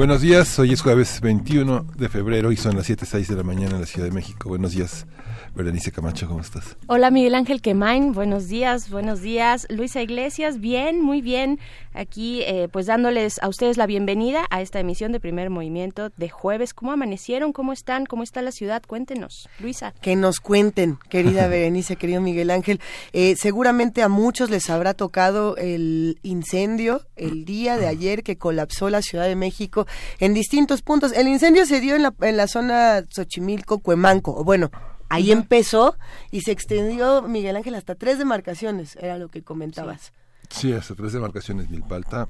Buenos 0.00 0.22
días, 0.22 0.58
hoy 0.58 0.72
es 0.72 0.80
jueves 0.80 1.20
21 1.20 1.84
de 1.94 2.08
febrero 2.08 2.50
y 2.52 2.56
son 2.56 2.74
las 2.74 2.88
7.06 2.88 3.26
de 3.26 3.36
la 3.36 3.42
mañana 3.42 3.74
en 3.74 3.82
la 3.82 3.86
Ciudad 3.86 4.08
de 4.08 4.14
México. 4.14 4.48
Buenos 4.48 4.72
días, 4.72 5.06
Berenice 5.54 5.90
Camacho, 5.90 6.28
¿cómo 6.28 6.40
estás? 6.40 6.76
Hola 6.86 7.10
Miguel 7.10 7.34
Ángel 7.34 7.60
Quemain, 7.60 8.12
buenos 8.12 8.48
días, 8.48 8.88
buenos 8.88 9.20
días. 9.20 9.66
Luisa 9.68 10.00
Iglesias, 10.00 10.60
bien, 10.60 11.02
muy 11.02 11.20
bien. 11.20 11.58
Aquí 11.92 12.42
eh, 12.42 12.68
pues 12.70 12.86
dándoles 12.86 13.42
a 13.42 13.48
ustedes 13.48 13.76
la 13.76 13.86
bienvenida 13.86 14.46
a 14.50 14.62
esta 14.62 14.78
emisión 14.78 15.10
de 15.10 15.18
Primer 15.18 15.50
Movimiento 15.50 16.10
de 16.16 16.28
jueves. 16.28 16.72
¿Cómo 16.72 16.92
amanecieron? 16.92 17.52
¿Cómo 17.52 17.72
están? 17.72 18.06
¿Cómo 18.06 18.22
está 18.22 18.42
la 18.42 18.52
ciudad? 18.52 18.82
Cuéntenos, 18.86 19.48
Luisa. 19.58 19.92
Que 20.00 20.14
nos 20.14 20.38
cuenten, 20.38 20.98
querida 21.08 21.48
Berenice, 21.48 21.96
querido 21.96 22.20
Miguel 22.20 22.50
Ángel. 22.50 22.80
Eh, 23.12 23.34
seguramente 23.36 24.02
a 24.02 24.08
muchos 24.08 24.50
les 24.50 24.70
habrá 24.70 24.94
tocado 24.94 25.56
el 25.56 26.18
incendio 26.22 27.02
el 27.16 27.44
día 27.44 27.76
de 27.76 27.88
ayer 27.88 28.22
que 28.22 28.38
colapsó 28.38 28.88
la 28.88 29.02
Ciudad 29.02 29.26
de 29.26 29.36
México 29.36 29.86
en 30.20 30.32
distintos 30.32 30.82
puntos. 30.82 31.12
El 31.12 31.26
incendio 31.26 31.66
se 31.66 31.80
dio 31.80 31.96
en 31.96 32.02
la, 32.04 32.14
en 32.20 32.36
la 32.36 32.46
zona 32.46 33.02
Xochimilco, 33.08 33.80
Cuemanco, 33.80 34.34
o 34.36 34.44
bueno, 34.44 34.70
Ahí 35.10 35.32
empezó 35.32 35.96
y 36.30 36.40
se 36.42 36.52
extendió, 36.52 37.22
Miguel 37.22 37.56
Ángel, 37.56 37.74
hasta 37.74 37.94
tres 37.94 38.18
demarcaciones, 38.18 38.96
era 38.96 39.18
lo 39.18 39.28
que 39.28 39.42
comentabas. 39.42 40.12
Sí, 40.48 40.72
hasta 40.72 40.94
tres 40.94 41.12
demarcaciones, 41.12 41.68
Milpalta, 41.68 42.28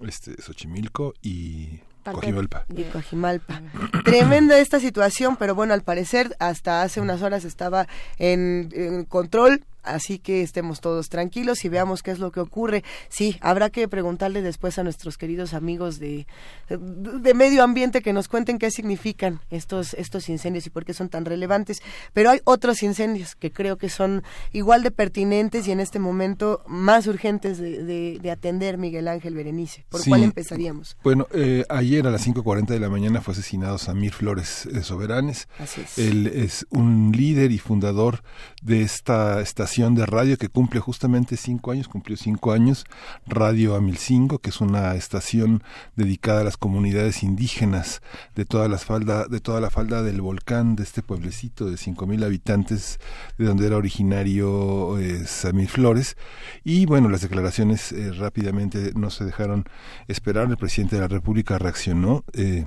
este, 0.00 0.40
Xochimilco 0.42 1.14
y 1.22 1.80
Cojimalpa. 2.04 2.66
Cojimalpa. 2.92 3.62
Tremenda 4.04 4.58
esta 4.58 4.80
situación, 4.80 5.36
pero 5.36 5.54
bueno, 5.54 5.72
al 5.74 5.82
parecer 5.82 6.34
hasta 6.40 6.82
hace 6.82 7.00
unas 7.00 7.22
horas 7.22 7.44
estaba 7.44 7.86
en, 8.18 8.70
en 8.72 9.04
control 9.04 9.64
Así 9.82 10.18
que 10.18 10.42
estemos 10.42 10.80
todos 10.80 11.08
tranquilos 11.08 11.64
y 11.64 11.68
veamos 11.68 12.02
qué 12.02 12.10
es 12.10 12.18
lo 12.18 12.30
que 12.30 12.40
ocurre. 12.40 12.84
Sí, 13.08 13.36
habrá 13.40 13.70
que 13.70 13.88
preguntarle 13.88 14.42
después 14.42 14.78
a 14.78 14.84
nuestros 14.84 15.18
queridos 15.18 15.54
amigos 15.54 15.98
de, 15.98 16.26
de 16.68 17.34
medio 17.34 17.62
ambiente 17.62 18.02
que 18.02 18.12
nos 18.12 18.28
cuenten 18.28 18.58
qué 18.58 18.70
significan 18.70 19.40
estos, 19.50 19.94
estos 19.94 20.28
incendios 20.28 20.66
y 20.66 20.70
por 20.70 20.84
qué 20.84 20.94
son 20.94 21.08
tan 21.08 21.24
relevantes. 21.24 21.82
Pero 22.12 22.30
hay 22.30 22.40
otros 22.44 22.82
incendios 22.82 23.34
que 23.34 23.50
creo 23.50 23.76
que 23.76 23.88
son 23.88 24.22
igual 24.52 24.82
de 24.82 24.90
pertinentes 24.90 25.66
y 25.66 25.72
en 25.72 25.80
este 25.80 25.98
momento 25.98 26.62
más 26.66 27.06
urgentes 27.06 27.58
de, 27.58 28.18
de, 28.20 28.30
atender, 28.30 28.78
Miguel 28.78 29.08
Ángel 29.08 29.34
Berenice. 29.34 29.84
¿Por 29.88 30.04
cuál 30.04 30.22
empezaríamos? 30.22 30.96
Bueno, 31.02 31.26
eh, 31.32 31.64
ayer 31.68 32.06
a 32.06 32.10
las 32.10 32.26
5.40 32.26 32.66
de 32.66 32.80
la 32.80 32.88
mañana 32.88 33.20
fue 33.20 33.32
asesinado 33.32 33.78
Samir 33.78 34.12
Flores 34.12 34.66
eh, 34.66 34.82
Soberanes. 34.82 35.48
Así 35.58 35.80
es. 35.82 35.98
Él 35.98 36.26
es 36.26 36.66
un 36.70 37.12
líder 37.12 37.52
y 37.52 37.58
fundador 37.58 38.22
de 38.62 38.82
esta 38.82 39.40
de 39.72 40.04
radio 40.04 40.36
que 40.36 40.50
cumple 40.50 40.80
justamente 40.80 41.38
cinco 41.38 41.70
años, 41.70 41.88
cumplió 41.88 42.18
cinco 42.18 42.52
años, 42.52 42.84
Radio 43.26 43.74
Amilcingo, 43.74 44.38
que 44.38 44.50
es 44.50 44.60
una 44.60 44.94
estación 44.96 45.62
dedicada 45.96 46.42
a 46.42 46.44
las 46.44 46.58
comunidades 46.58 47.22
indígenas 47.22 48.02
de 48.34 48.44
toda 48.44 48.68
la 48.68 48.76
falda, 48.76 49.26
de 49.28 49.40
toda 49.40 49.62
la 49.62 49.70
falda 49.70 50.02
del 50.02 50.20
volcán 50.20 50.76
de 50.76 50.82
este 50.82 51.02
pueblecito 51.02 51.70
de 51.70 51.78
cinco 51.78 52.06
mil 52.06 52.22
habitantes, 52.22 53.00
de 53.38 53.46
donde 53.46 53.66
era 53.66 53.78
originario 53.78 54.98
eh, 54.98 55.24
Samir 55.26 55.70
Flores. 55.70 56.18
Y 56.64 56.84
bueno, 56.84 57.08
las 57.08 57.22
declaraciones 57.22 57.92
eh, 57.92 58.12
rápidamente 58.12 58.92
no 58.94 59.08
se 59.08 59.24
dejaron 59.24 59.64
esperar. 60.06 60.50
El 60.50 60.58
presidente 60.58 60.96
de 60.96 61.02
la 61.02 61.08
República 61.08 61.56
reaccionó. 61.56 62.24
Eh, 62.34 62.66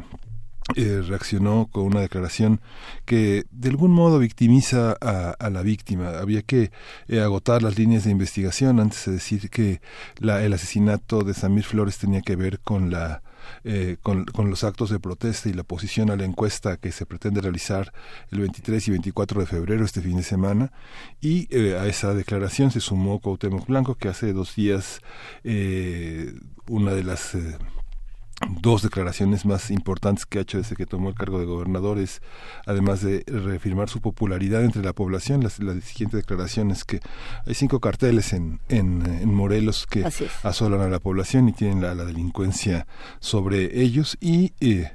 eh, 0.74 1.04
reaccionó 1.08 1.70
con 1.72 1.84
una 1.84 2.02
declaración 2.02 2.60
que 3.06 3.46
de 3.52 3.70
algún 3.70 3.92
modo 3.92 4.18
victimiza 4.18 4.98
a, 5.00 5.50
la 5.52 5.62
víctima. 5.62 6.18
Había 6.18 6.42
que 6.42 6.72
eh, 7.08 7.20
agotar 7.22 7.62
las 7.62 7.78
líneas 7.78 8.04
de 8.04 8.10
investigación 8.10 8.80
antes 8.80 9.06
de 9.06 9.12
decir 9.12 9.52
que 9.52 9.80
la, 10.18 10.44
el 10.44 10.54
asesinato 10.54 11.22
de 11.22 11.36
Samir 11.36 11.66
Flores 11.66 12.00
tenía 12.00 12.22
que 12.22 12.36
ver 12.36 12.60
con 12.62 12.90
la 12.90 13.22
eh, 13.64 13.98
con, 14.02 14.26
los 14.50 14.64
actos 14.64 14.90
de 14.90 15.00
protesta 15.00 15.50
y 15.50 15.54
la 15.54 15.62
oposición 15.62 16.10
a 16.10 16.16
la 16.16 16.26
encuesta 16.26 16.78
que 16.78 16.92
se 16.92 17.06
pretende 17.06 17.42
realizar 17.42 17.94
el 18.32 18.40
23 18.40 18.88
y 18.88 18.92
24 18.92 19.42
de 19.42 19.46
febrero, 19.46 19.86
este 19.86 20.02
fin 20.02 20.18
de 20.18 20.24
semana. 20.24 20.72
Y 21.22 21.56
a 21.56 21.86
esa 21.86 22.16
declaración 22.16 22.72
se 22.72 22.80
sumó 22.80 23.20
Cuauhtémoc 23.20 23.68
Blanco, 23.68 23.96
que 23.96 24.10
hace 24.10 24.34
dos 24.34 24.56
días 24.56 25.00
una 26.68 26.94
de 26.96 27.04
las 27.04 27.38
dos 28.62 28.82
declaraciones 28.82 29.46
más 29.46 29.72
importantes 29.72 30.26
que 30.26 30.40
ha 30.40 30.42
hecho 30.42 30.58
desde 30.58 30.76
que 30.76 30.86
tomó 30.86 31.10
el 31.10 31.16
cargo 31.16 31.40
de 31.40 31.46
gobernador 31.46 32.00
es, 32.00 32.22
además 32.66 33.02
de 33.02 33.24
reafirmar 33.28 33.90
su 33.90 34.02
popularidad 34.02 34.64
entre 34.64 34.84
la 34.84 34.94
población, 34.94 35.44
la, 35.44 35.52
la 35.60 35.80
siguiente 35.82 36.18
declaración 36.18 36.72
es 36.72 36.84
que 36.84 37.00
hay 37.46 37.54
cinco 37.54 37.80
carteles 37.80 38.34
en, 38.34 38.60
en, 38.68 39.06
en 39.06 39.34
Morelos 39.34 39.88
que 39.88 40.06
asolan 40.44 40.82
a 40.82 40.90
la 40.90 41.00
población 41.00 41.48
y 41.50 41.54
tienen 41.54 41.82
la, 41.82 41.96
la 41.96 42.06
delincuencia 42.06 42.88
sobre 43.20 43.82
ellos 43.82 44.18
y 44.20 44.54
eh, 44.60 44.92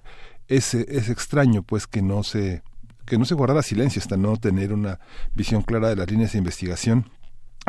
es, 0.49 0.75
es 0.75 1.09
extraño 1.09 1.63
pues 1.63 1.87
que 1.87 2.03
no 2.03 2.23
se 2.23 2.63
que 3.07 3.19
no 3.19 3.25
se 3.25 3.35
guardara 3.35 3.63
silencio 3.63 4.01
hasta 4.01 4.17
no 4.17 4.37
tener 4.37 4.73
una 4.73 5.01
visión 5.35 5.63
clara 5.63 5.89
de 5.89 5.97
las 5.97 6.09
líneas 6.09 6.33
de 6.33 6.39
investigación 6.39 7.11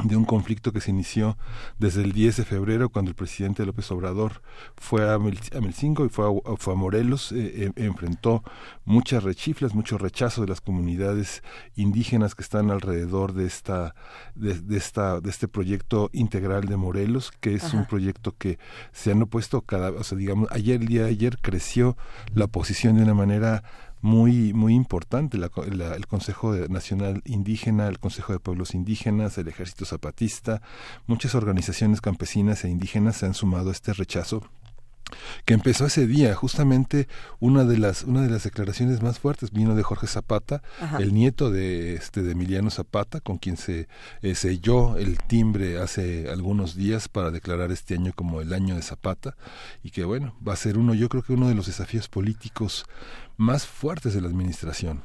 de 0.04 0.16
un 0.16 0.24
conflicto 0.24 0.72
que 0.72 0.80
se 0.80 0.90
inició 0.90 1.38
desde 1.78 2.02
el 2.02 2.14
10 2.14 2.38
de 2.38 2.46
febrero 2.46 2.90
cuando 2.90 3.10
el 3.10 3.16
presidente 3.16 3.66
López 3.66 3.92
Obrador 3.92 4.42
fue 4.78 5.12
a, 5.12 5.20
Melcingo 5.20 6.06
y 6.06 6.10
fue 6.10 6.26
a, 6.26 6.56
fue 6.58 6.74
a 6.74 6.78
Morelos, 6.78 7.34
eh, 7.34 7.66
eh, 7.66 7.72
enfrentó 7.76 8.42
muchas 8.86 9.24
rechiflas, 9.24 9.76
mucho 9.76 9.98
rechazo 9.98 10.42
de 10.42 10.48
las 10.48 10.62
comunidades 10.62 11.44
indígenas 11.76 12.36
que 12.36 12.42
están 12.42 12.72
alrededor 12.72 13.34
de 13.34 13.46
esta 13.46 13.94
de, 14.36 14.56
esta 14.78 15.20
de 15.20 15.30
este 15.30 15.50
proyecto 15.50 16.10
integral 16.14 16.66
de 16.66 16.78
Morelos, 16.78 17.32
que 17.42 17.56
es 17.56 17.74
un 17.74 17.86
proyecto 17.86 18.36
que 18.38 18.60
se 18.94 19.12
han 19.12 19.22
opuesto 19.22 19.62
cada, 19.62 19.92
o 19.92 20.04
sea, 20.04 20.18
digamos, 20.18 20.50
ayer 20.52 20.82
el 20.82 20.88
día 20.88 21.04
de 21.04 21.10
ayer 21.10 21.38
creció 21.42 21.98
la 22.34 22.46
oposición 22.46 22.96
de 22.96 23.04
una 23.04 23.14
manera 23.14 23.64
muy 24.02 24.54
muy 24.54 24.74
importante 24.74 25.38
el 25.38 26.08
Consejo 26.08 26.54
Nacional 26.70 27.22
Indígena, 27.26 27.88
el 27.88 28.00
Consejo 28.00 28.34
de 28.34 28.40
Pueblos 28.40 28.74
Indígenas, 28.74 29.38
el 29.38 29.48
Ejército 29.48 29.86
Zapatista, 29.86 30.62
muchas 31.08 31.36
organizaciones 31.36 32.02
campesinas 32.02 32.64
e 32.64 32.70
indígenas 32.70 33.18
se 33.18 33.26
han 33.26 33.34
sumado 33.34 33.70
a 33.70 33.74
este 33.74 33.94
rechazo 33.94 34.44
que 35.46 35.54
empezó 35.54 35.86
ese 35.86 36.08
día. 36.08 36.34
Justamente 36.36 37.08
una 37.40 37.64
de 37.64 37.78
las 37.78 38.04
una 38.04 38.22
de 38.22 38.30
las 38.30 38.44
declaraciones 38.44 39.02
más 39.02 39.20
fuertes 39.20 39.52
vino 39.52 39.76
de 39.76 39.84
Jorge 39.84 40.08
Zapata 40.08 40.62
el 41.00 41.14
nieto 41.14 41.52
de 41.52 41.96
este 41.96 42.24
de 42.24 42.32
Emiliano 42.32 42.70
Zapata 42.70 43.20
con 43.20 43.38
quien 43.38 43.58
se 43.58 43.88
eh, 44.22 44.36
selló 44.36 44.98
el 44.98 45.18
timbre 45.20 45.80
hace 45.80 46.30
algunos 46.30 46.76
días 46.76 47.08
para 47.08 47.32
declarar 47.32 47.72
este 47.72 47.96
año 47.96 48.12
como 48.16 48.42
el 48.42 48.54
año 48.54 48.76
de 48.76 48.82
Zapata 48.82 49.36
y 49.84 49.92
que 49.92 50.04
bueno 50.04 50.36
va 50.48 50.54
a 50.54 50.58
ser 50.58 50.78
uno 50.78 50.94
yo 50.94 51.10
creo 51.10 51.24
que 51.24 51.34
uno 51.34 51.48
de 51.48 51.56
los 51.56 51.68
desafíos 51.68 52.08
políticos 52.08 52.86
más 53.42 53.66
fuertes 53.66 54.14
de 54.14 54.22
la 54.22 54.28
administración. 54.28 55.02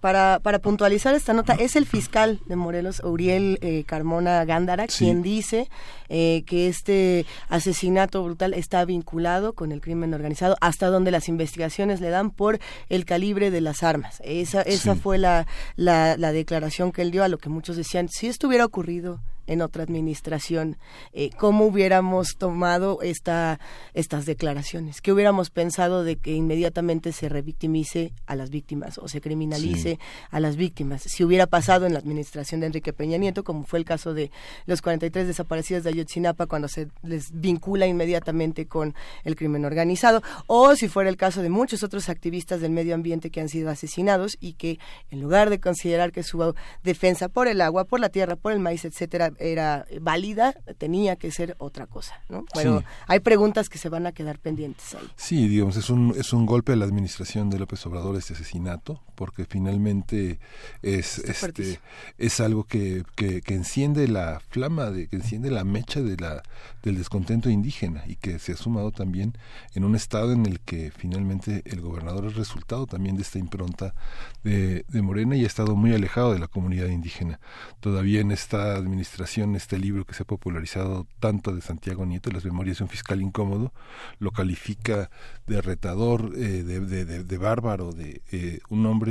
para, 0.00 0.38
para 0.38 0.60
puntualizar 0.60 1.14
esta 1.16 1.32
nota, 1.32 1.54
es 1.54 1.74
el 1.74 1.86
fiscal 1.86 2.40
de 2.46 2.54
Morelos, 2.54 3.02
Uriel 3.02 3.58
eh, 3.62 3.82
Carmona 3.84 4.44
Gándara, 4.44 4.86
quien 4.86 5.22
dice 5.22 5.68
eh, 6.08 6.44
que 6.46 6.68
este 6.68 7.26
asesinato 7.48 8.22
brutal 8.22 8.54
está 8.54 8.84
vinculado 8.84 9.54
con 9.54 9.72
el 9.72 9.80
crimen 9.80 10.14
organizado, 10.14 10.56
hasta 10.60 10.86
donde 10.86 11.10
las 11.10 11.28
investigaciones 11.28 12.00
le 12.00 12.10
dan 12.10 12.30
por 12.30 12.60
el 12.88 13.04
calibre 13.04 13.50
de 13.50 13.60
las 13.60 13.82
armas. 13.82 14.22
Esa, 14.24 14.62
esa 14.62 14.94
fue 14.94 15.18
la, 15.18 15.48
la, 15.74 16.16
la 16.16 16.30
declaración 16.30 16.92
que 16.92 17.02
él 17.02 17.10
dio 17.10 17.24
a 17.24 17.28
lo 17.28 17.38
que 17.38 17.48
muchos 17.48 17.76
decían, 17.76 18.08
si 18.08 18.28
esto 18.28 18.46
hubiera 18.46 18.64
ocurrido 18.64 19.20
en 19.46 19.62
otra 19.62 19.82
administración, 19.82 20.76
eh, 21.12 21.30
cómo 21.38 21.66
hubiéramos 21.66 22.36
tomado 22.36 23.00
esta, 23.02 23.60
estas 23.92 24.26
declaraciones, 24.26 25.00
qué 25.00 25.12
hubiéramos 25.12 25.50
pensado 25.50 26.04
de 26.04 26.16
que 26.16 26.32
inmediatamente 26.32 27.12
se 27.12 27.28
revictimice 27.28 28.12
a 28.26 28.36
las 28.36 28.50
víctimas 28.50 28.98
o 28.98 29.08
se 29.08 29.20
criminalice 29.20 29.98
a 30.30 30.40
las 30.40 30.56
víctimas, 30.56 31.02
si 31.02 31.24
hubiera 31.24 31.46
pasado 31.46 31.86
en 31.86 31.92
la 31.92 31.98
administración 31.98 32.60
de 32.60 32.66
Enrique 32.66 32.92
Peña 32.92 33.18
Nieto, 33.18 33.44
como 33.44 33.64
fue 33.64 33.78
el 33.78 33.84
caso 33.84 34.14
de 34.14 34.30
los 34.66 34.82
43 34.82 35.26
desaparecidos 35.26 35.84
de 35.84 35.90
Ayotzinapa, 35.90 36.46
cuando 36.46 36.68
se 36.68 36.88
les 37.02 37.30
vincula 37.32 37.86
inmediatamente 37.86 38.66
con 38.66 38.94
el 39.24 39.36
crimen 39.36 39.64
organizado, 39.64 40.22
o 40.46 40.74
si 40.76 40.88
fuera 40.88 41.10
el 41.10 41.16
caso 41.16 41.42
de 41.42 41.50
muchos 41.50 41.82
otros 41.82 42.08
activistas 42.08 42.60
del 42.60 42.72
medio 42.72 42.94
ambiente 42.94 43.30
que 43.30 43.40
han 43.40 43.48
sido 43.48 43.70
asesinados 43.70 44.36
y 44.40 44.54
que 44.54 44.78
en 45.10 45.20
lugar 45.20 45.50
de 45.50 45.60
considerar 45.60 46.12
que 46.12 46.22
su 46.22 46.54
defensa 46.82 47.28
por 47.28 47.48
el 47.48 47.60
agua, 47.60 47.84
por 47.84 48.00
la 48.00 48.08
tierra, 48.08 48.36
por 48.36 48.52
el 48.52 48.60
maíz, 48.60 48.84
etcétera, 48.84 49.32
era 49.38 49.86
válida, 50.00 50.54
tenía 50.78 51.16
que 51.16 51.30
ser 51.30 51.56
otra 51.58 51.86
cosa, 51.86 52.20
¿no? 52.28 52.44
Pero 52.52 52.82
hay 53.06 53.20
preguntas 53.20 53.68
que 53.68 53.78
se 53.78 53.88
van 53.88 54.06
a 54.06 54.12
quedar 54.12 54.38
pendientes 54.38 54.94
ahí. 54.94 55.08
Sí, 55.16 55.48
digamos, 55.48 55.76
es 55.76 55.90
un, 55.90 56.14
es 56.16 56.32
un 56.32 56.46
golpe 56.46 56.72
a 56.72 56.76
la 56.76 56.84
administración 56.84 57.50
de 57.50 57.58
López 57.58 57.84
Obrador 57.86 58.16
este 58.16 58.34
asesinato, 58.34 59.00
porque 59.14 59.44
finalmente 59.44 60.38
es, 60.82 61.18
este, 61.18 61.80
es 62.18 62.40
algo 62.40 62.64
que, 62.64 63.04
que, 63.14 63.40
que, 63.40 63.54
enciende 63.54 64.08
la 64.08 64.40
flama, 64.50 64.90
de, 64.90 65.08
que 65.08 65.16
enciende 65.16 65.50
la 65.50 65.64
mecha 65.64 66.00
de 66.00 66.16
la, 66.16 66.42
del 66.82 66.96
descontento 66.96 67.50
indígena 67.50 68.04
y 68.06 68.16
que 68.16 68.38
se 68.38 68.52
ha 68.52 68.56
sumado 68.56 68.92
también 68.92 69.36
en 69.74 69.84
un 69.84 69.94
estado 69.96 70.32
en 70.32 70.46
el 70.46 70.60
que 70.60 70.90
finalmente 70.90 71.62
el 71.66 71.80
gobernador 71.80 72.26
es 72.26 72.34
resultado 72.34 72.86
también 72.86 73.16
de 73.16 73.22
esta 73.22 73.38
impronta 73.38 73.94
de, 74.42 74.84
de 74.88 75.02
Morena 75.02 75.36
y 75.36 75.44
ha 75.44 75.46
estado 75.46 75.76
muy 75.76 75.94
alejado 75.94 76.32
de 76.32 76.38
la 76.38 76.48
comunidad 76.48 76.88
indígena. 76.88 77.40
Todavía 77.80 78.20
en 78.20 78.30
esta 78.30 78.74
administración, 78.74 79.56
este 79.56 79.78
libro 79.78 80.04
que 80.04 80.14
se 80.14 80.22
ha 80.22 80.26
popularizado 80.26 81.06
tanto 81.20 81.54
de 81.54 81.60
Santiago 81.60 82.04
Nieto, 82.06 82.30
Las 82.30 82.44
Memorias 82.44 82.78
de 82.78 82.84
un 82.84 82.90
Fiscal 82.90 83.20
Incómodo, 83.20 83.72
lo 84.18 84.30
califica 84.30 85.10
de 85.46 85.60
retador, 85.60 86.32
eh, 86.36 86.62
de, 86.62 86.80
de, 86.80 87.24
de, 87.24 87.38
bárbaro, 87.38 87.92
de 87.92 88.22
eh, 88.32 88.60
un 88.68 88.86
hombre 88.86 89.03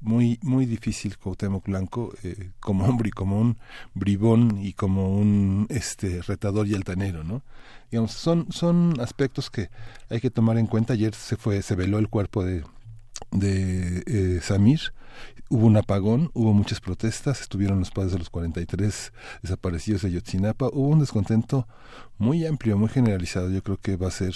muy 0.00 0.38
muy 0.42 0.66
difícil 0.66 1.16
Cuauhtémoc 1.16 1.66
Blanco 1.66 2.12
eh, 2.22 2.50
como 2.60 2.84
hombre 2.84 3.08
y 3.08 3.12
como 3.12 3.40
un 3.40 3.58
bribón 3.94 4.58
y 4.60 4.72
como 4.72 5.16
un 5.16 5.66
este 5.70 6.22
retador 6.22 6.66
y 6.66 6.74
altanero 6.74 7.24
no 7.24 7.42
digamos 7.90 8.12
son 8.12 8.46
son 8.50 8.94
aspectos 9.00 9.50
que 9.50 9.70
hay 10.08 10.20
que 10.20 10.30
tomar 10.30 10.58
en 10.58 10.66
cuenta. 10.66 10.94
Ayer 10.94 11.14
se 11.14 11.36
fue 11.36 11.62
se 11.62 11.74
veló 11.74 11.98
el 11.98 12.08
cuerpo 12.08 12.44
de 12.44 12.64
de 13.30 14.02
eh, 14.06 14.40
Samir. 14.42 14.92
Hubo 15.50 15.66
un 15.66 15.76
apagón, 15.76 16.30
hubo 16.32 16.54
muchas 16.54 16.80
protestas, 16.80 17.42
estuvieron 17.42 17.78
los 17.78 17.90
padres 17.90 18.12
de 18.12 18.18
los 18.18 18.30
43 18.30 19.12
desaparecidos 19.42 20.02
de 20.02 20.12
Yotzinapa, 20.12 20.68
hubo 20.72 20.88
un 20.88 21.00
descontento 21.00 21.68
muy 22.16 22.46
amplio, 22.46 22.78
muy 22.78 22.88
generalizado. 22.88 23.50
Yo 23.50 23.62
creo 23.62 23.76
que 23.76 23.96
va 23.96 24.08
a 24.08 24.12
ser 24.12 24.34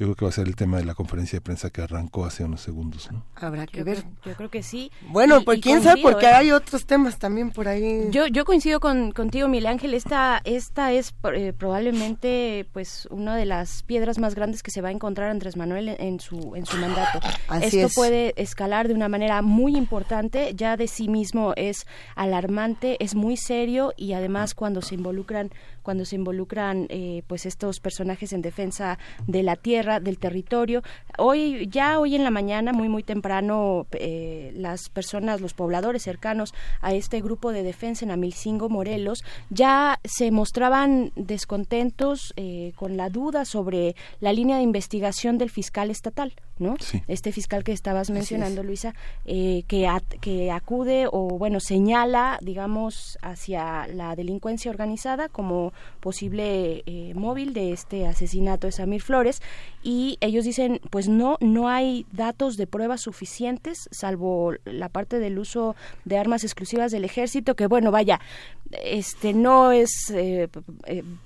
yo 0.00 0.06
creo 0.06 0.14
que 0.14 0.24
va 0.24 0.30
a 0.30 0.32
ser 0.32 0.48
el 0.48 0.56
tema 0.56 0.78
de 0.78 0.86
la 0.86 0.94
conferencia 0.94 1.36
de 1.36 1.40
prensa 1.42 1.68
que 1.68 1.82
arrancó 1.82 2.24
hace 2.24 2.42
unos 2.42 2.62
segundos. 2.62 3.12
¿no? 3.12 3.26
Habrá 3.36 3.66
que 3.66 3.82
ver. 3.82 4.02
yo 4.24 4.34
creo 4.34 4.48
que 4.48 4.62
sí. 4.62 4.90
Bueno, 5.08 5.42
pues 5.42 5.60
quién 5.60 5.82
sabe, 5.82 6.00
porque 6.00 6.24
¿eh? 6.24 6.34
hay 6.34 6.52
otros 6.52 6.86
temas 6.86 7.18
también 7.18 7.50
por 7.50 7.68
ahí. 7.68 8.08
Yo, 8.10 8.26
yo 8.26 8.46
coincido 8.46 8.80
con, 8.80 9.12
contigo, 9.12 9.46
Miguel 9.48 9.66
Ángel. 9.66 9.92
Esta, 9.92 10.40
esta 10.44 10.92
es 10.92 11.12
eh, 11.34 11.52
probablemente 11.52 12.66
pues 12.72 13.06
una 13.10 13.36
de 13.36 13.44
las 13.44 13.82
piedras 13.82 14.18
más 14.18 14.34
grandes 14.34 14.62
que 14.62 14.70
se 14.70 14.80
va 14.80 14.88
a 14.88 14.92
encontrar 14.92 15.28
Andrés 15.28 15.58
Manuel 15.58 15.90
en, 15.98 16.18
su, 16.18 16.54
en 16.56 16.64
su 16.64 16.78
mandato. 16.78 17.20
Esto 17.60 17.88
puede 17.94 18.32
escalar 18.40 18.88
de 18.88 18.94
una 18.94 19.10
manera 19.10 19.42
muy 19.42 19.76
importante. 19.76 20.54
Ya 20.54 20.78
de 20.78 20.88
sí 20.88 21.08
mismo 21.08 21.52
es 21.56 21.86
alarmante, 22.14 22.96
es 23.04 23.14
muy 23.14 23.36
serio 23.36 23.92
y 23.98 24.14
además 24.14 24.54
cuando 24.54 24.80
se 24.80 24.94
involucran 24.94 25.50
cuando 25.90 26.04
se 26.04 26.14
involucran 26.14 26.86
eh, 26.88 27.24
pues 27.26 27.46
estos 27.46 27.80
personajes 27.80 28.32
en 28.32 28.42
defensa 28.42 28.96
de 29.26 29.42
la 29.42 29.56
tierra, 29.56 29.98
del 29.98 30.20
territorio. 30.20 30.84
Hoy, 31.18 31.66
ya 31.68 31.98
hoy 31.98 32.14
en 32.14 32.22
la 32.22 32.30
mañana, 32.30 32.72
muy 32.72 32.88
muy 32.88 33.02
temprano, 33.02 33.88
eh, 33.90 34.52
las 34.54 34.88
personas, 34.88 35.40
los 35.40 35.52
pobladores 35.52 36.04
cercanos 36.04 36.54
a 36.80 36.94
este 36.94 37.20
grupo 37.20 37.50
de 37.50 37.64
defensa 37.64 38.04
en 38.04 38.12
Amilcingo, 38.12 38.68
Morelos, 38.68 39.24
ya 39.48 39.98
se 40.04 40.30
mostraban 40.30 41.10
descontentos 41.16 42.34
eh, 42.36 42.72
con 42.76 42.96
la 42.96 43.08
duda 43.08 43.44
sobre 43.44 43.96
la 44.20 44.32
línea 44.32 44.58
de 44.58 44.62
investigación 44.62 45.38
del 45.38 45.50
fiscal 45.50 45.90
estatal. 45.90 46.34
¿no? 46.60 46.76
Este 47.08 47.32
fiscal 47.32 47.64
que 47.64 47.72
estabas 47.72 48.10
mencionando, 48.10 48.62
Luisa, 48.62 48.94
eh, 49.24 49.64
que, 49.66 49.88
que 50.20 50.52
acude 50.52 51.06
o, 51.10 51.38
bueno, 51.38 51.58
señala, 51.58 52.38
digamos, 52.42 53.18
hacia 53.22 53.88
la 53.88 54.14
delincuencia 54.14 54.70
organizada 54.70 55.28
como 55.28 55.72
posible 56.00 56.82
eh, 56.86 57.12
móvil 57.14 57.52
de 57.52 57.72
este 57.72 58.06
asesinato 58.06 58.66
de 58.66 58.72
Samir 58.72 59.02
Flores. 59.02 59.42
Y 59.82 60.18
ellos 60.20 60.44
dicen, 60.44 60.80
pues 60.90 61.08
no, 61.08 61.36
no 61.40 61.68
hay 61.68 62.06
datos 62.12 62.56
de 62.56 62.66
pruebas 62.66 63.02
suficientes, 63.02 63.88
salvo 63.90 64.54
la 64.64 64.88
parte 64.88 65.18
del 65.18 65.38
uso 65.38 65.76
de 66.04 66.18
armas 66.18 66.44
exclusivas 66.44 66.92
del 66.92 67.04
ejército, 67.04 67.54
que 67.54 67.66
bueno, 67.66 67.90
vaya, 67.90 68.20
este 68.70 69.32
no 69.32 69.72
es 69.72 69.90
eh, 70.14 70.48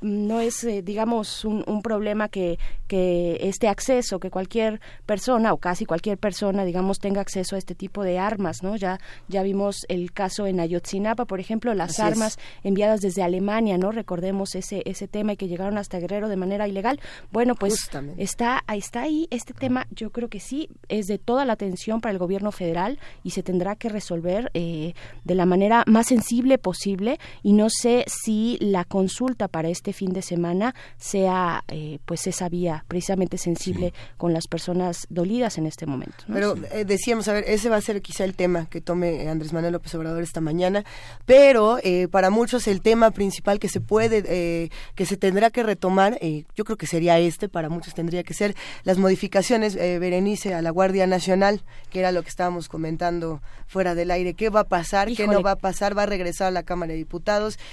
no 0.00 0.40
es 0.40 0.66
digamos 0.82 1.44
un, 1.44 1.62
un, 1.66 1.82
problema 1.82 2.28
que, 2.28 2.58
que 2.88 3.38
este 3.42 3.68
acceso 3.68 4.18
que 4.18 4.30
cualquier 4.30 4.80
persona 5.04 5.52
o 5.52 5.58
casi 5.58 5.84
cualquier 5.84 6.16
persona, 6.16 6.64
digamos, 6.64 6.98
tenga 6.98 7.20
acceso 7.20 7.56
a 7.56 7.58
este 7.58 7.74
tipo 7.74 8.02
de 8.02 8.18
armas, 8.18 8.62
¿no? 8.62 8.76
Ya 8.76 8.98
ya 9.28 9.42
vimos 9.42 9.84
el 9.88 10.12
caso 10.12 10.46
en 10.46 10.60
Ayotzinapa, 10.60 11.26
por 11.26 11.40
ejemplo, 11.40 11.74
las 11.74 12.00
armas 12.00 12.38
enviadas 12.62 13.00
desde 13.00 13.22
Alemania, 13.22 13.76
¿no? 13.76 13.92
Recordemos 13.92 14.54
ese 14.54 14.82
ese 14.86 15.08
tema 15.08 15.34
y 15.34 15.36
que 15.36 15.48
llegaron 15.48 15.76
hasta 15.76 15.98
Guerrero 15.98 16.28
de 16.28 16.36
manera 16.36 16.66
ilegal. 16.66 17.00
Bueno, 17.30 17.54
pues 17.54 17.90
está 18.16 18.62
ahí 18.66 18.78
está 18.78 19.02
ahí 19.02 19.28
este 19.30 19.52
tema, 19.54 19.86
yo 19.90 20.10
creo 20.10 20.28
que 20.28 20.40
sí 20.40 20.68
es 20.88 21.06
de 21.06 21.18
toda 21.18 21.44
la 21.44 21.54
atención 21.54 22.00
para 22.00 22.12
el 22.12 22.18
gobierno 22.18 22.52
federal 22.52 22.98
y 23.22 23.30
se 23.30 23.42
tendrá 23.42 23.76
que 23.76 23.88
resolver 23.88 24.50
eh, 24.54 24.94
de 25.24 25.34
la 25.34 25.46
manera 25.46 25.84
más 25.86 26.06
sensible 26.06 26.58
posible 26.58 27.18
y 27.42 27.52
no 27.52 27.68
sé 27.70 28.04
si 28.06 28.58
la 28.60 28.84
consulta 28.84 29.48
para 29.48 29.68
este 29.68 29.92
fin 29.92 30.12
de 30.12 30.22
semana 30.22 30.74
sea 30.96 31.64
eh, 31.68 31.98
pues 32.04 32.26
esa 32.26 32.48
vía 32.48 32.84
precisamente 32.88 33.38
sensible 33.38 33.92
con 34.16 34.32
las 34.32 34.46
personas 34.46 35.06
dolidas 35.10 35.58
en 35.58 35.66
este 35.66 35.86
momento. 35.86 36.24
Pero 36.32 36.54
eh, 36.72 36.84
decíamos, 36.84 37.28
a 37.28 37.32
ver, 37.32 37.44
ese 37.46 37.68
va 37.68 37.76
a 37.76 37.80
ser 37.80 38.02
quizá 38.02 38.24
el 38.24 38.34
tema 38.34 38.66
que 38.66 38.80
tome 38.80 39.28
Andrés 39.28 39.52
Manuel 39.52 39.72
López 39.72 39.94
Obrador 39.94 40.22
esta 40.22 40.40
mañana, 40.40 40.84
pero 41.26 41.78
eh, 41.82 42.08
para 42.08 42.30
muchos 42.30 42.66
el 42.68 42.80
tema 42.80 43.10
principal 43.10 43.58
que 43.58 43.68
se 43.68 43.80
puede, 43.80 44.22
eh, 44.26 44.70
que 44.94 45.06
se 45.06 45.16
tendrá 45.16 45.50
que 45.50 45.62
retomar, 45.62 46.18
yo 46.54 46.64
creo 46.64 46.76
que 46.76 46.86
sería 46.86 47.18
este, 47.18 47.48
para 47.48 47.68
muchos 47.68 47.94
tendría 47.94 48.22
que 48.22 48.34
ser 48.34 48.54
las 48.84 48.98
modificaciones, 48.98 49.74
Berenice, 49.74 50.54
a 50.54 50.62
la 50.62 50.70
Guardia 50.70 51.06
Nacional, 51.06 51.62
que 51.90 52.00
era 52.00 52.12
lo 52.12 52.22
que 52.22 52.28
estábamos 52.28 52.68
comentando 52.68 53.40
fuera 53.66 53.94
del 53.94 54.10
aire. 54.10 54.34
¿Qué 54.34 54.48
va 54.48 54.60
a 54.60 54.64
pasar? 54.64 55.12
¿Qué 55.12 55.26
no 55.26 55.42
va 55.42 55.52
a 55.52 55.56
pasar? 55.56 55.96
¿Va 55.96 56.04
a 56.04 56.06
regresar 56.06 56.48
a 56.48 56.50
la 56.50 56.62
Cámara 56.62 56.92
de 56.92 56.98
Diputados? 56.98 57.23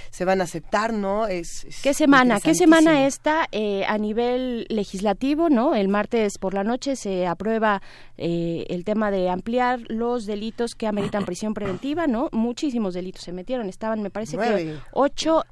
¿Se 0.09 0.25
van 0.25 0.41
a 0.41 0.45
aceptar? 0.45 0.93
¿No? 0.93 1.27
Es, 1.27 1.65
¿Qué 1.83 1.93
semana? 1.93 2.39
¿Qué 2.39 2.55
semana 2.55 3.05
está 3.05 3.47
a 3.87 3.97
nivel 3.97 4.65
legislativo? 4.69 5.49
¿No? 5.49 5.75
El 5.75 5.87
martes 5.87 6.37
por 6.37 6.53
la 6.53 6.63
noche 6.63 6.95
se 6.95 7.27
aprueba 7.27 7.81
eh, 8.17 8.65
el 8.69 8.83
tema 8.83 9.11
de 9.11 9.29
ampliar 9.29 9.81
los 9.87 10.25
delitos 10.25 10.75
que 10.75 10.87
ameritan 10.87 11.25
prisión 11.25 11.53
preventiva, 11.53 12.07
¿no? 12.07 12.29
Muchísimos 12.31 12.93
delitos 12.93 13.23
se 13.23 13.31
metieron, 13.31 13.69
estaban, 13.69 14.01
me 14.01 14.09
parece 14.09 14.37
que 14.37 14.77
ocho 14.91 15.43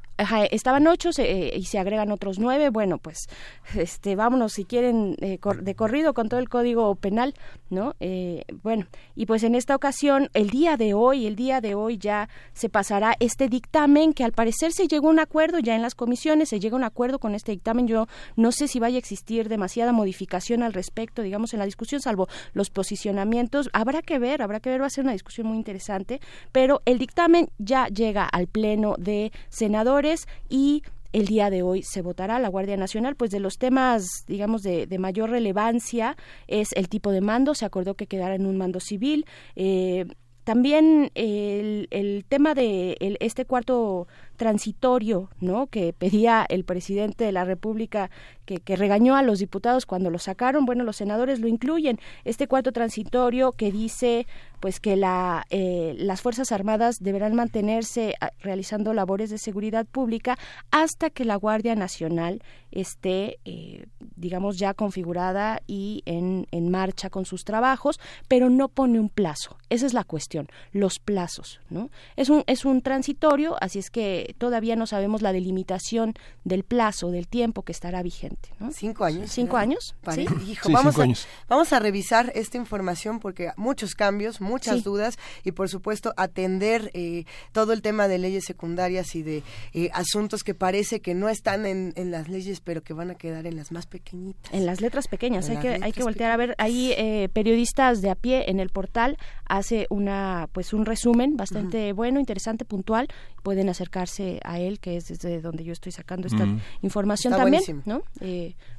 estaban 0.51 0.88
ocho 0.88 1.10
eh, 1.18 1.54
y 1.56 1.66
se 1.66 1.80
agregan 1.80 2.12
otros 2.12 2.39
nueve. 2.39 2.69
Bueno, 2.69 2.98
pues 2.98 3.27
este, 3.75 4.16
vámonos 4.16 4.54
si 4.54 4.66
quieren 4.66 5.16
eh, 5.21 5.39
de 5.62 5.75
corrido 5.75 6.13
con 6.13 6.30
todo 6.30 6.39
el 6.39 6.50
código 6.50 6.94
penal, 6.95 7.33
¿no? 7.69 7.95
Eh, 8.00 8.44
bueno, 8.63 8.88
y 9.16 9.25
pues 9.25 9.44
en 9.44 9.56
esta 9.56 9.75
ocasión, 9.75 10.30
el 10.33 10.49
día 10.49 10.78
de 10.78 10.94
hoy, 10.94 11.26
el 11.26 11.35
día 11.35 11.61
de 11.61 11.76
hoy 11.76 11.97
ya 11.97 12.30
se 12.54 12.69
pasará 12.69 13.16
este 13.19 13.47
dictamen 13.47 14.14
que 14.14 14.23
al 14.23 14.33
parecer 14.33 14.71
se 14.71 14.88
llegó 14.88 15.07
a 15.07 15.11
un 15.11 15.19
acuerdo 15.19 15.59
ya 15.59 15.76
en 15.76 15.81
las 15.81 15.95
comisiones, 15.95 16.49
se 16.49 16.59
llega 16.59 16.76
a 16.76 16.80
un 16.80 16.83
acuerdo 16.83 17.19
con 17.19 17.35
este 17.35 17.52
dictamen. 17.52 17.88
Yo 17.88 18.07
no 18.35 18.52
sé 18.52 18.68
si 18.68 18.80
vaya 18.80 18.95
a 18.95 18.99
existir 18.99 19.49
demasiada 19.49 19.92
modificación 19.92 20.64
al 20.64 20.73
respecto, 20.73 21.21
digamos, 21.21 21.54
en 21.54 21.59
la 21.59 21.66
discusión, 21.66 22.02
salvo 22.02 22.28
los 22.54 22.69
posicionamientos. 22.69 23.69
Habrá 23.73 24.02
que 24.02 24.19
ver, 24.19 24.42
habrá 24.42 24.59
que 24.59 24.69
ver, 24.69 24.81
va 24.81 24.88
a 24.88 24.90
ser 24.90 25.04
una 25.04 25.14
discusión 25.14 25.47
muy 25.47 25.57
interesante, 25.57 26.19
pero 26.52 26.81
el 26.85 26.97
dictamen 26.97 27.49
ya 27.57 27.88
llega 27.88 28.26
al 28.26 28.47
pleno 28.47 28.95
de 28.97 29.31
senadores 29.49 30.08
y 30.49 30.83
el 31.11 31.25
día 31.25 31.49
de 31.49 31.63
hoy 31.63 31.81
se 31.83 32.01
votará 32.01 32.39
la 32.39 32.49
Guardia 32.49 32.78
Nacional, 32.78 33.16
pues 33.16 33.31
de 33.31 33.39
los 33.39 33.57
temas, 33.57 34.25
digamos, 34.28 34.61
de, 34.61 34.87
mayor 34.99 35.31
relevancia 35.31 36.18
es 36.47 36.69
el 36.73 36.87
tipo 36.87 37.11
de 37.11 37.21
mando, 37.21 37.56
se 37.56 37.66
acordó 37.66 37.95
que 37.95 38.07
quedara 38.07 38.35
en 38.35 38.45
un 38.45 38.57
mando 38.57 38.80
civil. 38.80 39.25
Eh, 39.56 40.06
también 40.44 41.11
el, 41.16 41.87
el, 41.92 42.25
tema 42.28 42.54
de 42.54 42.97
este 43.19 43.45
cuarto 43.45 44.07
transitorio, 44.40 45.30
¿no? 45.42 45.68
Que 45.68 45.92
pedía 45.92 46.46
el 46.48 46.64
presidente 46.64 47.26
de 47.26 47.34
la 47.34 47.44
República 47.44 48.10
que, 48.58 48.76
regañó 48.76 49.16
a 49.16 49.22
los 49.22 49.40
diputados 49.40 49.86
cuando 49.86 50.10
lo 50.10 50.18
sacaron. 50.18 50.66
Bueno, 50.66 50.84
los 50.84 50.96
senadores 50.96 51.40
lo 51.40 51.48
incluyen. 51.48 52.00
Este 52.24 52.48
cuarto 52.48 52.72
transitorio 52.72 53.52
que 53.52 53.72
dice 53.72 54.26
pues 54.60 54.80
que 54.80 54.96
la, 54.96 55.46
eh, 55.52 55.96
las 55.98 56.22
Fuerzas 56.22 56.52
Armadas 56.52 56.98
deberán 57.00 57.34
mantenerse 57.36 58.16
ah, 58.19 58.31
realizando 58.40 58.94
labores 58.94 59.30
de 59.30 59.38
seguridad 59.38 59.86
pública 59.86 60.38
hasta 60.72 61.10
que 61.10 61.24
la 61.24 61.36
Guardia 61.36 61.76
Nacional 61.76 62.42
esté, 62.72 63.40
eh, 63.46 63.86
digamos, 64.16 64.58
ya 64.58 64.74
configurada 64.74 65.62
y 65.66 66.02
en, 66.06 66.48
en 66.52 66.69
marcha 66.69 67.10
con 67.10 67.26
sus 67.26 67.46
trabajos, 67.46 68.00
pero 68.28 68.50
no 68.50 68.68
pone 68.68 69.00
un 69.00 69.10
plazo. 69.10 69.58
Esa 69.69 69.86
es 69.86 69.94
la 69.94 70.04
cuestión, 70.04 70.48
los 70.72 71.00
plazos, 71.00 71.62
¿no? 71.69 71.90
Es 72.16 72.30
un, 72.30 72.44
es 72.48 72.66
un 72.66 72.81
transitorio, 72.81 73.56
así 73.62 73.80
es 73.80 73.90
que 73.90 74.29
todavía 74.38 74.76
no 74.76 74.88
sabemos 74.88 75.21
la 75.21 75.33
delimitación 75.33 76.14
del 76.44 76.64
plazo, 76.64 77.12
del 77.12 77.28
tiempo 77.28 77.64
que 77.64 77.71
estará 77.71 78.02
vigente. 78.04 78.50
Cinco 78.71 79.06
años. 79.06 79.31
Cinco 79.31 79.57
años. 79.57 79.95
¿Sí? 80.14 80.28
vamos, 80.71 80.98
a, 81.00 81.06
vamos 81.48 81.74
a 81.74 81.80
revisar 81.80 82.31
esta 82.36 82.57
información 82.57 83.19
porque 83.19 83.52
muchos 83.57 83.95
cambios, 83.95 84.42
muchas 84.42 84.83
dudas 84.83 85.18
y 85.44 85.52
por 85.52 85.69
supuesto 85.69 86.14
atender 86.18 86.92
eh, 86.94 87.26
todo 87.52 87.74
el 87.74 87.81
tema 87.81 88.07
de 88.07 88.18
leyes 88.18 88.45
secundarias 88.45 89.16
y 89.16 89.24
de 89.24 89.44
eh, 89.74 89.90
asuntos 89.94 90.44
que 90.44 90.54
parece 90.54 91.02
que 91.02 91.14
no 91.14 91.30
están 91.30 91.66
en, 91.66 91.94
las 92.12 92.28
leyes 92.28 92.62
pero 92.62 92.81
que 92.81 92.94
van 92.94 93.12
a 93.12 93.16
quedar 93.16 93.45
en 93.45 93.56
las 93.56 93.71
más 93.71 93.86
pequeñitas. 93.86 94.52
En 94.54 94.66
las 94.66 94.81
letras 94.81 95.07
pequeñas, 95.07 95.50
hay 95.50 95.57
que, 95.57 95.80
hay 95.81 95.92
que 95.92 96.04
voltear 96.04 96.31
a 96.31 96.38
ver. 96.38 96.56
Hay 96.57 96.94
eh, 96.94 97.30
periodistas 97.31 98.02
de 98.02 98.09
a 98.09 98.16
pie 98.16 98.50
en 98.50 98.59
el 98.59 98.69
portal, 98.69 99.18
hace 99.45 99.88
una 99.90 100.50
pues 100.52 100.74
un 100.74 100.86
resumen 100.86 101.38
bastante 101.38 101.94
bueno, 101.94 102.19
interesante, 102.19 102.66
puntual. 102.66 103.07
Pueden 103.44 103.69
acercarse 103.69 104.19
a 104.44 104.59
él, 104.59 104.80
que 104.80 104.97
es 104.97 105.07
desde 105.07 105.42
donde 105.42 105.64
yo 105.64 105.73
estoy 105.73 105.92
sacando 105.92 106.28
esta 106.28 106.47
información 106.81 107.33
también, 107.33 107.64
¿no? 107.85 108.04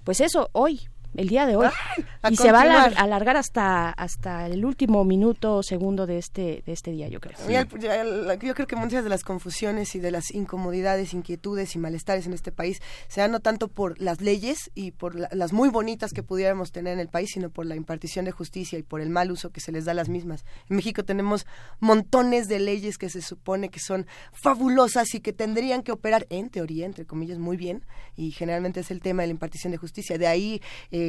pues 0.05 0.21
eso, 0.21 0.49
hoy 0.53 0.81
el 1.15 1.29
día 1.29 1.47
de 1.47 1.57
hoy. 1.57 1.69
y 2.31 2.37
se 2.37 2.53
va 2.53 2.63
a 2.63 2.85
alargar 2.85 3.37
hasta 3.37 3.91
hasta 3.91 4.47
el 4.47 4.65
último 4.65 5.05
minuto 5.05 5.57
o 5.57 5.63
segundo 5.63 6.07
de 6.07 6.19
este 6.19 6.63
de 6.67 6.73
este 6.73 6.93
día, 6.93 7.09
yo 7.09 7.21
creo. 7.21 7.37
Yo 7.49 8.55
creo 8.55 8.67
que 8.67 8.77
muchas 8.77 9.05
de 9.05 9.11
las 9.11 9.25
confusiones 9.25 9.95
y 9.95 10.01
de 10.01 10.11
las 10.11 10.31
incomodidades, 10.33 11.15
inquietudes 11.15 11.75
y 11.75 11.79
malestares 11.79 12.27
en 12.27 12.33
este 12.33 12.53
país 12.53 12.81
se 13.09 13.21
dan 13.21 13.33
no 13.33 13.41
tanto 13.41 13.69
por 13.69 14.01
las 14.01 14.21
leyes 14.21 14.71
y 14.75 14.93
por 14.93 15.15
las 15.35 15.53
muy 15.53 15.69
bonitas 15.69 16.13
que 16.13 16.23
pudiéramos 16.23 16.73
tener 16.73 16.95
en 16.95 17.01
el 17.01 17.09
país, 17.09 17.31
sino 17.33 17.51
por 17.51 17.67
la 17.67 17.77
impartición 17.77 18.25
de 18.25 18.33
justicia 18.33 18.79
y 18.79 18.83
por 18.83 19.01
el 19.01 19.11
mal 19.11 19.31
uso 19.31 19.51
que 19.51 19.61
se 19.61 19.73
les 19.73 19.85
da 19.85 19.93
a 19.93 19.95
las 19.95 20.09
mismas. 20.09 20.45
En 20.69 20.77
México 20.77 21.05
tenemos 21.05 21.47
montones 21.79 22.49
de 22.49 22.59
leyes 22.61 22.99
que 22.99 23.09
se 23.09 23.23
supone 23.23 23.69
que 23.69 23.81
son 23.81 24.07
fabulosas 24.33 25.15
y 25.15 25.21
que 25.21 25.33
tendrían 25.33 25.83
que 25.83 25.93
operar 25.93 26.27
en 26.31 26.51
teoría, 26.51 26.87
entre 26.87 27.07
comillas, 27.07 27.39
muy 27.39 27.57
bien 27.57 27.85
y 28.17 28.31
generalmente 28.33 28.81
es 28.81 28.91
el 28.91 29.01
tema 29.01 29.23
de 29.23 29.29
la 29.29 29.33
impartición 29.33 29.71
de 29.73 29.79
justicia. 29.79 30.19
De 30.19 30.27
ahí 30.27 30.61
eh, 30.91 31.00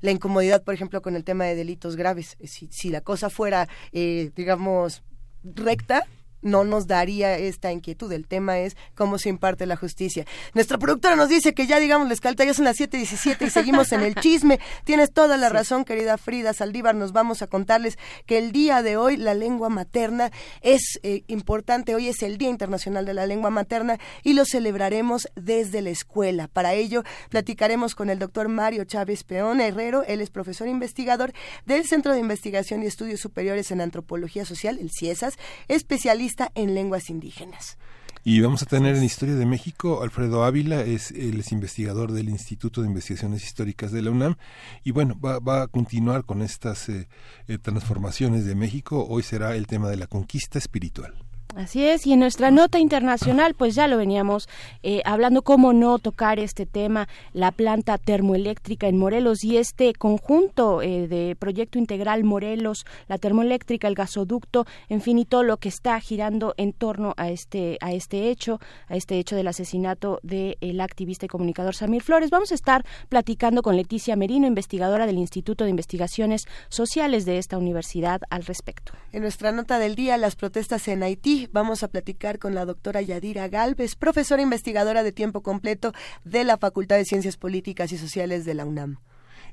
la 0.00 0.10
incomodidad, 0.10 0.62
por 0.62 0.74
ejemplo, 0.74 1.02
con 1.02 1.16
el 1.16 1.24
tema 1.24 1.44
de 1.44 1.54
delitos 1.54 1.96
graves. 1.96 2.36
Si, 2.44 2.68
si 2.70 2.90
la 2.90 3.00
cosa 3.00 3.30
fuera, 3.30 3.68
eh, 3.92 4.30
digamos, 4.34 5.02
recta, 5.42 6.06
no 6.42 6.64
nos 6.64 6.86
daría 6.86 7.38
esta 7.38 7.72
inquietud. 7.72 8.12
El 8.12 8.26
tema 8.26 8.58
es 8.58 8.76
cómo 8.94 9.18
se 9.18 9.28
imparte 9.28 9.66
la 9.66 9.76
justicia. 9.76 10.26
Nuestra 10.54 10.78
productora 10.78 11.16
nos 11.16 11.28
dice 11.28 11.54
que 11.54 11.66
ya, 11.66 11.78
digamos, 11.78 12.08
les 12.08 12.20
calta, 12.20 12.44
ya 12.44 12.54
son 12.54 12.64
las 12.64 12.78
7.17 12.78 13.46
y 13.46 13.50
seguimos 13.50 13.92
en 13.92 14.02
el 14.02 14.14
chisme. 14.16 14.60
Tienes 14.84 15.12
toda 15.12 15.36
la 15.36 15.48
razón, 15.48 15.84
querida 15.84 16.18
Frida 16.18 16.52
Saldívar. 16.52 16.94
Nos 16.94 17.12
vamos 17.12 17.42
a 17.42 17.46
contarles 17.46 17.98
que 18.26 18.38
el 18.38 18.52
día 18.52 18.82
de 18.82 18.96
hoy 18.96 19.16
la 19.16 19.34
lengua 19.34 19.68
materna 19.68 20.30
es 20.60 21.00
eh, 21.02 21.22
importante. 21.28 21.94
Hoy 21.94 22.08
es 22.08 22.22
el 22.22 22.38
Día 22.38 22.48
Internacional 22.48 23.06
de 23.06 23.14
la 23.14 23.26
Lengua 23.26 23.50
Materna 23.50 23.98
y 24.22 24.34
lo 24.34 24.44
celebraremos 24.44 25.28
desde 25.36 25.82
la 25.82 25.90
escuela. 25.90 26.48
Para 26.48 26.74
ello, 26.74 27.02
platicaremos 27.30 27.94
con 27.94 28.10
el 28.10 28.18
doctor 28.18 28.48
Mario 28.48 28.84
Chávez 28.84 29.24
Peón 29.24 29.60
Herrero. 29.60 30.04
Él 30.04 30.20
es 30.20 30.30
profesor 30.30 30.68
investigador 30.68 31.32
del 31.66 31.86
Centro 31.86 32.12
de 32.12 32.20
Investigación 32.20 32.82
y 32.82 32.86
Estudios 32.86 33.20
Superiores 33.20 33.70
en 33.70 33.80
Antropología 33.80 34.44
Social, 34.44 34.78
el 34.78 34.90
CIESAS, 34.90 35.38
especialista 35.68 36.31
en 36.54 36.74
lenguas 36.74 37.10
indígenas. 37.10 37.78
Y 38.24 38.40
vamos 38.40 38.62
a 38.62 38.66
tener 38.66 38.94
en 38.94 39.02
Historia 39.02 39.34
de 39.34 39.46
México 39.46 40.02
Alfredo 40.02 40.44
Ávila, 40.44 40.82
es, 40.82 41.10
él 41.10 41.40
es 41.40 41.50
investigador 41.50 42.12
del 42.12 42.28
Instituto 42.28 42.80
de 42.80 42.86
Investigaciones 42.86 43.42
Históricas 43.42 43.90
de 43.90 44.00
la 44.00 44.12
UNAM 44.12 44.36
y 44.84 44.92
bueno, 44.92 45.18
va, 45.18 45.62
a 45.62 45.66
continuar 45.66 46.24
con 46.24 46.40
estas 46.40 46.88
eh, 46.88 47.08
eh, 47.48 47.58
transformaciones 47.58 48.44
de 48.44 48.54
México. 48.54 49.04
Hoy 49.08 49.24
será 49.24 49.56
el 49.56 49.66
tema 49.66 49.88
de 49.88 49.96
la 49.96 50.06
conquista 50.06 50.58
espiritual. 50.58 51.14
Así 51.54 51.84
es, 51.84 52.06
y 52.06 52.14
en 52.14 52.20
nuestra 52.20 52.50
nota 52.50 52.78
internacional, 52.78 53.52
pues 53.52 53.74
ya 53.74 53.86
lo 53.86 53.98
veníamos 53.98 54.48
eh, 54.82 55.02
hablando, 55.04 55.42
cómo 55.42 55.74
no 55.74 55.98
tocar 55.98 56.38
este 56.38 56.64
tema, 56.64 57.08
la 57.34 57.52
planta 57.52 57.98
termoeléctrica 57.98 58.88
en 58.88 58.96
Morelos 58.96 59.44
y 59.44 59.58
este 59.58 59.92
conjunto 59.92 60.80
eh, 60.80 61.08
de 61.08 61.36
proyecto 61.38 61.78
integral 61.78 62.24
Morelos, 62.24 62.86
la 63.06 63.18
termoeléctrica, 63.18 63.86
el 63.86 63.94
gasoducto, 63.94 64.66
en 64.88 65.02
fin, 65.02 65.18
y 65.18 65.26
todo 65.26 65.42
lo 65.42 65.58
que 65.58 65.68
está 65.68 66.00
girando 66.00 66.54
en 66.56 66.72
torno 66.72 67.12
a 67.18 67.28
este, 67.28 67.76
a 67.82 67.92
este 67.92 68.30
hecho, 68.30 68.58
a 68.88 68.96
este 68.96 69.18
hecho 69.18 69.36
del 69.36 69.48
asesinato 69.48 70.20
del 70.22 70.80
activista 70.80 71.26
y 71.26 71.28
comunicador 71.28 71.74
Samir 71.74 72.02
Flores. 72.02 72.30
Vamos 72.30 72.52
a 72.52 72.54
estar 72.54 72.82
platicando 73.10 73.60
con 73.60 73.76
Leticia 73.76 74.16
Merino, 74.16 74.46
investigadora 74.46 75.06
del 75.06 75.18
Instituto 75.18 75.64
de 75.64 75.70
Investigaciones 75.70 76.46
Sociales 76.70 77.26
de 77.26 77.36
esta 77.36 77.58
universidad, 77.58 78.22
al 78.30 78.44
respecto. 78.44 78.92
En 79.12 79.20
nuestra 79.20 79.52
nota 79.52 79.78
del 79.78 79.96
día, 79.96 80.16
las 80.16 80.34
protestas 80.34 80.88
en 80.88 81.02
Haití 81.02 81.41
vamos 81.50 81.82
a 81.82 81.88
platicar 81.88 82.38
con 82.38 82.54
la 82.54 82.64
doctora 82.64 83.02
Yadira 83.02 83.48
Galvez, 83.48 83.96
profesora 83.96 84.42
investigadora 84.42 85.02
de 85.02 85.12
tiempo 85.12 85.42
completo 85.42 85.92
de 86.24 86.44
la 86.44 86.58
Facultad 86.58 86.96
de 86.96 87.04
Ciencias 87.04 87.36
Políticas 87.36 87.92
y 87.92 87.98
Sociales 87.98 88.44
de 88.44 88.54
la 88.54 88.64
UNAM. 88.64 88.98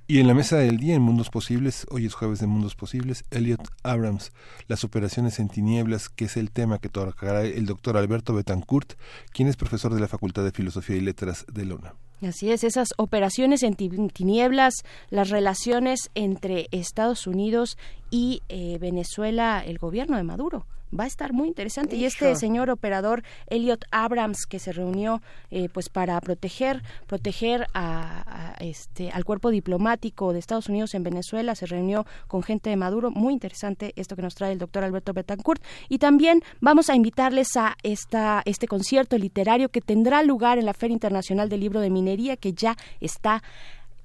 Y 0.08 0.20
en 0.20 0.28
la 0.28 0.34
mesa 0.34 0.58
del 0.58 0.78
día, 0.78 0.96
en 0.96 1.04
Mundos 1.04 1.30
Posibles, 1.30 1.86
hoy 1.92 2.08
es 2.08 2.16
jueves 2.16 2.40
de 2.40 2.48
Mundos 2.48 2.74
Posibles, 2.74 3.26
Elliot 3.30 3.62
Abrams, 3.84 4.32
las 4.68 4.84
operaciones 4.84 5.38
en 5.38 5.50
tinieblas, 5.50 6.10
que 6.10 6.26
es 6.26 6.36
el 6.36 6.50
tema 6.50 6.80
que 6.80 6.90
tocará 6.90 7.44
el 7.44 7.68
doctor 7.68 7.96
Alberto 7.96 8.34
Betancourt, 8.34 8.94
quien 9.32 9.48
es 9.48 9.56
profesor 9.56 9.94
de 9.94 10.00
la 10.00 10.08
Facultad 10.08 10.44
de 10.44 10.52
Filosofía 10.52 10.96
y 10.96 11.02
Letras 11.02 11.46
de 11.54 11.66
la 11.66 11.76
UNAM. 11.76 11.94
Así 12.24 12.52
es, 12.52 12.64
esas 12.64 12.90
operaciones 12.98 13.62
en 13.62 13.76
tinieblas, 13.76 14.84
las 15.12 15.30
relaciones 15.30 16.10
entre 16.16 16.70
Estados 16.72 17.28
Unidos 17.28 17.78
y 18.10 18.42
eh, 18.50 18.80
Venezuela, 18.82 19.64
el 19.64 19.78
gobierno 19.78 20.18
de 20.18 20.24
Maduro 20.24 20.66
va 20.98 21.06
a 21.06 21.08
estar 21.08 21.34
muy 21.34 21.48
interesante. 21.48 21.96
Y 21.96 22.06
este 22.06 22.36
señor 22.36 22.70
operador 22.70 23.24
Elliot 23.48 23.86
Abrams 23.92 24.46
que 24.46 24.60
se 24.60 24.72
reunió 24.72 25.22
eh, 25.52 25.70
pues 25.70 25.90
para 25.90 26.20
proteger 26.22 26.82
proteger 27.08 27.68
a, 27.74 28.56
este 28.60 29.12
al 29.12 29.26
cuerpo 29.26 29.50
diplomático 29.50 30.34
de 30.34 30.40
Estados 30.40 30.70
Unidos 30.70 30.94
en 30.94 31.04
Venezuela, 31.04 31.56
se 31.56 31.66
reunió 31.66 32.06
con 32.28 32.44
gente 32.44 32.70
de 32.70 32.76
Maduro, 32.76 33.12
muy 33.12 33.34
interesante 33.34 33.94
esto 33.96 34.16
que 34.16 34.22
nos 34.22 34.36
trae 34.36 34.52
el 34.52 34.60
doctor 34.60 34.84
Alberto 34.84 35.14
Betancourt. 35.14 35.64
Y 35.88 36.00
también 36.00 36.42
vamos 36.62 36.90
a 36.90 36.96
invitarles 36.96 37.56
a 37.56 37.76
esta 37.84 38.42
este 38.46 38.68
concierto 38.68 39.18
literario 39.18 39.70
que 39.70 39.82
tendrá 39.82 40.24
lugar 40.24 40.58
en 40.58 40.66
la 40.66 40.74
Feria 40.74 40.94
Internacional 40.94 41.50
del 41.50 41.60
Libro 41.62 41.80
de 41.80 41.90
Minería 41.90 42.38
que 42.38 42.54
ya 42.54 42.76
está 43.00 43.44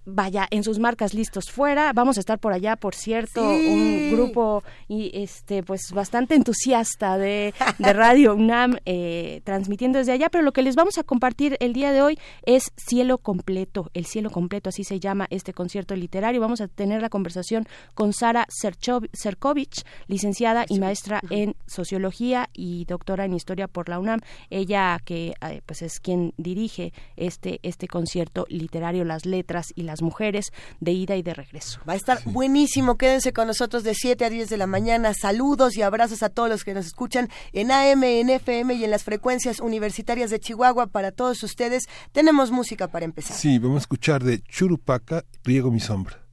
vaya 0.05 0.47
en 0.51 0.65
sus 0.65 0.79
marcas 0.79 1.15
listos 1.15 1.51
fuera. 1.51 1.93
Vamos 1.93 2.17
a 2.17 2.21
estar 2.21 2.39
por 2.39 2.53
allá 2.53 2.77
por 2.77 2.95
cierto 2.95 3.43
un 3.49 4.11
grupo 4.13 4.63
y 4.89 5.11
este 5.15 5.63
pues 5.63 5.93
bastante 5.93 6.35
entusiasta 6.35 7.19
de, 7.19 7.55
de 7.79 7.93
Radio 7.95 8.35
UNAM 8.35 8.79
eh, 8.85 9.41
transmitiendo 9.45 9.99
desde 9.99 10.13
allá. 10.13 10.29
Pero 10.31 10.43
lo 10.45 10.53
que 10.53 10.63
les 10.63 10.77
vamos 10.77 10.99
a 10.99 11.05
compartir 11.05 11.57
el 11.61 11.73
día 11.73 11.93
de 11.93 12.03
hoy 12.03 12.19
es 12.45 12.73
cielo 12.77 13.19
completo 13.19 13.91
el 13.95 14.07
cielo 14.07 14.31
completo 14.31 14.69
así 14.69 14.85
se 14.85 15.01
llama 15.01 15.27
este 15.31 15.53
concierto 15.53 15.95
literario. 15.97 16.41
Vamos 16.41 16.61
a 16.61 16.69
tener 16.69 17.03
la 17.03 17.09
conversación 17.09 17.67
con 17.95 18.13
Sara 18.13 18.47
Serkovich 18.51 19.85
licenciada 20.07 20.65
y 20.69 20.79
maestra 20.79 21.21
en 21.31 21.57
sociología 21.67 22.49
y 22.53 22.85
doctora 22.85 23.25
en 23.25 23.35
historia 23.35 23.69
por 23.69 23.89
la 23.89 23.99
UNAM. 23.99 24.21
Ella 24.51 24.99
que 25.05 25.35
eh, 25.41 25.63
pues 25.67 25.83
es 25.83 26.01
quien 26.01 26.33
dirige 26.37 26.93
este 27.17 27.61
este 27.63 27.89
concierto 27.89 28.47
literario 28.49 29.05
las 29.05 29.27
letras 29.27 29.73
y 29.75 29.83
las 29.83 29.94
mujeres 30.03 30.53
de 30.81 30.93
ida 30.93 31.17
y 31.17 31.23
de 31.23 31.35
regreso. 31.35 31.81
Va 31.89 31.95
a 31.95 31.97
estar 31.97 32.21
buenísimo, 32.25 32.97
quédense 32.97 33.33
con 33.33 33.47
nosotros 33.47 33.85
de 33.85 33.95
7 33.95 34.25
a 34.25 34.31
10 34.31 34.49
de 34.49 34.57
la 34.57 34.67
mañana. 34.67 35.15
Saludos 35.15 35.77
y 35.77 35.83
abrazos 35.83 36.23
a 36.23 36.29
todos 36.29 36.49
los 36.49 36.65
que 36.65 36.75
nos 36.75 36.87
escuchan 36.87 37.29
en 37.53 37.71
AM, 37.71 38.05
en 38.05 38.31
FM 38.31 38.75
y 38.75 38.85
en 38.85 38.91
las 38.91 39.05
frecuencias 39.05 39.61
universitarias 39.61 40.31
de 40.31 40.41
Chihuahua. 40.41 40.87
Para 40.87 41.13
todos 41.13 41.43
ustedes 41.43 41.85
tenemos 42.13 42.51
música 42.51 42.89
para 42.89 43.05
empezar. 43.05 43.37
Sí, 43.37 43.59
vamos 43.59 43.77
a 43.77 43.81
escuchar 43.81 44.25
de 44.25 44.43
Churupaca, 44.43 45.25
Riego 45.45 45.71
mi 45.71 45.81
sombra. 45.81 46.25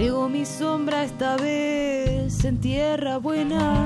Veo 0.00 0.30
mi 0.30 0.46
sombra 0.46 1.04
esta 1.04 1.36
vez 1.36 2.42
en 2.46 2.58
tierra 2.58 3.18
buena. 3.18 3.84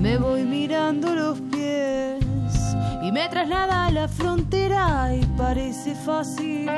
Me 0.00 0.18
voy 0.18 0.42
mirando 0.42 1.14
los 1.14 1.40
pies 1.52 2.24
y 3.00 3.12
me 3.12 3.28
traslada 3.28 3.86
a 3.86 3.92
la 3.92 4.08
frontera 4.08 5.14
y 5.14 5.24
parece 5.36 5.94
fácil, 5.94 6.68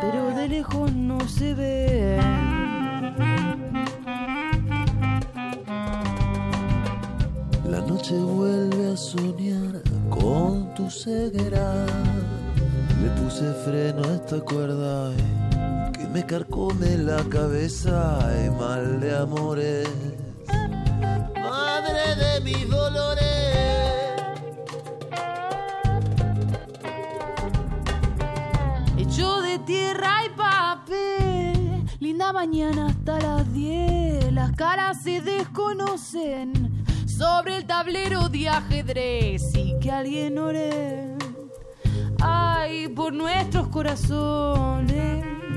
pero 0.00 0.30
de 0.34 0.48
lejos 0.48 0.90
no 0.90 1.20
se 1.28 1.52
ve. 1.52 2.18
La 7.68 7.80
noche 7.82 8.14
vuelve 8.14 8.92
a 8.94 8.96
soñar 8.96 9.82
con 10.08 10.72
tu 10.74 10.90
ceguera. 10.90 11.84
Le 13.02 13.10
puse 13.20 13.52
freno 13.66 14.02
a 14.02 14.14
esta 14.14 14.40
cuerda 14.40 15.12
me 16.12 16.24
carcome 16.24 16.96
la 16.96 17.22
cabeza 17.24 18.18
y 18.44 18.50
mal 18.50 19.00
de 19.00 19.16
amores. 19.16 19.88
Madre 21.34 22.14
de 22.16 22.40
mis 22.40 22.68
dolores. 22.68 23.48
Hecho 28.96 29.42
de 29.42 29.58
tierra 29.60 30.24
y 30.24 30.30
papel, 30.30 31.84
linda 32.00 32.32
mañana 32.32 32.86
hasta 32.86 33.18
las 33.20 33.52
10, 33.52 34.32
las 34.32 34.52
caras 34.52 35.02
se 35.02 35.20
desconocen 35.20 36.84
sobre 37.06 37.56
el 37.56 37.66
tablero 37.66 38.28
de 38.28 38.48
ajedrez 38.48 39.54
y 39.54 39.78
que 39.78 39.90
alguien 39.90 40.38
ore. 40.38 41.16
Ay, 42.20 42.88
por 42.88 43.12
nuestros 43.12 43.68
corazones. 43.68 45.47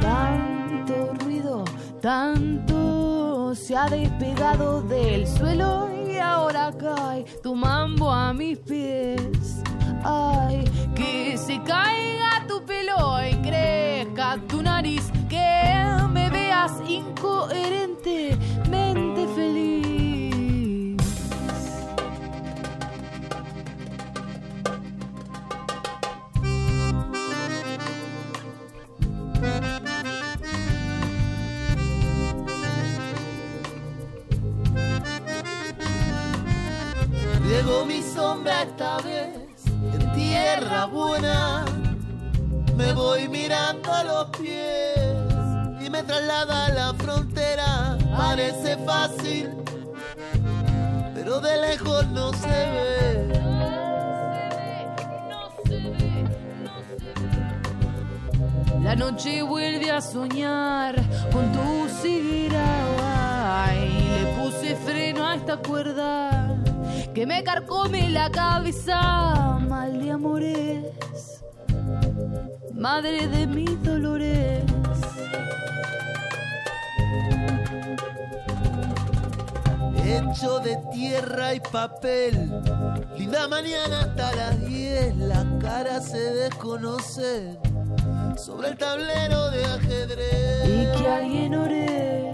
Tanto 0.00 1.12
ruido, 1.20 1.64
tanto 2.00 3.54
se 3.54 3.76
ha 3.76 3.86
despegado 3.88 4.82
del 4.82 5.26
suelo 5.26 5.88
y 5.92 6.18
ahora 6.18 6.72
cae 6.78 7.24
tu 7.42 7.54
mambo 7.54 8.10
a 8.10 8.32
mis 8.32 8.58
pies. 8.58 9.62
Ay, 10.04 10.64
que 10.94 11.36
se 11.36 11.60
caiga 11.62 12.46
tu 12.46 12.64
pelo 12.64 13.18
y 13.24 13.34
crezca 13.42 14.38
tu 14.48 14.62
nariz, 14.62 15.10
que 15.28 15.84
me 16.10 16.30
veas 16.30 16.72
incoherentemente 16.88 19.26
feliz. 19.34 19.67
Llegó 37.48 37.86
mi 37.86 38.02
sombra 38.02 38.64
esta 38.64 38.98
vez 38.98 39.34
en 39.94 40.12
tierra 40.12 40.84
buena. 40.84 41.64
Me 42.76 42.92
voy 42.92 43.26
mirando 43.26 43.90
a 43.90 44.04
los 44.04 44.26
pies 44.36 44.98
y 45.80 45.88
me 45.88 46.02
traslada 46.02 46.66
a 46.66 46.68
la 46.68 46.94
frontera. 46.94 47.96
Parece 48.14 48.76
fácil, 48.84 49.50
pero 51.14 51.40
de 51.40 51.56
lejos 51.56 52.06
no 52.08 52.34
se 52.34 52.48
ve. 52.48 53.40
La 58.82 58.94
noche 58.94 59.40
vuelve 59.40 59.90
a 59.90 60.02
soñar 60.02 60.96
con 61.32 61.50
tu 61.52 61.88
ciguera. 62.02 63.64
Ay, 63.64 63.88
le 64.20 64.26
puse 64.34 64.76
freno 64.76 65.26
a 65.26 65.34
esta 65.36 65.56
cuerda 65.56 66.37
que 67.18 67.26
me 67.26 67.42
carcome 67.42 68.10
la 68.10 68.30
cabeza. 68.30 69.58
Mal 69.68 70.00
de 70.00 70.12
amores, 70.12 71.42
madre 72.72 73.26
de 73.26 73.44
mis 73.44 73.82
dolores. 73.82 74.62
Hecho 79.96 80.60
de 80.60 80.76
tierra 80.92 81.54
y 81.54 81.60
papel, 81.60 82.52
linda 83.16 83.48
mañana 83.48 84.02
hasta 84.02 84.36
las 84.36 84.64
10, 84.64 85.16
las 85.16 85.44
caras 85.60 86.04
se 86.12 86.20
desconocen 86.20 87.58
sobre 88.36 88.68
el 88.68 88.78
tablero 88.78 89.50
de 89.50 89.64
ajedrez. 89.64 90.68
Y 90.68 90.98
que 90.98 91.08
alguien 91.08 91.54
ore, 91.56 92.30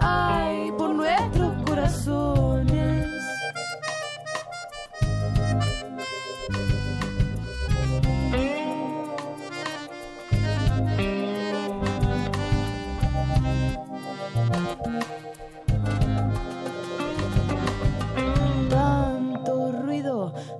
ay, 0.00 0.72
por 0.76 0.90
nuestros 0.90 1.62
corazones. 1.64 2.75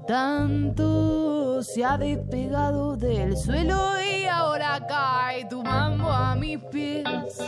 Tanto 0.06 1.62
se 1.62 1.84
ha 1.84 1.98
despegado 1.98 2.96
del 2.96 3.36
suelo 3.36 4.00
y 4.00 4.24
ahora 4.26 4.80
cae 4.86 5.44
tu 5.46 5.62
mambo 5.62 6.08
a 6.08 6.34
mis 6.36 6.58
pies. 6.70 7.38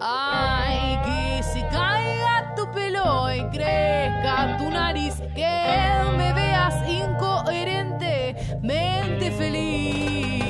Ay, 0.00 0.98
que 1.04 1.42
se 1.42 1.66
caiga 1.68 2.54
tu 2.56 2.70
pelo 2.72 3.32
y 3.32 3.42
crezca 3.50 4.56
tu 4.58 4.70
nariz, 4.70 5.14
que 5.34 5.72
me 6.16 6.32
veas 6.34 6.74
incoherentemente 6.88 9.30
feliz. 9.32 10.43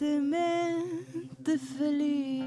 Incoherentemente 0.00 1.58
feliz. 1.58 2.44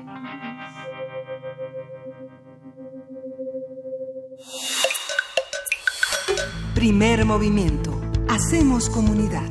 Primer 6.73 7.25
movimiento. 7.25 8.01
Hacemos 8.27 8.89
comunidad. 8.89 9.49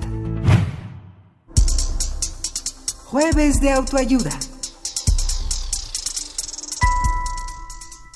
Jueves 3.05 3.61
de 3.61 3.71
autoayuda. 3.71 4.31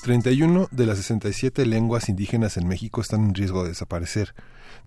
31 0.03 0.67
de 0.71 0.85
las 0.85 0.97
67 0.97 1.65
lenguas 1.65 2.09
indígenas 2.09 2.57
en 2.57 2.67
México 2.67 3.01
están 3.01 3.25
en 3.25 3.35
riesgo 3.35 3.63
de 3.63 3.69
desaparecer. 3.69 4.33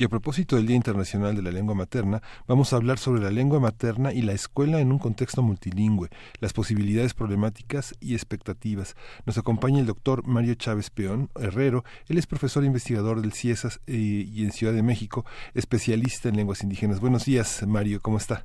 Y 0.00 0.04
a 0.04 0.08
propósito 0.08 0.54
del 0.54 0.68
Día 0.68 0.76
Internacional 0.76 1.34
de 1.34 1.42
la 1.42 1.50
Lengua 1.50 1.74
Materna, 1.74 2.22
vamos 2.46 2.72
a 2.72 2.76
hablar 2.76 2.98
sobre 2.98 3.20
la 3.20 3.32
lengua 3.32 3.58
materna 3.58 4.12
y 4.12 4.22
la 4.22 4.32
escuela 4.32 4.78
en 4.78 4.92
un 4.92 5.00
contexto 5.00 5.42
multilingüe, 5.42 6.08
las 6.40 6.52
posibilidades 6.52 7.14
problemáticas 7.14 7.96
y 8.00 8.14
expectativas. 8.14 8.94
Nos 9.26 9.38
acompaña 9.38 9.80
el 9.80 9.86
doctor 9.86 10.24
Mario 10.24 10.54
Chávez 10.54 10.90
Peón 10.90 11.30
Herrero. 11.34 11.82
Él 12.08 12.16
es 12.16 12.28
profesor 12.28 12.62
investigador 12.62 13.20
del 13.20 13.32
CIESAS 13.32 13.80
eh, 13.88 13.92
y 13.96 14.44
en 14.44 14.52
Ciudad 14.52 14.72
de 14.72 14.84
México, 14.84 15.26
especialista 15.54 16.28
en 16.28 16.36
lenguas 16.36 16.62
indígenas. 16.62 17.00
Buenos 17.00 17.24
días, 17.24 17.66
Mario, 17.66 17.98
¿cómo 18.00 18.18
está? 18.18 18.44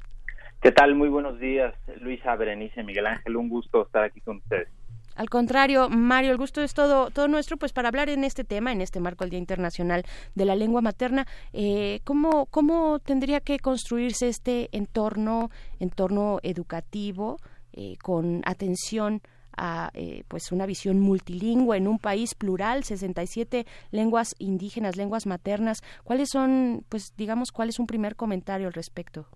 ¿Qué 0.59 0.71
tal? 0.71 0.95
Muy 0.95 1.09
buenos 1.09 1.39
días, 1.39 1.75
Luisa, 2.01 2.35
Berenice, 2.35 2.81
Miguel 2.81 3.05
Ángel. 3.05 3.35
Un 3.35 3.49
gusto 3.49 3.83
estar 3.83 4.03
aquí 4.03 4.21
con 4.21 4.37
ustedes. 4.37 4.69
Al 5.15 5.29
contrario, 5.29 5.89
Mario, 5.89 6.31
el 6.31 6.37
gusto 6.37 6.61
es 6.61 6.73
todo, 6.73 7.09
todo 7.11 7.27
nuestro, 7.27 7.57
pues 7.57 7.73
para 7.73 7.89
hablar 7.89 8.09
en 8.09 8.23
este 8.23 8.43
tema, 8.43 8.71
en 8.71 8.81
este 8.81 8.99
marco 8.99 9.23
del 9.23 9.31
Día 9.31 9.39
Internacional 9.39 10.03
de 10.35 10.45
la 10.45 10.55
Lengua 10.55 10.81
Materna, 10.81 11.27
eh, 11.53 12.01
¿cómo, 12.03 12.47
¿cómo 12.47 12.99
tendría 12.99 13.39
que 13.41 13.59
construirse 13.59 14.27
este 14.27 14.69
entorno, 14.71 15.51
entorno 15.79 16.39
educativo, 16.43 17.37
eh, 17.73 17.97
con 18.01 18.41
atención 18.45 19.21
a 19.55 19.91
eh, 19.93 20.23
pues 20.27 20.51
una 20.51 20.65
visión 20.65 20.99
multilingüe 20.99 21.77
en 21.77 21.87
un 21.87 21.99
país 21.99 22.33
plural, 22.35 22.83
67 22.83 23.65
lenguas 23.91 24.35
indígenas, 24.39 24.95
lenguas 24.95 25.25
maternas. 25.25 25.81
¿Cuáles 26.03 26.29
son, 26.29 26.85
pues 26.89 27.13
digamos, 27.17 27.51
cuál 27.51 27.69
es 27.69 27.79
un 27.79 27.87
primer 27.87 28.15
comentario 28.15 28.67
al 28.67 28.73
respecto? 28.73 29.27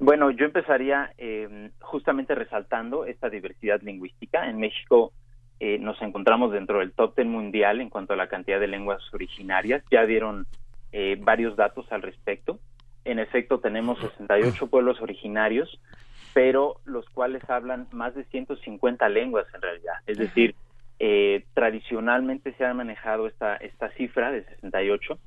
Bueno, 0.00 0.30
yo 0.30 0.46
empezaría 0.46 1.12
eh, 1.18 1.70
justamente 1.80 2.34
resaltando 2.34 3.04
esta 3.04 3.28
diversidad 3.28 3.82
lingüística. 3.82 4.48
En 4.48 4.58
México 4.58 5.12
eh, 5.60 5.78
nos 5.78 6.00
encontramos 6.00 6.52
dentro 6.52 6.78
del 6.78 6.92
top 6.92 7.14
ten 7.14 7.28
mundial 7.28 7.82
en 7.82 7.90
cuanto 7.90 8.14
a 8.14 8.16
la 8.16 8.26
cantidad 8.26 8.58
de 8.58 8.66
lenguas 8.66 9.02
originarias. 9.12 9.84
Ya 9.90 10.06
dieron 10.06 10.46
eh, 10.92 11.18
varios 11.20 11.54
datos 11.54 11.92
al 11.92 12.00
respecto. 12.00 12.58
En 13.04 13.18
efecto, 13.18 13.60
tenemos 13.60 13.98
68 13.98 14.68
pueblos 14.68 15.02
originarios, 15.02 15.78
pero 16.32 16.76
los 16.86 17.06
cuales 17.10 17.48
hablan 17.50 17.86
más 17.92 18.14
de 18.14 18.24
150 18.24 19.06
lenguas 19.10 19.46
en 19.52 19.60
realidad. 19.60 19.94
Es 20.06 20.16
decir, 20.16 20.54
eh, 20.98 21.44
tradicionalmente 21.52 22.54
se 22.54 22.64
ha 22.64 22.72
manejado 22.72 23.26
esta, 23.26 23.56
esta 23.56 23.90
cifra 23.90 24.30
de 24.32 24.44
68, 24.44 25.18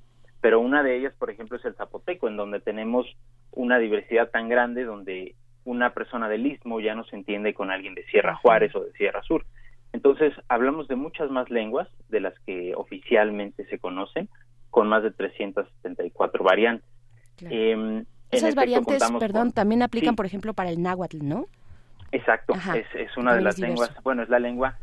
pero 0.43 0.59
una 0.59 0.83
de 0.83 0.97
ellas, 0.97 1.13
por 1.17 1.29
ejemplo, 1.29 1.55
es 1.55 1.63
el 1.63 1.73
zapoteco, 1.75 2.27
en 2.27 2.35
donde 2.35 2.59
tenemos 2.59 3.05
una 3.51 3.79
diversidad 3.79 4.29
tan 4.29 4.49
grande 4.49 4.83
donde 4.83 5.35
una 5.63 5.93
persona 5.93 6.27
del 6.27 6.45
Istmo 6.45 6.81
ya 6.81 6.95
no 6.95 7.05
se 7.05 7.15
entiende 7.15 7.53
con 7.53 7.71
alguien 7.71 7.95
de 7.95 8.03
Sierra 8.07 8.35
Juárez 8.35 8.75
o 8.75 8.81
de 8.81 8.91
Sierra 8.91 9.23
Sur. 9.23 9.45
Entonces, 9.93 10.33
hablamos 10.49 10.89
de 10.89 10.97
muchas 10.97 11.31
más 11.31 11.49
lenguas 11.49 11.87
de 12.09 12.19
las 12.19 12.37
que 12.41 12.73
oficialmente 12.75 13.65
se 13.67 13.79
conocen, 13.79 14.27
con 14.69 14.89
más 14.89 15.01
de 15.03 15.11
374 15.11 16.43
variantes. 16.43 16.89
Em, 17.39 18.03
Esas 18.29 18.53
variantes, 18.53 19.01
perdón, 19.17 19.53
también 19.53 19.81
aplican, 19.81 20.17
por 20.17 20.25
ejemplo, 20.25 20.53
para 20.53 20.71
el 20.71 20.81
náhuatl, 20.81 21.25
¿no? 21.25 21.45
Exacto, 22.11 22.53
es, 22.75 23.15
una 23.15 23.33
de 23.33 23.43
las 23.43 23.59
lenguas, 23.59 23.95
bueno, 24.03 24.23
es 24.23 24.27
la 24.27 24.39
lengua 24.39 24.77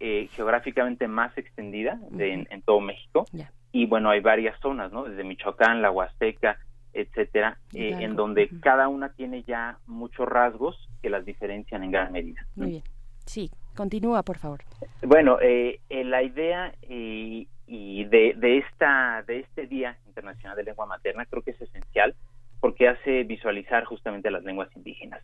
eh, 0.00 0.28
geográficamente 0.32 1.06
más 1.06 1.38
extendida 1.38 2.00
en, 2.18 2.62
todo 2.62 2.80
México. 2.80 3.26
Y 3.74 3.86
bueno, 3.86 4.10
hay 4.10 4.20
varias 4.20 4.58
zonas, 4.60 4.92
¿no? 4.92 5.02
Desde 5.02 5.24
Michoacán, 5.24 5.82
la 5.82 5.90
Huasteca, 5.90 6.58
etcétera, 6.92 7.58
eh, 7.72 7.96
en 7.98 8.14
donde 8.14 8.48
cada 8.62 8.86
una 8.86 9.08
tiene 9.08 9.42
ya 9.42 9.78
muchos 9.88 10.28
rasgos 10.28 10.88
que 11.02 11.10
las 11.10 11.24
diferencian 11.24 11.82
en 11.82 11.90
gran 11.90 12.12
medida. 12.12 12.46
Muy 12.54 12.68
bien. 12.68 12.82
Sí, 13.26 13.50
continúa, 13.74 14.22
por 14.22 14.38
favor. 14.38 14.60
Bueno, 15.02 15.38
eh, 15.42 15.80
eh 15.90 16.04
la 16.04 16.22
idea 16.22 16.72
y, 16.88 17.48
y 17.66 18.04
de, 18.04 18.34
de, 18.36 18.58
esta, 18.58 19.24
de 19.26 19.40
este 19.40 19.66
Día 19.66 19.98
Internacional 20.06 20.56
de 20.56 20.62
Lengua 20.62 20.86
Materna 20.86 21.26
creo 21.26 21.42
que 21.42 21.50
es 21.50 21.60
esencial 21.60 22.14
porque 22.60 22.86
hace 22.86 23.24
visualizar 23.24 23.84
justamente 23.86 24.30
las 24.30 24.44
lenguas 24.44 24.68
indígenas. 24.76 25.20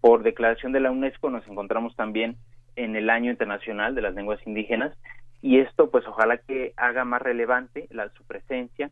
Por 0.00 0.24
declaración 0.24 0.72
de 0.72 0.80
la 0.80 0.90
UNESCO 0.90 1.30
nos 1.30 1.46
encontramos 1.46 1.94
también 1.94 2.36
en 2.74 2.96
el 2.96 3.08
Año 3.10 3.30
Internacional 3.30 3.94
de 3.94 4.02
las 4.02 4.14
Lenguas 4.14 4.44
Indígenas 4.44 4.92
y 5.42 5.58
esto 5.58 5.90
pues 5.90 6.06
ojalá 6.06 6.38
que 6.38 6.72
haga 6.76 7.04
más 7.04 7.20
relevante 7.20 7.88
la, 7.90 8.08
su 8.10 8.24
presencia 8.24 8.90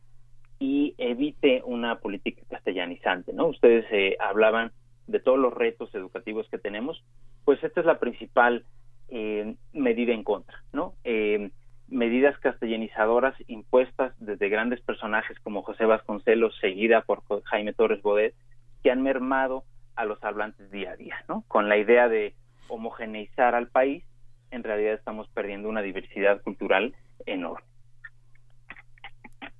y 0.58 0.94
evite 0.98 1.62
una 1.64 2.00
política 2.00 2.42
castellanizante, 2.50 3.32
¿no? 3.32 3.46
Ustedes 3.46 3.86
eh, 3.92 4.16
hablaban 4.20 4.72
de 5.06 5.20
todos 5.20 5.38
los 5.38 5.54
retos 5.54 5.94
educativos 5.94 6.46
que 6.50 6.58
tenemos, 6.58 7.02
pues 7.44 7.62
esta 7.64 7.80
es 7.80 7.86
la 7.86 7.98
principal 7.98 8.64
eh, 9.08 9.54
medida 9.72 10.12
en 10.12 10.24
contra, 10.24 10.62
¿no? 10.72 10.94
Eh, 11.04 11.50
medidas 11.88 12.38
castellanizadoras 12.38 13.34
impuestas 13.48 14.12
desde 14.18 14.48
grandes 14.48 14.80
personajes 14.80 15.38
como 15.40 15.62
José 15.62 15.86
Vasconcelos, 15.86 16.56
seguida 16.60 17.02
por 17.02 17.22
Jaime 17.44 17.72
Torres 17.72 18.02
Bodet, 18.02 18.34
que 18.82 18.90
han 18.90 19.02
mermado 19.02 19.64
a 19.96 20.04
los 20.04 20.22
hablantes 20.22 20.70
día 20.70 20.92
a 20.92 20.96
día, 20.96 21.24
¿no? 21.28 21.44
Con 21.48 21.68
la 21.68 21.78
idea 21.78 22.08
de 22.08 22.34
homogeneizar 22.68 23.54
al 23.54 23.68
país, 23.68 24.04
en 24.50 24.62
realidad 24.62 24.94
estamos 24.94 25.28
perdiendo 25.28 25.68
una 25.68 25.82
diversidad 25.82 26.42
cultural 26.42 26.94
enorme. 27.26 27.64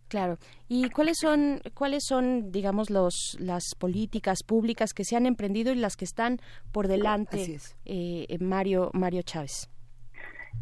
Claro. 0.09 0.39
¿Y 0.69 0.91
cuáles 0.91 1.19
son, 1.21 1.61
cuáles 1.73 2.05
son, 2.05 2.51
digamos, 2.51 2.91
los, 2.91 3.37
las 3.39 3.77
políticas 3.79 4.43
públicas 4.43 4.93
que 4.93 5.05
se 5.05 5.17
han 5.17 5.25
emprendido 5.25 5.73
y 5.73 5.77
las 5.77 5.97
que 5.97 6.05
están 6.05 6.39
por 6.73 6.89
delante, 6.89 7.59
eh, 7.85 8.27
Mario, 8.41 8.91
Mario 8.93 9.23
Chávez? 9.23 9.71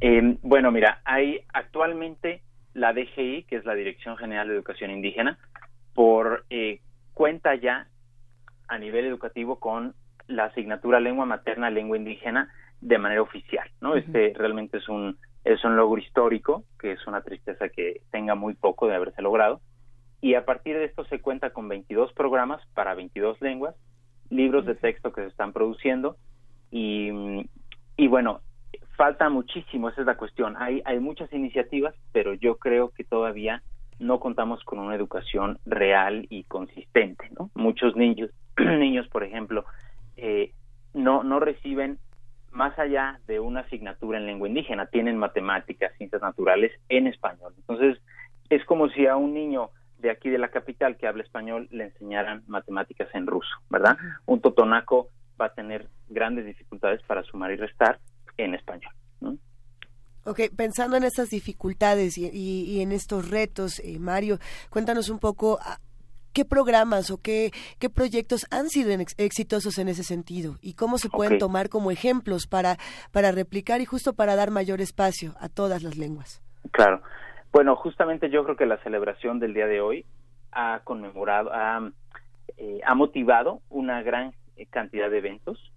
Eh, 0.03 0.37
bueno, 0.43 0.71
mira, 0.71 1.01
hay 1.05 1.41
actualmente 1.55 2.43
la 2.75 2.93
DGI, 2.93 3.45
que 3.45 3.57
es 3.57 3.65
la 3.65 3.75
Dirección 3.75 4.19
General 4.19 4.47
de 4.47 4.55
Educación 4.55 4.91
Indígena, 4.91 5.39
por 5.95 6.45
eh, 6.51 6.81
cuenta 7.15 7.55
ya 7.55 7.89
a 8.69 8.79
nivel 8.79 9.07
educativo 9.07 9.59
con 9.59 9.95
la 10.27 10.45
asignatura 10.45 11.01
lengua 11.01 11.25
materna, 11.25 11.71
lengua 11.71 11.97
indígena 11.97 12.53
de 12.81 12.99
manera 12.99 13.23
oficial, 13.23 13.69
¿no? 13.81 13.97
Este 13.97 14.33
realmente 14.37 14.79
es 14.79 14.89
un 14.89 15.19
es 15.45 15.65
un 15.65 15.77
logro 15.77 16.01
histórico, 16.01 16.65
que 16.79 16.93
es 16.93 17.07
una 17.07 17.23
tristeza 17.23 17.69
que 17.69 18.03
tenga 18.11 18.35
muy 18.35 18.55
poco 18.55 18.87
de 18.87 18.95
haberse 18.95 19.23
logrado. 19.23 19.61
Y 20.21 20.35
a 20.35 20.45
partir 20.45 20.77
de 20.77 20.85
esto 20.85 21.05
se 21.07 21.21
cuenta 21.21 21.51
con 21.51 21.69
22 21.69 22.13
programas 22.13 22.61
para 22.75 22.95
22 22.95 23.41
lenguas, 23.41 23.75
libros 24.31 24.67
de 24.67 24.75
texto 24.75 25.13
que 25.13 25.23
se 25.23 25.29
están 25.29 25.53
produciendo 25.53 26.17
y, 26.71 27.11
y 27.97 28.09
bueno, 28.09 28.41
falta 28.97 29.31
muchísimo, 29.31 29.89
esa 29.89 30.03
es 30.03 30.07
la 30.07 30.17
cuestión. 30.17 30.57
Hay, 30.59 30.83
hay 30.85 30.99
muchas 30.99 31.33
iniciativas, 31.33 31.95
pero 32.13 32.35
yo 32.35 32.57
creo 32.57 32.91
que 32.91 33.05
todavía 33.05 33.63
no 33.99 34.21
contamos 34.21 34.63
con 34.65 34.81
una 34.81 34.95
educación 34.95 35.59
real 35.65 36.27
y 36.31 36.45
consistente, 36.45 37.31
¿no? 37.39 37.51
Muchos 37.55 37.97
niños, 37.97 38.31
niños, 38.59 39.09
por 39.09 39.25
ejemplo, 39.25 39.65
eh, 40.17 40.53
no, 40.95 41.23
no 41.23 41.41
reciben 41.41 41.99
más 42.51 42.79
allá 42.79 43.21
de 43.27 43.41
una 43.41 43.61
asignatura 43.61 44.19
en 44.19 44.27
lengua 44.27 44.49
indígena, 44.49 44.87
tienen 44.87 45.19
matemáticas, 45.19 45.93
ciencias 45.97 46.23
naturales 46.23 46.73
en 46.89 47.07
español. 47.07 47.55
Entonces, 47.57 47.99
es 48.51 48.65
como 48.65 48.89
si 48.89 49.07
a 49.07 49.17
un 49.17 49.35
niño 49.35 49.71
de 49.99 50.11
aquí 50.11 50.31
de 50.31 50.39
la 50.39 50.49
capital 50.49 50.97
que 50.97 51.07
habla 51.07 51.23
español 51.23 51.69
le 51.71 51.85
enseñaran 51.85 52.45
matemáticas 52.47 53.09
en 53.15 53.27
ruso, 53.27 53.51
¿verdad? 53.69 53.97
Un 54.27 54.41
totonaco 54.41 55.09
va 55.41 55.47
a 55.47 55.55
tener 55.55 55.89
grandes 56.09 56.47
dificultades 56.47 57.03
para 57.03 57.23
sumar 57.25 57.51
y 57.53 57.57
restar 57.57 57.99
en 58.37 58.55
español. 58.55 58.93
Ok, 60.25 60.41
pensando 60.55 60.99
en 60.99 61.05
estas 61.05 61.31
dificultades 61.31 62.19
y, 62.19 62.83
en 62.83 62.93
estos 62.93 63.31
retos, 63.31 63.79
eh, 63.79 63.99
Mario, 63.99 64.39
cuéntanos 64.69 65.09
un 65.09 65.19
poco 65.19 65.59
¿Qué 66.39 66.45
programas 66.45 67.11
o 67.11 67.21
qué, 67.21 67.51
qué 67.81 67.91
proyectos 67.91 68.47
han 68.53 68.69
sido 68.69 68.93
exitosos 68.93 69.77
en 69.79 69.89
ese 69.89 70.05
sentido? 70.05 70.55
¿Y 70.63 70.75
cómo 70.75 70.97
se 70.97 71.09
pueden 71.09 71.37
tomar 71.41 71.69
como 71.69 71.91
ejemplos 71.91 72.47
para, 72.47 72.77
para 73.11 73.33
replicar 73.33 73.81
y 73.81 73.87
justo 73.87 74.13
para 74.13 74.37
dar 74.37 74.53
mayor 74.53 74.81
espacio 74.81 75.35
a 75.41 75.49
todas 75.49 75.83
las 75.83 75.99
lenguas? 75.99 76.41
Claro. 76.71 77.03
Bueno, 77.51 77.75
justamente 77.75 78.31
yo 78.31 78.45
creo 78.45 78.55
que 78.55 78.67
la 78.67 78.77
celebración 78.85 79.41
del 79.41 79.53
día 79.53 79.67
de 79.67 79.81
hoy 79.81 80.05
ha 80.53 80.83
conmemorado, 80.85 81.51
ha, 81.53 81.91
eh, 82.57 82.79
ha 82.87 82.95
motivado 82.95 83.61
una 83.69 84.01
gran 84.05 84.33
cantidad 84.71 85.11
de 85.11 85.19
eventos 85.19 85.73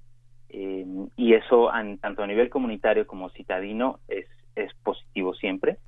eh, 0.49 0.85
y 1.17 1.33
eso 1.33 1.71
tanto 2.01 2.21
a 2.21 2.27
nivel 2.27 2.51
comunitario 2.51 3.07
como 3.07 3.31
citadino 3.31 3.97
es, 4.07 4.27
es 4.55 4.71
positivo 4.83 5.33
siempre. 5.33 5.79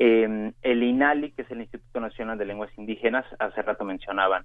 Eh, 0.00 0.52
el 0.62 0.82
INALI, 0.82 1.32
que 1.32 1.42
es 1.42 1.50
el 1.50 1.60
Instituto 1.60 1.98
Nacional 2.00 2.38
de 2.38 2.46
Lenguas 2.46 2.70
Indígenas, 2.78 3.26
hace 3.40 3.62
rato 3.62 3.84
mencionaban 3.84 4.44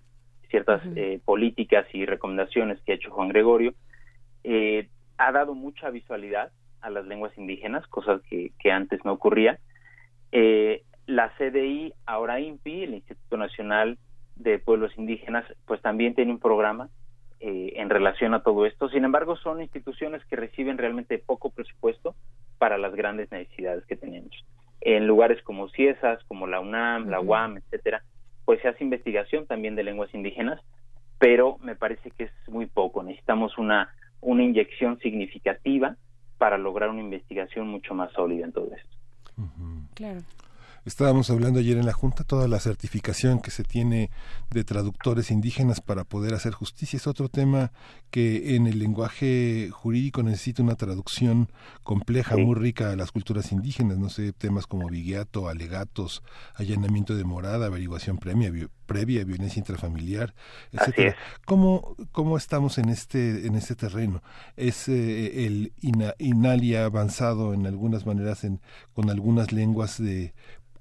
ciertas 0.54 0.84
eh, 0.96 1.20
políticas 1.26 1.88
y 1.94 2.06
recomendaciones 2.06 2.80
que 2.82 2.92
ha 2.92 2.96
hecho 2.96 3.10
Juan 3.10 3.30
Gregorio, 3.30 3.74
eh, 4.44 4.88
ha 5.18 5.32
dado 5.32 5.56
mucha 5.56 5.90
visualidad 5.90 6.52
a 6.82 6.92
las 6.92 7.06
lenguas 7.06 7.36
indígenas, 7.40 7.88
cosas 7.88 8.22
que, 8.30 8.72
antes 8.72 9.04
no 9.06 9.14
ocurría. 9.14 9.58
Eh, 10.32 10.84
la 11.08 11.32
CDI, 11.38 11.94
ahora 12.06 12.40
INPI, 12.40 12.84
el 12.84 12.94
Instituto 12.94 13.38
Nacional 13.38 13.98
de 14.36 14.60
Pueblos 14.60 14.92
Indígenas, 14.96 15.46
pues 15.66 15.82
también 15.82 16.14
tiene 16.14 16.32
un 16.32 16.40
programa 16.40 16.90
en 17.46 17.90
relación 17.90 18.34
a 18.34 18.42
todo 18.42 18.66
esto. 18.66 18.88
Sin 18.88 19.04
embargo, 19.04 19.36
son 19.36 19.62
instituciones 19.62 20.24
que 20.26 20.38
reciben 20.38 20.78
realmente 20.78 21.18
poco 21.18 21.50
presupuesto 21.50 22.16
para 22.58 22.78
las 22.78 22.96
grandes 22.96 23.30
necesidades 23.32 23.86
que 23.86 23.98
tenemos 23.98 24.32
en 24.86 25.08
lugares 25.08 25.42
como 25.44 25.70
CIESAS, 25.70 26.24
como 26.26 26.48
la 26.48 26.60
UNAM, 26.60 27.10
la 27.10 27.22
UAM, 27.22 27.58
etcétera, 27.58 28.04
pues 28.46 28.62
se 28.62 28.68
hace 28.68 28.84
investigación 28.84 29.46
también 29.46 29.76
de 29.76 29.84
lenguas 29.84 30.14
indígenas, 30.14 30.60
pero 31.20 31.58
me 31.62 31.76
parece 31.76 32.12
que 32.12 32.26
es 32.26 32.32
muy 32.48 32.66
poco. 32.66 33.02
Necesitamos 33.02 33.58
una, 33.58 33.94
una 34.20 34.44
inyección 34.44 35.00
significativa 35.00 35.96
para 36.38 36.58
lograr 36.58 36.90
una 36.90 37.00
investigación 37.00 37.68
mucho 37.68 37.94
más 37.94 38.12
sólida 38.12 38.46
en 38.46 38.52
todo 38.52 38.70
esto. 38.76 38.98
Claro. 39.94 40.20
Estábamos 40.86 41.30
hablando 41.30 41.60
ayer 41.60 41.78
en 41.78 41.86
la 41.86 41.94
Junta 41.94 42.26
toda 42.26 42.50
la 42.50 42.60
certificación 42.60 43.40
que 43.40 43.52
se 43.52 43.64
tiene 43.64 44.10
de 44.50 44.66
traductores 44.66 45.32
indígenas 45.32 45.80
para 45.80 46.04
poder 46.04 46.34
hacer 46.34 46.52
justicia. 46.52 46.98
Es 46.98 47.08
otro 47.08 47.30
tema 47.30 47.72
que 48.12 48.58
en 48.58 48.68
el 48.68 48.80
lenguaje 48.80 49.70
jurídico 49.72 50.24
necesita 50.24 50.62
una 50.62 50.76
traducción 50.76 51.50
compleja, 51.84 52.36
muy 52.36 52.56
rica 52.56 52.92
a 52.92 52.98
las 52.98 53.14
culturas 53.14 53.54
indígenas. 53.54 53.98
No 53.98 54.10
sé, 54.10 54.34
temas 54.34 54.68
como 54.68 54.90
viguiato, 54.90 55.48
alegatos, 55.48 56.22
allanamiento 56.56 57.16
de 57.16 57.24
morada, 57.24 57.68
averiguación 57.68 58.18
previa, 58.18 58.52
previa 58.86 59.24
violencia 59.24 59.62
intrafamiliar, 59.62 60.36
etcétera. 60.74 61.16
¿Cómo, 61.46 61.96
¿Cómo 62.12 62.36
estamos 62.36 62.78
en 62.78 62.90
este 62.90 63.48
en 63.48 63.56
este 63.56 63.76
terreno? 63.76 64.22
¿Es 64.58 64.90
eh, 64.90 65.46
el 65.46 65.72
Inalia 66.20 66.84
avanzado 66.84 67.54
en 67.54 67.68
algunas 67.68 68.06
maneras 68.06 68.44
en, 68.44 68.60
con 68.92 69.10
algunas 69.10 69.54
lenguas 69.54 69.98
de 69.98 70.34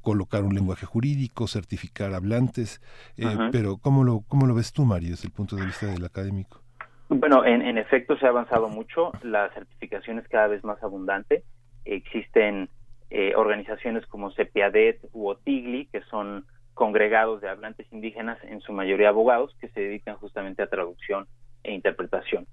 colocar 0.02 0.42
un 0.42 0.54
lenguaje 0.54 0.84
jurídico, 0.84 1.46
certificar 1.46 2.12
hablantes, 2.12 2.80
eh, 3.16 3.24
pero 3.50 3.78
¿cómo 3.78 4.04
lo, 4.04 4.20
¿cómo 4.28 4.46
lo 4.46 4.54
ves 4.54 4.72
tú, 4.72 4.84
Mario, 4.84 5.10
desde 5.10 5.28
el 5.28 5.32
punto 5.32 5.56
de 5.56 5.64
vista 5.64 5.86
del 5.86 6.04
académico? 6.04 6.60
Bueno, 7.08 7.44
en, 7.44 7.62
en 7.62 7.78
efecto 7.78 8.16
se 8.18 8.26
ha 8.26 8.30
avanzado 8.30 8.68
mucho, 8.68 9.12
la 9.22 9.50
certificación 9.54 10.18
es 10.18 10.28
cada 10.28 10.48
vez 10.48 10.64
más 10.64 10.82
abundante, 10.82 11.44
existen 11.84 12.68
eh, 13.10 13.34
organizaciones 13.36 14.06
como 14.06 14.32
CEPIADET 14.32 15.00
u 15.12 15.28
OTIGLI, 15.28 15.86
que 15.86 16.00
son 16.04 16.46
congregados 16.74 17.42
de 17.42 17.48
hablantes 17.48 17.86
indígenas, 17.92 18.38
en 18.44 18.60
su 18.62 18.72
mayoría 18.72 19.10
abogados, 19.10 19.54
que 19.60 19.68
se 19.68 19.80
dedican 19.80 20.16
justamente 20.16 20.62
a 20.62 20.68
traducción 20.68 21.26
e 21.62 21.72
interpretación. 21.72 22.46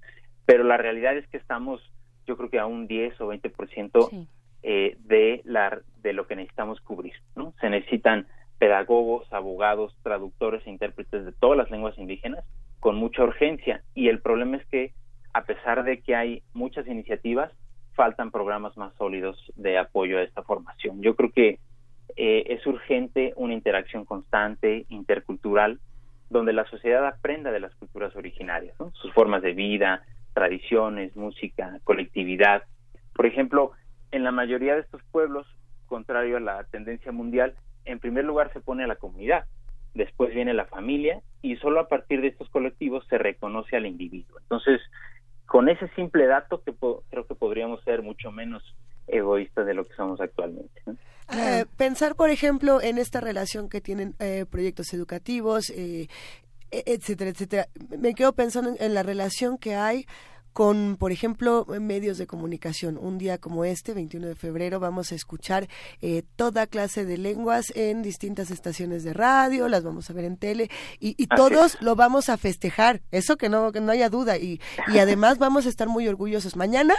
Pero 0.44 0.64
la 0.64 0.76
realidad 0.76 1.16
es 1.16 1.26
que 1.28 1.38
estamos, 1.38 1.80
yo 2.26 2.36
creo 2.36 2.50
que 2.50 2.58
a 2.58 2.66
un 2.66 2.86
10 2.86 3.20
o 3.22 3.32
20% 3.32 4.10
sí. 4.10 4.28
Eh, 4.62 4.96
de, 5.00 5.40
la, 5.44 5.80
de 6.02 6.12
lo 6.12 6.26
que 6.26 6.36
necesitamos 6.36 6.80
cubrir. 6.82 7.14
¿no? 7.34 7.54
Se 7.60 7.70
necesitan 7.70 8.26
pedagogos, 8.58 9.32
abogados, 9.32 9.96
traductores 10.02 10.66
e 10.66 10.70
intérpretes 10.70 11.24
de 11.24 11.32
todas 11.32 11.56
las 11.56 11.70
lenguas 11.70 11.96
indígenas 11.96 12.44
con 12.78 12.96
mucha 12.96 13.22
urgencia. 13.22 13.82
Y 13.94 14.08
el 14.08 14.20
problema 14.20 14.58
es 14.58 14.66
que, 14.66 14.92
a 15.32 15.44
pesar 15.44 15.84
de 15.84 16.00
que 16.02 16.14
hay 16.14 16.42
muchas 16.52 16.86
iniciativas, 16.86 17.50
faltan 17.94 18.30
programas 18.30 18.76
más 18.76 18.94
sólidos 18.96 19.52
de 19.56 19.78
apoyo 19.78 20.18
a 20.18 20.22
esta 20.22 20.42
formación. 20.42 21.00
Yo 21.00 21.16
creo 21.16 21.30
que 21.32 21.58
eh, 22.16 22.44
es 22.48 22.66
urgente 22.66 23.32
una 23.36 23.54
interacción 23.54 24.04
constante, 24.04 24.84
intercultural, 24.90 25.80
donde 26.28 26.52
la 26.52 26.66
sociedad 26.66 27.06
aprenda 27.06 27.50
de 27.50 27.60
las 27.60 27.74
culturas 27.76 28.14
originarias, 28.14 28.76
sus 28.92 29.12
formas 29.14 29.42
de 29.42 29.52
vida, 29.52 30.02
tradiciones, 30.34 31.16
música, 31.16 31.78
colectividad. 31.84 32.62
Por 33.14 33.26
ejemplo, 33.26 33.72
en 34.12 34.24
la 34.24 34.32
mayoría 34.32 34.74
de 34.74 34.80
estos 34.80 35.02
pueblos, 35.10 35.46
contrario 35.86 36.36
a 36.36 36.40
la 36.40 36.64
tendencia 36.64 37.12
mundial, 37.12 37.54
en 37.84 37.98
primer 37.98 38.24
lugar 38.24 38.52
se 38.52 38.60
pone 38.60 38.84
a 38.84 38.86
la 38.86 38.96
comunidad, 38.96 39.46
después 39.94 40.34
viene 40.34 40.54
la 40.54 40.66
familia 40.66 41.20
y 41.42 41.56
solo 41.56 41.80
a 41.80 41.88
partir 41.88 42.20
de 42.20 42.28
estos 42.28 42.48
colectivos 42.50 43.04
se 43.08 43.18
reconoce 43.18 43.76
al 43.76 43.86
individuo. 43.86 44.38
Entonces, 44.40 44.80
con 45.46 45.68
ese 45.68 45.88
simple 45.96 46.26
dato 46.26 46.62
que 46.62 46.72
creo 47.10 47.26
que 47.26 47.34
podríamos 47.34 47.82
ser 47.82 48.02
mucho 48.02 48.30
menos 48.30 48.62
egoístas 49.08 49.66
de 49.66 49.74
lo 49.74 49.84
que 49.84 49.94
somos 49.94 50.20
actualmente. 50.20 50.80
Eh, 51.32 51.64
pensar, 51.76 52.14
por 52.14 52.30
ejemplo, 52.30 52.80
en 52.80 52.98
esta 52.98 53.20
relación 53.20 53.68
que 53.68 53.80
tienen 53.80 54.14
eh, 54.20 54.46
proyectos 54.48 54.92
educativos, 54.92 55.70
eh, 55.70 56.06
e-, 56.70 56.84
etcétera, 56.86 57.30
etcétera. 57.30 57.66
Me 57.98 58.14
quedo 58.14 58.32
pensando 58.32 58.74
en 58.78 58.94
la 58.94 59.02
relación 59.02 59.58
que 59.58 59.74
hay 59.74 60.06
con, 60.52 60.96
por 60.98 61.12
ejemplo, 61.12 61.66
medios 61.80 62.18
de 62.18 62.26
comunicación. 62.26 62.98
Un 62.98 63.18
día 63.18 63.38
como 63.38 63.64
este, 63.64 63.94
21 63.94 64.28
de 64.28 64.34
febrero, 64.34 64.80
vamos 64.80 65.12
a 65.12 65.14
escuchar 65.14 65.68
eh, 66.00 66.22
toda 66.36 66.66
clase 66.66 67.04
de 67.04 67.18
lenguas 67.18 67.72
en 67.76 68.02
distintas 68.02 68.50
estaciones 68.50 69.04
de 69.04 69.12
radio, 69.12 69.68
las 69.68 69.84
vamos 69.84 70.10
a 70.10 70.12
ver 70.12 70.24
en 70.24 70.36
tele 70.36 70.70
y, 70.98 71.14
y 71.16 71.26
todos 71.26 71.78
lo 71.80 71.96
vamos 71.96 72.28
a 72.28 72.36
festejar. 72.36 73.02
Eso 73.10 73.36
que 73.36 73.48
no, 73.48 73.72
que 73.72 73.80
no 73.80 73.92
haya 73.92 74.08
duda. 74.08 74.38
Y, 74.38 74.60
y 74.92 74.98
además 74.98 75.38
vamos 75.38 75.66
a 75.66 75.68
estar 75.68 75.88
muy 75.88 76.08
orgullosos. 76.08 76.56
Mañana 76.56 76.94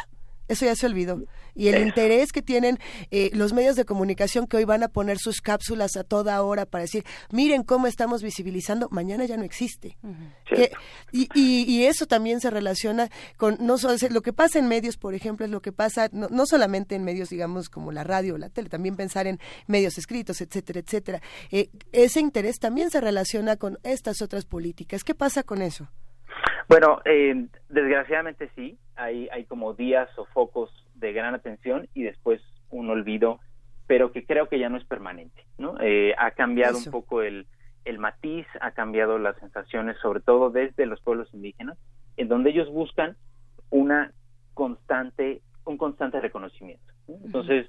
eso 0.51 0.65
ya 0.65 0.75
se 0.75 0.85
olvidó. 0.85 1.23
Y 1.55 1.67
el 1.69 1.81
interés 1.81 2.31
que 2.31 2.41
tienen 2.41 2.77
eh, 3.09 3.29
los 3.33 3.53
medios 3.53 3.75
de 3.75 3.85
comunicación 3.85 4.47
que 4.47 4.57
hoy 4.57 4.65
van 4.65 4.83
a 4.83 4.89
poner 4.89 5.17
sus 5.17 5.39
cápsulas 5.41 5.95
a 5.95 6.03
toda 6.03 6.41
hora 6.41 6.65
para 6.65 6.83
decir, 6.83 7.05
miren 7.31 7.63
cómo 7.63 7.87
estamos 7.87 8.21
visibilizando, 8.21 8.89
mañana 8.91 9.25
ya 9.25 9.37
no 9.37 9.43
existe. 9.43 9.97
y, 11.11 11.29
y, 11.33 11.83
eso 11.85 12.05
también 12.05 12.41
se 12.41 12.49
relaciona 12.49 13.09
con, 13.37 13.57
no 13.61 13.77
solo, 13.77 13.95
lo 14.09 14.21
que 14.21 14.33
pasa 14.33 14.59
en 14.59 14.67
medios, 14.67 14.97
por 14.97 15.15
ejemplo, 15.15 15.45
es 15.45 15.51
lo 15.51 15.61
que 15.61 15.71
pasa, 15.71 16.09
no, 16.11 16.45
solamente 16.45 16.95
en 16.95 17.03
medios, 17.03 17.29
digamos, 17.29 17.69
como 17.69 17.91
la 17.91 18.03
radio 18.03 18.35
o 18.35 18.37
la 18.37 18.49
tele, 18.49 18.69
también 18.69 18.95
pensar 18.95 19.27
en 19.27 19.39
medios 19.67 19.97
escritos, 19.97 20.41
etcétera, 20.41 20.81
etcétera. 20.81 21.21
Eh, 21.51 21.69
ese 21.93 22.19
interés 22.19 22.59
también 22.59 22.91
se 22.91 22.99
relaciona 22.99 23.55
con 23.55 23.79
estas 23.83 24.21
otras 24.21 24.45
políticas. 24.45 25.03
¿Qué 25.03 25.15
pasa 25.15 25.43
con 25.43 25.61
eso? 25.61 25.89
Bueno, 26.67 27.01
eh, 27.05 27.47
desgraciadamente 27.69 28.49
sí, 28.55 28.77
hay, 28.95 29.27
hay 29.31 29.45
como 29.45 29.73
días 29.73 30.09
o 30.17 30.25
focos 30.25 30.69
de 30.95 31.13
gran 31.13 31.33
atención 31.33 31.87
y 31.93 32.03
después 32.03 32.41
un 32.69 32.89
olvido, 32.89 33.39
pero 33.87 34.11
que 34.11 34.25
creo 34.25 34.47
que 34.47 34.59
ya 34.59 34.69
no 34.69 34.77
es 34.77 34.85
permanente, 34.85 35.45
¿no? 35.57 35.75
Eh, 35.81 36.13
ha 36.17 36.31
cambiado 36.31 36.77
un 36.77 36.85
poco 36.85 37.21
el, 37.21 37.47
el 37.85 37.99
matiz, 37.99 38.45
ha 38.61 38.71
cambiado 38.71 39.17
las 39.17 39.35
sensaciones, 39.37 39.97
sobre 40.01 40.21
todo 40.21 40.49
desde 40.49 40.85
los 40.85 41.01
pueblos 41.01 41.33
indígenas, 41.33 41.77
en 42.17 42.27
donde 42.27 42.51
ellos 42.51 42.69
buscan 42.69 43.17
una 43.69 44.13
constante, 44.53 45.41
un 45.65 45.77
constante 45.77 46.19
reconocimiento. 46.19 46.93
Entonces, 47.07 47.67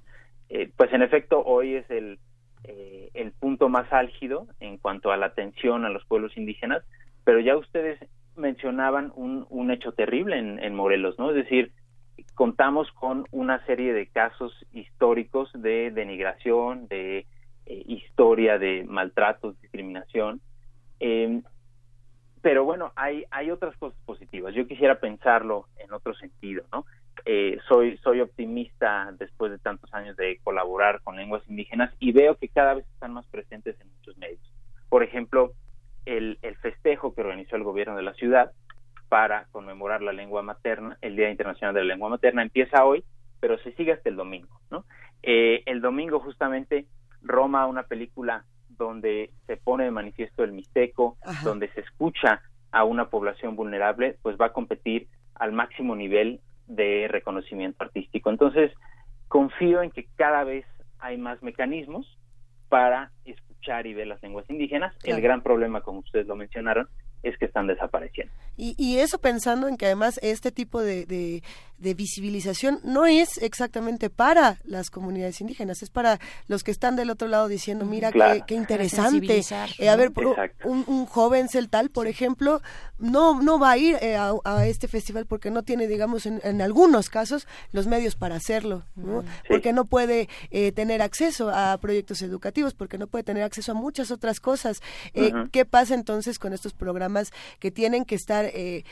eh, 0.48 0.70
pues 0.76 0.92
en 0.92 1.02
efecto, 1.02 1.42
hoy 1.44 1.76
es 1.76 1.90
el, 1.90 2.18
eh, 2.64 3.10
el 3.14 3.32
punto 3.32 3.68
más 3.68 3.90
álgido 3.92 4.46
en 4.60 4.78
cuanto 4.78 5.10
a 5.10 5.16
la 5.16 5.26
atención 5.26 5.84
a 5.84 5.90
los 5.90 6.04
pueblos 6.04 6.36
indígenas, 6.36 6.84
pero 7.24 7.40
ya 7.40 7.56
ustedes 7.56 7.98
mencionaban 8.36 9.12
un, 9.14 9.46
un 9.50 9.70
hecho 9.70 9.92
terrible 9.92 10.38
en, 10.38 10.58
en, 10.58 10.74
Morelos, 10.74 11.18
¿no? 11.18 11.30
Es 11.30 11.36
decir, 11.36 11.72
contamos 12.34 12.90
con 12.92 13.26
una 13.30 13.64
serie 13.66 13.92
de 13.92 14.06
casos 14.06 14.52
históricos 14.72 15.50
de 15.54 15.90
denigración, 15.90 16.88
de 16.88 17.26
eh, 17.66 17.82
historia 17.86 18.58
de 18.58 18.84
maltratos, 18.84 19.60
discriminación. 19.60 20.40
Eh, 21.00 21.42
pero 22.40 22.64
bueno, 22.64 22.92
hay, 22.96 23.24
hay 23.30 23.50
otras 23.50 23.76
cosas 23.76 23.98
positivas. 24.04 24.52
Yo 24.54 24.66
quisiera 24.66 24.98
pensarlo 24.98 25.66
en 25.78 25.92
otro 25.92 26.12
sentido, 26.14 26.64
¿no? 26.72 26.84
Eh, 27.24 27.58
soy, 27.68 27.98
soy 27.98 28.20
optimista 28.20 29.12
después 29.16 29.52
de 29.52 29.58
tantos 29.58 29.92
años 29.94 30.16
de 30.16 30.40
colaborar 30.42 31.00
con 31.02 31.16
lenguas 31.16 31.42
indígenas 31.48 31.94
y 32.00 32.10
veo 32.10 32.36
que 32.36 32.48
cada 32.48 32.74
vez 32.74 32.86
están 32.94 33.12
más 33.12 33.26
presentes 33.26 33.80
en 33.80 33.88
muchos 33.88 34.16
medios. 34.16 34.40
Por 34.88 35.04
ejemplo, 35.04 35.52
el, 36.06 36.38
festejo 36.60 37.14
que 37.14 37.20
organizó 37.20 37.56
el 37.56 37.64
gobierno 37.64 37.96
de 37.96 38.02
la 38.02 38.14
ciudad 38.14 38.52
para 39.08 39.46
conmemorar 39.52 40.02
la 40.02 40.12
lengua 40.12 40.42
materna, 40.42 40.96
el 41.00 41.16
Día 41.16 41.30
Internacional 41.30 41.74
de 41.74 41.80
la 41.80 41.88
Lengua 41.88 42.08
Materna, 42.08 42.42
empieza 42.42 42.84
hoy, 42.84 43.04
pero 43.40 43.58
se 43.58 43.72
sigue 43.72 43.92
hasta 43.92 44.08
el 44.08 44.16
domingo, 44.16 44.60
¿no? 44.70 44.84
Eh, 45.22 45.62
el 45.66 45.80
domingo 45.80 46.20
justamente 46.20 46.86
Roma, 47.22 47.66
una 47.66 47.84
película 47.84 48.44
donde 48.68 49.30
se 49.46 49.56
pone 49.56 49.84
de 49.84 49.90
manifiesto 49.90 50.44
el 50.44 50.52
mixteco, 50.52 51.16
donde 51.44 51.68
se 51.72 51.80
escucha 51.80 52.42
a 52.70 52.84
una 52.84 53.10
población 53.10 53.54
vulnerable, 53.54 54.16
pues 54.22 54.36
va 54.40 54.46
a 54.46 54.52
competir 54.52 55.08
al 55.34 55.52
máximo 55.52 55.94
nivel 55.94 56.40
de 56.66 57.06
reconocimiento 57.08 57.84
artístico. 57.84 58.30
Entonces, 58.30 58.72
confío 59.28 59.82
en 59.82 59.90
que 59.90 60.06
cada 60.16 60.44
vez 60.44 60.64
hay 60.98 61.18
más 61.18 61.42
mecanismos 61.42 62.18
para 62.68 63.12
escuchar 63.62 63.86
y 63.86 63.94
ver 63.94 64.08
las 64.08 64.22
lenguas 64.22 64.48
indígenas. 64.50 64.94
El 65.04 65.20
gran 65.20 65.42
problema, 65.42 65.80
como 65.80 66.00
ustedes 66.00 66.26
lo 66.26 66.34
mencionaron, 66.34 66.88
es 67.22 67.38
que 67.38 67.44
están 67.44 67.66
desapareciendo. 67.66 68.32
Y, 68.56 68.74
y 68.76 68.98
eso 68.98 69.18
pensando 69.18 69.68
en 69.68 69.76
que 69.76 69.86
además 69.86 70.18
este 70.22 70.52
tipo 70.52 70.80
de, 70.82 71.06
de, 71.06 71.42
visibilización 71.94 72.78
no 72.84 73.06
es 73.06 73.38
exactamente 73.38 74.08
para 74.08 74.58
las 74.62 74.88
comunidades 74.88 75.40
indígenas, 75.40 75.82
es 75.82 75.90
para 75.90 76.20
los 76.46 76.62
que 76.62 76.70
están 76.70 76.94
del 76.94 77.10
otro 77.10 77.26
lado 77.26 77.48
diciendo, 77.48 77.84
mira, 77.84 78.12
qué, 78.12 78.54
interesante. 78.54 79.42
Eh, 79.78 79.88
a 79.88 79.96
ver, 79.96 80.12
un, 80.64 80.84
un, 80.86 81.06
joven 81.06 81.48
celtal, 81.48 81.90
por 81.90 82.06
ejemplo, 82.06 82.62
no, 82.98 83.42
no 83.42 83.58
va 83.58 83.72
a 83.72 83.78
ir 83.78 83.96
eh, 84.00 84.16
a, 84.16 84.66
este 84.66 84.86
festival 84.86 85.26
porque 85.26 85.50
no 85.50 85.64
tiene, 85.64 85.88
digamos, 85.88 86.24
en, 86.24 86.40
en 86.44 86.62
algunos 86.62 87.10
casos, 87.10 87.48
los 87.72 87.88
medios 87.88 88.14
para 88.14 88.36
hacerlo, 88.36 88.84
¿no? 88.94 89.24
porque 89.48 89.72
no 89.72 89.84
puede 89.84 90.28
eh, 90.50 90.70
tener 90.70 91.02
acceso 91.02 91.50
a 91.50 91.76
proyectos 91.78 92.22
educativos, 92.22 92.74
porque 92.74 92.96
no 92.96 93.08
puede 93.08 93.24
tener 93.24 93.42
acceso 93.42 93.72
a 93.72 93.74
muchas 93.74 94.12
otras 94.12 94.38
cosas. 94.38 94.82
¿Qué 95.50 95.64
pasa 95.64 95.94
entonces 95.94 96.38
con 96.38 96.52
estos 96.52 96.74
programas 96.74 97.11
que 97.58 97.70
tienen 97.70 98.04
que 98.04 98.14
estar 98.14 98.46
eh, 98.46 98.84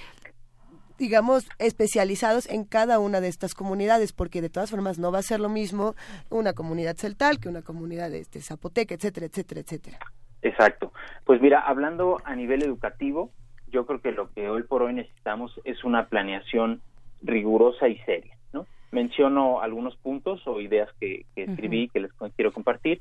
digamos, 1.00 1.48
especializados 1.58 2.46
en 2.46 2.64
cada 2.64 2.98
una 2.98 3.22
de 3.22 3.28
estas 3.28 3.54
comunidades, 3.54 4.12
porque 4.12 4.42
de 4.42 4.50
todas 4.50 4.70
formas 4.70 4.98
no 4.98 5.10
va 5.10 5.20
a 5.20 5.22
ser 5.22 5.40
lo 5.40 5.48
mismo 5.48 5.94
una 6.28 6.52
comunidad 6.52 6.94
celtal 6.96 7.40
que 7.40 7.48
una 7.48 7.62
comunidad 7.62 8.10
de 8.10 8.18
este, 8.18 8.42
zapoteca, 8.42 8.94
etcétera, 8.94 9.26
etcétera, 9.26 9.62
etcétera. 9.62 9.98
Exacto. 10.42 10.92
Pues 11.24 11.40
mira, 11.40 11.60
hablando 11.60 12.18
a 12.24 12.36
nivel 12.36 12.62
educativo, 12.62 13.30
yo 13.68 13.86
creo 13.86 14.02
que 14.02 14.12
lo 14.12 14.30
que 14.32 14.50
hoy 14.50 14.62
por 14.62 14.82
hoy 14.82 14.92
necesitamos 14.92 15.58
es 15.64 15.84
una 15.84 16.06
planeación 16.08 16.82
rigurosa 17.22 17.88
y 17.88 17.96
seria. 18.00 18.36
¿no? 18.52 18.66
Menciono 18.90 19.62
algunos 19.62 19.96
puntos 19.96 20.46
o 20.46 20.60
ideas 20.60 20.90
que, 21.00 21.24
escribí 21.34 21.88
que 21.88 22.00
les 22.00 22.12
quiero 22.36 22.52
compartir. 22.52 23.00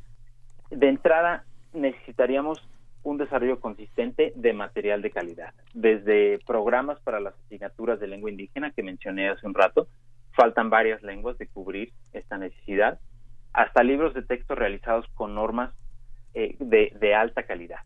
De 0.69 0.87
entrada, 0.87 1.43
necesitaríamos 1.73 2.65
un 3.03 3.17
desarrollo 3.17 3.59
consistente 3.59 4.33
de 4.35 4.53
material 4.53 5.01
de 5.01 5.11
calidad, 5.11 5.53
desde 5.73 6.39
programas 6.45 6.99
para 7.01 7.19
las 7.19 7.33
asignaturas 7.45 7.99
de 7.99 8.07
lengua 8.07 8.29
indígena 8.29 8.71
que 8.71 8.83
mencioné 8.83 9.29
hace 9.29 9.47
un 9.47 9.53
rato, 9.53 9.87
faltan 10.33 10.69
varias 10.69 11.01
lenguas 11.03 11.37
de 11.37 11.47
cubrir 11.47 11.91
esta 12.13 12.37
necesidad, 12.37 12.99
hasta 13.53 13.83
libros 13.83 14.13
de 14.13 14.21
texto 14.21 14.55
realizados 14.55 15.05
con 15.15 15.35
normas 15.35 15.73
eh, 16.35 16.55
de, 16.59 17.15
alta 17.15 17.43
calidad, 17.43 17.79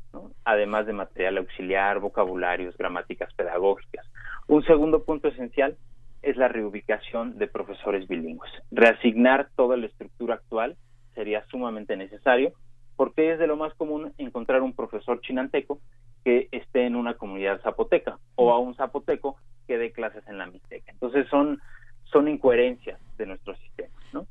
además 0.43 0.86
de 0.86 0.93
material 0.93 1.38
auxiliar, 1.38 1.99
vocabularios, 1.99 2.78
gramáticas 2.78 3.34
pedagógicas. 3.36 4.06
Un 4.47 4.63
segundo 4.63 5.06
punto 5.06 5.30
esencial 5.30 5.78
es 6.21 6.36
la 6.36 6.49
reubicación 6.49 7.38
de 7.38 7.47
profesores 7.47 8.08
bilingües. 8.08 8.52
Reasignar 8.71 9.49
toda 9.56 9.78
la 9.78 9.86
estructura 9.86 10.36
actual 10.36 10.76
sería 11.15 11.45
sumamente 11.45 11.95
necesario 11.95 12.54
porque 12.95 13.32
es 13.32 13.39
de 13.39 13.47
lo 13.47 13.58
más 13.58 13.73
común 13.73 14.13
encontrar 14.17 14.62
un 14.62 14.73
profesor 14.73 15.21
chinanteco 15.21 15.79
que 16.23 16.47
esté 16.51 16.86
en 16.86 16.95
una 16.95 17.15
comunidad 17.15 17.62
zapoteca 17.62 18.17
o 18.36 18.51
a 18.51 18.60
un 18.60 18.75
zapoteco 18.75 19.36
que 19.67 19.77
dé 19.77 19.91
clases 19.91 20.27
en 20.27 20.38
la 20.38 20.45
mixteca. 20.45 20.91
Entonces 20.91 21.27
son, 21.29 21.60
son 22.06 22.27
incoherencias 22.27 22.99
de 23.17 23.25
nuestro 23.25 23.56
sistema, 23.56 23.93
¿no? 24.13 24.25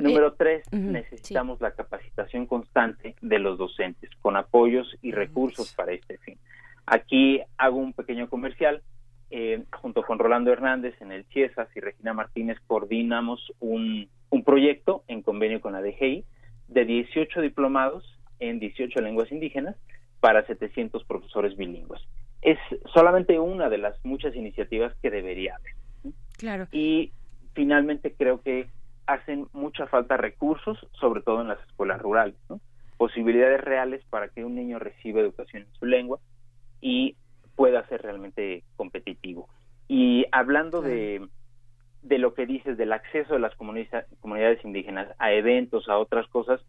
Número 0.00 0.28
eh, 0.28 0.34
tres, 0.36 0.72
necesitamos 0.72 1.60
la 1.60 1.70
capacitación 1.70 2.46
constante 2.46 3.14
de 3.20 3.38
los 3.38 3.58
docentes 3.58 4.10
con 4.20 4.36
apoyos 4.36 4.96
y 5.02 5.12
recursos 5.12 5.72
para 5.72 5.92
este 5.92 6.18
fin. 6.18 6.36
Aquí 6.84 7.40
hago 7.56 7.76
un 7.76 7.92
pequeño 7.92 8.28
comercial. 8.28 8.82
Eh, 9.30 9.62
junto 9.82 10.02
con 10.04 10.18
Rolando 10.18 10.50
Hernández 10.50 10.94
en 11.02 11.12
el 11.12 11.26
CIESAS 11.26 11.68
y 11.76 11.80
Regina 11.80 12.14
Martínez 12.14 12.56
coordinamos 12.66 13.52
un, 13.60 14.08
un 14.30 14.42
proyecto 14.42 15.04
en 15.06 15.20
convenio 15.20 15.60
con 15.60 15.74
la 15.74 15.82
DGI 15.82 16.24
de 16.68 16.84
18 16.84 17.40
diplomados 17.40 18.04
en 18.38 18.60
18 18.60 19.00
lenguas 19.00 19.30
indígenas 19.32 19.76
para 20.20 20.46
700 20.46 21.04
profesores 21.04 21.56
bilingües. 21.56 22.00
Es 22.42 22.58
solamente 22.92 23.38
una 23.38 23.68
de 23.68 23.78
las 23.78 24.02
muchas 24.04 24.34
iniciativas 24.36 24.94
que 25.02 25.10
debería 25.10 25.56
haber. 25.56 26.14
Claro. 26.36 26.68
Y 26.70 27.12
finalmente 27.54 28.14
creo 28.16 28.40
que 28.42 28.68
hacen 29.06 29.48
mucha 29.52 29.86
falta 29.86 30.16
recursos, 30.16 30.78
sobre 31.00 31.22
todo 31.22 31.40
en 31.40 31.48
las 31.48 31.60
escuelas 31.66 32.00
rurales, 32.00 32.36
posibilidades 32.96 33.60
reales 33.60 34.04
para 34.10 34.28
que 34.28 34.44
un 34.44 34.54
niño 34.54 34.78
reciba 34.78 35.20
educación 35.20 35.62
en 35.62 35.72
su 35.78 35.86
lengua 35.86 36.18
y 36.80 37.16
pueda 37.56 37.86
ser 37.88 38.02
realmente 38.02 38.62
competitivo. 38.76 39.48
Y 39.88 40.26
hablando 40.30 40.82
de, 40.82 41.26
de 42.02 42.18
lo 42.18 42.34
que 42.34 42.46
dices 42.46 42.76
del 42.76 42.92
acceso 42.92 43.34
de 43.34 43.40
las 43.40 43.54
comunidades 43.56 44.64
indígenas 44.64 45.08
a 45.18 45.32
eventos, 45.32 45.88
a 45.88 45.98
otras 45.98 46.26
cosas, 46.28 46.60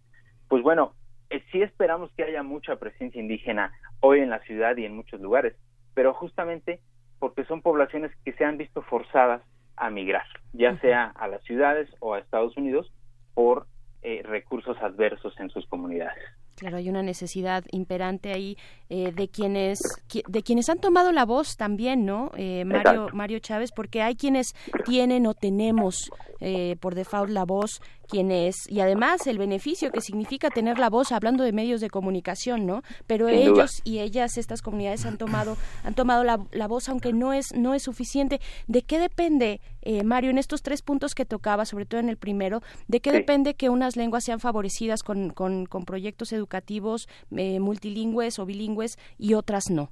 pues 0.48 0.64
bueno, 0.64 0.94
eh, 1.30 1.44
sí 1.52 1.62
esperamos 1.62 2.12
que 2.16 2.24
haya 2.24 2.44
mucha 2.44 2.78
presencia 2.78 3.22
indígena 3.22 3.72
hoy 4.00 4.20
en 4.20 4.30
la 4.30 4.40
ciudad 4.40 4.76
y 4.78 4.86
en 4.86 4.96
muchos 4.96 5.22
lugares, 5.22 5.56
pero 5.94 6.14
justamente 6.14 6.80
porque 7.20 7.46
son 7.46 7.62
poblaciones 7.62 8.12
que 8.24 8.34
se 8.34 8.46
han 8.46 8.58
visto 8.58 8.82
forzadas 8.82 9.42
a 9.76 9.90
migrar, 9.90 10.26
ya 10.54 10.78
sea 10.80 11.06
a 11.16 11.28
las 11.28 11.44
ciudades 11.44 11.90
o 12.00 12.14
a 12.14 12.20
Estados 12.20 12.58
Unidos 12.58 12.92
por 13.34 13.68
eh, 14.02 14.22
recursos 14.24 14.78
adversos 14.82 15.38
en 15.40 15.50
sus 15.50 15.68
comunidades. 15.68 16.24
Claro, 16.60 16.76
hay 16.76 16.90
una 16.90 17.02
necesidad 17.02 17.64
imperante 17.72 18.34
ahí 18.34 18.58
eh, 18.90 19.14
de 19.16 19.30
quienes 19.30 19.80
de 20.28 20.44
quienes 20.44 20.68
han 20.68 20.80
tomado 20.80 21.14
la 21.14 21.26
voz 21.26 21.56
también, 21.56 22.06
¿no? 22.06 22.32
Eh, 22.36 22.66
Mario 22.66 23.08
Mario 23.14 23.40
Chávez, 23.40 23.72
porque 23.72 24.02
hay 24.02 24.16
quienes 24.16 24.48
tienen 24.84 25.26
o 25.26 25.34
tenemos 25.34 26.12
eh, 26.42 26.76
por 26.82 26.96
default 26.96 27.32
la 27.32 27.46
voz, 27.46 27.82
quienes 28.10 28.70
y 28.70 28.82
además 28.82 29.26
el 29.28 29.38
beneficio 29.38 29.92
que 29.92 30.02
significa 30.02 30.50
tener 30.50 30.80
la 30.80 30.90
voz 30.90 31.12
hablando 31.12 31.44
de 31.44 31.54
medios 31.54 31.80
de 31.80 31.90
comunicación, 31.90 32.66
¿no? 32.66 32.82
Pero 33.08 33.30
ellos 33.30 33.82
y 33.86 34.00
ellas, 34.00 34.38
estas 34.38 34.62
comunidades 34.62 35.06
han 35.06 35.18
tomado 35.18 35.56
han 35.84 35.94
tomado 35.94 36.24
la, 36.24 36.40
la, 36.52 36.68
voz, 36.68 36.90
aunque 36.90 37.14
no 37.14 37.34
es 37.34 37.54
no 37.56 37.74
es 37.74 37.84
suficiente. 37.84 38.40
¿De 38.68 38.82
qué 38.82 39.00
depende, 39.00 39.62
Mario, 40.04 40.32
en 40.32 40.38
estos 40.38 40.62
tres 40.62 40.82
puntos 40.82 41.16
que 41.16 41.26
tocaba, 41.26 41.66
sobre 41.66 41.86
todo 41.86 42.00
en 42.02 42.10
el 42.10 42.18
primero, 42.18 42.62
de 42.88 43.00
qué 43.00 43.12
depende 43.12 43.54
que 43.54 43.70
unas 43.70 43.96
lenguas 43.96 44.24
sean 44.24 44.40
favorecidas 44.40 45.04
con, 45.04 45.30
con, 45.30 45.66
con 45.66 45.86
proyectos 45.86 46.34
educativos 46.34 46.50
educativos 46.50 47.08
eh, 47.38 47.60
multilingües 47.60 48.40
o 48.40 48.46
bilingües 48.46 48.98
y 49.18 49.36
otras 49.36 49.70
no. 49.70 49.92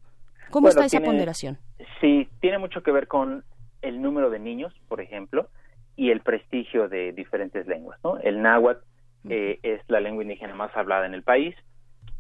¿Cómo 0.50 0.70
está 0.70 0.86
esa 0.86 1.02
ponderación? 1.02 1.58
Sí, 2.02 2.28
tiene 2.40 2.58
mucho 2.58 2.82
que 2.82 2.92
ver 2.92 3.08
con 3.08 3.44
el 3.82 4.02
número 4.02 4.30
de 4.30 4.40
niños, 4.40 4.74
por 4.88 5.02
ejemplo, 5.02 5.50
y 5.98 6.12
el 6.12 6.22
prestigio 6.22 6.88
de 6.88 7.12
diferentes 7.12 7.68
lenguas. 7.68 8.00
¿no? 8.04 8.18
El 8.20 8.42
náhuatl 8.42 8.86
eh, 9.30 9.60
es 9.64 9.82
la 9.90 10.00
lengua 10.00 10.24
indígena 10.24 10.56
más 10.56 10.76
hablada 10.78 11.06
en 11.06 11.14
el 11.14 11.24
país, 11.24 11.56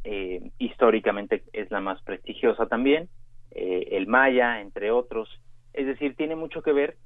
eh, 0.04 0.52
históricamente 0.58 1.44
es 1.54 1.72
la 1.72 1.80
más 1.80 2.02
prestigiosa 2.02 2.66
también, 2.68 3.08
el 3.52 4.06
maya, 4.06 4.62
entre 4.62 4.92
otros. 4.92 5.28
Es 5.74 5.88
decir, 5.88 6.16
tiene 6.16 6.36
mucho 6.36 6.62
que 6.62 6.74
ver 6.74 6.98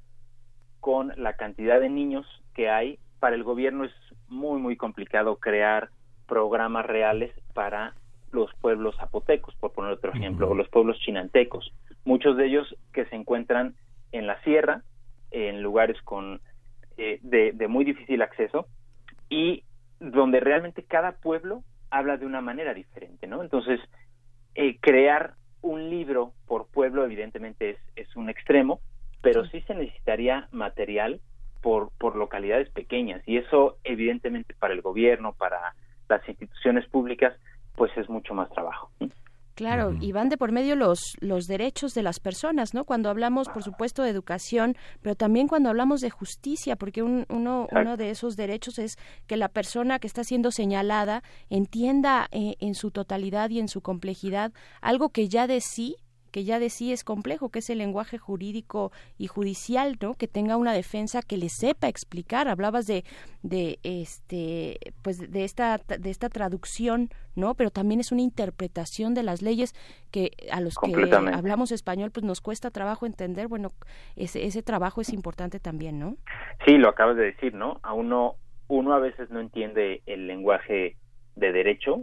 con 0.80 1.12
la 1.16 1.34
cantidad 1.34 1.80
de 1.80 1.88
niños 1.88 2.26
que 2.54 2.68
hay. 2.68 2.98
Para 3.20 3.36
el 3.36 3.44
gobierno 3.44 3.84
es 3.84 3.92
muy, 4.28 4.60
muy 4.60 4.76
complicado 4.76 5.36
crear 5.36 5.90
programas 6.26 6.86
reales 6.86 7.32
para 7.54 7.94
los 8.32 8.52
pueblos 8.54 8.96
zapotecos, 8.96 9.54
por 9.56 9.72
poner 9.72 9.92
otro 9.92 10.12
ejemplo, 10.12 10.50
o 10.50 10.54
los 10.54 10.68
pueblos 10.70 10.98
chinantecos, 11.00 11.72
muchos 12.04 12.36
de 12.36 12.46
ellos 12.46 12.76
que 12.92 13.04
se 13.06 13.14
encuentran 13.14 13.74
en 14.10 14.26
la 14.26 14.42
sierra, 14.42 14.82
en 15.30 15.62
lugares 15.62 16.00
con 16.02 16.40
eh, 16.96 17.18
de, 17.22 17.68
muy 17.68 17.84
difícil 17.84 18.22
acceso 18.22 18.66
y 19.28 19.64
donde 20.00 20.40
realmente 20.40 20.82
cada 20.82 21.12
pueblo 21.12 21.62
habla 21.90 22.16
de 22.16 22.26
una 22.26 22.40
manera 22.40 22.74
diferente, 22.74 23.26
¿no? 23.26 23.42
Entonces, 23.42 23.80
eh, 24.54 24.78
crear 24.80 25.34
un 25.60 25.90
libro 25.90 26.32
por 26.46 26.66
pueblo 26.66 27.04
evidentemente 27.04 27.70
es, 27.70 27.78
es 27.96 28.16
un 28.16 28.28
extremo, 28.28 28.80
pero 29.20 29.44
sí 29.46 29.60
se 29.62 29.74
necesitaría 29.74 30.48
material 30.50 31.20
por, 31.60 31.90
por 31.98 32.16
localidades 32.16 32.68
pequeñas 32.70 33.22
y 33.26 33.36
eso 33.36 33.78
evidentemente 33.84 34.54
para 34.58 34.74
el 34.74 34.82
gobierno, 34.82 35.32
para 35.32 35.74
las 36.08 36.28
instituciones 36.28 36.86
públicas, 36.88 37.34
pues 37.74 37.96
es 37.96 38.08
mucho 38.08 38.34
más 38.34 38.50
trabajo. 38.50 38.90
Claro, 39.54 39.94
y 40.00 40.12
van 40.12 40.30
de 40.30 40.38
por 40.38 40.50
medio 40.50 40.76
los, 40.76 41.14
los 41.20 41.46
derechos 41.46 41.92
de 41.92 42.02
las 42.02 42.20
personas, 42.20 42.72
¿no? 42.72 42.84
Cuando 42.84 43.10
hablamos, 43.10 43.48
por 43.48 43.62
supuesto, 43.62 44.02
de 44.02 44.08
educación, 44.08 44.76
pero 45.02 45.14
también 45.14 45.46
cuando 45.46 45.68
hablamos 45.68 46.00
de 46.00 46.08
justicia, 46.08 46.76
porque 46.76 47.02
uno, 47.02 47.26
uno 47.28 47.96
de 47.96 48.10
esos 48.10 48.36
derechos 48.36 48.78
es 48.78 48.96
que 49.26 49.36
la 49.36 49.48
persona 49.48 49.98
que 49.98 50.06
está 50.06 50.24
siendo 50.24 50.50
señalada 50.50 51.22
entienda 51.50 52.28
eh, 52.30 52.56
en 52.60 52.74
su 52.74 52.90
totalidad 52.90 53.50
y 53.50 53.58
en 53.58 53.68
su 53.68 53.82
complejidad 53.82 54.52
algo 54.80 55.10
que 55.10 55.28
ya 55.28 55.46
de 55.46 55.60
sí 55.60 55.96
que 56.32 56.44
ya 56.44 56.58
de 56.58 56.70
sí 56.70 56.92
es 56.92 57.04
complejo, 57.04 57.50
que 57.50 57.60
es 57.60 57.70
el 57.70 57.78
lenguaje 57.78 58.18
jurídico 58.18 58.90
y 59.18 59.28
judicial, 59.28 59.98
¿no? 60.00 60.14
Que 60.14 60.26
tenga 60.26 60.56
una 60.56 60.72
defensa 60.72 61.22
que 61.22 61.36
le 61.36 61.48
sepa 61.48 61.88
explicar. 61.88 62.48
Hablabas 62.48 62.86
de, 62.86 63.04
de 63.42 63.78
este, 63.82 64.78
pues 65.02 65.30
de 65.30 65.44
esta, 65.44 65.78
de 65.78 66.10
esta 66.10 66.30
traducción, 66.30 67.10
¿no? 67.36 67.54
Pero 67.54 67.70
también 67.70 68.00
es 68.00 68.10
una 68.10 68.22
interpretación 68.22 69.14
de 69.14 69.22
las 69.22 69.42
leyes 69.42 69.74
que 70.10 70.30
a 70.50 70.60
los 70.60 70.74
que 70.76 70.92
hablamos 71.32 71.70
español, 71.70 72.10
pues 72.10 72.24
nos 72.24 72.40
cuesta 72.40 72.70
trabajo 72.70 73.06
entender. 73.06 73.46
Bueno, 73.46 73.72
ese, 74.16 74.46
ese 74.46 74.62
trabajo 74.62 75.02
es 75.02 75.12
importante 75.12 75.60
también, 75.60 75.98
¿no? 75.98 76.16
Sí, 76.66 76.78
lo 76.78 76.88
acabas 76.88 77.16
de 77.16 77.24
decir, 77.24 77.54
¿no? 77.54 77.78
A 77.82 77.92
uno, 77.92 78.36
uno 78.68 78.94
a 78.94 78.98
veces 78.98 79.30
no 79.30 79.40
entiende 79.40 80.02
el 80.06 80.26
lenguaje 80.26 80.96
de 81.34 81.52
derecho 81.52 81.98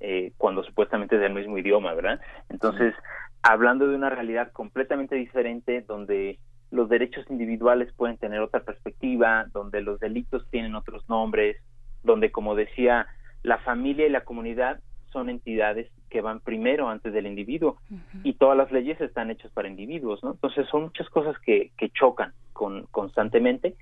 eh, 0.00 0.32
cuando 0.36 0.62
supuestamente 0.64 1.16
es 1.16 1.22
el 1.22 1.32
mismo 1.32 1.56
idioma, 1.58 1.94
¿verdad? 1.94 2.20
Entonces, 2.48 2.94
hablando 3.42 3.88
de 3.88 3.96
una 3.96 4.10
realidad 4.10 4.52
completamente 4.52 5.16
diferente 5.16 5.82
donde 5.82 6.38
los 6.70 6.88
derechos 6.88 7.24
individuales 7.30 7.92
pueden 7.94 8.16
tener 8.16 8.40
otra 8.40 8.60
perspectiva, 8.60 9.46
donde 9.52 9.80
los 9.82 9.98
delitos 9.98 10.46
tienen 10.50 10.74
otros 10.74 11.08
nombres, 11.08 11.56
donde, 12.02 12.30
como 12.30 12.54
decía, 12.54 13.06
la 13.42 13.58
familia 13.58 14.06
y 14.06 14.10
la 14.10 14.24
comunidad 14.24 14.80
son 15.12 15.28
entidades 15.28 15.90
que 16.08 16.20
van 16.20 16.40
primero 16.40 16.88
antes 16.88 17.12
del 17.12 17.26
individuo 17.26 17.78
y 18.22 18.34
todas 18.34 18.56
las 18.56 18.70
leyes 18.70 19.00
están 19.00 19.30
hechas 19.30 19.50
para 19.52 19.68
individuos, 19.68 20.22
¿no? 20.22 20.32
Entonces 20.32 20.66
son 20.68 20.82
muchas 20.84 21.08
cosas 21.08 21.36
que, 21.40 21.72
que 21.76 21.90
chocan 21.90 22.32
con, 22.52 22.86
constantemente 22.90 23.74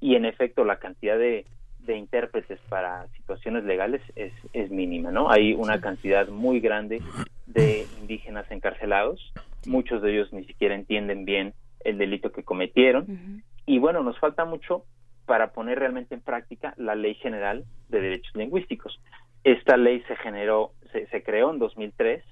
y 0.00 0.14
en 0.14 0.24
efecto 0.24 0.64
la 0.64 0.78
cantidad 0.78 1.18
de, 1.18 1.46
de 1.80 1.96
intérpretes 1.96 2.60
para 2.68 3.06
situaciones 3.08 3.64
legales 3.64 4.02
es, 4.14 4.32
es 4.52 4.70
mínima, 4.70 5.10
¿no? 5.10 5.30
Hay 5.30 5.54
una 5.54 5.80
cantidad 5.80 6.28
muy 6.28 6.60
grande 6.60 7.00
de 7.46 7.86
indígenas 8.00 8.50
encarcelados, 8.50 9.32
muchos 9.66 10.02
de 10.02 10.12
ellos 10.12 10.32
ni 10.32 10.44
siquiera 10.44 10.74
entienden 10.74 11.24
bien 11.24 11.54
el 11.84 11.98
delito 11.98 12.32
que 12.32 12.42
cometieron. 12.42 13.42
Y 13.66 13.78
bueno, 13.78 14.02
nos 14.02 14.18
falta 14.18 14.44
mucho 14.44 14.84
para 15.26 15.52
poner 15.52 15.78
realmente 15.78 16.14
en 16.14 16.20
práctica 16.20 16.74
la 16.76 16.94
Ley 16.94 17.14
General 17.14 17.64
de 17.88 18.00
Derechos 18.00 18.34
Lingüísticos. 18.34 19.00
Esta 19.44 19.76
ley 19.76 20.02
se 20.08 20.16
generó, 20.16 20.72
se, 20.92 21.06
se 21.06 21.22
creó 21.22 21.50
en 21.50 21.58
2003 21.58 22.24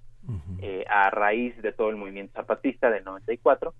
eh, 0.62 0.84
a 0.88 1.10
raíz 1.10 1.60
de 1.60 1.72
todo 1.72 1.90
el 1.90 1.96
movimiento 1.96 2.32
zapatista 2.32 2.90
del 2.90 3.04
94 3.04 3.74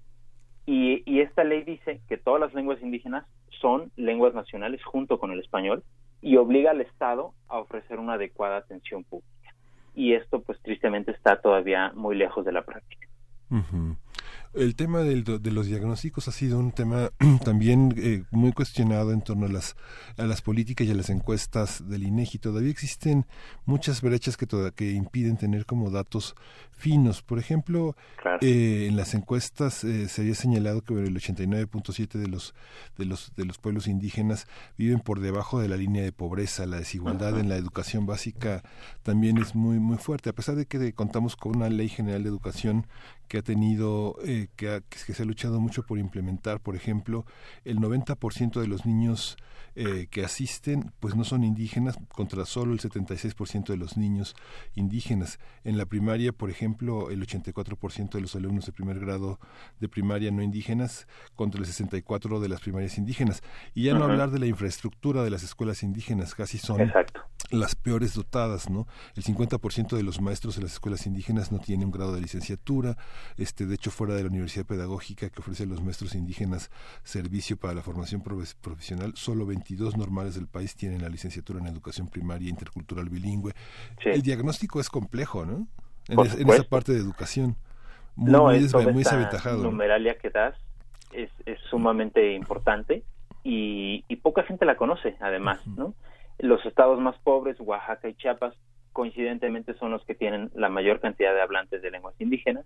y, 0.66 1.02
y 1.10 1.20
esta 1.20 1.42
ley 1.42 1.62
dice 1.62 2.00
que 2.08 2.18
todas 2.18 2.40
las 2.40 2.54
lenguas 2.54 2.82
indígenas 2.82 3.24
son 3.60 3.90
lenguas 3.96 4.34
nacionales 4.34 4.84
junto 4.84 5.18
con 5.18 5.30
el 5.32 5.40
español 5.40 5.82
y 6.20 6.36
obliga 6.36 6.72
al 6.72 6.80
Estado 6.80 7.32
a 7.48 7.58
ofrecer 7.58 7.98
una 7.98 8.14
adecuada 8.14 8.58
atención 8.58 9.04
pública. 9.04 9.33
Y 9.94 10.14
esto, 10.14 10.42
pues 10.42 10.60
tristemente, 10.62 11.12
está 11.12 11.40
todavía 11.40 11.92
muy 11.94 12.16
lejos 12.16 12.44
de 12.44 12.52
la 12.52 12.64
práctica. 12.64 13.06
El 14.54 14.76
tema 14.76 15.00
del, 15.00 15.24
de 15.24 15.50
los 15.50 15.66
diagnósticos 15.66 16.28
ha 16.28 16.32
sido 16.32 16.60
un 16.60 16.70
tema 16.70 17.10
también 17.44 17.92
eh, 17.96 18.22
muy 18.30 18.52
cuestionado 18.52 19.10
en 19.12 19.20
torno 19.20 19.46
a 19.46 19.48
las, 19.48 19.74
a 20.16 20.26
las 20.26 20.42
políticas 20.42 20.86
y 20.86 20.92
a 20.92 20.94
las 20.94 21.10
encuestas 21.10 21.88
del 21.88 22.04
INEGI. 22.04 22.38
Todavía 22.38 22.70
existen 22.70 23.26
muchas 23.64 24.00
brechas 24.00 24.36
que, 24.36 24.46
que 24.76 24.92
impiden 24.92 25.36
tener 25.36 25.66
como 25.66 25.90
datos 25.90 26.36
finos. 26.70 27.20
Por 27.22 27.40
ejemplo, 27.40 27.96
eh, 28.40 28.86
en 28.88 28.96
las 28.96 29.14
encuestas 29.14 29.82
eh, 29.82 30.08
se 30.08 30.20
había 30.20 30.36
señalado 30.36 30.82
que 30.82 30.94
el 30.94 31.16
89.7 31.16 32.18
de 32.18 32.28
los, 32.28 32.54
de, 32.96 33.06
los, 33.06 33.34
de 33.34 33.46
los 33.46 33.58
pueblos 33.58 33.88
indígenas 33.88 34.46
viven 34.78 35.00
por 35.00 35.18
debajo 35.18 35.58
de 35.58 35.68
la 35.68 35.76
línea 35.76 36.04
de 36.04 36.12
pobreza. 36.12 36.64
La 36.66 36.78
desigualdad 36.78 37.40
en 37.40 37.48
la 37.48 37.56
educación 37.56 38.06
básica 38.06 38.62
también 39.02 39.38
es 39.38 39.56
muy, 39.56 39.80
muy 39.80 39.96
fuerte, 39.96 40.30
a 40.30 40.32
pesar 40.32 40.54
de 40.54 40.66
que 40.66 40.92
contamos 40.92 41.34
con 41.34 41.56
una 41.56 41.68
ley 41.68 41.88
general 41.88 42.22
de 42.22 42.28
educación 42.28 42.86
que 43.28 43.38
ha 43.38 43.42
tenido, 43.42 44.16
eh, 44.24 44.48
que, 44.56 44.82
que, 44.88 45.12
se 45.14 45.22
ha 45.22 45.26
luchado 45.26 45.60
mucho 45.60 45.82
por 45.84 45.98
implementar, 45.98 46.60
por 46.60 46.76
ejemplo, 46.76 47.24
el 47.64 47.78
90% 47.78 48.60
de 48.60 48.66
los 48.66 48.86
niños 48.86 49.36
eh, 49.76 50.06
que 50.08 50.24
asisten, 50.24 50.92
pues 51.00 51.16
no 51.16 51.24
son 51.24 51.42
indígenas, 51.42 51.96
contra 52.08 52.46
solo 52.46 52.74
el 52.74 52.80
76% 52.80 53.66
de 53.66 53.76
los 53.76 53.96
niños 53.96 54.36
indígenas. 54.76 55.40
En 55.64 55.76
la 55.76 55.84
primaria, 55.84 56.32
por 56.32 56.48
ejemplo, 56.48 57.10
el 57.10 57.26
84% 57.26 58.10
de 58.10 58.20
los 58.20 58.36
alumnos 58.36 58.66
de 58.66 58.72
primer 58.72 59.00
grado 59.00 59.40
de 59.80 59.88
primaria 59.88 60.30
no 60.30 60.42
indígenas, 60.42 61.08
contra 61.34 61.60
el 61.60 61.66
64% 61.66 62.38
de 62.38 62.48
las 62.48 62.60
primarias 62.60 62.98
indígenas. 62.98 63.42
Y 63.74 63.84
ya 63.84 63.94
no 63.94 64.04
hablar 64.04 64.30
de 64.30 64.38
la 64.38 64.46
infraestructura 64.46 65.24
de 65.24 65.30
las 65.30 65.42
escuelas 65.42 65.82
indígenas, 65.82 66.36
casi 66.36 66.58
son 66.58 66.92
las 67.60 67.74
peores 67.74 68.14
dotadas, 68.14 68.70
¿no? 68.70 68.86
El 69.16 69.24
50% 69.24 69.96
de 69.96 70.02
los 70.02 70.20
maestros 70.20 70.56
de 70.56 70.62
las 70.62 70.72
escuelas 70.72 71.06
indígenas 71.06 71.52
no 71.52 71.58
tienen 71.58 71.86
un 71.86 71.92
grado 71.92 72.14
de 72.14 72.20
licenciatura, 72.20 72.96
este, 73.36 73.66
de 73.66 73.74
hecho, 73.74 73.90
fuera 73.90 74.14
de 74.14 74.22
la 74.22 74.28
Universidad 74.28 74.66
Pedagógica 74.66 75.30
que 75.30 75.40
ofrece 75.40 75.64
a 75.64 75.66
los 75.66 75.82
maestros 75.82 76.14
indígenas 76.14 76.70
servicio 77.02 77.56
para 77.56 77.74
la 77.74 77.82
formación 77.82 78.22
profesional, 78.22 79.12
solo 79.16 79.46
22 79.46 79.96
normales 79.96 80.34
del 80.34 80.46
país 80.46 80.74
tienen 80.76 81.02
la 81.02 81.08
licenciatura 81.08 81.60
en 81.60 81.66
educación 81.66 82.08
primaria 82.08 82.48
intercultural 82.48 83.08
bilingüe. 83.08 83.52
El 84.04 84.22
diagnóstico 84.22 84.80
es 84.80 84.88
complejo, 84.88 85.44
¿no? 85.44 85.66
En, 86.08 86.20
esa 86.50 86.64
parte 86.64 86.92
de 86.92 86.98
educación. 86.98 87.56
Muy, 88.16 88.30
no, 88.30 88.44
muy, 88.44 88.92
muy 88.92 89.04
numeralia 89.62 90.16
que 90.18 90.30
das 90.30 90.54
es, 91.12 91.30
es 91.46 91.58
sumamente 91.70 92.34
importante 92.34 93.02
y, 93.42 94.04
y, 94.08 94.16
poca 94.16 94.42
gente 94.44 94.64
la 94.64 94.76
conoce, 94.76 95.16
además, 95.20 95.66
¿no? 95.66 95.94
Los 96.38 96.64
estados 96.66 97.00
más 97.00 97.16
pobres, 97.20 97.58
Oaxaca 97.60 98.08
y 98.08 98.14
Chiapas, 98.14 98.54
coincidentemente 98.92 99.74
son 99.74 99.90
los 99.90 100.04
que 100.04 100.14
tienen 100.14 100.50
la 100.54 100.68
mayor 100.68 101.00
cantidad 101.00 101.34
de 101.34 101.42
hablantes 101.42 101.82
de 101.82 101.90
lenguas 101.90 102.14
indígenas. 102.20 102.64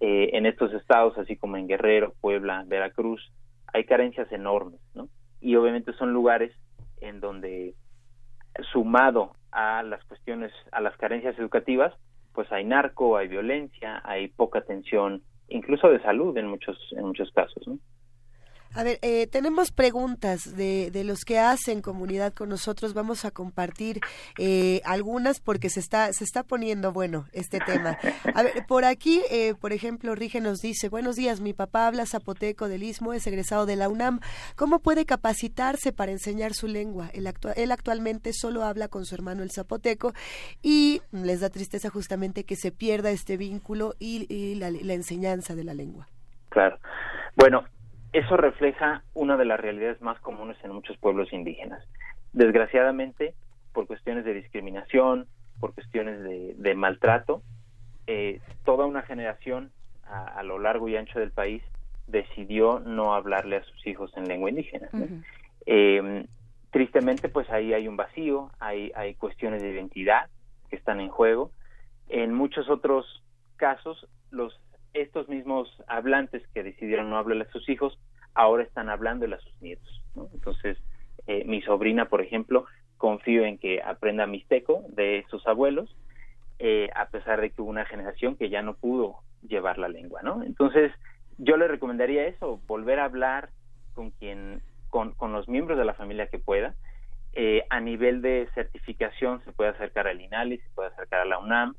Eh, 0.00 0.30
en 0.36 0.46
estos 0.46 0.72
estados, 0.74 1.16
así 1.18 1.36
como 1.36 1.56
en 1.56 1.68
Guerrero, 1.68 2.14
Puebla, 2.20 2.64
Veracruz, 2.66 3.32
hay 3.72 3.84
carencias 3.84 4.30
enormes, 4.32 4.80
¿no? 4.94 5.08
Y 5.40 5.54
obviamente 5.56 5.92
son 5.94 6.12
lugares 6.12 6.52
en 7.00 7.20
donde, 7.20 7.74
sumado 8.72 9.34
a 9.50 9.82
las 9.82 10.04
cuestiones, 10.04 10.52
a 10.72 10.80
las 10.80 10.96
carencias 10.96 11.38
educativas, 11.38 11.94
pues 12.32 12.50
hay 12.50 12.64
narco, 12.64 13.16
hay 13.16 13.28
violencia, 13.28 14.00
hay 14.04 14.28
poca 14.28 14.60
atención, 14.60 15.22
incluso 15.48 15.88
de 15.88 16.00
salud 16.02 16.36
en 16.36 16.46
muchos, 16.46 16.76
en 16.96 17.04
muchos 17.06 17.30
casos, 17.32 17.66
¿no? 17.66 17.78
A 18.74 18.84
ver, 18.84 18.98
eh, 19.02 19.26
tenemos 19.26 19.70
preguntas 19.70 20.56
de, 20.56 20.90
de, 20.90 21.04
los 21.04 21.24
que 21.24 21.38
hacen 21.38 21.82
comunidad 21.82 22.32
con 22.32 22.48
nosotros. 22.48 22.94
Vamos 22.94 23.24
a 23.26 23.30
compartir 23.30 24.00
eh, 24.38 24.80
algunas 24.84 25.40
porque 25.40 25.68
se 25.68 25.80
está 25.80 26.12
se 26.12 26.24
está 26.24 26.42
poniendo 26.42 26.92
bueno 26.92 27.26
este 27.32 27.58
tema. 27.60 27.98
A 28.34 28.42
ver, 28.42 28.64
por 28.66 28.84
aquí, 28.86 29.22
eh, 29.30 29.54
por 29.60 29.72
ejemplo, 29.72 30.14
Rige 30.14 30.40
nos 30.40 30.60
dice: 30.60 30.88
Buenos 30.88 31.16
días, 31.16 31.40
mi 31.40 31.52
papá 31.52 31.86
habla 31.86 32.06
zapoteco 32.06 32.68
del 32.68 32.82
Istmo, 32.82 33.12
es 33.12 33.26
egresado 33.26 33.66
de 33.66 33.76
la 33.76 33.90
UNAM. 33.90 34.20
¿Cómo 34.56 34.78
puede 34.78 35.04
capacitarse 35.04 35.92
para 35.92 36.12
enseñar 36.12 36.54
su 36.54 36.66
lengua? 36.66 37.10
Él, 37.12 37.30
él 37.56 37.72
actualmente 37.72 38.32
solo 38.32 38.64
habla 38.64 38.88
con 38.88 39.04
su 39.04 39.14
hermano 39.14 39.42
el 39.42 39.50
zapoteco 39.50 40.14
y 40.62 41.02
les 41.12 41.40
da 41.40 41.50
tristeza 41.50 41.90
justamente 41.90 42.44
que 42.44 42.56
se 42.56 42.72
pierda 42.72 43.10
este 43.10 43.36
vínculo 43.36 43.94
y, 43.98 44.32
y 44.32 44.54
la 44.54 44.94
enseñanza 44.94 45.54
de 45.54 45.64
la 45.64 45.74
lengua. 45.74 46.08
Claro. 46.48 46.78
Bueno, 47.36 47.64
eso 48.12 48.36
refleja 48.36 49.02
una 49.14 49.36
de 49.36 49.44
las 49.44 49.58
realidades 49.58 50.00
más 50.02 50.18
comunes 50.20 50.56
en 50.62 50.72
muchos 50.72 50.96
pueblos 50.98 51.32
indígenas. 51.32 51.82
Desgraciadamente, 52.32 53.34
por 53.72 53.86
cuestiones 53.86 54.24
de 54.24 54.34
discriminación, 54.34 55.26
por 55.60 55.74
cuestiones 55.74 56.22
de, 56.22 56.74
maltrato, 56.74 57.42
eh, 58.06 58.40
toda 58.64 58.86
una 58.86 59.02
generación 59.02 59.70
a, 60.04 60.42
lo 60.42 60.58
largo 60.58 60.88
y 60.88 60.96
ancho 60.96 61.18
del 61.18 61.30
país 61.30 61.62
decidió 62.06 62.80
no 62.80 63.14
hablarle 63.14 63.56
a 63.56 63.64
sus 63.64 63.86
hijos 63.86 64.12
en 64.16 64.28
lengua 64.28 64.50
indígena. 64.50 64.88
Em, 65.64 66.26
tristemente, 66.70 67.28
pues 67.28 67.48
ahí 67.48 67.72
hay 67.72 67.88
un 67.88 67.96
vacío, 67.96 68.50
hay, 68.58 68.92
hay 68.94 69.14
cuestiones 69.14 69.62
de 69.62 69.70
identidad 69.70 70.28
que 70.68 70.76
están 70.76 71.00
en 71.00 71.08
juego. 71.08 71.50
En 72.08 72.34
muchos 72.34 72.68
otros 72.68 73.22
casos, 73.56 74.06
los 74.30 74.58
estos 74.94 75.28
mismos 75.28 75.68
hablantes 75.86 76.42
que 76.54 76.62
decidieron 76.62 77.10
no 77.10 77.16
hablarle 77.16 77.44
a 77.44 77.52
sus 77.52 77.68
hijos, 77.68 77.98
ahora 78.34 78.62
están 78.62 78.88
hablándole 78.88 79.36
a 79.36 79.40
sus 79.40 79.60
nietos. 79.60 80.02
Entonces, 80.32 80.78
eh, 81.26 81.44
mi 81.46 81.62
sobrina, 81.62 82.06
por 82.06 82.20
ejemplo, 82.20 82.66
confío 82.96 83.44
en 83.44 83.58
que 83.58 83.82
aprenda 83.82 84.26
mixteco 84.26 84.84
de 84.88 85.24
sus 85.30 85.46
abuelos, 85.46 85.94
eh, 86.58 86.90
a 86.94 87.06
pesar 87.06 87.40
de 87.40 87.50
que 87.50 87.62
hubo 87.62 87.70
una 87.70 87.86
generación 87.86 88.36
que 88.36 88.48
ya 88.48 88.62
no 88.62 88.74
pudo 88.74 89.16
llevar 89.42 89.78
la 89.78 89.88
lengua, 89.88 90.22
¿no? 90.22 90.42
Entonces, 90.42 90.92
yo 91.38 91.56
le 91.56 91.68
recomendaría 91.68 92.26
eso, 92.26 92.60
volver 92.66 93.00
a 93.00 93.04
hablar 93.04 93.50
con 93.94 94.10
quien, 94.10 94.62
con, 94.88 95.12
con 95.12 95.32
los 95.32 95.48
miembros 95.48 95.78
de 95.78 95.84
la 95.84 95.94
familia 95.94 96.28
que 96.28 96.38
pueda. 96.38 96.74
Eh, 97.34 97.64
a 97.70 97.80
nivel 97.80 98.20
de 98.20 98.48
certificación 98.54 99.42
se 99.44 99.52
puede 99.52 99.70
acercar 99.70 100.06
al 100.06 100.20
INALI, 100.20 100.58
se 100.58 100.70
puede 100.74 100.90
acercar 100.90 101.20
a 101.20 101.24
la 101.24 101.38
UNAM. 101.38 101.74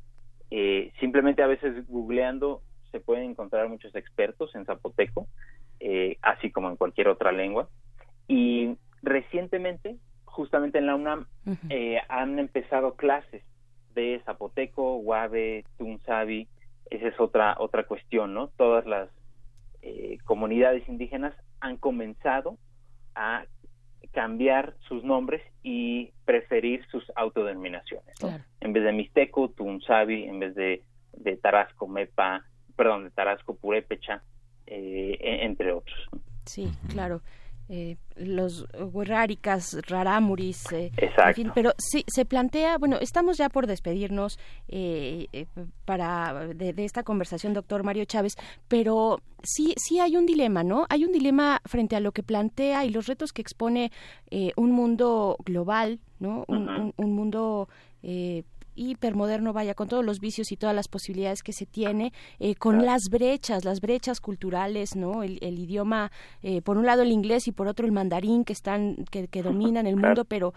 simplemente 1.00 1.42
a 1.42 1.48
veces 1.48 1.88
googleando 1.88 2.62
se 2.94 3.02
pueden 3.02 3.32
encontrar 3.32 3.68
muchos 3.68 3.94
expertos 3.96 4.54
en 4.56 4.66
zapoteco, 4.66 5.28
eh, 5.80 6.18
así 6.22 6.52
como 6.52 6.70
en 6.70 6.78
cualquier 6.78 7.08
otra 7.08 7.32
lengua. 7.32 7.68
Y 8.28 8.78
recientemente, 9.02 9.98
justamente 10.26 10.78
en 10.78 10.86
la 10.86 10.96
UNAM, 10.96 11.26
eh, 11.70 12.00
han 12.08 12.38
empezado 12.38 12.96
clases 12.96 13.44
de 13.96 14.22
zapoteco, 14.26 14.98
guave, 14.98 15.66
tunzabi. 15.78 16.48
Esa 16.92 17.08
es 17.08 17.20
otra, 17.20 17.56
otra 17.58 17.86
cuestión, 17.86 18.36
¿no? 18.36 18.50
Todas 18.50 18.86
las 18.86 19.10
eh, 19.82 20.20
comunidades 20.24 20.88
indígenas 20.88 21.34
han 21.60 21.78
comenzado 21.78 22.60
a 23.16 23.46
cambiar 24.12 24.76
sus 24.88 25.04
nombres 25.04 25.42
y 25.64 26.12
preferir 26.26 26.86
sus 26.92 27.04
autodenominaciones. 27.16 28.16
En 28.62 28.72
vez 28.72 28.84
de 28.84 28.92
Mixteco, 28.92 29.50
Tunzabi, 29.50 30.26
en 30.26 30.40
vez 30.40 30.54
de, 30.54 30.84
de 31.14 31.38
Tarasco, 31.38 31.88
Mepa, 31.88 32.46
perdón, 32.76 33.06
de 33.06 33.12
Tarasco, 33.12 33.56
Purépecha, 33.56 34.22
eh, 34.68 35.18
e, 35.20 35.46
entre 35.46 35.72
otros. 35.72 35.98
Sí, 36.46 36.70
claro. 36.90 37.22
Eh, 37.70 37.96
los 38.18 38.68
Huerráricas, 38.78 39.78
Rarámuris, 39.88 40.72
eh, 40.74 40.92
pero 41.56 41.72
sí, 41.78 42.04
se 42.08 42.26
plantea, 42.26 42.78
bueno, 42.78 42.98
estamos 43.00 43.38
ya 43.38 43.48
por 43.50 43.68
despedirnos 43.68 44.38
eh, 44.68 45.28
eh, 45.32 45.46
para 45.86 46.48
de, 46.48 46.74
esta 46.84 47.04
conversación, 47.04 47.54
doctor 47.54 47.84
Mario 47.84 48.04
Chávez, 48.06 48.36
pero 48.68 49.22
sí, 49.44 49.74
sí 49.78 50.00
hay 50.00 50.18
un 50.18 50.26
dilema, 50.26 50.64
¿no? 50.64 50.86
Hay 50.90 51.06
un 51.06 51.14
dilema 51.14 51.62
frente 51.66 51.96
a 51.96 52.02
lo 52.02 52.12
que 52.12 52.22
plantea 52.22 52.86
y 52.86 52.90
los 52.90 53.08
retos 53.08 53.32
que 53.32 53.42
expone 53.42 53.92
un 54.58 54.72
mundo 54.72 55.38
global, 55.46 56.00
¿no? 56.20 56.44
Un, 56.48 56.94
un 56.98 57.16
mundo 57.16 57.70
hipermoderno, 58.76 59.54
vaya, 59.54 59.74
con 59.74 59.88
todos 59.88 60.06
los 60.06 60.20
vicios 60.20 60.52
y 60.52 60.58
todas 60.58 60.76
las 60.76 60.88
posibilidades 60.88 61.44
que 61.44 61.54
se 61.54 61.66
tiene, 61.66 62.14
eh, 62.40 62.56
con 62.56 62.86
las 62.86 63.04
brechas, 63.10 63.66
las 63.66 63.82
brechas 63.82 64.20
culturales, 64.20 64.96
¿no? 64.96 65.24
El, 65.24 65.60
idioma, 65.60 66.12
eh, 66.42 66.62
por 66.62 66.78
un 66.78 66.86
lado 66.86 67.02
el 67.04 67.12
inglés 67.12 67.48
y 67.48 67.52
por 67.52 67.68
otro 67.68 67.86
el 67.86 67.92
mandarín 67.92 68.44
que 68.44 68.54
están, 68.54 69.06
que, 69.12 69.28
que 69.28 69.44
dominan 69.44 69.88
el 69.88 69.96
mundo, 69.96 70.26
pero 70.26 70.54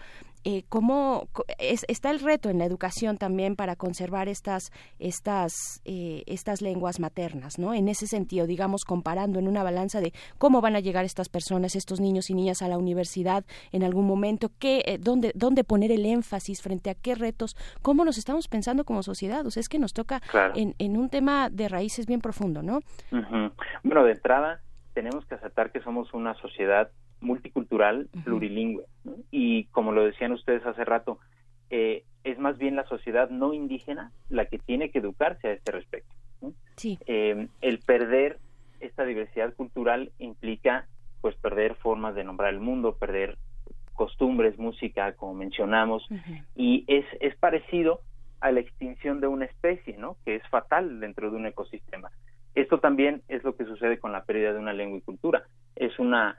eh, 0.49 0.63
cómo 0.69 1.27
está 1.57 2.09
el 2.09 2.21
reto 2.21 2.49
en 2.49 2.57
la 2.57 2.63
educación 2.63 3.17
también 3.17 3.57
para 3.57 3.75
conservar 3.75 4.29
estas, 4.29 4.71
estas, 4.97 5.81
eh, 5.83 6.23
estas 6.25 6.61
lenguas 6.61 7.01
maternas, 7.01 7.59
¿no? 7.59 7.73
En 7.73 7.89
ese 7.89 8.07
sentido, 8.07 8.47
digamos, 8.47 8.85
comparando 8.85 9.39
en 9.39 9.49
una 9.49 9.61
balanza 9.61 9.99
de 9.99 10.13
cómo 10.37 10.61
van 10.61 10.77
a 10.77 10.79
llegar 10.79 11.03
estas 11.03 11.27
personas, 11.27 11.75
estos 11.75 11.99
niños 11.99 12.29
y 12.29 12.33
niñas 12.33 12.61
a 12.61 12.69
la 12.69 12.77
universidad 12.77 13.43
en 13.73 13.83
algún 13.83 14.07
momento, 14.07 14.49
qué, 14.57 14.83
eh, 14.85 14.97
dónde, 14.97 15.33
dónde 15.35 15.65
poner 15.65 15.91
el 15.91 16.05
énfasis 16.05 16.61
frente 16.61 16.89
a 16.91 16.95
qué 16.95 17.13
retos, 17.13 17.57
cómo 17.81 18.05
nos 18.05 18.17
estamos 18.17 18.47
pensando 18.47 18.85
como 18.85 19.03
sociedad. 19.03 19.45
O 19.45 19.51
sea, 19.51 19.59
es 19.59 19.67
que 19.67 19.79
nos 19.79 19.91
toca 19.91 20.21
en, 20.55 20.75
en, 20.79 20.95
un 20.95 21.09
tema 21.09 21.49
de 21.49 21.67
raíces 21.67 22.05
bien 22.05 22.21
profundo, 22.21 22.63
¿no? 22.63 22.79
Bueno, 23.83 24.05
de 24.05 24.13
entrada, 24.13 24.61
tenemos 24.93 25.25
que 25.25 25.35
aceptar 25.35 25.73
que 25.73 25.81
somos 25.81 26.13
una 26.13 26.35
sociedad 26.35 26.89
multicultural, 27.21 28.09
plurilingüe. 28.23 28.85
Y 29.31 29.65
como 29.65 29.91
lo 29.91 30.03
decían 30.03 30.31
ustedes 30.31 30.65
hace 30.65 30.85
rato, 30.85 31.19
eh, 31.69 32.03
es 32.23 32.39
más 32.39 32.57
bien 32.57 32.75
la 32.75 32.85
sociedad 32.87 33.29
no 33.29 33.53
indígena 33.53 34.11
la 34.29 34.45
que 34.45 34.59
tiene 34.59 34.89
que 34.89 34.99
educarse 34.99 35.47
a 35.47 35.53
este 35.53 35.71
respecto. 35.71 36.13
Eh, 37.05 37.47
el 37.61 37.79
perder 37.79 38.37
esta 38.79 39.05
diversidad 39.05 39.53
cultural 39.55 40.11
implica 40.19 40.85
pues 41.21 41.35
perder 41.35 41.75
formas 41.75 42.15
de 42.15 42.23
nombrar 42.23 42.53
el 42.53 42.59
mundo, 42.59 42.95
perder 42.95 43.37
costumbres, 43.93 44.59
música, 44.59 45.13
como 45.13 45.33
mencionamos, 45.33 46.07
y 46.55 46.85
es, 46.87 47.05
es 47.19 47.35
parecido 47.35 48.01
a 48.39 48.51
la 48.51 48.59
extinción 48.59 49.19
de 49.19 49.27
una 49.27 49.45
especie, 49.45 49.97
¿no? 49.97 50.17
Que 50.23 50.35
es 50.35 50.47
fatal 50.49 50.99
dentro 50.99 51.31
de 51.31 51.37
un 51.37 51.47
ecosistema. 51.47 52.11
Esto 52.53 52.79
también 52.79 53.23
es 53.27 53.43
lo 53.43 53.55
que 53.55 53.65
sucede 53.65 53.99
con 53.99 54.11
la 54.11 54.23
pérdida 54.23 54.53
de 54.53 54.59
una 54.59 54.73
lengua 54.73 54.99
y 54.99 55.01
cultura. 55.01 55.43
Es 55.75 55.97
una 55.99 56.37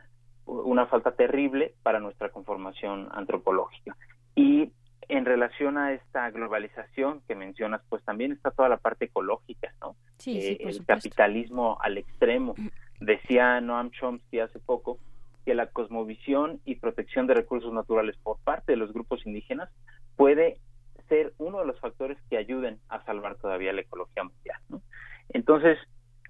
una 0.48 0.86
falta 0.86 1.12
terrible 1.12 1.74
para 1.82 2.00
nuestra 2.00 2.30
conformación 2.30 3.08
antropológica. 3.12 3.96
Y 4.34 4.72
en 5.08 5.24
relación 5.24 5.78
a 5.78 5.92
esta 5.92 6.30
globalización 6.30 7.22
que 7.26 7.34
mencionas, 7.34 7.82
pues 7.88 8.02
también 8.04 8.32
está 8.32 8.50
toda 8.50 8.68
la 8.68 8.78
parte 8.78 9.06
ecológica, 9.06 9.72
¿no? 9.80 9.96
Sí, 10.18 10.38
eh, 10.38 10.58
el 10.60 10.84
capitalismo 10.84 11.78
al 11.80 11.98
extremo. 11.98 12.54
Decía 13.00 13.60
Noam 13.60 13.90
Chomsky 13.90 14.40
hace 14.40 14.58
poco 14.58 14.98
que 15.44 15.54
la 15.54 15.66
cosmovisión 15.66 16.60
y 16.64 16.76
protección 16.76 17.26
de 17.26 17.34
recursos 17.34 17.72
naturales 17.72 18.16
por 18.22 18.38
parte 18.40 18.72
de 18.72 18.76
los 18.76 18.92
grupos 18.92 19.24
indígenas 19.26 19.70
puede 20.16 20.60
ser 21.08 21.32
uno 21.38 21.60
de 21.60 21.66
los 21.66 21.80
factores 21.80 22.18
que 22.28 22.36
ayuden 22.36 22.78
a 22.88 23.02
salvar 23.04 23.36
todavía 23.36 23.72
la 23.72 23.80
ecología 23.80 24.24
mundial. 24.24 24.60
¿no? 24.68 24.82
Entonces, 25.30 25.78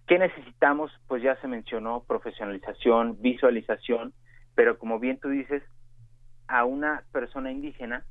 ¿Qué 0.08 0.18
necesitamos? 0.18 0.90
Pues 1.06 1.22
ya 1.22 1.36
se 1.36 1.46
mencionó 1.46 2.02
profesionalización, 2.04 3.20
visualización, 3.20 4.14
pero 4.54 4.78
como 4.78 4.98
bien 4.98 5.20
tú 5.20 5.28
dices, 5.28 5.62
a 6.48 6.64
una 6.64 7.04
persona 7.12 7.52
indígena, 7.52 8.04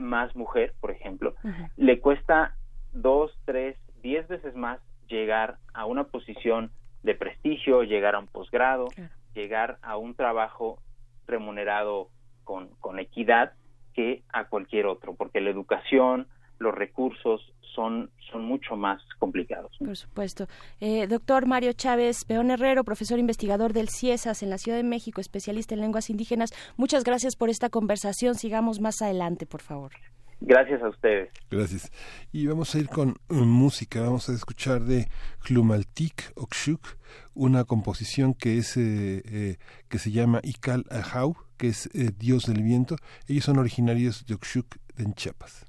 más 0.00 0.34
mujer, 0.34 0.74
por 0.80 0.90
ejemplo, 0.90 1.36
le 1.76 2.00
cuesta 2.00 2.56
dos, 2.92 3.32
tres, 3.44 3.78
diez 4.02 4.26
veces 4.26 4.56
más 4.56 4.80
llegar 5.06 5.58
a 5.72 5.86
una 5.86 6.04
posición 6.04 6.72
de 7.04 7.14
prestigio, 7.14 7.84
llegar 7.84 8.16
a 8.16 8.18
un 8.18 8.26
posgrado, 8.26 8.88
llegar 9.32 9.78
a 9.82 9.96
un 9.96 10.16
trabajo 10.16 10.82
remunerado 11.28 12.10
con, 12.42 12.70
con 12.80 12.98
equidad 12.98 13.52
que 13.94 14.24
a 14.32 14.48
cualquier 14.48 14.86
otro, 14.86 15.14
porque 15.14 15.40
la 15.40 15.50
educación, 15.50 16.26
los 16.58 16.74
recursos 16.74 17.40
son, 17.76 18.10
son 18.32 18.44
mucho 18.44 18.74
más 18.74 19.00
complicados. 19.18 19.70
Por 19.78 19.96
supuesto. 19.96 20.48
Eh, 20.80 21.06
doctor 21.06 21.46
Mario 21.46 21.74
Chávez 21.74 22.24
Peón 22.24 22.50
Herrero, 22.50 22.82
profesor 22.82 23.18
investigador 23.18 23.72
del 23.72 23.88
CIESAS 23.90 24.42
en 24.42 24.50
la 24.50 24.58
Ciudad 24.58 24.78
de 24.78 24.84
México, 24.84 25.20
especialista 25.20 25.74
en 25.74 25.82
lenguas 25.82 26.10
indígenas, 26.10 26.50
muchas 26.76 27.04
gracias 27.04 27.36
por 27.36 27.50
esta 27.50 27.68
conversación. 27.68 28.34
Sigamos 28.34 28.80
más 28.80 29.02
adelante, 29.02 29.46
por 29.46 29.60
favor. 29.60 29.92
Gracias 30.40 30.82
a 30.82 30.88
ustedes. 30.88 31.30
Gracias. 31.50 31.90
Y 32.30 32.46
vamos 32.46 32.74
a 32.74 32.78
ir 32.78 32.88
con 32.88 33.16
música. 33.28 34.02
Vamos 34.02 34.28
a 34.28 34.34
escuchar 34.34 34.82
de 34.82 35.08
Klumaltik 35.42 36.32
Okshuk, 36.34 36.98
una 37.34 37.64
composición 37.64 38.34
que 38.34 38.58
es 38.58 38.76
eh, 38.76 39.22
eh, 39.24 39.56
que 39.88 39.98
se 39.98 40.10
llama 40.10 40.40
Ikal 40.42 40.84
Ahau, 40.90 41.36
que 41.56 41.68
es 41.68 41.88
Dios 42.18 42.44
del 42.44 42.62
viento. 42.62 42.96
Ellos 43.28 43.44
son 43.44 43.58
originarios 43.58 44.26
de 44.26 44.34
Okshuk 44.34 44.76
en 44.98 45.14
Chiapas. 45.14 45.65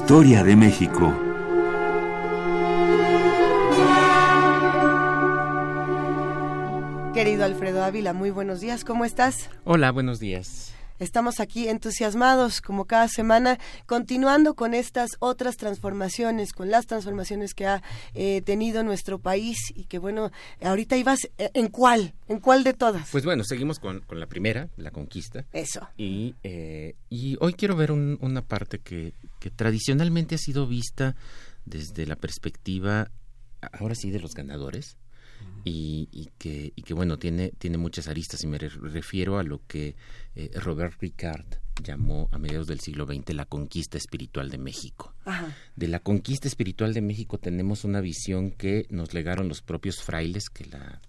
Historia 0.00 0.44
de 0.44 0.54
México. 0.54 1.12
Querido 7.12 7.44
Alfredo 7.44 7.82
Ávila, 7.82 8.12
muy 8.12 8.30
buenos 8.30 8.60
días, 8.60 8.84
¿cómo 8.84 9.04
estás? 9.04 9.50
Hola, 9.64 9.90
buenos 9.90 10.20
días. 10.20 10.72
Estamos 10.98 11.40
aquí 11.40 11.68
entusiasmados, 11.68 12.60
como 12.60 12.86
cada 12.86 13.08
semana, 13.08 13.58
continuando 13.86 14.54
con 14.54 14.74
estas 14.74 15.10
otras 15.20 15.56
transformaciones, 15.56 16.52
con 16.52 16.70
las 16.70 16.86
transformaciones 16.86 17.54
que 17.54 17.66
ha 17.66 17.82
eh, 18.14 18.42
tenido 18.42 18.82
nuestro 18.82 19.18
país 19.18 19.58
y 19.74 19.84
que, 19.84 19.98
bueno, 19.98 20.30
ahorita 20.60 20.96
ibas, 20.96 21.20
eh, 21.38 21.50
¿en 21.54 21.68
cuál? 21.68 22.14
¿En 22.26 22.40
cuál 22.40 22.64
de 22.64 22.74
todas? 22.74 23.08
Pues 23.10 23.24
bueno, 23.24 23.44
seguimos 23.44 23.78
con, 23.78 24.02
la 24.10 24.26
primera, 24.26 24.68
la 24.76 24.90
conquista. 24.90 25.44
Eso. 25.52 25.88
Y, 25.96 26.34
eh, 26.42 26.96
y 27.08 27.36
hoy 27.40 27.54
quiero 27.54 27.76
ver 27.76 27.92
una 27.92 28.42
parte 28.42 28.80
que, 28.80 29.14
que 29.38 29.50
tradicionalmente 29.50 30.34
ha 30.34 30.38
sido 30.38 30.66
vista 30.66 31.14
desde 31.64 32.06
la 32.06 32.16
perspectiva, 32.16 33.10
ahora 33.72 33.94
sí, 33.94 34.10
de 34.10 34.20
los 34.20 34.34
ganadores 34.34 34.96
y, 35.70 36.28
que, 36.38 36.72
y 36.74 36.82
que 36.82 36.94
bueno, 36.94 37.18
tiene, 37.18 37.52
tiene 37.58 37.78
muchas 37.78 38.08
aristas 38.08 38.42
y 38.42 38.46
me 38.46 38.58
refiero 38.58 39.38
a 39.38 39.42
lo 39.42 39.60
que 39.66 39.96
eh, 40.34 40.50
Robert 40.54 41.00
Ricard 41.00 41.46
llamó 41.82 42.28
a 42.32 42.38
mediados 42.38 42.66
del 42.66 42.80
siglo 42.80 43.06
XX 43.06 43.34
la 43.34 43.44
conquista 43.44 43.98
espiritual 43.98 44.50
de 44.50 44.58
México. 44.58 45.14
De 45.76 45.88
la 45.88 46.00
conquista 46.00 46.48
espiritual 46.48 46.94
de 46.94 47.02
México 47.02 47.38
tenemos 47.38 47.84
una 47.84 48.00
visión 48.00 48.50
que 48.50 48.86
nos 48.90 49.14
legaron 49.14 49.48
los 49.48 49.62
propios 49.62 50.02
frailes 50.02 50.48
que 50.50 50.64
la, 50.66 51.00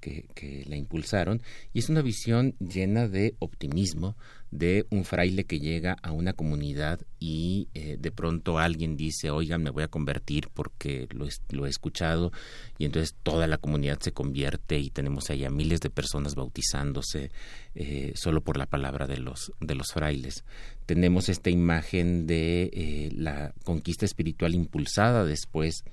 que, 0.00 0.64
la 0.66 0.76
impulsaron 0.76 1.42
y 1.72 1.80
es 1.80 1.88
una 1.88 2.02
visión 2.02 2.54
llena 2.58 3.08
de 3.08 3.34
optimismo 3.40 4.16
de 4.50 4.86
un 4.90 5.04
fraile 5.04 5.44
que 5.44 5.58
llega 5.58 5.96
a 6.02 6.12
una 6.12 6.32
comunidad 6.32 7.00
y 7.18 7.68
eh, 7.74 7.96
de 7.98 8.12
pronto 8.12 8.58
alguien 8.58 8.96
dice, 8.96 9.30
oigan, 9.30 9.62
me 9.62 9.70
voy 9.70 9.82
a 9.82 9.88
convertir 9.88 10.48
porque 10.54 11.08
lo, 11.50 11.66
he 11.66 11.68
escuchado 11.68 12.32
y 12.78 12.84
entonces 12.84 13.14
toda 13.22 13.46
la 13.46 13.58
comunidad 13.58 13.98
se 14.00 14.12
convierte 14.12 14.78
y 14.78 14.90
tenemos 14.90 15.30
allá 15.30 15.50
miles 15.50 15.80
de 15.80 15.90
personas 15.90 16.34
bautizándose 16.34 17.30
eh, 17.74 18.12
solo 18.14 18.40
por 18.42 18.56
la 18.56 18.66
palabra 18.66 19.06
de 19.06 19.18
los, 19.18 19.52
de 19.60 19.74
los 19.74 19.92
frailes. 19.92 20.44
Tenemos 20.86 21.28
esta 21.28 21.50
imagen 21.50 22.26
de 22.26 22.70
eh, 22.72 23.10
la 23.14 23.52
conquista 23.64 24.04
espiritual 24.04 24.54
impulsada 24.54 25.24
después 25.24 25.84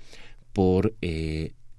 por 0.54 0.93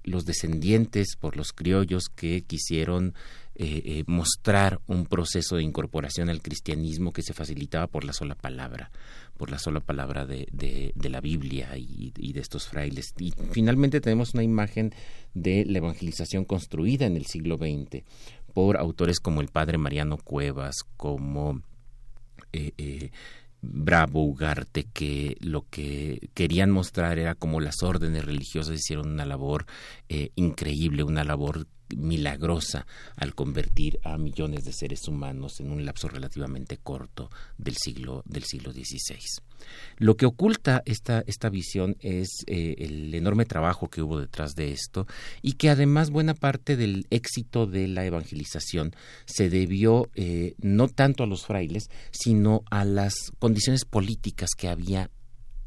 los 0.03 0.25
descendientes, 0.25 1.15
por 1.19 1.37
los 1.37 1.53
criollos 1.53 2.09
que 2.13 2.41
quisieron 2.41 3.13
eh, 3.57 3.81
eh, 3.85 4.03
mostrar 4.07 4.81
un 4.87 5.05
proceso 5.05 5.55
de 5.55 5.63
incorporación 5.63 6.29
al 6.29 6.41
cristianismo 6.41 7.13
que 7.13 7.21
se 7.21 7.33
facilitaba 7.33 7.87
por 7.87 8.03
la 8.03 8.11
sola 8.11 8.35
palabra, 8.35 8.91
por 9.37 9.49
la 9.49 9.59
sola 9.59 9.79
palabra 9.79 10.25
de, 10.25 10.49
de, 10.51 11.09
la 11.09 11.21
Biblia 11.21 11.69
y, 11.77 12.33
de 12.33 12.39
estos 12.41 12.67
frailes. 12.67 13.13
Y 13.17 13.31
finalmente 13.51 14.01
tenemos 14.01 14.33
una 14.33 14.43
imagen 14.43 14.93
de 15.33 15.63
la 15.63 15.77
evangelización 15.77 16.43
construida 16.43 17.05
en 17.05 17.15
el 17.15 17.27
siglo 17.27 17.55
XX 17.55 18.03
por 18.53 18.75
autores 18.75 19.21
como 19.21 19.39
el 19.39 19.47
padre 19.47 19.77
Mariano 19.77 20.17
Cuevas, 20.17 20.75
como 20.97 21.61
eh, 22.51 23.11
Bravo 23.61 24.21
Ugarte 24.21 24.83
que 24.83 25.37
lo 25.39 25.65
que 25.69 26.29
querían 26.33 26.71
mostrar 26.71 27.19
era 27.19 27.35
como 27.35 27.61
las 27.61 27.83
órdenes 27.83 28.25
religiosas 28.25 28.75
hicieron 28.75 29.13
una 29.13 29.25
labor 29.25 29.65
increíble, 30.35 31.03
una 31.03 31.23
labor 31.23 31.67
milagrosa 31.95 32.85
al 33.15 33.35
convertir 33.35 33.99
a 34.03 34.17
millones 34.17 34.65
de 34.65 34.73
seres 34.73 35.07
humanos 35.07 35.59
en 35.59 35.71
un 35.71 35.85
lapso 35.85 36.07
relativamente 36.07 36.77
corto 36.77 37.29
del 37.57 37.75
siglo 37.75 38.23
del 38.25 38.43
siglo 38.43 38.71
XVI. 38.71 39.19
Lo 39.97 40.17
que 40.17 40.25
oculta 40.25 40.83
esta, 40.85 41.23
esta 41.27 41.49
visión 41.49 41.95
es 41.99 42.43
eh, 42.47 42.75
el 42.79 43.13
enorme 43.13 43.45
trabajo 43.45 43.89
que 43.89 44.01
hubo 44.01 44.19
detrás 44.19 44.55
de 44.55 44.71
esto 44.71 45.07
y 45.41 45.53
que 45.53 45.69
además 45.69 46.09
buena 46.09 46.33
parte 46.33 46.75
del 46.75 47.07
éxito 47.09 47.65
de 47.65 47.87
la 47.87 48.05
evangelización 48.05 48.95
se 49.25 49.49
debió 49.49 50.09
eh, 50.15 50.55
no 50.61 50.87
tanto 50.87 51.23
a 51.23 51.27
los 51.27 51.45
frailes, 51.45 51.89
sino 52.11 52.63
a 52.69 52.85
las 52.85 53.31
condiciones 53.39 53.85
políticas 53.85 54.51
que 54.55 54.67
había 54.67 55.09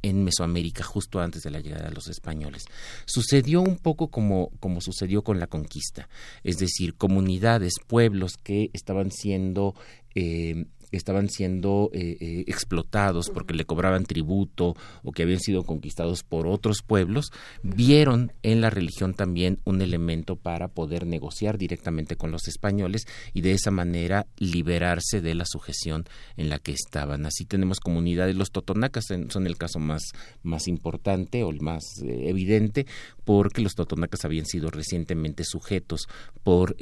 en 0.08 0.24
Mesoamérica 0.24 0.82
justo 0.82 1.20
antes 1.20 1.42
de 1.42 1.50
la 1.50 1.60
llegada 1.60 1.88
de 1.88 1.94
los 1.94 2.08
españoles. 2.08 2.64
Sucedió 3.06 3.60
un 3.60 3.76
poco 3.76 4.08
como, 4.08 4.50
como 4.60 4.80
sucedió 4.80 5.22
con 5.22 5.38
la 5.38 5.46
conquista, 5.46 6.08
es 6.42 6.58
decir, 6.58 6.94
comunidades, 6.94 7.74
pueblos 7.86 8.36
que 8.36 8.70
estaban 8.72 9.10
siendo 9.10 9.74
eh, 10.14 10.66
estaban 10.92 11.28
siendo 11.28 11.90
eh, 11.92 12.16
eh, 12.20 12.44
explotados 12.46 13.30
porque 13.30 13.54
le 13.54 13.64
cobraban 13.64 14.04
tributo 14.04 14.76
o 15.02 15.12
que 15.12 15.22
habían 15.22 15.40
sido 15.40 15.64
conquistados 15.64 16.22
por 16.22 16.46
otros 16.46 16.82
pueblos, 16.82 17.30
vieron 17.62 18.32
en 18.42 18.60
la 18.60 18.70
religión 18.70 19.14
también 19.14 19.58
un 19.64 19.82
elemento 19.82 20.36
para 20.36 20.68
poder 20.68 21.06
negociar 21.06 21.58
directamente 21.58 22.16
con 22.16 22.30
los 22.30 22.48
españoles 22.48 23.06
y 23.34 23.40
de 23.40 23.52
esa 23.52 23.70
manera 23.70 24.26
liberarse 24.38 25.20
de 25.20 25.34
la 25.34 25.44
sujeción 25.44 26.04
en 26.36 26.48
la 26.48 26.58
que 26.58 26.72
estaban. 26.72 27.26
Así 27.26 27.44
tenemos 27.44 27.80
comunidades, 27.80 28.36
los 28.36 28.50
totonacas 28.50 29.06
son 29.28 29.46
el 29.46 29.56
caso 29.56 29.78
más, 29.78 30.02
más 30.42 30.68
importante 30.68 31.42
o 31.42 31.50
el 31.50 31.60
más 31.60 31.84
eh, 32.02 32.28
evidente, 32.28 32.86
porque 33.28 33.60
los 33.60 33.74
totonacas 33.74 34.24
habían 34.24 34.46
sido 34.46 34.70
recientemente 34.70 35.44
sujetos 35.44 36.08
por 36.42 36.74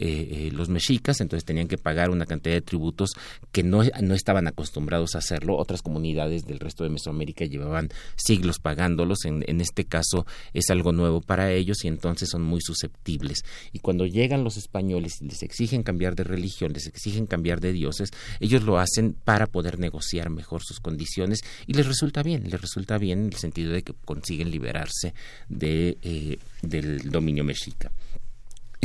los 0.53 0.68
mexicas, 0.68 1.20
entonces 1.20 1.44
tenían 1.44 1.66
que 1.66 1.76
pagar 1.76 2.09
una 2.11 2.24
cantidad 2.24 2.55
de 2.55 2.61
tributos 2.61 3.14
que 3.51 3.64
no 3.64 3.82
no 4.01 4.14
estaban 4.14 4.47
acostumbrados 4.47 5.16
a 5.16 5.18
hacerlo. 5.18 5.57
Otras 5.57 5.82
comunidades 5.82 6.47
del 6.47 6.61
resto 6.61 6.84
de 6.84 6.90
Mesoamérica 6.90 7.47
llevaban 7.47 7.88
siglos 8.14 8.61
pagándolos. 8.61 9.24
En, 9.24 9.42
en 9.49 9.61
este 9.61 9.86
caso 9.86 10.24
es 10.55 10.70
algo 10.70 10.92
nuevo 10.92 11.20
para 11.20 11.51
ellos 11.51 11.84
y 11.84 11.88
entonces 11.88 12.28
son 12.30 12.42
muy 12.42 12.61
susceptibles. 12.61 13.42
Y 13.72 13.80
cuando 13.80 14.07
llegan 14.07 14.44
los 14.44 14.57
españoles 14.57 15.20
y 15.22 15.24
les 15.24 15.42
exigen 15.42 15.82
cambiar 15.82 16.14
de 16.14 16.22
religión, 16.22 16.72
les 16.72 16.86
exigen 16.86 17.26
cambiar 17.26 17.61
de 17.61 17.72
dioses, 17.72 18.11
ellos 18.38 18.62
lo 18.62 18.78
hacen 18.78 19.14
para 19.14 19.49
poder 19.49 19.80
negociar 19.80 20.30
mejor 20.30 20.62
sus 20.62 20.78
condiciones 20.78 21.40
y 21.66 21.72
les 21.72 21.88
resulta 21.88 22.22
bien, 22.22 22.49
les 22.49 22.61
resulta 22.61 22.99
bien 22.99 23.18
en 23.18 23.26
el 23.26 23.34
sentido 23.34 23.72
de 23.72 23.82
que 23.82 23.94
consiguen 24.05 24.53
liberarse 24.53 25.12
de, 25.49 25.99
eh, 26.03 26.36
del 26.62 27.11
dominio 27.11 27.45
mexica. 27.45 27.91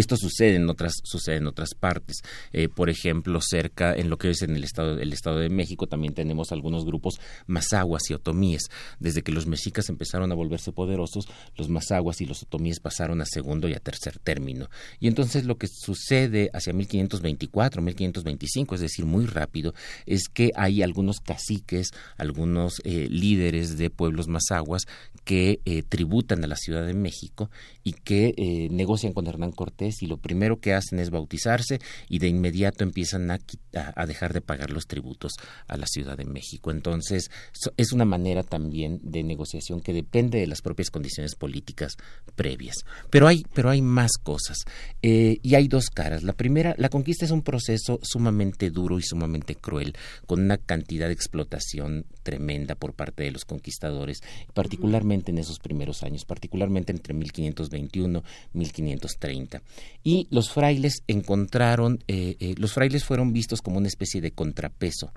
Esto 0.01 0.17
sucede 0.17 0.55
en 0.55 0.67
otras, 0.67 0.93
sucede 1.03 1.35
en 1.35 1.45
otras 1.45 1.75
partes. 1.75 2.23
Eh, 2.53 2.69
por 2.69 2.89
ejemplo, 2.89 3.39
cerca, 3.39 3.93
en 3.93 4.09
lo 4.09 4.17
que 4.17 4.31
es 4.31 4.41
en 4.41 4.55
el 4.55 4.63
estado, 4.63 4.97
el 4.97 5.13
estado 5.13 5.37
de 5.37 5.51
México, 5.51 5.85
también 5.85 6.15
tenemos 6.15 6.51
algunos 6.51 6.85
grupos 6.85 7.19
mazaguas 7.45 8.09
y 8.09 8.15
otomíes. 8.15 8.63
Desde 8.99 9.21
que 9.21 9.31
los 9.31 9.45
mexicas 9.45 9.89
empezaron 9.89 10.31
a 10.31 10.35
volverse 10.35 10.71
poderosos, 10.71 11.25
los 11.55 11.69
mazaguas 11.69 12.19
y 12.19 12.25
los 12.25 12.41
otomíes 12.41 12.79
pasaron 12.79 13.21
a 13.21 13.25
segundo 13.27 13.69
y 13.69 13.75
a 13.75 13.79
tercer 13.79 14.17
término. 14.17 14.71
Y 14.99 15.07
entonces 15.07 15.45
lo 15.45 15.59
que 15.59 15.67
sucede 15.67 16.49
hacia 16.51 16.73
1524, 16.73 17.83
1525, 17.83 18.73
es 18.73 18.81
decir, 18.81 19.05
muy 19.05 19.27
rápido, 19.27 19.75
es 20.07 20.29
que 20.29 20.49
hay 20.55 20.81
algunos 20.81 21.19
caciques, 21.19 21.91
algunos 22.17 22.81
eh, 22.85 23.07
líderes 23.07 23.77
de 23.77 23.91
pueblos 23.91 24.27
mazaguas 24.27 24.87
que 25.25 25.59
eh, 25.65 25.83
tributan 25.87 26.43
a 26.43 26.47
la 26.47 26.55
Ciudad 26.55 26.87
de 26.87 26.95
México 26.95 27.51
y 27.83 27.93
que 27.93 28.33
eh, 28.35 28.67
negocian 28.71 29.13
con 29.13 29.27
Hernán 29.27 29.51
Cortés 29.51 29.90
y 30.01 30.07
lo 30.07 30.17
primero 30.17 30.59
que 30.59 30.73
hacen 30.73 30.99
es 30.99 31.09
bautizarse 31.09 31.79
y 32.09 32.19
de 32.19 32.27
inmediato 32.27 32.83
empiezan 32.83 33.31
a, 33.31 33.39
a, 33.73 34.05
dejar 34.05 34.33
de 34.33 34.41
pagar 34.41 34.71
los 34.71 34.87
tributos 34.87 35.33
a 35.67 35.77
la 35.77 35.87
Ciudad 35.87 36.17
de 36.17 36.25
México. 36.25 36.71
Entonces, 36.71 37.29
es 37.77 37.91
una 37.91 38.05
manera 38.05 38.43
también 38.43 38.99
de 39.03 39.23
negociación 39.23 39.81
que 39.81 39.93
depende 39.93 40.39
de 40.39 40.47
las 40.47 40.61
propias 40.61 40.89
condiciones 40.89 41.35
políticas 41.35 41.97
previas. 42.35 42.75
Pero 43.09 43.27
hay, 43.27 43.45
pero 43.53 43.69
hay 43.69 43.81
más 43.81 44.13
cosas 44.21 44.57
eh, 45.01 45.39
y 45.41 45.55
hay 45.55 45.67
dos 45.67 45.89
caras. 45.89 46.23
La 46.23 46.33
primera, 46.33 46.75
la 46.77 46.89
conquista 46.89 47.25
es 47.25 47.31
un 47.31 47.41
proceso 47.41 47.99
sumamente 48.01 48.69
duro 48.69 48.99
y 48.99 49.03
sumamente 49.03 49.55
cruel, 49.55 49.95
con 50.25 50.41
una 50.41 50.57
cantidad 50.57 51.07
de 51.07 51.13
explotación 51.13 52.05
tremenda 52.23 52.75
por 52.75 52.93
parte 52.93 53.23
de 53.23 53.31
los 53.31 53.45
conquistadores, 53.45 54.21
particularmente 54.53 55.31
en 55.31 55.37
esos 55.37 55.59
primeros 55.59 56.03
años, 56.03 56.25
particularmente 56.25 56.91
entre 56.91 57.13
1521 57.13 58.23
1530. 58.53 59.61
Y 60.03 60.27
los 60.31 60.49
frailes 60.51 61.03
encontraron, 61.07 62.03
eh, 62.07 62.35
eh, 62.39 62.55
los 62.57 62.73
frailes 62.73 63.03
fueron 63.03 63.33
vistos 63.33 63.61
como 63.61 63.77
una 63.77 63.87
especie 63.87 64.21
de 64.21 64.31
contrapeso 64.31 65.11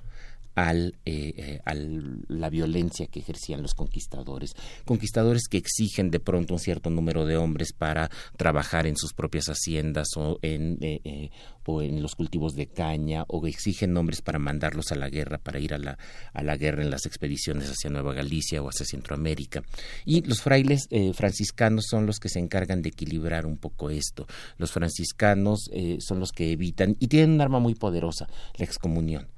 al, 0.54 0.96
eh, 1.04 1.60
a 1.64 1.74
la 1.74 2.50
violencia 2.50 3.06
que 3.06 3.20
ejercían 3.20 3.62
los 3.62 3.74
conquistadores. 3.74 4.54
Conquistadores 4.84 5.48
que 5.48 5.58
exigen 5.58 6.10
de 6.10 6.20
pronto 6.20 6.54
un 6.54 6.60
cierto 6.60 6.90
número 6.90 7.26
de 7.26 7.36
hombres 7.36 7.72
para 7.72 8.10
trabajar 8.36 8.86
en 8.86 8.96
sus 8.96 9.12
propias 9.12 9.46
haciendas 9.46 10.08
o 10.16 10.38
en, 10.42 10.78
en 10.80 12.02
los 12.02 12.14
cultivos 12.14 12.54
de 12.54 12.66
caña 12.66 13.24
o 13.28 13.46
exigen 13.46 13.96
hombres 13.96 14.22
para 14.22 14.38
mandarlos 14.38 14.92
a 14.92 14.96
la 14.96 15.08
guerra, 15.08 15.38
para 15.38 15.58
ir 15.58 15.74
a 15.74 15.78
la, 15.78 15.98
a 16.32 16.42
la 16.42 16.56
guerra 16.56 16.82
en 16.82 16.90
las 16.90 17.06
expediciones 17.06 17.70
hacia 17.70 17.90
Nueva 17.90 18.12
Galicia 18.14 18.62
o 18.62 18.68
hacia 18.68 18.86
Centroamérica. 18.86 19.62
Y 20.04 20.22
los 20.22 20.40
frailes 20.40 20.86
eh, 20.90 21.12
franciscanos 21.14 21.86
son 21.88 22.06
los 22.06 22.18
que 22.18 22.28
se 22.28 22.38
encargan 22.38 22.82
de 22.82 22.90
equilibrar 22.90 23.46
un 23.46 23.56
poco 23.56 23.90
esto. 23.90 24.26
Los 24.58 24.72
franciscanos 24.72 25.70
eh, 25.72 25.98
son 26.00 26.20
los 26.20 26.32
que 26.32 26.52
evitan 26.52 26.96
y 26.98 27.08
tienen 27.08 27.32
un 27.32 27.40
arma 27.40 27.58
muy 27.58 27.74
poderosa, 27.74 28.28
la 28.56 28.64
excomunión. 28.64 29.28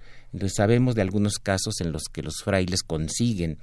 Sabemos 0.48 0.94
de 0.94 1.02
algunos 1.02 1.38
casos 1.38 1.80
en 1.80 1.92
los 1.92 2.04
que 2.04 2.22
los 2.22 2.42
frailes 2.42 2.82
consiguen 2.82 3.58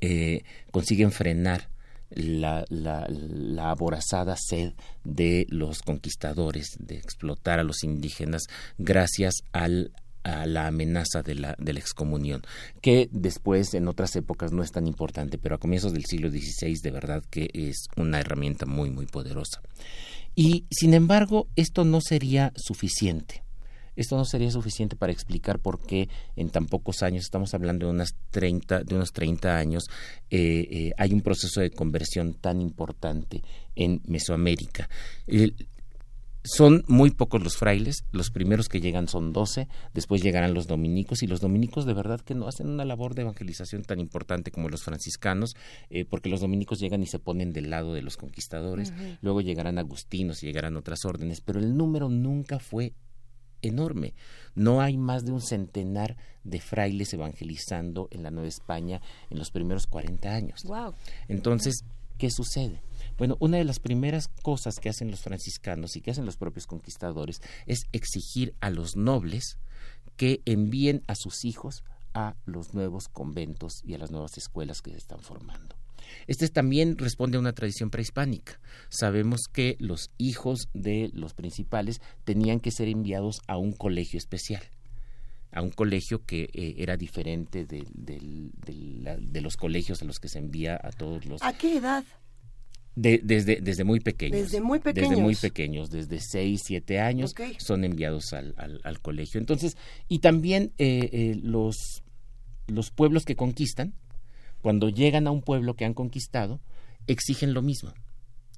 eh, 0.00 0.42
consiguen 0.70 1.10
frenar 1.10 1.68
la, 2.10 2.64
la, 2.68 3.06
la, 3.08 3.70
aborazada 3.70 4.36
sed 4.36 4.72
de 5.04 5.46
los 5.50 5.82
conquistadores 5.82 6.76
de 6.78 6.96
explotar 6.96 7.58
a 7.58 7.64
los 7.64 7.82
indígenas 7.82 8.44
gracias 8.78 9.42
a 9.52 9.68
la 9.68 10.66
amenaza 10.66 11.22
de 11.22 11.34
la, 11.34 11.56
de 11.58 11.72
la 11.72 11.80
excomunión, 11.80 12.42
que 12.80 13.08
después 13.12 13.74
en 13.74 13.88
otras 13.88 14.14
épocas 14.14 14.52
no 14.52 14.62
es 14.62 14.72
tan 14.72 14.86
importante, 14.86 15.38
pero 15.38 15.56
a 15.56 15.58
comienzos 15.58 15.92
del 15.92 16.04
siglo 16.04 16.30
XVI 16.30 16.74
de 16.82 16.90
verdad 16.90 17.24
que 17.28 17.50
es 17.52 17.88
una 17.96 18.20
herramienta 18.20 18.66
muy, 18.66 18.90
muy 18.90 19.06
poderosa. 19.06 19.62
Y 20.34 20.66
sin 20.70 20.94
embargo, 20.94 21.48
esto 21.56 21.84
no 21.84 22.00
sería 22.00 22.52
suficiente 22.56 23.42
esto 23.98 24.16
no 24.16 24.24
sería 24.24 24.50
suficiente 24.50 24.94
para 24.94 25.12
explicar 25.12 25.58
por 25.58 25.80
qué 25.80 26.08
en 26.36 26.50
tan 26.50 26.66
pocos 26.66 27.02
años, 27.02 27.24
estamos 27.24 27.52
hablando 27.52 27.86
de, 27.86 27.92
unas 27.92 28.14
30, 28.30 28.84
de 28.84 28.94
unos 28.94 29.12
30 29.12 29.56
años, 29.56 29.86
eh, 30.30 30.66
eh, 30.70 30.92
hay 30.96 31.12
un 31.12 31.20
proceso 31.20 31.60
de 31.60 31.70
conversión 31.70 32.34
tan 32.34 32.60
importante 32.60 33.42
en 33.74 34.00
Mesoamérica. 34.06 34.88
son 36.44 36.84
muy 36.86 37.10
pocos 37.10 37.42
los 37.42 37.56
frailes, 37.56 38.04
los 38.12 38.30
primeros 38.30 38.68
que 38.68 38.80
llegan 38.80 39.08
son 39.08 39.32
12, 39.32 39.66
después 39.92 40.22
llegarán 40.22 40.54
los 40.54 40.68
dominicos 40.68 41.24
y 41.24 41.26
los 41.26 41.40
dominicos 41.40 41.84
de 41.84 41.92
verdad 41.92 42.20
que 42.20 42.36
no 42.36 42.46
hacen 42.46 42.68
una 42.68 42.84
labor 42.84 43.16
de 43.16 43.22
evangelización 43.22 43.82
tan 43.82 43.98
importante 43.98 44.52
como 44.52 44.68
los 44.68 44.84
franciscanos, 44.84 45.56
eh, 45.90 46.04
porque 46.04 46.30
los 46.30 46.40
dominicos 46.40 46.78
llegan 46.78 47.02
y 47.02 47.06
se 47.06 47.18
ponen 47.18 47.52
del 47.52 47.68
lado 47.68 47.94
de 47.94 48.02
los 48.02 48.16
conquistadores, 48.16 48.92
luego 49.22 49.40
llegarán 49.40 49.76
agustinos 49.76 50.44
y 50.44 50.46
llegarán 50.46 50.76
otras 50.76 51.04
órdenes, 51.04 51.40
pero 51.40 51.58
el 51.58 51.76
número 51.76 52.08
nunca 52.08 52.60
fue 52.60 52.92
enorme. 53.62 54.14
No 54.54 54.80
hay 54.80 54.96
más 54.96 55.24
de 55.24 55.32
un 55.32 55.40
centenar 55.40 56.16
de 56.44 56.60
frailes 56.60 57.12
evangelizando 57.12 58.08
en 58.10 58.22
la 58.22 58.30
Nueva 58.30 58.48
España 58.48 59.00
en 59.30 59.38
los 59.38 59.50
primeros 59.50 59.86
40 59.86 60.28
años. 60.28 60.64
Entonces, 61.28 61.84
¿qué 62.18 62.30
sucede? 62.30 62.82
Bueno, 63.16 63.36
una 63.40 63.58
de 63.58 63.64
las 63.64 63.80
primeras 63.80 64.28
cosas 64.42 64.78
que 64.80 64.88
hacen 64.88 65.10
los 65.10 65.20
franciscanos 65.20 65.96
y 65.96 66.00
que 66.00 66.10
hacen 66.10 66.26
los 66.26 66.36
propios 66.36 66.66
conquistadores 66.66 67.40
es 67.66 67.86
exigir 67.92 68.54
a 68.60 68.70
los 68.70 68.96
nobles 68.96 69.58
que 70.16 70.40
envíen 70.44 71.02
a 71.06 71.14
sus 71.14 71.44
hijos 71.44 71.84
a 72.14 72.34
los 72.46 72.74
nuevos 72.74 73.08
conventos 73.08 73.82
y 73.84 73.94
a 73.94 73.98
las 73.98 74.10
nuevas 74.10 74.36
escuelas 74.38 74.82
que 74.82 74.90
se 74.90 74.96
están 74.96 75.20
formando. 75.20 75.77
Este 76.26 76.48
también 76.48 76.96
responde 76.98 77.36
a 77.36 77.40
una 77.40 77.52
tradición 77.52 77.90
prehispánica. 77.90 78.60
Sabemos 78.88 79.42
que 79.52 79.76
los 79.78 80.10
hijos 80.18 80.68
de 80.74 81.10
los 81.12 81.34
principales 81.34 82.00
tenían 82.24 82.60
que 82.60 82.70
ser 82.70 82.88
enviados 82.88 83.40
a 83.46 83.56
un 83.56 83.72
colegio 83.72 84.18
especial 84.18 84.62
a 85.50 85.62
un 85.62 85.70
colegio 85.70 86.26
que 86.26 86.50
eh, 86.52 86.74
era 86.76 86.98
diferente 86.98 87.64
de, 87.64 87.82
de, 87.94 89.40
los 89.40 89.56
colegios 89.56 90.02
a 90.02 90.04
los 90.04 90.18
que 90.18 90.28
se 90.28 90.38
envía 90.38 90.78
a 90.80 90.90
todos 90.90 91.24
los... 91.24 91.42
¿A 91.42 91.56
qué 91.56 91.78
edad? 91.78 92.04
desde, 92.98 93.60
desde 93.60 93.84
muy 93.84 94.00
pequeños. 94.00 94.42
Desde 94.42 94.60
muy 94.60 94.80
pequeños. 94.80 95.10
Desde 95.10 95.22
muy 95.22 95.34
pequeños, 95.36 95.90
desde 95.90 96.18
6, 96.20 96.60
7 96.64 97.00
años 97.00 97.34
son 97.58 97.84
enviados 97.84 98.32
al, 98.32 98.54
al, 98.56 99.00
colegio. 99.00 99.38
Entonces, 99.38 99.76
y 100.08 100.18
también 100.18 100.72
eh, 100.78 101.08
eh, 101.12 101.40
los, 101.42 102.02
los 102.66 102.90
pueblos 102.90 103.24
que 103.24 103.36
conquistan, 103.36 103.94
cuando 104.60 104.88
llegan 104.88 105.26
a 105.26 105.30
un 105.30 105.42
pueblo 105.42 105.74
que 105.74 105.84
han 105.84 105.94
conquistado, 105.94 106.60
exigen 107.06 107.54
lo 107.54 107.62
mismo. 107.62 107.92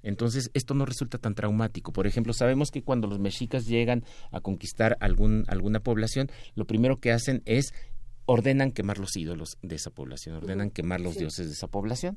Entonces, 0.02 0.50
esto 0.54 0.74
no 0.74 0.86
resulta 0.86 1.18
tan 1.18 1.34
traumático. 1.34 1.92
Por 1.92 2.06
ejemplo, 2.06 2.32
sabemos 2.32 2.70
que 2.70 2.82
cuando 2.82 3.06
los 3.06 3.18
mexicas 3.18 3.66
llegan 3.66 4.04
a 4.30 4.40
conquistar 4.40 4.96
algún, 5.00 5.44
alguna 5.48 5.80
población, 5.80 6.30
lo 6.54 6.66
primero 6.66 7.00
que 7.00 7.12
hacen 7.12 7.42
es 7.44 7.74
ordenan 8.24 8.70
quemar 8.70 8.98
los 8.98 9.16
ídolos 9.16 9.58
de 9.60 9.74
esa 9.74 9.90
población, 9.90 10.36
ordenan 10.36 10.70
quemar 10.70 11.00
los 11.00 11.16
dioses 11.16 11.48
de 11.48 11.52
esa 11.52 11.66
población, 11.66 12.16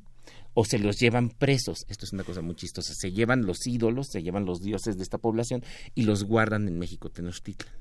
o 0.54 0.64
se 0.64 0.78
los 0.78 0.98
llevan 0.98 1.28
presos. 1.28 1.84
Esto 1.88 2.06
es 2.06 2.12
una 2.12 2.22
cosa 2.22 2.40
muy 2.40 2.54
chistosa. 2.54 2.94
Se 2.94 3.10
llevan 3.10 3.46
los 3.46 3.66
ídolos, 3.66 4.08
se 4.10 4.22
llevan 4.22 4.44
los 4.44 4.60
dioses 4.60 4.96
de 4.96 5.02
esta 5.02 5.18
población 5.18 5.64
y 5.94 6.04
los 6.04 6.24
guardan 6.24 6.68
en 6.68 6.78
México 6.78 7.10
Tenochtitlan 7.10 7.74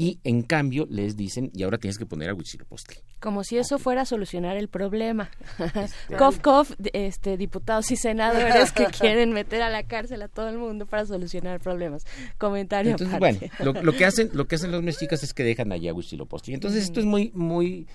y 0.00 0.20
en 0.22 0.42
cambio 0.42 0.86
les 0.88 1.16
dicen, 1.16 1.50
y 1.52 1.64
ahora 1.64 1.76
tienes 1.76 1.98
que 1.98 2.06
poner 2.06 2.30
a 2.30 2.34
Huitzilopochtli. 2.34 2.98
Como 3.18 3.42
si 3.42 3.58
eso 3.58 3.80
fuera 3.80 4.02
a 4.02 4.04
solucionar 4.04 4.56
el 4.56 4.68
problema. 4.68 5.28
Este... 5.58 6.40
cof, 6.40 6.70
este, 6.92 7.36
diputados 7.36 7.90
y 7.90 7.96
senadores 7.96 8.70
que 8.70 8.86
quieren 8.86 9.32
meter 9.32 9.60
a 9.60 9.70
la 9.70 9.82
cárcel 9.82 10.22
a 10.22 10.28
todo 10.28 10.50
el 10.50 10.56
mundo 10.56 10.86
para 10.86 11.04
solucionar 11.04 11.58
problemas. 11.58 12.04
Comentario 12.38 12.92
Entonces, 12.92 13.18
bueno, 13.18 13.40
lo, 13.60 13.92
que 13.92 14.04
hacen, 14.06 14.30
lo 14.34 14.46
que 14.46 14.54
hacen 14.54 14.70
los 14.70 14.84
mexicas 14.84 15.24
es 15.24 15.34
que 15.34 15.42
dejan 15.42 15.72
allá 15.72 15.90
a 15.90 15.94
Huitzilopochtli. 15.94 16.54
Entonces, 16.54 16.84
esto 16.84 17.00
es 17.00 17.06
muy, 17.06 17.32
muy 17.34 17.88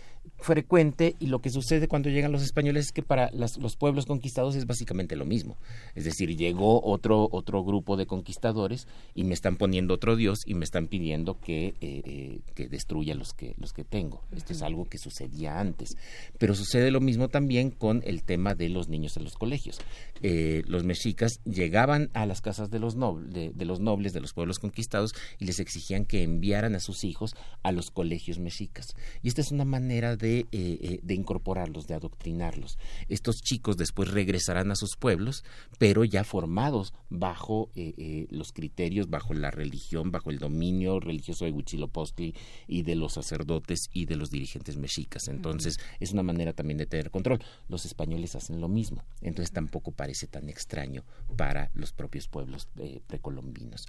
frecuente 0.43 1.15
y 1.19 1.27
lo 1.27 1.39
que 1.39 1.49
sucede 1.49 1.87
cuando 1.87 2.09
llegan 2.09 2.31
los 2.31 2.43
españoles 2.43 2.85
es 2.85 2.91
que 2.91 3.01
para 3.01 3.31
los 3.31 3.75
pueblos 3.77 4.05
conquistados 4.05 4.55
es 4.55 4.65
básicamente 4.65 5.15
lo 5.15 5.25
mismo. 5.25 5.57
Es 5.95 6.03
decir, 6.05 6.35
llegó 6.35 6.83
otro, 6.83 7.27
otro 7.31 7.63
grupo 7.63 7.97
de 7.97 8.05
conquistadores 8.05 8.87
y 9.15 9.23
me 9.23 9.33
están 9.33 9.55
poniendo 9.57 9.93
otro 9.93 10.15
dios 10.15 10.39
y 10.45 10.53
me 10.53 10.65
están 10.65 10.87
pidiendo 10.87 11.39
que, 11.39 11.67
eh, 11.67 11.73
eh, 11.81 12.39
que 12.55 12.67
destruya 12.67 13.15
los 13.15 13.33
que, 13.33 13.55
los 13.57 13.73
que 13.73 13.83
tengo. 13.83 14.23
Esto 14.35 14.53
es 14.53 14.61
algo 14.61 14.85
que 14.85 14.97
sucedía 14.97 15.59
antes. 15.59 15.97
Pero 16.37 16.55
sucede 16.55 16.91
lo 16.91 17.01
mismo 17.01 17.29
también 17.29 17.71
con 17.71 18.01
el 18.05 18.23
tema 18.23 18.55
de 18.55 18.69
los 18.69 18.89
niños 18.89 19.17
en 19.17 19.23
los 19.23 19.35
colegios. 19.35 19.79
Eh, 20.21 20.63
los 20.67 20.83
mexicas 20.83 21.39
llegaban 21.45 22.09
a 22.13 22.25
las 22.25 22.41
casas 22.41 22.69
de 22.69 22.79
los, 22.79 22.95
de 22.95 23.65
los 23.65 23.79
nobles, 23.79 24.13
de 24.13 24.21
los 24.21 24.33
pueblos 24.33 24.59
conquistados, 24.59 25.13
y 25.39 25.45
les 25.45 25.59
exigían 25.59 26.05
que 26.05 26.23
enviaran 26.23 26.75
a 26.75 26.79
sus 26.79 27.03
hijos 27.03 27.35
a 27.61 27.71
los 27.71 27.91
colegios 27.91 28.39
mexicas. 28.39 28.95
Y 29.21 29.27
esta 29.27 29.41
es 29.41 29.51
una 29.51 29.65
manera 29.65 30.15
de, 30.15 30.32
eh, 30.39 30.47
eh, 30.51 30.99
de 31.01 31.13
incorporarlos, 31.13 31.87
de 31.87 31.93
adoctrinarlos. 31.93 32.77
Estos 33.07 33.41
chicos 33.41 33.77
después 33.77 34.11
regresarán 34.11 34.71
a 34.71 34.75
sus 34.75 34.95
pueblos, 34.97 35.43
pero 35.77 36.03
ya 36.03 36.23
formados 36.23 36.93
bajo 37.09 37.69
eh, 37.75 38.27
los 38.29 38.51
criterios, 38.51 39.09
bajo 39.09 39.33
la 39.33 39.51
religión, 39.51 40.11
bajo 40.11 40.29
el 40.29 40.39
dominio 40.39 40.99
religioso 40.99 41.45
de 41.45 41.51
Huitzilopochtli 41.51 42.35
y 42.67 42.83
de 42.83 42.95
los 42.95 43.13
sacerdotes 43.13 43.89
y 43.93 44.05
de 44.05 44.15
los 44.15 44.29
dirigentes 44.29 44.77
mexicas. 44.77 45.27
Entonces, 45.27 45.79
es 45.99 46.11
una 46.11 46.23
manera 46.23 46.53
también 46.53 46.77
de 46.77 46.85
tener 46.85 47.11
control. 47.11 47.39
Los 47.69 47.85
españoles 47.85 48.35
hacen 48.35 48.59
lo 48.59 48.67
mismo, 48.67 49.03
entonces 49.21 49.51
tampoco 49.51 49.91
parece 49.91 50.27
tan 50.27 50.49
extraño 50.49 51.03
para 51.37 51.71
los 51.73 51.93
propios 51.93 52.27
pueblos 52.27 52.67
precolombinos. 53.07 53.87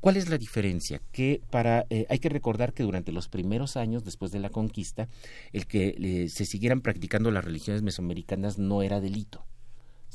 ¿Cuál 0.00 0.16
es 0.16 0.28
la 0.28 0.38
diferencia? 0.38 1.00
Que 1.12 1.40
para 1.50 1.86
eh, 1.90 2.06
hay 2.08 2.18
que 2.18 2.28
recordar 2.28 2.72
que 2.72 2.82
durante 2.82 3.12
los 3.12 3.28
primeros 3.28 3.76
años 3.76 4.04
después 4.04 4.30
de 4.30 4.40
la 4.40 4.50
conquista, 4.50 5.08
el 5.52 5.66
que 5.66 5.96
eh, 5.98 6.28
se 6.28 6.44
siguieran 6.44 6.80
practicando 6.80 7.30
las 7.30 7.44
religiones 7.44 7.82
mesoamericanas 7.82 8.58
no 8.58 8.82
era 8.82 9.00
delito 9.00 9.46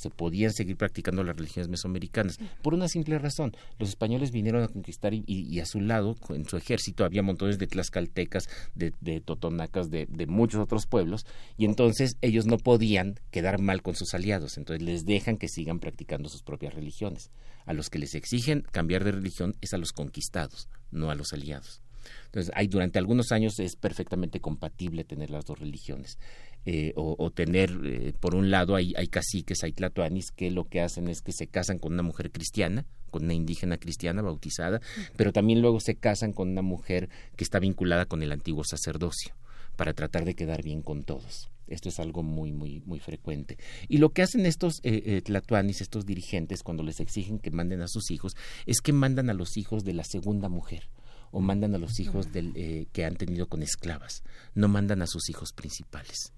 se 0.02 0.10
podían 0.10 0.52
seguir 0.52 0.78
practicando 0.78 1.24
las 1.24 1.36
religiones 1.36 1.70
mesoamericanas. 1.70 2.40
Por 2.64 2.74
una 2.74 2.88
simple 2.88 3.20
razón, 3.20 3.56
los 3.78 3.90
españoles 3.90 4.32
vinieron 4.32 4.64
a 4.64 4.68
conquistar 4.68 5.14
y, 5.14 5.60
a 5.60 5.66
su 5.66 5.80
lado, 5.80 6.16
en 6.30 6.46
su 6.46 6.58
ejército, 6.58 7.06
había 7.06 7.22
montones 7.22 7.60
de 7.60 7.68
tlaxcaltecas, 7.68 8.50
de, 8.74 9.22
totonacas, 9.22 9.92
de, 9.92 10.08
de, 10.08 10.26
muchos 10.26 10.60
otros 10.60 10.88
pueblos, 10.88 11.26
y 11.58 11.66
entonces 11.66 12.18
ellos 12.22 12.48
no 12.48 12.58
podían 12.58 13.20
quedar 13.30 13.60
mal 13.62 13.84
con 13.84 13.96
sus 13.96 14.14
aliados, 14.16 14.58
entonces 14.58 14.84
les 14.84 15.06
dejan 15.06 15.38
que 15.38 15.48
sigan 15.48 15.80
practicando 15.80 16.30
sus 16.30 16.42
propias 16.42 16.74
religiones. 16.74 17.30
A 17.66 17.74
los 17.74 17.92
que 17.92 18.00
les 18.00 18.16
exigen 18.16 18.64
cambiar 18.72 19.04
de 19.04 19.12
religión 19.12 19.56
es 19.62 19.74
a 19.74 19.78
los 19.78 19.92
conquistados, 19.92 20.68
no 20.90 21.12
a 21.12 21.16
los 21.16 21.32
aliados. 21.32 21.82
Entonces, 22.26 22.52
hay, 22.56 22.68
durante 22.68 23.00
algunos 23.00 23.32
años 23.32 23.60
es 23.60 23.76
perfectamente 23.76 24.40
compatible 24.40 25.04
tener 25.04 25.30
las 25.30 25.46
dos 25.46 25.60
religiones. 25.60 26.18
Eh, 26.64 26.94
o, 26.96 27.32
tener, 27.32 27.72
eh, 27.84 28.14
por 28.20 28.36
un 28.36 28.52
lado, 28.52 28.76
hay, 28.76 28.94
hay 28.96 29.08
caciques, 29.08 29.64
hay 29.64 29.72
tlatoanis 29.72 30.32
que 30.32 30.52
lo 30.52 30.66
que 30.66 30.82
hacen 30.82 31.08
es 31.08 31.22
que 31.22 31.32
se 31.32 31.48
casan 31.48 31.80
con 31.80 31.94
una 31.94 32.04
mujer 32.04 32.32
cristiana, 32.32 32.86
con 33.10 33.24
una 33.24 33.34
indígena 33.34 33.78
cristiana 33.78 34.22
bautizada, 34.22 34.80
pero 35.18 35.34
también 35.34 35.62
luego 35.62 35.80
se 35.80 35.96
casan 35.96 36.34
con 36.34 36.50
una 36.50 36.62
mujer 36.62 37.10
que 37.36 37.44
está 37.44 37.58
vinculada 37.58 38.06
con 38.06 38.22
el 38.22 38.32
antiguo 38.32 38.64
sacerdocio, 38.64 39.34
para 39.76 39.94
tratar 39.94 40.24
de 40.24 40.36
quedar 40.36 40.62
bien 40.62 40.84
con 40.84 41.04
todos. 41.04 41.50
Esto 41.68 41.90
es 41.90 42.00
algo 42.00 42.22
muy, 42.22 42.52
muy, 42.52 42.82
muy 42.82 43.00
frecuente. 43.00 43.58
Y 43.88 43.98
lo 43.98 44.10
que 44.10 44.22
hacen 44.22 44.46
estos 44.46 44.82
eh, 44.84 45.22
tlatoanis, 45.24 45.82
estos 45.82 46.06
dirigentes, 46.06 46.62
cuando 46.62 46.84
les 46.84 47.00
exigen 47.00 47.40
que 47.40 47.50
manden 47.50 47.82
a 47.82 47.88
sus 47.88 48.12
hijos, 48.12 48.36
es 48.68 48.82
que 48.82 48.94
mandan 48.94 49.32
a 49.32 49.34
los 49.34 49.58
hijos 49.58 49.84
de 49.84 49.94
la 49.94 50.04
segunda 50.04 50.48
mujer 50.48 50.90
o 51.32 51.40
mandan 51.40 51.74
a 51.74 51.80
los 51.80 52.00
hijos 52.00 52.32
del, 52.32 52.88
que 52.92 53.06
han 53.06 53.16
tenido 53.16 53.48
con 53.48 53.64
esclavas, 53.64 54.22
no 54.54 54.68
mandan 54.68 55.02
a 55.02 55.08
sus 55.08 55.30
hijos 55.30 55.54
principales 55.54 56.34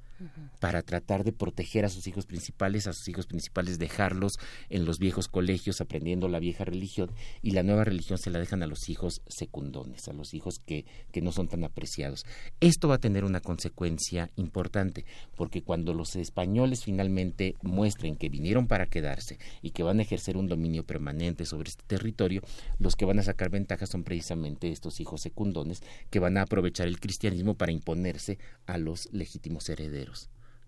para 0.59 0.81
tratar 0.81 1.23
de 1.23 1.31
proteger 1.31 1.85
a 1.85 1.89
sus 1.89 2.07
hijos 2.07 2.25
principales, 2.25 2.87
a 2.87 2.93
sus 2.93 3.07
hijos 3.07 3.27
principales 3.27 3.79
dejarlos 3.79 4.33
en 4.69 4.85
los 4.85 4.97
viejos 4.97 5.27
colegios 5.27 5.81
aprendiendo 5.81 6.27
la 6.27 6.39
vieja 6.39 6.63
religión 6.63 7.11
y 7.41 7.51
la 7.51 7.63
nueva 7.63 7.83
religión 7.83 8.17
se 8.17 8.29
la 8.29 8.39
dejan 8.39 8.63
a 8.63 8.67
los 8.67 8.89
hijos 8.89 9.21
secundones, 9.27 10.07
a 10.07 10.13
los 10.13 10.33
hijos 10.33 10.59
que, 10.59 10.85
que 11.11 11.21
no 11.21 11.31
son 11.31 11.47
tan 11.47 11.63
apreciados. 11.63 12.25
Esto 12.59 12.87
va 12.87 12.95
a 12.95 12.99
tener 12.99 13.23
una 13.23 13.41
consecuencia 13.41 14.29
importante, 14.35 15.05
porque 15.35 15.63
cuando 15.63 15.93
los 15.93 16.15
españoles 16.15 16.83
finalmente 16.83 17.55
muestren 17.61 18.15
que 18.15 18.29
vinieron 18.29 18.67
para 18.67 18.85
quedarse 18.85 19.37
y 19.61 19.71
que 19.71 19.83
van 19.83 19.99
a 19.99 20.03
ejercer 20.03 20.37
un 20.37 20.47
dominio 20.47 20.85
permanente 20.85 21.45
sobre 21.45 21.69
este 21.69 21.83
territorio, 21.85 22.41
los 22.79 22.95
que 22.95 23.05
van 23.05 23.19
a 23.19 23.23
sacar 23.23 23.49
ventaja 23.49 23.85
son 23.85 24.03
precisamente 24.03 24.71
estos 24.71 24.99
hijos 24.99 25.21
secundones 25.21 25.81
que 26.09 26.19
van 26.19 26.37
a 26.37 26.43
aprovechar 26.43 26.87
el 26.87 26.99
cristianismo 26.99 27.55
para 27.55 27.71
imponerse 27.71 28.37
a 28.65 28.77
los 28.77 29.11
legítimos 29.11 29.69
herederos 29.69 30.02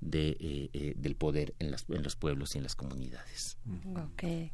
de, 0.01 0.37
eh, 0.39 0.69
eh, 0.73 0.93
del 0.97 1.15
poder 1.15 1.53
en, 1.59 1.71
las, 1.71 1.85
en 1.89 2.03
los 2.03 2.15
pueblos 2.15 2.55
y 2.55 2.57
en 2.59 2.63
las 2.63 2.75
comunidades. 2.75 3.57
Okay. 4.13 4.51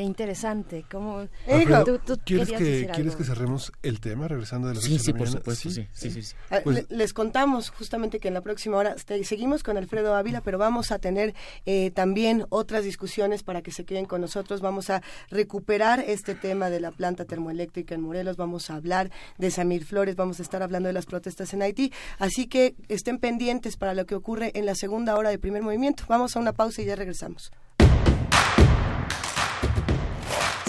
Qué 0.00 0.04
interesante. 0.04 0.86
¿Cómo, 0.90 1.28
¿quieres, 2.24 2.50
que, 2.52 2.88
¿quieres 2.90 3.16
que 3.16 3.22
cerremos 3.22 3.70
el 3.82 4.00
tema 4.00 4.28
regresando 4.28 4.68
de 4.68 4.76
la 4.76 4.80
Sí, 4.80 4.98
sí, 4.98 5.12
por 5.12 5.28
supuesto, 5.28 5.68
sí. 5.68 5.86
sí, 5.92 6.10
sí, 6.10 6.34
ah, 6.48 6.60
pues 6.64 6.86
les 6.88 7.12
contamos 7.12 7.68
justamente 7.68 8.18
que 8.18 8.28
en 8.28 8.32
la 8.32 8.40
próxima 8.40 8.78
hora 8.78 8.96
seguimos 8.96 9.62
con 9.62 9.76
Alfredo 9.76 10.14
Ávila, 10.14 10.40
pero 10.40 10.56
vamos 10.56 10.90
a 10.90 11.00
tener 11.00 11.34
eh, 11.66 11.90
también 11.90 12.46
otras 12.48 12.82
discusiones 12.82 13.42
para 13.42 13.60
que 13.60 13.72
se 13.72 13.84
queden 13.84 14.06
con 14.06 14.22
nosotros. 14.22 14.62
Vamos 14.62 14.88
a 14.88 15.02
recuperar 15.28 16.00
este 16.00 16.34
tema 16.34 16.70
de 16.70 16.80
la 16.80 16.92
planta 16.92 17.26
termoeléctrica 17.26 17.94
en 17.94 18.00
Morelos, 18.00 18.38
vamos 18.38 18.70
a 18.70 18.76
hablar 18.76 19.10
de 19.36 19.50
Samir 19.50 19.84
Flores, 19.84 20.16
vamos 20.16 20.40
a 20.40 20.42
estar 20.42 20.62
hablando 20.62 20.86
de 20.86 20.94
las 20.94 21.04
protestas 21.04 21.52
en 21.52 21.60
Haití. 21.60 21.92
Así 22.18 22.46
que 22.46 22.74
estén 22.88 23.18
pendientes 23.18 23.76
para 23.76 23.92
lo 23.92 24.06
que 24.06 24.14
ocurre 24.14 24.50
en 24.54 24.64
la 24.64 24.74
segunda 24.74 25.14
hora 25.18 25.28
del 25.28 25.40
primer 25.40 25.62
movimiento. 25.62 26.04
Vamos 26.08 26.36
a 26.36 26.40
una 26.40 26.54
pausa 26.54 26.80
y 26.80 26.86
ya 26.86 26.96
regresamos. 26.96 27.52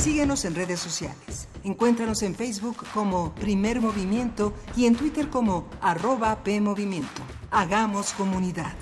Síguenos 0.01 0.45
en 0.45 0.55
redes 0.55 0.79
sociales. 0.79 1.47
Encuéntranos 1.63 2.23
en 2.23 2.33
Facebook 2.33 2.77
como 2.91 3.35
Primer 3.35 3.81
Movimiento 3.81 4.51
y 4.75 4.87
en 4.87 4.95
Twitter 4.95 5.29
como 5.29 5.67
arroba 5.79 6.43
PMovimiento. 6.43 7.21
Hagamos 7.51 8.11
comunidad. 8.13 8.73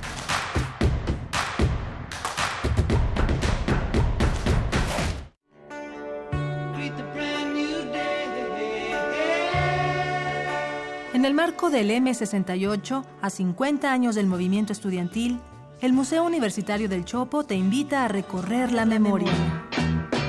En 11.14 11.26
el 11.26 11.34
marco 11.34 11.70
del 11.70 11.92
M68, 11.92 13.04
a 13.22 13.30
50 13.30 13.92
años 13.92 14.16
del 14.16 14.28
movimiento 14.28 14.72
estudiantil, 14.72 15.42
el 15.82 15.92
Museo 15.92 16.24
Universitario 16.24 16.88
del 16.88 17.04
Chopo 17.04 17.44
te 17.44 17.56
invita 17.56 18.06
a 18.06 18.08
recorrer 18.08 18.72
la 18.72 18.86
memoria 18.86 19.34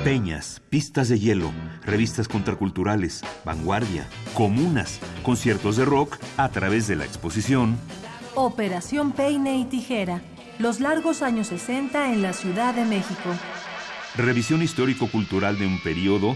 peñas, 0.03 0.61
pistas 0.69 1.09
de 1.09 1.19
hielo, 1.19 1.51
revistas 1.83 2.27
contraculturales, 2.27 3.21
vanguardia, 3.45 4.07
comunas, 4.33 4.99
conciertos 5.23 5.77
de 5.77 5.85
rock 5.85 6.17
a 6.37 6.49
través 6.49 6.87
de 6.87 6.95
la 6.95 7.05
exposición 7.05 7.77
Operación 8.35 9.11
Peine 9.11 9.57
y 9.57 9.65
Tijera, 9.65 10.21
los 10.57 10.79
largos 10.79 11.21
años 11.21 11.47
60 11.47 12.13
en 12.13 12.21
la 12.21 12.33
Ciudad 12.33 12.73
de 12.73 12.85
México. 12.85 13.29
Revisión 14.15 14.61
histórico-cultural 14.61 15.59
de 15.59 15.67
un 15.67 15.81
periodo 15.83 16.35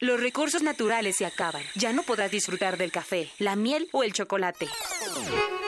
Los 0.00 0.20
recursos 0.20 0.62
naturales 0.62 1.16
se 1.16 1.26
acaban. 1.26 1.60
Ya 1.74 1.92
no 1.92 2.04
podrás 2.04 2.30
disfrutar 2.30 2.78
del 2.78 2.92
café, 2.92 3.30
la 3.40 3.56
miel 3.56 3.88
o 3.90 4.04
el 4.04 4.12
chocolate. 4.12 4.68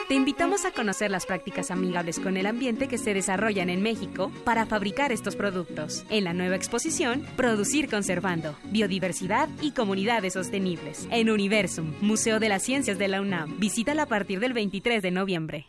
Te 0.07 0.13
invitamos 0.13 0.63
a 0.63 0.71
conocer 0.71 1.11
las 1.11 1.25
prácticas 1.25 1.69
amigables 1.69 2.17
con 2.17 2.37
el 2.37 2.45
ambiente 2.45 2.87
que 2.87 2.97
se 2.97 3.13
desarrollan 3.13 3.69
en 3.69 3.81
México 3.81 4.31
para 4.45 4.65
fabricar 4.65 5.11
estos 5.11 5.35
productos. 5.35 6.05
En 6.09 6.23
la 6.23 6.33
nueva 6.33 6.55
exposición, 6.55 7.27
Producir 7.35 7.89
Conservando, 7.89 8.55
Biodiversidad 8.63 9.49
y 9.61 9.71
Comunidades 9.71 10.31
Sostenibles. 10.31 11.09
En 11.11 11.29
Universum, 11.29 11.93
Museo 11.99 12.39
de 12.39 12.47
las 12.47 12.63
Ciencias 12.63 12.97
de 12.97 13.09
la 13.09 13.19
UNAM. 13.19 13.59
Visítala 13.59 14.03
a 14.03 14.07
partir 14.07 14.39
del 14.39 14.53
23 14.53 15.01
de 15.01 15.11
noviembre. 15.11 15.67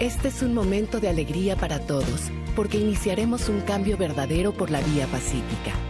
Este 0.00 0.28
es 0.28 0.42
un 0.42 0.52
momento 0.52 0.98
de 0.98 1.10
alegría 1.10 1.54
para 1.54 1.78
todos, 1.86 2.32
porque 2.56 2.78
iniciaremos 2.78 3.48
un 3.48 3.60
cambio 3.60 3.96
verdadero 3.96 4.52
por 4.52 4.72
la 4.72 4.80
vía 4.80 5.06
pacífica 5.06 5.89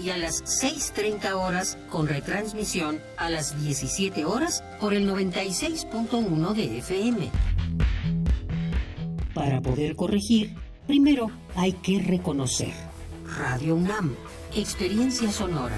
y 0.00 0.10
a 0.10 0.16
las 0.16 0.42
6.30 0.62 1.32
horas 1.32 1.78
con 1.90 2.06
retransmisión 2.06 3.00
a 3.16 3.30
las 3.30 3.60
17 3.62 4.24
horas 4.24 4.62
por 4.80 4.94
el 4.94 5.08
96.1 5.08 6.54
de 6.54 6.78
FM. 6.78 7.30
Para 9.34 9.60
poder 9.60 9.96
corregir, 9.96 10.54
primero 10.86 11.30
hay 11.54 11.72
que 11.72 12.00
reconocer. 12.00 12.72
Radio 13.38 13.76
UNAM, 13.76 14.14
experiencia 14.54 15.30
sonora. 15.32 15.76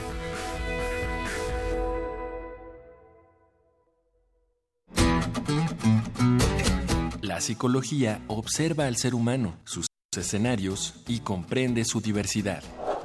La 7.23 7.41
psicología 7.41 8.21
observa 8.29 8.87
al 8.87 8.97
ser 8.97 9.15
humano, 9.15 9.57
sus 9.65 9.87
escenarios 10.17 10.95
y 11.09 11.21
comprende 11.21 11.85
su 11.85 12.01
diversidad. 12.01 12.63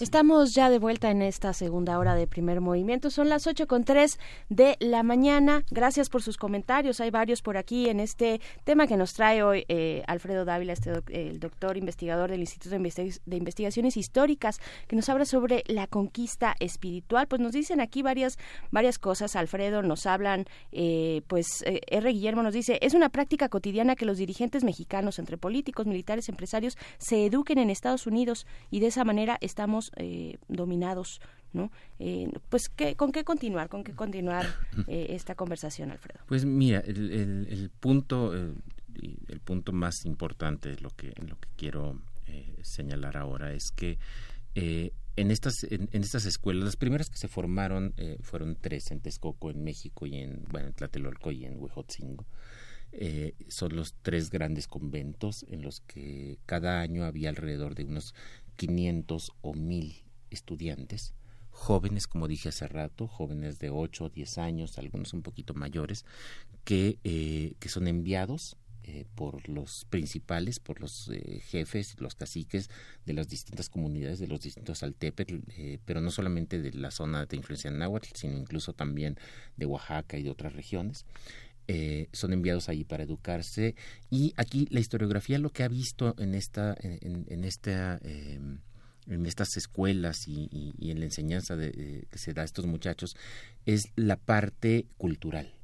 Estamos 0.00 0.54
ya 0.54 0.70
de 0.70 0.78
vuelta 0.78 1.10
en 1.10 1.20
esta 1.20 1.52
segunda 1.52 1.98
hora 1.98 2.14
de 2.14 2.26
primer 2.26 2.62
movimiento. 2.62 3.10
Son 3.10 3.28
las 3.28 3.46
ocho 3.46 3.66
con 3.66 3.84
tres 3.84 4.18
de 4.48 4.78
la 4.80 5.02
mañana. 5.02 5.62
Gracias 5.70 6.08
por 6.08 6.22
sus 6.22 6.38
comentarios. 6.38 7.02
Hay 7.02 7.10
varios 7.10 7.42
por 7.42 7.58
aquí 7.58 7.90
en 7.90 8.00
este 8.00 8.40
tema 8.64 8.86
que 8.86 8.96
nos 8.96 9.12
trae 9.12 9.42
hoy 9.42 9.66
eh, 9.68 10.02
Alfredo 10.06 10.46
Dávila, 10.46 10.72
este 10.72 10.90
el 11.10 11.38
doctor 11.38 11.76
investigador 11.76 12.30
del 12.30 12.40
Instituto 12.40 12.78
de, 12.78 13.36
Investigaciones 13.36 13.98
Históricas, 13.98 14.58
que 14.88 14.96
nos 14.96 15.06
habla 15.10 15.26
sobre 15.26 15.64
la 15.66 15.86
conquista 15.86 16.56
espiritual. 16.60 17.28
Pues 17.28 17.42
nos 17.42 17.52
dicen 17.52 17.82
aquí 17.82 18.00
varias, 18.00 18.38
varias 18.70 18.98
cosas. 18.98 19.36
Alfredo 19.36 19.82
nos 19.82 20.06
hablan, 20.06 20.46
eh, 20.72 21.20
pues 21.26 21.60
eh, 21.66 21.82
R. 21.88 22.10
Guillermo 22.10 22.42
nos 22.42 22.54
dice, 22.54 22.78
es 22.80 22.94
una 22.94 23.10
práctica 23.10 23.50
cotidiana 23.50 23.96
que 23.96 24.06
los 24.06 24.16
dirigentes 24.16 24.64
mexicanos, 24.64 25.18
entre 25.18 25.36
políticos, 25.36 25.84
militares, 25.86 26.30
empresarios, 26.30 26.78
se 26.96 27.26
eduquen 27.26 27.58
en 27.58 27.68
Estados 27.68 28.06
Unidos 28.06 28.46
y 28.70 28.80
de 28.80 28.86
esa 28.86 29.04
manera 29.04 29.36
estamos 29.42 29.89
eh, 29.96 30.38
dominados, 30.48 31.20
¿no? 31.52 31.70
Eh, 31.98 32.30
pues, 32.48 32.68
¿qué, 32.68 32.94
¿con 32.94 33.12
qué 33.12 33.24
continuar? 33.24 33.68
¿Con 33.68 33.84
qué 33.84 33.92
continuar 33.92 34.46
eh, 34.86 35.08
esta 35.10 35.34
conversación, 35.34 35.90
Alfredo? 35.90 36.20
Pues 36.26 36.44
mira, 36.44 36.80
el, 36.80 37.70
punto, 37.80 38.32
el 38.34 39.40
punto 39.44 39.72
más 39.72 40.04
importante, 40.04 40.76
lo 40.80 40.90
que, 40.90 41.12
lo 41.26 41.38
que 41.38 41.48
quiero 41.56 42.00
señalar 42.62 43.16
ahora 43.16 43.52
es 43.52 43.72
que 43.72 43.98
en 44.54 45.30
estas 45.30 45.64
en, 45.64 45.88
estas 45.92 46.24
escuelas 46.26 46.64
las 46.64 46.76
primeras 46.76 47.10
que 47.10 47.16
se 47.16 47.26
formaron 47.26 47.94
fueron 48.20 48.56
tres 48.60 48.90
en 48.92 49.00
Texcoco 49.00 49.50
en 49.50 49.64
México 49.64 50.06
y 50.06 50.16
en 50.16 50.44
bueno 50.50 50.68
en 50.68 50.74
Tlatelolco 50.74 51.32
y 51.32 51.44
en 51.44 51.58
Huejotzingo 51.58 52.26
son 53.48 53.74
los 53.74 53.94
tres 54.02 54.30
grandes 54.30 54.68
conventos 54.68 55.44
en 55.48 55.62
los 55.62 55.80
que 55.80 56.38
cada 56.46 56.80
año 56.80 57.04
había 57.04 57.30
alrededor 57.30 57.74
de 57.74 57.84
unos 57.84 58.14
500 58.60 59.32
o 59.40 59.54
1000 59.54 60.04
estudiantes, 60.28 61.14
jóvenes, 61.48 62.06
como 62.06 62.28
dije 62.28 62.50
hace 62.50 62.68
rato, 62.68 63.08
jóvenes 63.08 63.58
de 63.58 63.70
8 63.70 64.04
o 64.04 64.10
10 64.10 64.36
años, 64.36 64.76
algunos 64.76 65.14
un 65.14 65.22
poquito 65.22 65.54
mayores, 65.54 66.04
que, 66.64 66.98
eh, 67.02 67.54
que 67.58 67.70
son 67.70 67.88
enviados 67.88 68.58
eh, 68.82 69.06
por 69.14 69.48
los 69.48 69.86
principales, 69.86 70.60
por 70.60 70.78
los 70.78 71.08
eh, 71.08 71.40
jefes, 71.40 71.98
los 72.00 72.14
caciques 72.14 72.68
de 73.06 73.14
las 73.14 73.28
distintas 73.28 73.70
comunidades, 73.70 74.18
de 74.18 74.26
los 74.26 74.42
distintos 74.42 74.82
altepetl, 74.82 75.38
pero 75.86 76.02
no 76.02 76.10
solamente 76.10 76.60
de 76.60 76.74
la 76.74 76.90
zona 76.90 77.24
de 77.24 77.36
influencia 77.38 77.70
náhuatl, 77.70 78.10
sino 78.14 78.36
incluso 78.36 78.74
también 78.74 79.16
de 79.56 79.64
Oaxaca 79.64 80.18
y 80.18 80.22
de 80.22 80.30
otras 80.30 80.52
regiones. 80.52 81.06
Son 82.12 82.32
enviados 82.32 82.68
ahí 82.68 82.84
para 82.84 83.04
educarse. 83.04 83.74
Y 84.10 84.32
aquí 84.36 84.66
la 84.70 84.80
historiografía 84.80 85.38
lo 85.38 85.50
que 85.50 85.62
ha 85.62 85.68
visto 85.68 86.14
en 86.18 86.34
esta 86.34 86.76
en, 86.80 87.26
en 87.28 87.44
esta 87.44 88.00
en 89.10 89.26
estas 89.26 89.56
escuelas 89.56 90.26
y, 90.26 90.48
en 90.80 91.00
la 91.00 91.06
enseñanza 91.06 91.56
de, 91.56 92.06
que 92.10 92.18
se 92.18 92.32
da 92.32 92.42
a 92.42 92.44
estos 92.44 92.66
muchachos 92.66 93.16
es 93.66 93.92
la 93.96 94.16
parte 94.16 94.86
cultural. 94.96 95.54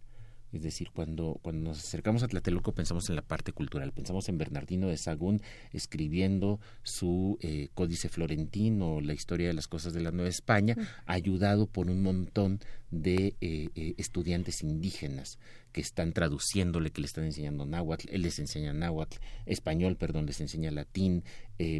Es 0.52 0.62
decir, 0.62 0.90
cuando, 0.92 1.38
cuando 1.42 1.68
nos 1.68 1.78
acercamos 1.78 2.22
a 2.22 2.28
Tlatelolco 2.28 2.72
pensamos 2.72 3.10
en 3.10 3.16
la 3.16 3.22
parte 3.22 3.52
cultural, 3.52 3.92
pensamos 3.92 4.28
en 4.28 4.38
Bernardino 4.38 4.88
de 4.88 4.96
Sagún 4.96 5.42
escribiendo 5.72 6.60
su 6.82 7.36
eh, 7.42 7.68
Códice 7.74 8.08
Florentino, 8.08 9.00
la 9.00 9.12
historia 9.12 9.48
de 9.48 9.54
las 9.54 9.66
cosas 9.66 9.92
de 9.92 10.00
la 10.00 10.12
Nueva 10.12 10.30
España, 10.30 10.76
ayudado 11.04 11.66
por 11.66 11.90
un 11.90 12.02
montón 12.02 12.60
de 12.90 13.36
eh, 13.40 13.68
eh, 13.74 13.94
estudiantes 13.98 14.62
indígenas 14.62 15.38
que 15.76 15.82
están 15.82 16.14
traduciéndole, 16.14 16.90
que 16.90 17.02
le 17.02 17.06
están 17.06 17.24
enseñando 17.24 17.66
náhuatl, 17.66 18.08
él 18.10 18.22
les 18.22 18.38
enseña 18.38 18.72
náhuatl, 18.72 19.18
español, 19.44 19.98
perdón, 19.98 20.24
les 20.24 20.40
enseña 20.40 20.70
latín, 20.70 21.22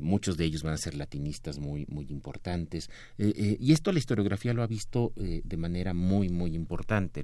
muchos 0.03 0.37
de 0.37 0.45
ellos 0.45 0.63
van 0.63 0.75
a 0.75 0.77
ser 0.77 0.95
latinistas 0.95 1.59
muy, 1.59 1.87
muy 1.89 2.05
importantes, 2.11 2.91
y 3.17 3.73
esto 3.73 3.93
la 3.93 3.99
historiografía 3.99 4.53
lo 4.53 4.63
ha 4.63 4.67
visto 4.67 5.15
de 5.17 5.57
manera 5.57 5.95
muy, 5.95 6.29
muy 6.29 6.55
importante 6.55 7.23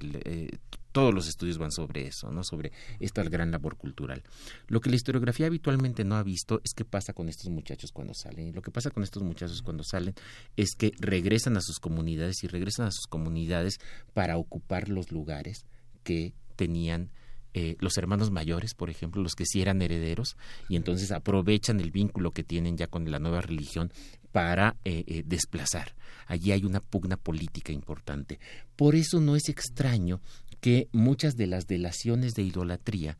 todos 0.91 1.13
los 1.13 1.27
estudios 1.27 1.59
van 1.59 1.71
sobre 1.71 2.07
eso, 2.07 2.31
¿no? 2.31 2.43
Sobre 2.43 2.71
esta 2.99 3.23
gran 3.23 3.51
labor 3.51 3.77
cultural. 3.77 4.23
Lo 4.67 4.79
que 4.79 4.91
la 4.91 4.95
historiografía 4.95 5.47
habitualmente 5.47 6.03
no 6.03 6.15
ha 6.15 6.23
visto 6.23 6.61
es 6.63 6.73
qué 6.75 6.85
pasa 6.85 7.13
con 7.13 7.29
estos 7.29 7.49
muchachos 7.49 7.91
cuando 7.91 8.13
salen. 8.13 8.53
Lo 8.53 8.61
que 8.61 8.69
pasa 8.69 8.91
con 8.91 9.01
estos 9.01 9.23
muchachos 9.23 9.61
cuando 9.63 9.83
salen 9.83 10.13
es 10.55 10.75
que 10.75 10.91
regresan 10.99 11.57
a 11.57 11.61
sus 11.61 11.79
comunidades 11.79 12.43
y 12.43 12.47
regresan 12.47 12.85
a 12.85 12.91
sus 12.91 13.07
comunidades 13.07 13.79
para 14.13 14.37
ocupar 14.37 14.87
los 14.87 15.11
lugares 15.11 15.65
que 16.03 16.35
tenían 16.55 17.11
eh, 17.55 17.75
los 17.79 17.97
hermanos 17.97 18.31
mayores, 18.31 18.73
por 18.73 18.89
ejemplo, 18.89 19.21
los 19.21 19.35
que 19.35 19.45
sí 19.45 19.61
eran 19.61 19.81
herederos, 19.81 20.37
y 20.69 20.75
entonces 20.75 21.11
aprovechan 21.11 21.79
el 21.79 21.91
vínculo 21.91 22.31
que 22.31 22.43
tienen 22.43 22.77
ya 22.77 22.87
con 22.87 23.09
la 23.11 23.19
nueva 23.19 23.41
religión 23.41 23.91
para 24.31 24.75
eh, 24.83 25.03
eh, 25.05 25.23
desplazar. 25.25 25.93
Allí 26.25 26.51
hay 26.51 26.65
una 26.65 26.79
pugna 26.79 27.15
política 27.15 27.71
importante. 27.71 28.39
Por 28.75 28.95
eso 28.95 29.19
no 29.19 29.35
es 29.35 29.49
extraño 29.49 30.19
que 30.61 30.87
muchas 30.91 31.35
de 31.35 31.45
las 31.45 31.67
delaciones 31.67 32.33
de 32.33 32.41
idolatría 32.41 33.17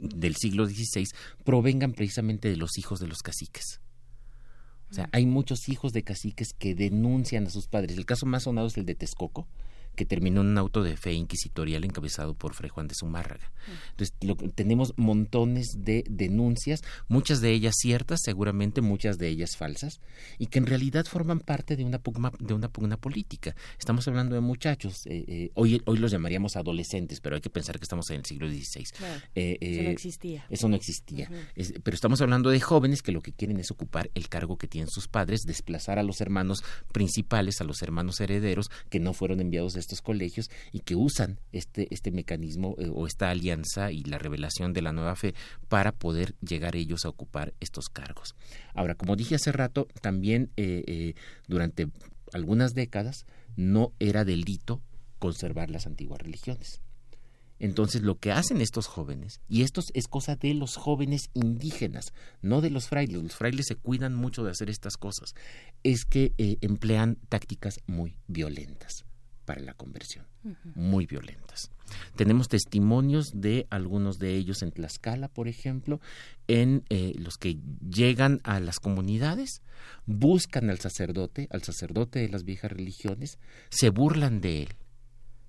del 0.00 0.34
siglo 0.34 0.66
XVI 0.66 1.06
provengan 1.44 1.92
precisamente 1.92 2.48
de 2.48 2.56
los 2.56 2.76
hijos 2.76 2.98
de 2.98 3.06
los 3.06 3.18
caciques. 3.18 3.80
O 4.90 4.94
sea, 4.94 5.08
hay 5.12 5.26
muchos 5.26 5.68
hijos 5.68 5.92
de 5.92 6.02
caciques 6.02 6.54
que 6.58 6.74
denuncian 6.74 7.46
a 7.46 7.50
sus 7.50 7.68
padres. 7.68 7.96
El 7.96 8.06
caso 8.06 8.26
más 8.26 8.44
sonado 8.44 8.66
es 8.66 8.76
el 8.78 8.86
de 8.86 8.94
Texcoco, 8.94 9.46
que 9.98 10.06
terminó 10.06 10.42
en 10.42 10.46
un 10.46 10.58
auto 10.58 10.84
de 10.84 10.96
fe 10.96 11.12
inquisitorial 11.12 11.82
encabezado 11.84 12.34
por 12.34 12.54
Fray 12.54 12.70
Juan 12.70 12.86
de 12.86 12.94
Zumárraga. 12.94 13.50
Entonces, 13.90 14.14
tenemos 14.54 14.94
montones 14.96 15.74
de 15.84 16.04
denuncias, 16.08 16.82
muchas 17.08 17.40
de 17.40 17.50
ellas 17.50 17.74
ciertas, 17.76 18.20
seguramente 18.22 18.80
muchas 18.80 19.18
de 19.18 19.26
ellas 19.26 19.56
falsas, 19.56 20.00
y 20.38 20.46
que 20.46 20.60
en 20.60 20.66
realidad 20.66 21.04
forman 21.04 21.40
parte 21.40 21.74
de 21.74 21.84
una 21.84 21.98
pugna, 21.98 22.32
de 22.38 22.54
una 22.54 22.68
pugna 22.68 22.96
política. 22.96 23.56
Estamos 23.76 24.06
hablando 24.06 24.36
de 24.36 24.40
muchachos, 24.40 25.04
eh, 25.06 25.24
eh, 25.26 25.50
hoy, 25.54 25.82
hoy 25.84 25.98
los 25.98 26.12
llamaríamos 26.12 26.56
adolescentes, 26.56 27.20
pero 27.20 27.34
hay 27.34 27.42
que 27.42 27.50
pensar 27.50 27.80
que 27.80 27.84
estamos 27.84 28.08
en 28.10 28.18
el 28.18 28.24
siglo 28.24 28.48
XVI. 28.48 28.84
Eh, 29.34 29.58
eso 29.60 29.82
no 29.82 29.90
existía. 29.90 30.46
Eso 30.48 30.68
no 30.68 30.76
existía. 30.76 31.28
pero 31.82 31.94
estamos 31.96 32.20
hablando 32.20 32.50
de 32.50 32.60
jóvenes 32.60 33.02
que 33.02 33.10
lo 33.10 33.20
que 33.20 33.32
quieren 33.32 33.58
es 33.58 33.72
ocupar 33.72 34.12
el 34.14 34.28
cargo 34.28 34.58
que 34.58 34.68
tienen 34.68 34.88
sus 34.88 35.08
padres, 35.08 35.42
desplazar 35.42 35.98
a 35.98 36.04
los 36.04 36.20
hermanos 36.20 36.62
principales, 36.92 37.60
a 37.60 37.64
los 37.64 37.82
hermanos 37.82 38.20
herederos, 38.20 38.70
que 38.90 39.00
no 39.00 39.12
fueron 39.12 39.40
enviados 39.40 39.74
a 39.74 39.80
estos 39.88 40.02
colegios 40.02 40.50
y 40.70 40.80
que 40.80 40.94
usan 40.94 41.40
este, 41.52 41.88
este 41.90 42.10
mecanismo 42.10 42.76
eh, 42.78 42.90
o 42.94 43.06
esta 43.06 43.30
alianza 43.30 43.90
y 43.90 44.04
la 44.04 44.18
revelación 44.18 44.74
de 44.74 44.82
la 44.82 44.92
nueva 44.92 45.16
fe 45.16 45.34
para 45.68 45.92
poder 45.92 46.34
llegar 46.40 46.76
ellos 46.76 47.06
a 47.06 47.08
ocupar 47.08 47.54
estos 47.60 47.88
cargos. 47.88 48.34
Ahora, 48.74 48.94
como 48.94 49.16
dije 49.16 49.36
hace 49.36 49.50
rato, 49.50 49.88
también 50.02 50.50
eh, 50.56 50.84
eh, 50.86 51.14
durante 51.46 51.88
algunas 52.34 52.74
décadas 52.74 53.24
no 53.56 53.92
era 53.98 54.26
delito 54.26 54.82
conservar 55.18 55.70
las 55.70 55.86
antiguas 55.86 56.20
religiones. 56.20 56.82
Entonces 57.58 58.02
lo 58.02 58.18
que 58.18 58.30
hacen 58.30 58.60
estos 58.60 58.86
jóvenes, 58.86 59.40
y 59.48 59.62
esto 59.62 59.80
es 59.92 60.06
cosa 60.06 60.36
de 60.36 60.54
los 60.54 60.76
jóvenes 60.76 61.30
indígenas, 61.34 62.12
no 62.40 62.60
de 62.60 62.70
los 62.70 62.86
frailes, 62.86 63.20
los 63.20 63.34
frailes 63.34 63.66
se 63.66 63.74
cuidan 63.74 64.14
mucho 64.14 64.44
de 64.44 64.52
hacer 64.52 64.70
estas 64.70 64.96
cosas, 64.96 65.34
es 65.82 66.04
que 66.04 66.34
emplean 66.60 67.16
tácticas 67.28 67.80
muy 67.86 68.16
violentas 68.28 69.07
para 69.48 69.62
la 69.62 69.72
conversión, 69.72 70.26
muy 70.74 71.06
violentas. 71.06 71.70
Tenemos 72.16 72.48
testimonios 72.48 73.30
de 73.32 73.66
algunos 73.70 74.18
de 74.18 74.34
ellos 74.34 74.60
en 74.60 74.72
Tlaxcala, 74.72 75.28
por 75.28 75.48
ejemplo, 75.48 76.02
en 76.48 76.84
eh, 76.90 77.14
los 77.16 77.38
que 77.38 77.56
llegan 77.80 78.42
a 78.44 78.60
las 78.60 78.78
comunidades, 78.78 79.62
buscan 80.04 80.68
al 80.68 80.80
sacerdote, 80.80 81.48
al 81.50 81.62
sacerdote 81.62 82.18
de 82.18 82.28
las 82.28 82.44
viejas 82.44 82.70
religiones, 82.70 83.38
se 83.70 83.88
burlan 83.88 84.42
de 84.42 84.64
él, 84.64 84.68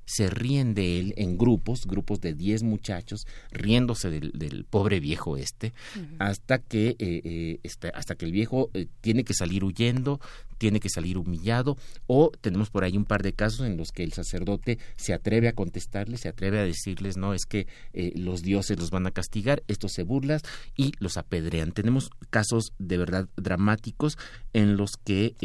se 0.09 0.27
ríen 0.27 0.73
de 0.73 0.99
él 0.99 1.13
en 1.17 1.37
grupos, 1.37 1.85
grupos 1.85 2.19
de 2.19 2.33
10 2.33 2.63
muchachos, 2.63 3.27
riéndose 3.51 4.09
del, 4.09 4.65
pobre 4.67 4.99
viejo 4.99 5.37
este, 5.37 5.71
hasta 6.17 6.57
que 6.57 6.95
eh, 6.97 7.21
eh, 7.23 7.59
este, 7.61 7.89
hasta 7.93 8.15
que 8.15 8.25
el 8.25 8.31
viejo 8.31 8.71
eh, 8.73 8.87
tiene 9.01 9.23
que 9.23 9.35
salir 9.35 9.63
huyendo, 9.63 10.19
tiene 10.57 10.79
que 10.79 10.89
salir 10.89 11.19
humillado, 11.19 11.77
o 12.07 12.31
tenemos 12.41 12.71
por 12.71 12.83
ahí 12.83 12.97
un 12.97 13.05
par 13.05 13.21
de 13.21 13.33
casos 13.33 13.67
en 13.67 13.77
los 13.77 13.91
que 13.91 14.03
el 14.03 14.11
sacerdote 14.11 14.79
se 14.95 15.13
atreve 15.13 15.47
a 15.47 15.53
contestarles, 15.53 16.21
se 16.21 16.29
atreve 16.29 16.57
a 16.57 16.63
decirles, 16.63 17.15
no, 17.15 17.35
es 17.35 17.45
que 17.45 17.67
los 18.15 18.41
dioses 18.41 18.79
los 18.79 18.89
van 18.89 19.05
a 19.05 19.11
castigar, 19.11 19.61
estos 19.67 19.93
se 19.93 20.01
burlan 20.01 20.41
y 20.75 20.93
los 20.97 21.17
apedrean. 21.17 21.71
Tenemos 21.71 22.09
casos 22.31 22.73
de 22.79 22.97
verdad 22.97 23.29
dramáticos 23.37 24.17
en 24.53 24.75
los 24.75 24.97
que 24.97 25.35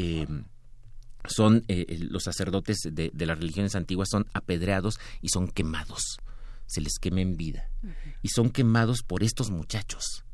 son 1.26 1.64
eh, 1.68 1.98
los 2.10 2.24
sacerdotes 2.24 2.78
de, 2.90 3.10
las 3.14 3.38
religiones 3.38 3.74
antiguas 3.74 4.08
son 4.10 4.26
apedreados 4.32 4.98
y 5.20 5.28
son 5.28 5.48
quemados. 5.48 6.18
Se 6.66 6.80
les 6.80 6.98
quema 6.98 7.20
en 7.20 7.36
vida. 7.36 7.70
Y 8.22 8.28
son 8.28 8.50
quemados 8.50 9.02
por 9.02 9.22
estos 9.22 9.50
muchachos. 9.50 10.24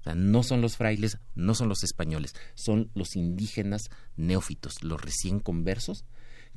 O 0.00 0.02
sea, 0.04 0.14
no 0.14 0.42
son 0.42 0.60
los 0.60 0.76
frailes, 0.76 1.18
no 1.34 1.54
son 1.54 1.68
los 1.68 1.82
españoles, 1.84 2.34
son 2.54 2.90
los 2.94 3.16
indígenas 3.16 3.90
neófitos, 4.16 4.82
los 4.82 5.00
recién 5.00 5.40
conversos, 5.40 6.04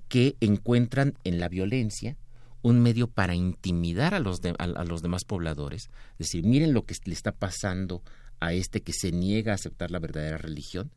que 0.07 0.38
encuentran 0.39 1.17
en 1.23 1.39
la 1.39 1.49
violencia 1.49 2.17
un 2.61 2.81
medio 2.81 3.07
para 3.07 3.36
intimidar 3.36 4.13
a 4.13 4.19
los, 4.19 4.39
a 4.57 4.84
los 4.86 5.01
demás 5.01 5.25
pobladores, 5.25 5.89
es 6.13 6.17
decir, 6.17 6.45
miren 6.45 6.73
lo 6.73 6.86
que 6.86 6.95
le 7.03 7.13
está 7.13 7.34
pasando 7.34 8.01
a 8.43 8.53
este 8.53 8.81
que 8.81 8.93
se 8.93 9.11
niega 9.11 9.53
a 9.53 9.55
aceptar 9.55 9.89
la 9.89 9.99
verdadera 9.99 10.37
religión 10.37 10.91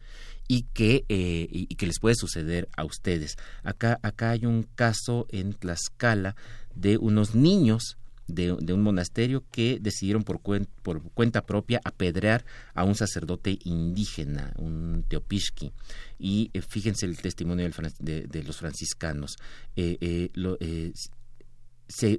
y 0.49 0.63
que, 0.75 1.05
eh, 1.09 1.49
y 1.51 1.75
que 1.77 1.87
les 1.87 2.01
puede 2.01 2.17
suceder 2.17 2.69
a 2.77 2.85
ustedes. 2.85 3.37
Acá, 3.63 3.99
acá 4.03 4.31
hay 4.31 4.47
un 4.47 4.65
caso 4.75 5.27
en 5.31 5.55
Tlaxcala 5.55 6.37
de 6.75 6.99
unos 6.99 7.35
niños 7.35 7.97
de, 8.29 8.53
un 8.53 8.83
monasterio 8.83 9.45
que 9.53 9.79
decidieron 9.81 10.25
por, 10.25 10.41
cuenta 10.41 11.47
propia 11.47 11.81
apedrear 11.85 12.45
a 12.75 12.83
un 12.83 12.97
sacerdote 12.97 13.59
indígena, 13.63 14.53
un 14.57 15.05
teopishki. 15.09 15.73
Y 16.19 16.51
eh, 16.53 16.63
fíjense 16.63 17.07
el 17.07 17.17
testimonio 17.19 17.71
de, 18.01 18.43
los 18.45 18.57
franciscanos. 18.57 19.37
Eh, 19.77 20.31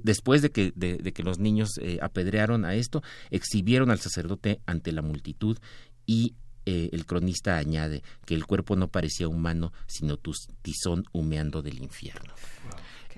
después 0.02 0.42
de 0.42 0.50
que, 0.50 0.72
de, 0.74 1.12
que 1.12 1.22
los 1.22 1.38
niños 1.38 1.70
apedrearon 2.00 2.64
a 2.64 2.74
esto, 2.74 3.02
exhibieron 3.30 3.90
al 3.90 3.98
sacerdote 3.98 4.60
ante 4.66 4.92
la 4.92 5.02
multitud 5.02 5.58
y 6.06 6.34
eh, 6.70 6.90
el 6.92 7.06
cronista 7.06 7.56
añade 7.56 8.02
que 8.26 8.34
el 8.34 8.44
cuerpo 8.44 8.76
no 8.76 8.88
parecía 8.88 9.26
humano, 9.26 9.72
sino 9.86 10.18
tizón 10.60 11.06
humeando 11.12 11.62
del 11.62 11.78
infierno. 11.82 12.34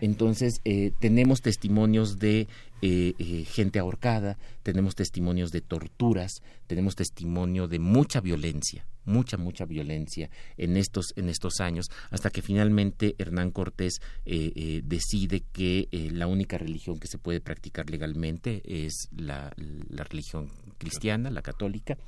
Entonces, 0.00 0.60
eh, 0.64 0.92
tenemos 0.98 1.42
testimonios 1.42 2.18
de 2.18 2.48
eh, 2.82 3.44
gente 3.46 3.78
ahorcada, 3.78 4.38
tenemos 4.62 4.94
testimonios 4.94 5.52
de 5.52 5.60
torturas, 5.60 6.42
tenemos 6.66 6.96
testimonio 6.96 7.68
de 7.68 7.78
mucha 7.78 8.20
violencia, 8.20 8.86
mucha, 9.04 9.36
mucha 9.36 9.66
violencia 9.66 10.30
en 10.56 10.76
estos, 10.76 11.12
en 11.16 11.28
estos 11.28 11.60
años, 11.60 11.90
hasta 12.10 12.30
que 12.30 12.42
finalmente 12.42 13.14
Hernán 13.18 13.50
Cortés 13.50 14.00
decide 14.24 15.42
que 15.52 15.88
la 16.12 16.26
única 16.26 16.58
religión 16.58 16.98
que 16.98 17.08
se 17.08 17.18
puede 17.18 17.40
practicar 17.40 17.90
legalmente 17.90 18.62
es 18.64 19.08
la 19.14 19.52
religión 19.56 20.50
cristiana, 20.78 21.30
la 21.30 21.42
católica, 21.42 21.98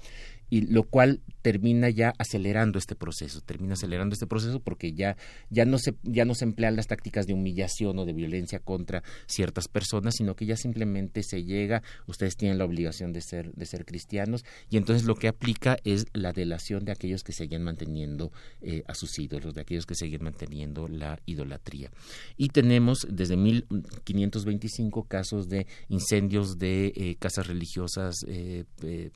y 0.53 0.67
lo 0.71 0.83
cual 0.83 1.23
termina 1.41 1.89
ya 1.89 2.13
acelerando 2.19 2.79
este 2.79 2.95
proceso, 2.95 3.41
termina 3.41 3.73
acelerando 3.73 4.13
este 4.13 4.27
proceso 4.27 4.61
porque 4.61 4.93
ya, 4.93 5.17
ya, 5.49 5.65
no 5.65 5.79
se, 5.79 5.95
ya 6.03 6.27
no 6.27 6.35
se 6.35 6.45
emplean 6.45 6.77
las 6.77 6.89
tácticas 6.89 7.27
de 7.27 7.33
humillación 7.33 7.99
o 7.99 8.05
de 8.05 8.13
violencia 8.13 8.59
contra 8.59 9.03
ciertas 9.27 9.67
personas, 9.67 10.17
sino 10.19 10.37
que 10.37 10.45
ya 10.45 10.59
simplemente 10.59 11.23
se 11.23 11.43
llega, 11.43 11.83
ustedes 12.07 12.37
tienen 12.37 12.59
la 12.59 12.67
obligación 12.67 13.15
de 13.15 13.23
ser, 13.23 13.51
de 13.55 13.65
ser 13.65 13.87
cristianos, 13.87 14.45
y 14.69 14.77
entonces 14.77 15.07
lo 15.07 15.15
que 15.15 15.29
aplica 15.29 15.79
es 15.85 16.05
la 16.13 16.35
delación 16.35 16.85
de 16.85 16.93
aquellos 16.93 17.23
que 17.23 17.33
siguen 17.33 17.63
manteniendo 17.63 18.31
eh, 18.61 18.83
a 18.87 18.95
sus 18.95 19.19
ídolos, 19.19 19.55
de 19.55 19.63
aquellos 19.63 19.87
que 19.87 19.95
siguen 19.95 20.23
manteniendo 20.23 20.87
la 20.87 21.19
idolatría. 21.25 21.91
Y 22.37 22.49
tenemos 22.49 23.07
desde 23.09 23.39
1525 23.39 25.05
casos 25.05 25.49
de 25.49 25.67
incendios 25.89 26.59
de 26.59 26.93
eh, 26.95 27.17
casas 27.19 27.47
religiosas 27.47 28.17
eh, 28.29 28.65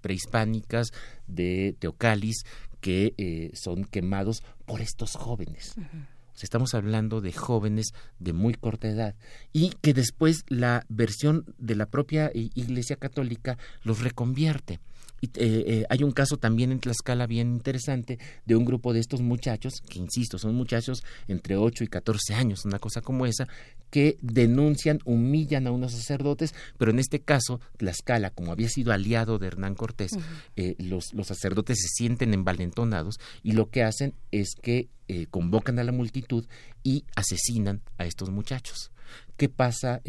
prehispánicas, 0.01 0.93
de 1.27 1.75
Teocalis 1.79 2.45
que 2.81 3.15
eh, 3.17 3.51
son 3.55 3.85
quemados 3.85 4.43
por 4.65 4.81
estos 4.81 5.13
jóvenes. 5.13 5.75
O 5.79 6.39
estamos 6.43 6.75
hablando 6.75 7.21
de 7.21 7.33
jóvenes 7.33 7.95
de 8.19 8.33
muy 8.33 8.55
corta 8.55 8.89
edad 8.89 9.15
y 9.53 9.71
que 9.81 9.95
después 9.95 10.45
la 10.49 10.85
versión 10.89 11.47
de 11.59 11.77
la 11.77 11.87
propia 11.87 12.31
Iglesia 12.35 12.97
Católica 12.97 13.57
los 13.83 14.03
reconvierte. 14.03 14.79
Y, 15.27 15.41
eh, 15.41 15.65
eh, 15.67 15.87
hay 15.89 16.03
un 16.03 16.13
caso 16.13 16.37
también 16.37 16.73
en 16.73 16.79
Tlaxcala 16.79 17.27
bien 17.27 17.53
interesante 17.53 18.19
de 18.45 18.57
un 18.57 18.65
grupo 18.65 18.93
de 18.93 19.01
estos 19.01 19.21
muchachos, 19.21 19.83
que 19.89 19.99
insisto, 19.99 20.39
son 20.39 20.55
muchachos 20.55 21.03
entre 21.27 21.57
8 21.57 21.85
y 21.85 21.89
14 21.89 22.35
años, 22.35 22.65
una 22.65 22.79
cosa 22.79 23.01
como 23.01 23.27
esa, 23.27 23.49
que 23.91 24.19
denuncian, 24.21 25.01
humillan 25.05 25.67
a 25.67 25.73
unos 25.73 25.93
sacerdotes, 25.93 26.55
pero 26.79 26.91
en 26.91 26.99
este 26.99 27.21
caso, 27.21 27.61
Tlaxcala, 27.77 28.31
como 28.31 28.53
había 28.53 28.69
sido 28.69 28.93
aliado 28.93 29.39
de 29.39 29.49
Hernán 29.49 29.75
Cortés, 29.75 30.13
eh, 30.57 30.77
los, 30.79 31.13
los, 31.13 31.27
sacerdotes 31.27 31.79
se 31.81 31.89
sienten 31.89 32.33
envalentonados 32.35 33.17
y 33.43 33.53
lo 33.53 33.71
que 33.71 33.83
hacen 33.83 34.15
es 34.31 34.55
que 34.61 34.89
convocan 35.31 35.79
a 35.79 35.85
la 35.85 35.93
multitud 35.93 36.47
y 36.83 37.05
asesinan 37.15 37.81
a 37.97 38.07
estos 38.07 38.31
muchachos. 38.31 38.91
¿Qué 39.37 39.49
pasa 39.49 40.01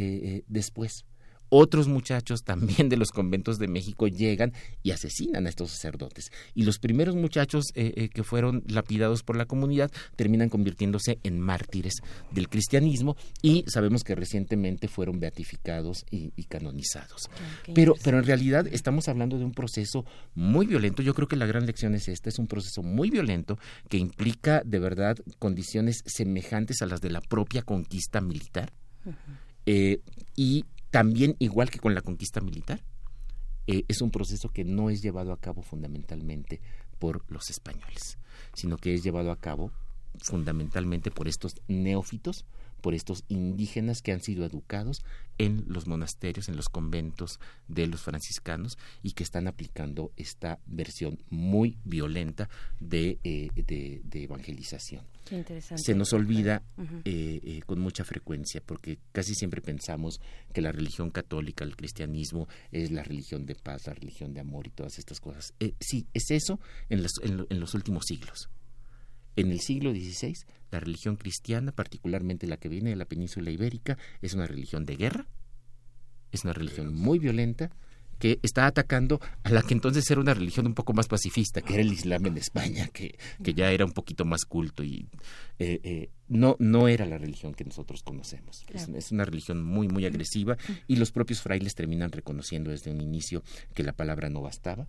después? 0.47 1.06
Otros 1.49 1.87
muchachos 1.87 2.43
también 2.43 2.89
de 2.89 2.97
los 2.97 3.11
conventos 3.11 3.57
de 3.57 3.67
México 3.67 4.07
llegan 4.07 4.53
y 4.83 4.91
asesinan 4.91 5.45
a 5.45 5.49
estos 5.49 5.71
sacerdotes. 5.71 6.31
Y 6.53 6.63
los 6.63 6.79
primeros 6.79 7.15
muchachos 7.15 7.65
eh, 7.75 7.93
eh, 7.95 8.09
que 8.09 8.23
fueron 8.23 8.63
lapidados 8.67 9.23
por 9.23 9.37
la 9.37 9.45
comunidad 9.45 9.91
terminan 10.15 10.49
convirtiéndose 10.49 11.19
en 11.23 11.39
mártires 11.39 11.95
del 12.31 12.49
cristianismo 12.49 13.15
y 13.41 13.63
sabemos 13.67 14.03
que 14.03 14.15
recientemente 14.15 14.87
fueron 14.87 15.19
beatificados 15.19 16.05
y, 16.11 16.31
canonizados. 16.47 17.29
pero, 17.73 17.93
pero 18.03 18.19
en 18.19 18.25
realidad 18.25 18.67
estamos 18.67 19.07
hablando 19.07 19.37
de 19.37 19.45
un 19.45 19.51
proceso 19.51 20.05
muy 20.33 20.65
violento. 20.65 21.01
Yo 21.01 21.13
creo 21.13 21.27
que 21.27 21.35
la 21.35 21.45
gran 21.45 21.65
lección 21.65 21.93
es 21.95 22.07
esta, 22.07 22.29
es 22.29 22.39
un 22.39 22.47
proceso 22.47 22.83
muy 22.83 23.09
violento 23.09 23.57
que 23.89 23.97
implica 23.97 24.61
de 24.65 24.79
verdad 24.79 25.17
condiciones 25.39 26.03
semejantes 26.05 26.81
a 26.81 26.85
las 26.85 27.01
de 27.01 27.09
la 27.09 27.21
propia 27.21 27.61
conquista 27.61 28.21
militar. 28.21 28.71
Eh, 29.65 29.99
y 30.35 30.65
también 30.89 31.35
igual 31.39 31.69
que 31.69 31.79
con 31.79 31.93
la 31.93 32.01
conquista 32.01 32.41
militar, 32.41 32.81
eh, 33.67 33.83
es 33.87 34.01
un 34.01 34.11
proceso 34.11 34.49
que 34.49 34.63
no 34.63 34.89
es 34.89 35.01
llevado 35.01 35.33
a 35.33 35.39
cabo 35.39 35.61
fundamentalmente 35.61 36.61
por 36.99 37.23
los 37.29 37.49
españoles, 37.49 38.17
sino 38.53 38.77
que 38.77 38.93
es 38.93 39.03
llevado 39.03 39.31
a 39.31 39.39
cabo 39.39 39.71
fundamentalmente 40.19 41.11
por 41.11 41.27
estos 41.27 41.55
neófitos 41.67 42.45
por 42.81 42.93
estos 42.93 43.23
indígenas 43.27 44.01
que 44.01 44.11
han 44.11 44.21
sido 44.21 44.45
educados 44.45 45.03
en 45.37 45.65
los 45.67 45.87
monasterios, 45.87 46.49
en 46.49 46.55
los 46.55 46.69
conventos 46.69 47.39
de 47.67 47.87
los 47.87 48.01
franciscanos 48.01 48.77
y 49.03 49.11
que 49.11 49.23
están 49.23 49.47
aplicando 49.47 50.11
esta 50.17 50.59
versión 50.65 51.19
muy 51.29 51.77
violenta 51.83 52.49
de, 52.79 53.19
eh, 53.23 53.49
de, 53.55 54.23
evangelización. 54.23 55.05
Se 55.75 55.93
nos 55.93 56.13
olvida 56.13 56.63
eh, 57.05 57.39
eh, 57.43 57.61
con 57.65 57.79
mucha 57.79 58.03
frecuencia 58.03 58.61
porque 58.65 58.97
casi 59.11 59.35
siempre 59.35 59.61
pensamos 59.61 60.19
que 60.53 60.61
la 60.61 60.71
religión 60.71 61.11
católica, 61.11 61.63
el 61.63 61.75
cristianismo, 61.75 62.47
es 62.71 62.91
la 62.91 63.03
religión 63.03 63.45
de 63.45 63.55
paz, 63.55 63.87
la 63.87 63.93
religión 63.93 64.33
de 64.33 64.39
amor 64.39 64.67
y 64.67 64.71
todas 64.71 64.97
estas 64.97 65.19
cosas. 65.19 65.53
sí, 65.79 66.07
es 66.13 66.31
eso 66.31 66.59
en 66.89 67.03
los 67.59 67.73
últimos 67.73 68.05
siglos 68.07 68.49
en 69.37 69.51
el 69.51 69.61
siglo 69.61 69.91
XVI, 69.91 70.35
la 70.71 70.79
religión 70.79 71.15
cristiana, 71.15 71.71
particularmente 71.71 72.47
la 72.47 72.57
que 72.57 72.67
viene 72.67 72.89
de 72.89 72.95
la 72.97 73.05
península 73.05 73.51
ibérica, 73.51 73.97
es 74.21 74.33
una 74.33 74.47
religión 74.47 74.85
de 74.85 74.97
guerra, 74.97 75.27
es 76.31 76.43
una 76.43 76.53
religión 76.53 76.93
muy 76.93 77.19
violenta, 77.19 77.71
que 78.19 78.39
está 78.41 78.65
atacando 78.65 79.21
a 79.43 79.51
la 79.51 79.61
que 79.61 79.75
entonces 79.75 80.09
era 80.09 80.19
una 80.19 80.33
religión 80.33 80.65
un 80.65 80.73
poco 80.73 80.91
más 80.91 81.07
pacifista, 81.07 81.61
que 81.61 81.73
era 81.73 81.83
el 81.83 81.93
Islam 81.93 82.25
en 82.25 82.37
España, 82.37 82.87
que, 82.87 83.17
que 83.43 83.53
ya 83.53 83.71
era 83.71 83.85
un 83.85 83.91
poquito 83.91 84.25
más 84.25 84.43
culto 84.45 84.83
y 84.83 85.07
eh, 85.59 85.79
eh, 85.83 86.09
no, 86.27 86.55
no 86.59 86.87
era 86.87 87.05
la 87.05 87.19
religión 87.19 87.53
que 87.53 87.63
nosotros 87.63 88.01
conocemos. 88.01 88.65
Es, 88.73 88.89
es, 88.89 89.11
una 89.11 89.23
religión 89.23 89.63
muy, 89.63 89.87
muy 89.87 90.05
agresiva 90.05 90.57
y 90.87 90.95
los 90.95 91.11
propios 91.11 91.41
frailes 91.41 91.75
terminan 91.75 92.11
reconociendo 92.11 92.71
desde 92.71 92.91
un 92.91 93.01
inicio 93.01 93.43
que 93.75 93.83
la 93.83 93.93
palabra 93.93 94.29
no 94.29 94.41
bastaba. 94.41 94.87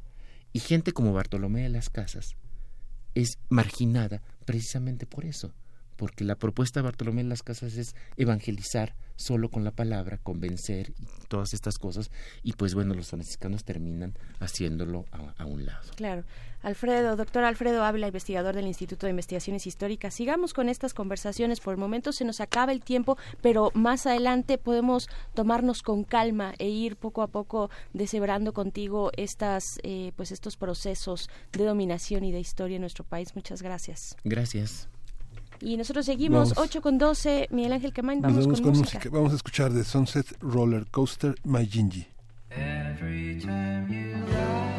Y 0.55 0.61
gente 0.61 0.93
como 0.93 1.13
Bartolomé 1.13 1.63
de 1.63 1.69
las 1.69 1.91
Casas, 1.91 2.35
es 3.15 3.39
marginada 3.51 4.23
precisamente 4.49 5.05
por 5.05 5.27
eso, 5.27 5.53
porque 5.99 6.25
la 6.25 6.37
propuesta 6.37 6.81
de 6.81 6.85
Bartolomé 6.85 7.21
en 7.21 7.29
las 7.29 7.43
Casas 7.43 7.77
es 7.77 7.95
evangelizar 8.17 8.95
solo 9.17 9.51
con 9.51 9.65
la 9.65 9.73
palabra, 9.73 10.19
convencer 10.19 10.91
y 10.91 11.07
todas 11.27 11.53
estas 11.53 11.77
cosas, 11.77 12.11
y 12.45 12.53
pues 12.53 12.75
bueno, 12.75 12.95
los 12.95 13.09
franciscanos 13.09 13.65
terminan 13.65 14.15
haciéndolo 14.39 15.07
a, 15.11 15.45
un 15.45 15.67
lado. 15.67 15.91
Claro. 15.97 16.23
Alfredo, 16.63 17.17
doctor 17.17 17.45
Alfredo 17.45 17.85
Ávila, 17.85 18.07
investigador 18.07 18.55
del 18.55 18.67
Instituto 18.67 19.07
de 19.07 19.11
Investigaciones 19.11 19.67
Históricas, 19.67 20.15
sigamos 20.15 20.55
con 20.55 20.69
estas 20.69 20.95
conversaciones. 20.95 21.61
Por 21.61 21.75
el 21.75 21.81
momento 21.81 22.13
se 22.13 22.25
nos 22.25 22.41
acaba 22.41 22.73
el 22.73 22.81
tiempo, 22.81 23.19
pero 23.43 23.71
más 23.75 24.07
adelante 24.07 24.57
podemos 24.57 25.09
tomarnos 25.35 25.83
con 25.83 26.05
calma 26.05 26.55
e 26.59 26.69
ir 26.69 26.97
poco 26.97 27.23
a 27.23 27.29
poco 27.29 27.71
deshebrando 27.93 28.53
contigo 28.53 29.11
estas, 29.17 29.65
eh, 29.83 30.13
pues 30.17 30.31
estos 30.31 30.57
procesos 30.57 31.29
de 31.53 31.65
dominación 31.65 32.25
y 32.25 32.33
de 32.33 32.41
historia 32.41 32.77
en 32.77 32.83
nuestro 32.83 33.05
país. 33.05 33.35
Muchas 33.35 33.63
gracias. 33.63 34.17
Gracias. 34.23 34.89
Y 35.61 35.77
nosotros 35.77 36.07
seguimos, 36.07 36.55
8 36.57 36.81
con 36.81 36.99
12, 36.99 37.49
Miguel 37.51 37.73
Ángel 37.73 37.93
Quemain, 37.93 38.21
vamos, 38.21 38.61
con, 38.61 38.73
música. 38.73 39.09
Vamos 39.11 39.33
a 39.33 39.37
escuchar 39.37 39.73
de 39.73 39.85
Sunset 39.85 40.27
Roller 40.41 40.87
Coaster, 40.91 41.35
My 41.45 41.67
Gingy. 41.67 42.07
Primer 42.49 44.78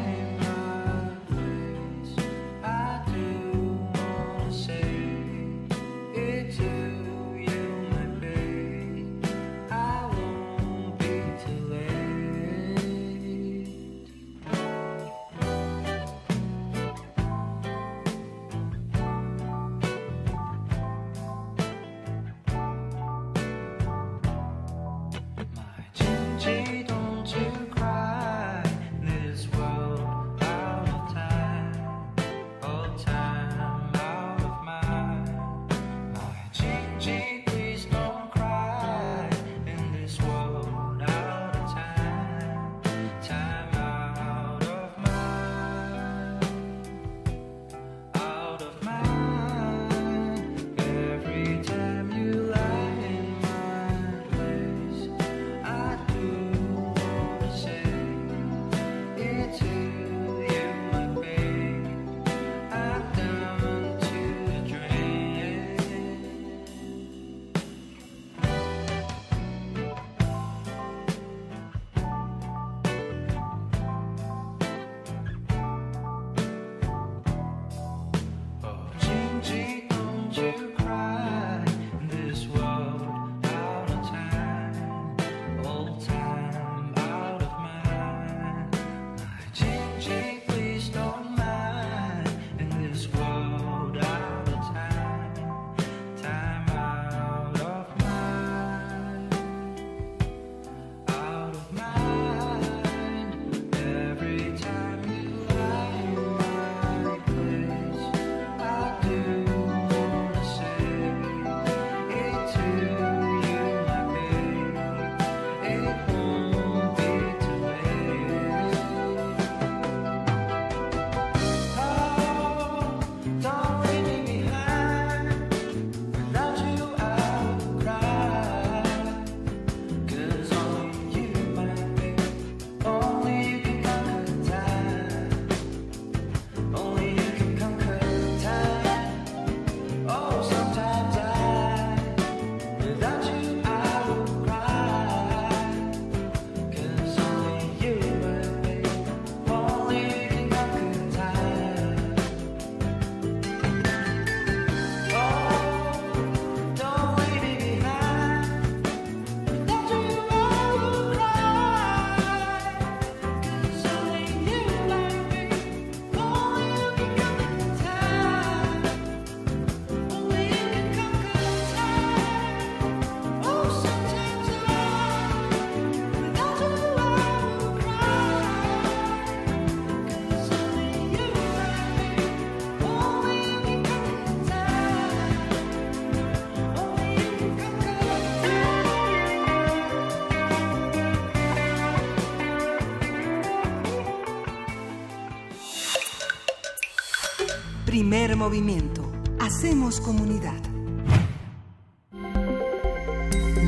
movimiento. 198.40 199.02
Hacemos 199.38 200.00
comunidad. 200.00 200.58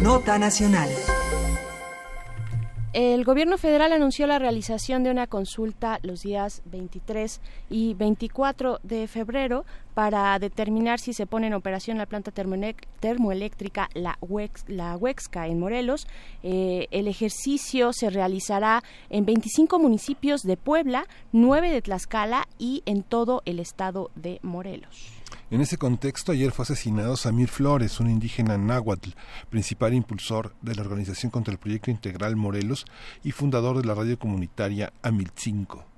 Nota 0.02 0.38
Nacional. 0.38 0.88
El 2.94 3.22
gobierno 3.24 3.58
federal 3.58 3.92
anunció 3.92 4.26
la 4.26 4.38
realización 4.38 5.02
de 5.02 5.10
una 5.10 5.26
consulta 5.26 5.98
los 6.02 6.22
días 6.22 6.62
23 6.64 7.42
y 7.68 7.92
24 7.92 8.80
de 8.82 9.08
febrero 9.08 9.66
para 9.94 10.38
determinar 10.38 11.00
si 11.00 11.12
se 11.12 11.26
pone 11.26 11.46
en 11.46 11.54
operación 11.54 11.98
la 11.98 12.06
planta 12.06 12.30
termoeléctrica 12.30 13.88
La, 13.94 14.18
Huexca 14.20 15.46
en 15.46 15.60
Morelos. 15.60 16.06
Eh, 16.42 16.88
el 16.90 17.08
ejercicio 17.08 17.92
se 17.92 18.10
realizará 18.10 18.82
en 19.10 19.24
25 19.24 19.78
municipios 19.78 20.42
de 20.42 20.56
Puebla, 20.56 21.06
9 21.32 21.70
de 21.70 21.82
Tlaxcala 21.82 22.48
y 22.58 22.82
en 22.86 23.02
todo 23.02 23.42
el 23.44 23.60
estado 23.60 24.10
de 24.14 24.38
Morelos. 24.42 25.22
En 25.50 25.60
ese 25.60 25.76
contexto, 25.76 26.32
ayer 26.32 26.50
fue 26.50 26.62
asesinado 26.62 27.16
Samir 27.16 27.48
Flores, 27.48 28.00
un 28.00 28.08
indígena 28.08 28.56
náhuatl, 28.56 29.10
principal 29.50 29.92
impulsor 29.92 30.54
de 30.62 30.74
la 30.74 30.82
Organización 30.82 31.30
contra 31.30 31.52
el 31.52 31.58
Proyecto 31.58 31.90
Integral 31.90 32.36
Morelos 32.36 32.86
y 33.22 33.32
fundador 33.32 33.78
de 33.78 33.86
la 33.86 33.94
radio 33.94 34.18
comunitaria 34.18 34.92
Amilcinco. 35.02 35.91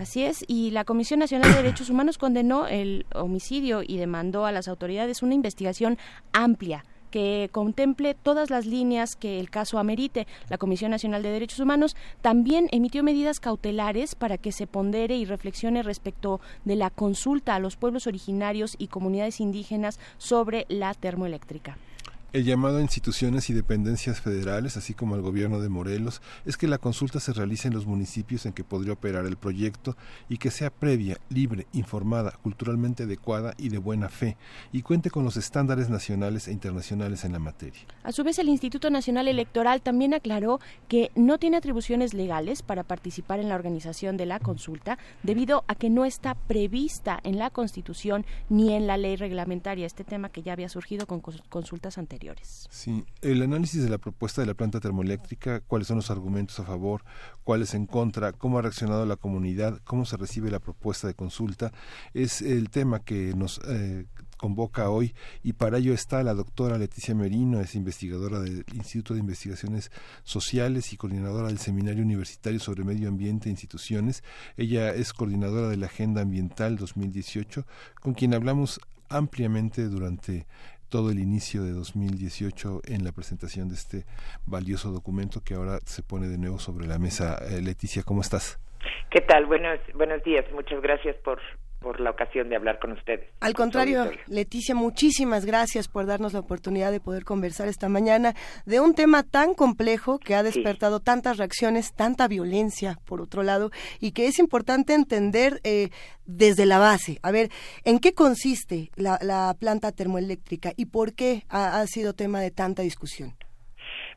Así 0.00 0.24
es, 0.24 0.46
y 0.48 0.70
la 0.70 0.84
Comisión 0.84 1.20
Nacional 1.20 1.52
de 1.52 1.62
Derechos 1.62 1.90
Humanos 1.90 2.16
condenó 2.16 2.66
el 2.66 3.04
homicidio 3.14 3.82
y 3.86 3.98
demandó 3.98 4.46
a 4.46 4.50
las 4.50 4.66
autoridades 4.66 5.22
una 5.22 5.34
investigación 5.34 5.98
amplia 6.32 6.86
que 7.10 7.50
contemple 7.52 8.14
todas 8.14 8.48
las 8.48 8.64
líneas 8.64 9.14
que 9.14 9.38
el 9.38 9.50
caso 9.50 9.78
amerite. 9.78 10.26
La 10.48 10.56
Comisión 10.56 10.90
Nacional 10.90 11.22
de 11.22 11.32
Derechos 11.32 11.60
Humanos 11.60 11.96
también 12.22 12.68
emitió 12.72 13.02
medidas 13.02 13.40
cautelares 13.40 14.14
para 14.14 14.38
que 14.38 14.52
se 14.52 14.66
pondere 14.66 15.18
y 15.18 15.26
reflexione 15.26 15.82
respecto 15.82 16.40
de 16.64 16.76
la 16.76 16.88
consulta 16.88 17.54
a 17.54 17.58
los 17.58 17.76
pueblos 17.76 18.06
originarios 18.06 18.76
y 18.78 18.86
comunidades 18.86 19.38
indígenas 19.38 20.00
sobre 20.16 20.64
la 20.70 20.94
termoeléctrica. 20.94 21.76
El 22.32 22.44
llamado 22.44 22.78
a 22.78 22.80
instituciones 22.80 23.50
y 23.50 23.54
dependencias 23.54 24.20
federales, 24.20 24.76
así 24.76 24.94
como 24.94 25.16
al 25.16 25.20
gobierno 25.20 25.58
de 25.58 25.68
Morelos, 25.68 26.22
es 26.46 26.56
que 26.56 26.68
la 26.68 26.78
consulta 26.78 27.18
se 27.18 27.32
realice 27.32 27.66
en 27.66 27.74
los 27.74 27.86
municipios 27.86 28.46
en 28.46 28.52
que 28.52 28.62
podría 28.62 28.92
operar 28.92 29.26
el 29.26 29.36
proyecto 29.36 29.96
y 30.28 30.38
que 30.38 30.52
sea 30.52 30.70
previa, 30.70 31.18
libre, 31.28 31.66
informada, 31.72 32.38
culturalmente 32.40 33.02
adecuada 33.02 33.54
y 33.58 33.68
de 33.68 33.78
buena 33.78 34.08
fe, 34.08 34.36
y 34.70 34.82
cuente 34.82 35.10
con 35.10 35.24
los 35.24 35.36
estándares 35.36 35.90
nacionales 35.90 36.46
e 36.46 36.52
internacionales 36.52 37.24
en 37.24 37.32
la 37.32 37.40
materia. 37.40 37.80
A 38.04 38.12
su 38.12 38.22
vez, 38.22 38.38
el 38.38 38.48
Instituto 38.48 38.90
Nacional 38.90 39.26
Electoral 39.26 39.82
también 39.82 40.14
aclaró 40.14 40.60
que 40.86 41.10
no 41.16 41.36
tiene 41.38 41.56
atribuciones 41.56 42.14
legales 42.14 42.62
para 42.62 42.84
participar 42.84 43.40
en 43.40 43.48
la 43.48 43.56
organización 43.56 44.16
de 44.16 44.26
la 44.26 44.38
consulta, 44.38 44.98
debido 45.24 45.64
a 45.66 45.74
que 45.74 45.90
no 45.90 46.04
está 46.04 46.36
prevista 46.36 47.18
en 47.24 47.40
la 47.40 47.50
Constitución 47.50 48.24
ni 48.48 48.72
en 48.72 48.86
la 48.86 48.98
ley 48.98 49.16
reglamentaria 49.16 49.84
este 49.84 50.04
tema 50.04 50.28
que 50.28 50.42
ya 50.42 50.52
había 50.52 50.68
surgido 50.68 51.08
con 51.08 51.20
consultas 51.20 51.98
anteriores. 51.98 52.19
Sí, 52.70 53.04
el 53.22 53.42
análisis 53.42 53.82
de 53.82 53.88
la 53.88 53.98
propuesta 53.98 54.40
de 54.40 54.46
la 54.46 54.54
planta 54.54 54.80
termoeléctrica, 54.80 55.60
cuáles 55.60 55.88
son 55.88 55.96
los 55.96 56.10
argumentos 56.10 56.60
a 56.60 56.64
favor, 56.64 57.04
cuáles 57.44 57.74
en 57.74 57.86
contra, 57.86 58.32
cómo 58.32 58.58
ha 58.58 58.62
reaccionado 58.62 59.06
la 59.06 59.16
comunidad, 59.16 59.80
cómo 59.84 60.04
se 60.04 60.16
recibe 60.16 60.50
la 60.50 60.60
propuesta 60.60 61.06
de 61.06 61.14
consulta, 61.14 61.72
es 62.14 62.42
el 62.42 62.70
tema 62.70 63.00
que 63.00 63.34
nos 63.34 63.60
eh, 63.66 64.06
convoca 64.40 64.88
hoy 64.88 65.14
y 65.42 65.52
para 65.52 65.76
ello 65.76 65.92
está 65.92 66.22
la 66.22 66.32
doctora 66.32 66.78
Leticia 66.78 67.14
Merino, 67.14 67.60
es 67.60 67.74
investigadora 67.74 68.40
del 68.40 68.64
Instituto 68.72 69.12
de 69.12 69.20
Investigaciones 69.20 69.90
Sociales 70.24 70.94
y 70.94 70.96
coordinadora 70.96 71.48
del 71.48 71.58
Seminario 71.58 72.02
Universitario 72.02 72.58
sobre 72.58 72.84
Medio 72.84 73.08
Ambiente 73.08 73.48
e 73.48 73.52
Instituciones. 73.52 74.24
Ella 74.56 74.94
es 74.94 75.12
coordinadora 75.12 75.68
de 75.68 75.76
la 75.76 75.86
Agenda 75.86 76.22
Ambiental 76.22 76.76
2018, 76.76 77.66
con 78.00 78.14
quien 78.14 78.32
hablamos 78.32 78.80
ampliamente 79.10 79.88
durante 79.88 80.46
todo 80.90 81.10
el 81.10 81.20
inicio 81.20 81.62
de 81.62 81.70
2018 81.70 82.82
en 82.88 83.04
la 83.04 83.12
presentación 83.12 83.68
de 83.68 83.76
este 83.76 84.04
valioso 84.44 84.90
documento 84.90 85.40
que 85.42 85.54
ahora 85.54 85.78
se 85.84 86.02
pone 86.02 86.26
de 86.28 86.36
nuevo 86.36 86.58
sobre 86.58 86.86
la 86.86 86.98
mesa. 86.98 87.38
Eh, 87.48 87.62
Leticia, 87.62 88.02
¿cómo 88.02 88.20
estás? 88.20 88.60
¿Qué 89.10 89.20
tal? 89.20 89.46
Buenos, 89.46 89.78
buenos 89.94 90.22
días. 90.24 90.44
Muchas 90.52 90.82
gracias 90.82 91.16
por, 91.24 91.40
por 91.80 92.00
la 92.00 92.10
ocasión 92.10 92.48
de 92.48 92.56
hablar 92.56 92.78
con 92.78 92.92
ustedes. 92.92 93.28
Al 93.40 93.54
contrario, 93.54 94.10
Leticia, 94.26 94.74
muchísimas 94.74 95.46
gracias 95.46 95.88
por 95.88 96.06
darnos 96.06 96.34
la 96.34 96.40
oportunidad 96.40 96.92
de 96.92 97.00
poder 97.00 97.24
conversar 97.24 97.68
esta 97.68 97.88
mañana 97.88 98.34
de 98.66 98.80
un 98.80 98.94
tema 98.94 99.22
tan 99.22 99.54
complejo 99.54 100.18
que 100.18 100.34
ha 100.34 100.42
despertado 100.42 101.00
tantas 101.00 101.38
reacciones, 101.38 101.94
tanta 101.94 102.28
violencia, 102.28 102.98
por 103.06 103.20
otro 103.20 103.42
lado, 103.42 103.70
y 103.98 104.12
que 104.12 104.26
es 104.26 104.38
importante 104.38 104.94
entender 104.94 105.60
eh, 105.64 105.88
desde 106.26 106.66
la 106.66 106.78
base. 106.78 107.18
A 107.22 107.32
ver, 107.32 107.48
¿en 107.84 107.98
qué 107.98 108.12
consiste 108.12 108.90
la, 108.96 109.18
planta 109.58 109.92
termoeléctrica 109.92 110.72
y 110.76 110.86
por 110.86 111.14
qué 111.14 111.42
ha, 111.48 111.80
ha 111.80 111.86
sido 111.86 112.14
tema 112.14 112.40
de 112.40 112.50
tanta 112.50 112.82
discusión? 112.82 113.34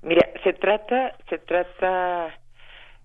Mira, 0.01 0.29
se 0.43 0.53
trata, 0.53 1.17
se 1.29 1.37
trata 1.39 2.33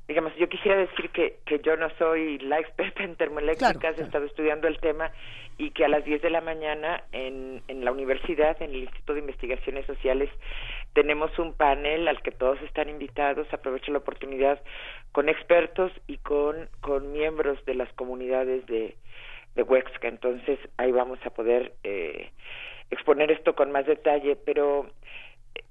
digamos, 0.08 0.34
yo 0.36 0.48
quisiera 0.48 0.78
decir 0.78 1.10
que, 1.10 1.36
que 1.44 1.60
yo 1.60 1.76
no 1.76 1.90
soy 1.98 2.38
la 2.38 2.58
experta 2.58 3.04
en 3.04 3.14
termoeléctricas, 3.16 3.98
he 3.98 4.02
estado 4.02 4.24
estudiando 4.24 4.66
el 4.66 4.80
tema 4.80 5.12
y 5.58 5.70
que 5.70 5.84
a 5.84 5.88
las 5.88 6.02
10 6.04 6.22
de 6.22 6.30
la 6.30 6.40
mañana 6.40 7.04
en, 7.12 7.62
en 7.68 7.84
la 7.84 7.92
universidad, 7.92 8.60
en 8.62 8.70
el 8.70 8.76
Instituto 8.84 9.12
de 9.12 9.20
Investigaciones 9.20 9.84
Sociales, 9.84 10.30
tenemos 10.94 11.38
un 11.38 11.52
panel 11.52 12.08
al 12.08 12.22
que 12.22 12.30
todos 12.30 12.60
están 12.62 12.88
invitados. 12.88 13.46
Aprovecho 13.52 13.92
la 13.92 13.98
oportunidad 13.98 14.62
con 15.12 15.28
expertos 15.28 15.92
y 16.06 16.16
con, 16.16 16.70
con 16.80 17.12
miembros 17.12 17.62
de 17.66 17.74
las 17.74 17.92
comunidades 17.92 18.64
de, 18.66 18.96
de 19.56 19.62
Huexca. 19.62 20.08
Entonces, 20.08 20.58
ahí 20.78 20.90
vamos 20.90 21.18
a 21.26 21.30
poder 21.30 21.74
eh, 21.84 22.30
exponer 22.90 23.30
esto 23.30 23.54
con 23.54 23.72
más 23.72 23.84
detalle, 23.84 24.36
pero 24.36 24.86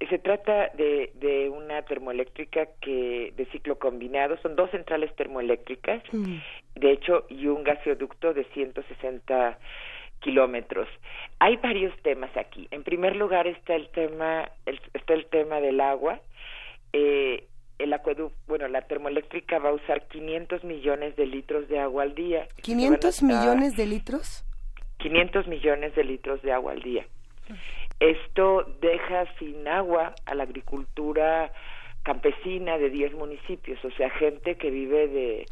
se 0.09 0.19
trata 0.19 0.69
de, 0.75 1.11
de 1.15 1.49
una 1.49 1.81
termoeléctrica 1.83 2.67
que 2.81 3.33
de 3.35 3.45
ciclo 3.47 3.77
combinado, 3.79 4.37
son 4.41 4.55
dos 4.55 4.69
centrales 4.71 5.15
termoeléctricas, 5.15 6.01
mm. 6.11 6.37
de 6.75 6.91
hecho, 6.91 7.25
y 7.29 7.47
un 7.47 7.63
gasoducto 7.63 8.33
de 8.33 8.45
160 8.53 9.57
kilómetros. 10.19 10.87
Hay 11.39 11.57
varios 11.57 11.95
temas 12.01 12.35
aquí. 12.37 12.67
En 12.71 12.83
primer 12.83 13.15
lugar 13.15 13.47
está 13.47 13.75
el 13.75 13.89
tema, 13.89 14.49
está 14.93 15.13
el 15.13 15.25
tema 15.27 15.59
del 15.59 15.79
agua. 15.79 16.19
Eh, 16.93 17.45
el 17.79 17.93
acueducto, 17.93 18.35
bueno, 18.47 18.67
la 18.67 18.81
termoeléctrica 18.81 19.59
va 19.59 19.69
a 19.69 19.73
usar 19.73 20.07
500 20.07 20.63
millones 20.63 21.15
de 21.15 21.27
litros 21.27 21.67
de 21.67 21.79
agua 21.79 22.03
al 22.03 22.15
día. 22.15 22.47
¿500 22.63 23.23
millones 23.23 23.75
de 23.75 23.85
litros? 23.85 24.43
500 24.97 25.47
millones 25.47 25.95
de 25.95 26.03
litros 26.03 26.41
de 26.41 26.51
agua 26.51 26.71
al 26.71 26.81
día. 26.81 27.05
Esto 27.99 28.63
deja 28.81 29.25
sin 29.39 29.67
agua 29.67 30.13
a 30.25 30.35
la 30.35 30.43
agricultura 30.43 31.51
campesina 32.03 32.77
de 32.77 32.89
10 32.89 33.15
municipios, 33.15 33.83
o 33.83 33.91
sea, 33.91 34.09
gente 34.11 34.55
que 34.55 34.69
vive 34.69 35.07
de, 35.07 35.45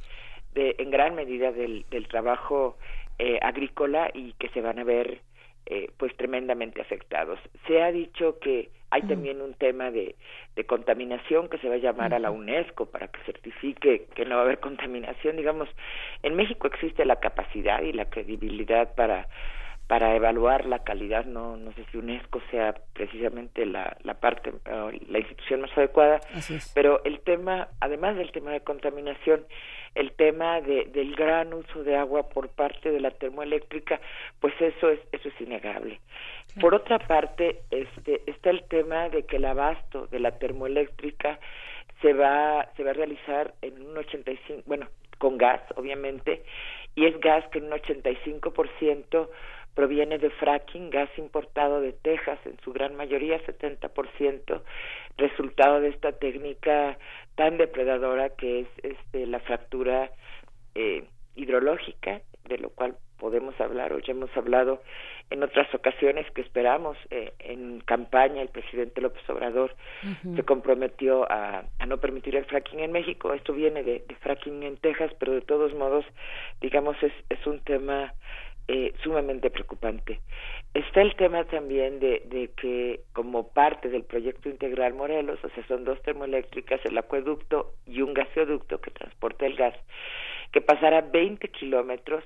de 0.54 0.76
en 0.80 0.90
gran 0.90 1.16
medida 1.16 1.52
del, 1.52 1.86
del 1.90 2.08
trabajo 2.08 2.78
eh, 3.20 3.40
agrícola 3.42 4.10
y 4.14 4.34
que 4.34 4.50
se 4.50 4.62
van 4.62 4.80
a 4.80 4.84
ver 4.84 5.20
eh, 5.66 5.90
pues 5.98 6.16
tremendamente 6.16 6.82
afectados. 6.82 7.40
Se 7.66 7.82
ha 7.82 7.92
dicho 7.92 8.40
que 8.40 8.70
hay 8.92 9.02
también 9.02 9.42
un 9.42 9.56
tema 9.56 9.90
de, 9.90 10.16
de 10.56 10.66
contaminación 10.66 11.50
que 11.50 11.58
se 11.58 11.68
va 11.68 11.76
a 11.76 11.80
llamar 11.80 12.14
a 12.14 12.20
la 12.20 12.32
UNESCO 12.32 12.86
para 12.86 13.08
que 13.08 13.20
certifique 13.26 14.06
que 14.16 14.26
no 14.26 14.36
va 14.36 14.42
a 14.42 14.46
haber 14.46 14.60
contaminación. 14.62 15.36
Digamos, 15.36 15.68
en 16.24 16.36
México 16.36 16.68
existe 16.68 17.04
la 17.04 17.20
capacidad 17.20 17.82
y 17.82 17.94
la 17.94 18.06
credibilidad 18.06 18.94
para 18.96 19.28
para 19.88 20.16
evaluar 20.16 20.66
la 20.66 20.80
calidad, 20.80 21.26
no, 21.26 21.58
no 21.58 21.72
sé 21.74 21.86
si 21.92 21.98
UNESCO 21.98 22.42
sea 22.50 22.74
precisamente 22.94 23.66
la, 23.66 23.98
la 24.04 24.16
parte, 24.16 24.52
la 25.08 25.20
institución 25.20 25.62
más 25.62 25.78
adecuada, 25.78 26.22
pero 26.74 27.04
el 27.04 27.20
tema, 27.20 27.68
además 27.80 28.16
del 28.16 28.32
tema 28.32 28.52
de 28.52 28.62
contaminación, 28.62 29.46
el 29.94 30.12
tema 30.12 30.60
de, 30.62 30.86
del 30.86 31.16
gran 31.16 31.54
uso 31.54 31.84
de 31.84 31.96
agua 31.96 32.30
por 32.30 32.50
parte 32.50 32.90
de 32.90 33.00
la 33.00 33.12
termoeléctrica, 33.12 34.02
pues 34.40 34.54
eso 34.60 34.90
es, 34.90 35.00
eso 35.12 35.30
es 35.30 35.42
innegable. 35.42 36.00
Por 36.60 36.74
otra 36.74 37.00
parte, 37.00 37.62
este, 37.70 38.22
está 38.26 38.50
el 38.50 38.64
tema 38.64 39.10
de 39.10 39.24
que 39.24 39.38
el 39.38 39.46
abasto 39.46 40.08
de 40.08 40.20
la 40.20 40.32
termoeléctrica 40.40 41.40
se 42.02 42.14
va, 42.14 42.68
se 42.76 42.84
va 42.84 42.92
a 42.92 42.94
realizar 42.94 43.54
en 43.62 43.82
un 43.82 43.98
85, 43.98 44.64
bueno, 44.66 44.88
con 45.18 45.38
gas, 45.38 45.62
obviamente, 45.76 46.44
y 46.96 47.06
es 47.06 47.20
gas 47.20 47.46
que 47.50 47.60
en 47.60 47.66
un 47.66 47.72
85% 47.72 49.30
proviene 49.76 50.18
de 50.18 50.30
fracking, 50.32 50.90
gas 50.90 51.10
importado 51.18 51.82
de 51.82 51.94
Texas, 51.94 52.40
en 52.46 52.58
su 52.64 52.74
gran 52.74 52.96
mayoría 52.96 53.40
70%, 53.46 54.62
resultado 55.18 55.82
de 55.82 55.90
esta 55.90 56.14
técnica 56.14 56.98
tan 57.36 57.58
depredadora 57.58 58.30
que 58.30 58.62
es 58.62 58.68
este, 58.82 59.28
la 59.28 59.42
fractura 59.42 60.10
eh, 60.74 61.04
hidrológica, 61.36 62.22
de 62.46 62.58
lo 62.58 62.70
cual 62.70 62.96
podemos 63.18 63.60
hablar 63.60 63.94
o 63.94 64.00
ya 64.00 64.12
hemos 64.12 64.36
hablado 64.36 64.82
en 65.30 65.42
otras 65.42 65.74
ocasiones 65.74 66.30
que 66.32 66.42
esperamos 66.42 66.98
eh, 67.10 67.34
en 67.40 67.80
campaña 67.82 68.42
el 68.42 68.50
presidente 68.50 69.02
López 69.02 69.28
Obrador 69.30 69.76
se 70.36 70.44
comprometió 70.44 71.30
a, 71.32 71.64
a, 71.80 71.86
no 71.86 71.98
permitir 71.98 72.36
el 72.36 72.46
fracking 72.46 72.82
en 72.82 72.92
México. 72.92 73.34
Esto 73.34 73.54
viene 73.54 73.84
de, 73.84 74.04
de, 74.08 74.16
fracking 74.16 74.64
en 74.64 74.78
Texas 74.78 75.12
pero 75.18 75.34
de 75.34 75.42
todos 75.42 75.74
modos 75.74 76.06
digamos 76.62 76.96
es, 77.02 77.14
es 77.30 77.46
un 77.48 77.62
tema 77.62 78.14
eh, 78.68 78.94
sumamente 79.04 79.50
preocupante. 79.50 80.22
Está 80.74 81.02
el 81.02 81.16
tema 81.16 81.44
también 81.46 82.00
de, 82.00 82.24
de 82.26 82.50
que 82.60 83.02
como 83.14 83.50
parte 83.50 83.90
del 83.90 84.04
proyecto 84.04 84.50
integral 84.50 84.94
Morelos, 84.94 85.40
o 85.44 85.50
sea, 85.50 85.66
son 85.68 85.84
dos 85.84 86.02
termoeléctricas, 86.02 86.84
el 86.86 86.98
acueducto 86.98 87.74
y 87.86 88.02
un 88.02 88.14
gaseoducto 88.14 88.82
que 88.82 88.92
transporta 88.92 89.46
el 89.46 89.56
gas, 89.56 89.76
que 90.52 90.62
pasará 90.62 91.02
20 91.02 91.48
kilómetros 91.50 92.24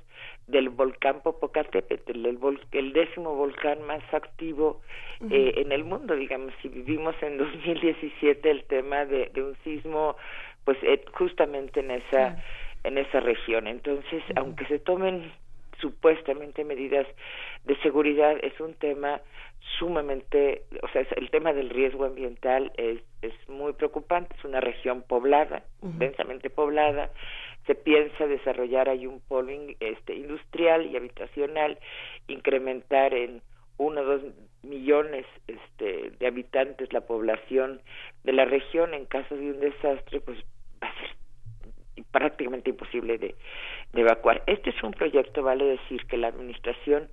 del 0.48 0.70
volcán 0.70 1.22
Popocatépetl, 1.22 2.26
el, 2.26 2.40
el 2.72 2.94
décimo 2.94 3.36
volcán 3.36 3.84
más 3.84 4.02
activo 4.14 4.82
eh, 5.30 5.54
en 5.58 5.72
el 5.72 5.84
mundo, 5.84 6.16
digamos, 6.16 6.54
si 6.62 6.70
vivimos 6.70 7.16
en 7.22 7.38
2017 7.38 8.50
el 8.50 8.64
tema 8.64 9.06
de, 9.06 9.30
de 9.34 9.44
un 9.44 9.56
sismo, 9.64 10.16
pues 10.64 10.78
eh, 10.84 11.04
justamente 11.14 11.82
en 11.82 11.92
esa, 11.92 12.42
en 12.84 12.98
esa 12.98 13.20
región. 13.20 13.68
Entonces, 13.68 14.24
aunque 14.36 14.66
se 14.66 14.80
tomen 14.80 15.32
supuestamente 15.80 16.64
medidas 16.64 17.08
de 17.66 17.76
seguridad, 17.78 18.38
es 18.42 18.60
un 18.60 18.74
tema 18.74 19.22
sumamente, 19.78 20.64
o 20.82 20.88
sea, 20.90 21.06
el 21.16 21.30
tema 21.30 21.54
del 21.54 21.70
riesgo 21.70 22.06
ambiental 22.06 22.72
es, 22.78 23.02
es 23.22 23.34
muy 23.48 23.74
preocupante, 23.74 24.36
es 24.38 24.46
una 24.46 24.62
región 24.62 25.04
poblada, 25.04 25.64
densamente 25.82 26.50
poblada, 26.50 27.12
se 27.68 27.76
piensa 27.76 28.26
desarrollar 28.26 28.90
ahí 28.90 29.06
un 29.06 29.20
polo 29.22 29.52
este, 29.80 30.16
industrial 30.16 30.86
y 30.86 30.98
habitacional, 30.98 31.78
incrementar 32.28 33.14
en 33.14 33.42
uno 33.78 34.02
o 34.02 34.06
dos 34.06 34.22
millones 34.64 35.26
este, 35.48 36.12
de 36.12 36.28
habitantes 36.28 36.92
la 36.92 37.02
población 37.02 37.82
de 38.24 38.34
la 38.34 38.46
región 38.46 38.94
en 38.94 39.06
caso 39.06 39.36
de 39.36 39.52
un 39.52 39.60
desastre, 39.60 40.20
pues 40.20 40.38
va 40.84 40.88
a 40.88 41.00
ser 41.00 41.16
prácticamente 42.12 42.70
imposible 42.70 43.18
de, 43.18 43.36
evacuar. 43.94 44.44
Este 44.46 44.70
es 44.70 44.84
un 44.84 44.92
proyecto, 44.92 45.44
vale 45.44 45.66
decir, 45.66 46.06
que 46.06 46.18
la 46.18 46.28
administración 46.28 47.10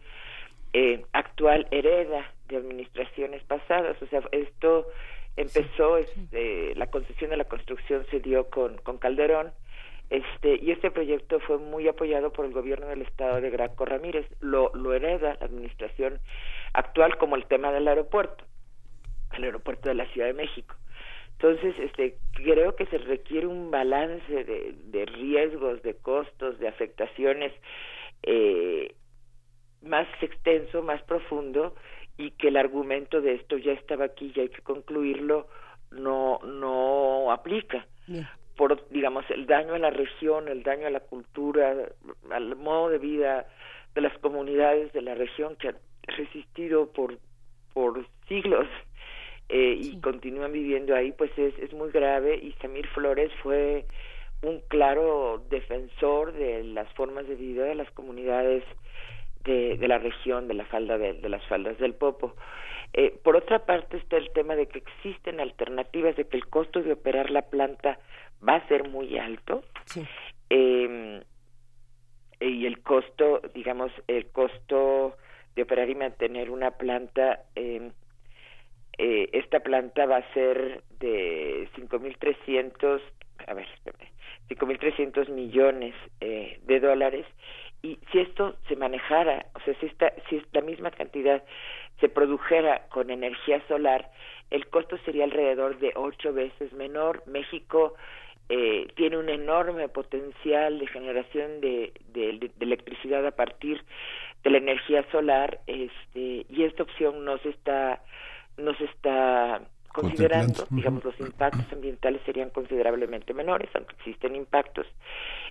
eh, 0.72 1.04
actual 1.12 1.66
hereda 1.70 2.30
de 2.48 2.56
administraciones 2.56 3.42
pasadas, 3.44 4.00
o 4.02 4.06
sea, 4.06 4.22
esto 4.32 4.86
empezó, 5.36 5.98
este, 5.98 6.74
la 6.74 6.86
concesión 6.86 7.30
de 7.30 7.36
la 7.36 7.44
construcción 7.44 8.04
se 8.10 8.20
dio 8.20 8.48
con, 8.48 8.78
con 8.78 8.98
Calderón, 8.98 9.52
este, 10.08 10.58
y 10.62 10.70
este 10.70 10.90
proyecto 10.90 11.40
fue 11.40 11.58
muy 11.58 11.88
apoyado 11.88 12.32
por 12.32 12.46
el 12.46 12.52
gobierno 12.52 12.86
del 12.86 13.02
estado 13.02 13.40
de 13.40 13.50
Graco 13.50 13.84
Ramírez. 13.84 14.26
Lo, 14.40 14.70
lo 14.74 14.94
hereda 14.94 15.36
la 15.40 15.46
administración 15.46 16.20
actual 16.72 17.16
como 17.18 17.34
el 17.36 17.46
tema 17.46 17.72
del 17.72 17.88
aeropuerto, 17.88 18.44
el 19.32 19.44
aeropuerto 19.44 19.88
de 19.88 19.96
la 19.96 20.06
Ciudad 20.06 20.28
de 20.28 20.34
México. 20.34 20.76
Entonces, 21.38 21.74
este, 21.78 22.16
creo 22.32 22.74
que 22.76 22.86
se 22.86 22.98
requiere 22.98 23.46
un 23.46 23.70
balance 23.70 24.44
de, 24.44 24.74
de 24.84 25.06
riesgos, 25.06 25.82
de 25.82 25.94
costos, 25.94 26.58
de 26.58 26.68
afectaciones 26.68 27.52
eh, 28.22 28.94
más 29.82 30.08
extenso, 30.22 30.82
más 30.82 31.02
profundo, 31.02 31.74
y 32.16 32.30
que 32.32 32.48
el 32.48 32.56
argumento 32.56 33.20
de 33.20 33.34
esto 33.34 33.58
ya 33.58 33.72
estaba 33.72 34.06
aquí 34.06 34.32
y 34.34 34.40
hay 34.40 34.48
que 34.48 34.62
concluirlo 34.62 35.48
no 35.90 36.38
no 36.42 37.30
aplica. 37.30 37.86
Por, 38.56 38.88
digamos, 38.88 39.24
el 39.30 39.46
daño 39.46 39.74
a 39.74 39.78
la 39.78 39.90
región, 39.90 40.48
el 40.48 40.62
daño 40.62 40.86
a 40.86 40.90
la 40.90 41.00
cultura, 41.00 41.74
al 42.30 42.56
modo 42.56 42.88
de 42.88 42.98
vida 42.98 43.46
de 43.94 44.00
las 44.00 44.16
comunidades 44.18 44.92
de 44.94 45.02
la 45.02 45.14
región 45.14 45.56
que 45.56 45.68
han 45.68 45.76
resistido 46.02 46.90
por, 46.92 47.18
por 47.74 48.06
siglos 48.28 48.66
eh, 49.48 49.78
y 49.80 50.00
continúan 50.00 50.52
viviendo 50.52 50.94
ahí, 50.94 51.12
pues 51.12 51.30
es, 51.36 51.58
es 51.58 51.72
muy 51.72 51.90
grave 51.90 52.36
y 52.36 52.52
Samir 52.60 52.86
Flores 52.88 53.30
fue 53.42 53.86
un 54.42 54.60
claro 54.68 55.42
defensor 55.50 56.32
de 56.32 56.64
las 56.64 56.92
formas 56.94 57.26
de 57.26 57.34
vida 57.36 57.64
de 57.64 57.74
las 57.74 57.90
comunidades 57.92 58.64
de, 59.44 59.76
de 59.76 59.88
la 59.88 59.98
región, 59.98 60.48
de 60.48 60.54
la 60.54 60.64
falda 60.66 60.98
de, 60.98 61.14
de 61.14 61.28
las 61.28 61.44
faldas 61.46 61.78
del 61.78 61.94
Popo. 61.94 62.34
Eh, 62.92 63.18
por 63.22 63.36
otra 63.36 63.66
parte 63.66 63.96
está 63.96 64.16
el 64.16 64.30
tema 64.32 64.56
de 64.56 64.66
que 64.66 64.78
existen 64.78 65.40
alternativas, 65.40 66.16
de 66.16 66.26
que 66.26 66.36
el 66.36 66.46
costo 66.46 66.82
de 66.82 66.92
operar 66.92 67.30
la 67.30 67.42
planta 67.42 67.98
va 68.46 68.56
a 68.56 68.68
ser 68.68 68.88
muy 68.88 69.18
alto. 69.18 69.62
Eh, 70.50 71.22
y 72.40 72.66
el 72.66 72.80
costo, 72.82 73.40
digamos, 73.54 73.90
el 74.08 74.26
costo 74.26 75.16
de 75.54 75.62
operar 75.62 75.88
y 75.88 75.94
mantener 75.94 76.50
una 76.50 76.72
planta, 76.72 77.44
eh, 77.54 77.90
eh, 78.98 79.28
esta 79.32 79.60
planta 79.60 80.06
va 80.06 80.18
a 80.18 80.32
ser 80.32 80.82
de 81.00 81.68
5.300, 81.76 83.00
a 83.46 83.54
ver, 83.54 83.66
5.300 84.48 85.28
millones 85.30 85.94
eh, 86.20 86.58
de 86.64 86.80
dólares. 86.80 87.26
Y 87.82 87.98
si 88.10 88.20
esto 88.20 88.56
se 88.68 88.76
manejara, 88.76 89.46
o 89.54 89.60
sea, 89.60 89.74
si, 89.80 89.86
esta, 89.86 90.12
si 90.28 90.42
la 90.52 90.62
misma 90.62 90.90
cantidad 90.90 91.42
se 92.00 92.08
produjera 92.08 92.86
con 92.88 93.10
energía 93.10 93.62
solar, 93.68 94.10
el 94.50 94.66
costo 94.68 94.96
sería 95.04 95.24
alrededor 95.24 95.78
de 95.78 95.92
ocho 95.94 96.32
veces 96.32 96.72
menor. 96.72 97.22
México 97.26 97.94
eh, 98.48 98.86
tiene 98.94 99.18
un 99.18 99.28
enorme 99.28 99.88
potencial 99.88 100.78
de 100.78 100.86
generación 100.86 101.60
de, 101.60 101.92
de, 102.12 102.50
electricidad 102.60 103.26
a 103.26 103.32
partir 103.32 103.82
de 104.44 104.50
la 104.50 104.58
energía 104.58 105.04
solar 105.10 105.58
este 105.66 106.46
y 106.48 106.62
esta 106.62 106.84
opción 106.84 107.24
no 107.24 107.38
se 107.38 107.48
está 107.48 108.00
no 108.58 108.74
se 108.74 108.84
está 108.84 109.60
considerando 109.92 110.66
digamos 110.70 111.04
los 111.04 111.18
impactos 111.20 111.72
ambientales 111.72 112.20
serían 112.26 112.50
considerablemente 112.50 113.32
menores 113.32 113.70
aunque 113.74 113.94
existen 113.96 114.36
impactos 114.36 114.86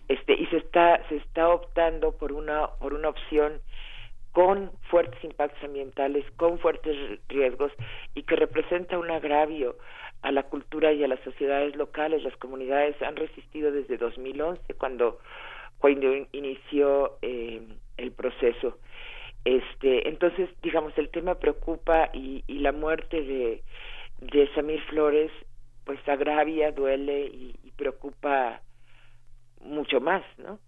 este 0.07 0.33
y 0.33 0.45
se 0.47 0.57
está 0.57 1.01
se 1.09 1.17
está 1.17 1.49
optando 1.49 2.11
por 2.11 2.31
una 2.31 2.67
por 2.79 2.93
una 2.93 3.09
opción 3.09 3.61
con 4.31 4.71
fuertes 4.89 5.23
impactos 5.23 5.63
ambientales 5.63 6.25
con 6.35 6.59
fuertes 6.59 6.95
riesgos 7.27 7.71
y 8.13 8.23
que 8.23 8.35
representa 8.35 8.99
un 8.99 9.09
agravio 9.09 9.77
a 10.25 10.31
la 10.31 10.41
cultura 10.43 10.91
y 10.91 11.03
a 11.03 11.07
las 11.07 11.19
sociedades 11.19 11.75
locales. 11.75 12.23
Las 12.23 12.35
comunidades 12.37 12.99
han 13.03 13.15
resistido 13.15 13.71
desde 13.71 13.97
2011, 13.97 14.73
cuando, 14.73 15.19
cuando 15.77 16.07
inició 16.31 17.17
eh, 17.21 17.61
el 17.97 18.11
proceso. 18.11 18.79
Este, 19.45 20.09
entonces, 20.09 20.49
digamos, 20.63 20.97
el 20.97 21.09
tema 21.09 21.35
preocupa 21.35 22.09
y, 22.13 22.43
y 22.47 22.59
la 22.59 22.71
muerte 22.71 23.21
de, 23.21 23.63
de 24.19 24.53
Samir 24.55 24.81
Flores, 24.89 25.31
pues 25.85 25.99
agravia, 26.07 26.71
duele 26.71 27.27
y, 27.27 27.55
y 27.63 27.71
preocupa 27.71 28.61
mucho 29.61 29.99
más, 29.99 30.23
¿no? 30.37 30.59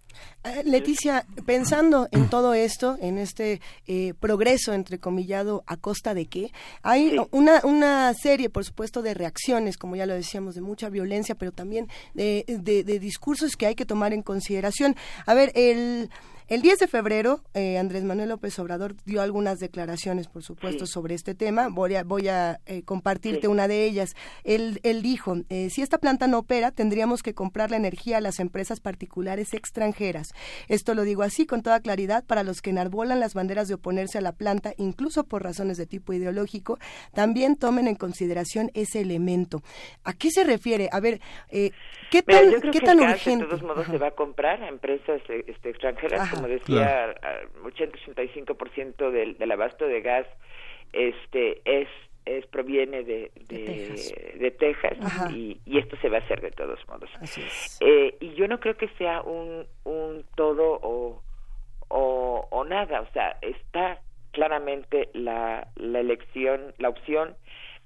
Eh, 0.44 0.64
Leticia, 0.64 1.26
pensando 1.46 2.08
en 2.12 2.30
todo 2.30 2.54
esto, 2.54 2.98
en 3.02 3.18
este 3.18 3.62
eh, 3.88 4.14
progreso 4.20 4.74
entrecomillado 4.74 5.64
a 5.68 5.78
costa 5.78 6.14
de 6.14 6.26
qué, 6.26 6.52
hay 6.82 7.18
una, 7.32 7.62
una 7.64 8.14
serie, 8.14 8.50
por 8.50 8.64
supuesto, 8.64 9.02
de 9.02 9.14
reacciones, 9.14 9.78
como 9.78 9.96
ya 9.96 10.06
lo 10.06 10.14
decíamos, 10.14 10.56
de 10.56 10.62
mucha 10.62 10.90
violencia, 10.90 11.36
pero 11.36 11.52
también 11.52 11.88
de, 12.14 12.46
de 12.48 13.00
discursos 13.00 13.56
que 13.56 13.68
hay 13.68 13.76
que 13.76 13.86
tomar 13.86 14.14
en 14.14 14.24
consideración. 14.24 14.96
A 15.26 15.34
ver, 15.34 15.52
el 15.56 16.10
el 16.50 16.62
10 16.62 16.80
de 16.80 16.88
febrero, 16.88 17.42
eh, 17.54 17.78
Andrés 17.78 18.06
Manuel 18.06 18.30
López 18.30 18.58
Obrador 18.60 18.96
dio 19.04 19.22
algunas 19.22 19.60
declaraciones, 19.60 20.30
por 20.30 20.44
supuesto, 20.44 20.86
sobre 20.86 21.14
este 21.14 21.36
tema. 21.36 21.68
Voy 21.68 21.96
a, 21.96 22.06
voy 22.06 22.30
a 22.30 22.62
eh, 22.66 22.84
compartirte 22.84 23.50
una 23.50 23.68
de 23.68 23.84
ellas. 23.84 24.16
Él, 24.46 24.80
él 24.84 25.02
dijo, 25.02 25.36
eh, 25.50 25.70
si 25.70 25.82
esta 25.82 25.98
planta 25.98 26.26
no 26.28 26.40
opera, 26.40 26.72
tendríamos 26.72 27.22
que 27.22 27.34
comprar 27.34 27.70
la 27.70 27.76
energía 27.76 28.18
a 28.18 28.22
las 28.22 28.40
empresas 28.40 28.80
particulares 28.80 29.54
extranjeras. 29.54 30.30
Esto 30.70 30.96
lo 30.96 31.04
digo 31.04 31.24
así 31.24 31.46
con 31.46 31.64
toda 31.64 31.82
claridad 31.82 32.24
para 32.26 32.44
los 32.44 32.62
que 32.62 32.70
enarbolan 32.70 33.20
las 33.20 33.34
banderas 33.34 33.68
de 33.68 33.74
oponerse 33.74 34.18
a 34.18 34.22
la 34.22 34.32
planta, 34.32 34.72
incluso 34.78 35.26
por 35.26 35.44
razones 35.44 35.76
de 35.76 35.86
tipo 35.86 36.14
ideológico, 36.14 36.80
también 37.14 37.58
tomen 37.58 37.90
en 37.90 37.96
consideración 37.96 38.72
ese 38.74 39.02
elemento. 39.02 39.64
¿A 40.06 40.14
qué 40.14 40.32
se 40.32 40.46
refiere? 40.46 40.88
A 40.94 41.02
ver, 41.02 41.20
¿qué 41.50 42.24
tan, 42.24 42.72
¿qué 42.72 42.80
tan 42.80 43.02
urgente? 43.02 43.44
De 43.44 43.50
todos 43.50 43.64
modos 43.64 43.88
se 43.88 43.98
va 43.98 44.08
a 44.08 44.12
comprar 44.12 44.64
a 44.64 44.70
empresas 44.70 45.22
este, 45.46 45.72
extranjeras 45.72 46.37
como 46.38 46.48
decía, 46.48 47.16
80-85% 47.64 49.12
del, 49.12 49.38
del 49.38 49.52
abasto 49.52 49.86
de 49.86 50.02
gas 50.02 50.28
este 50.94 51.62
es 51.66 51.88
es 52.26 52.46
proviene 52.48 53.04
de, 53.04 53.32
de, 53.48 54.52
Texas, 54.52 54.98
y, 55.32 55.62
y, 55.66 55.78
esto 55.78 55.96
se 56.02 56.10
va 56.10 56.18
a 56.18 56.20
hacer 56.20 56.42
de 56.42 56.52
todos 56.52 56.78
modos. 56.90 57.10
Eh, 57.80 58.18
y 58.20 58.34
yo 58.34 58.50
no 58.50 58.60
creo 58.60 58.76
que 58.76 58.90
sea 58.98 59.22
un, 59.22 59.66
un 59.86 60.26
todo 60.36 60.78
o, 60.82 61.22
o, 61.88 62.48
o 62.50 62.64
nada, 62.66 63.00
o 63.00 63.08
sea, 63.14 63.38
está 63.42 64.02
claramente 64.32 65.10
la, 65.14 65.68
la 65.78 66.00
elección, 66.00 66.74
la 66.80 66.90
opción 66.90 67.36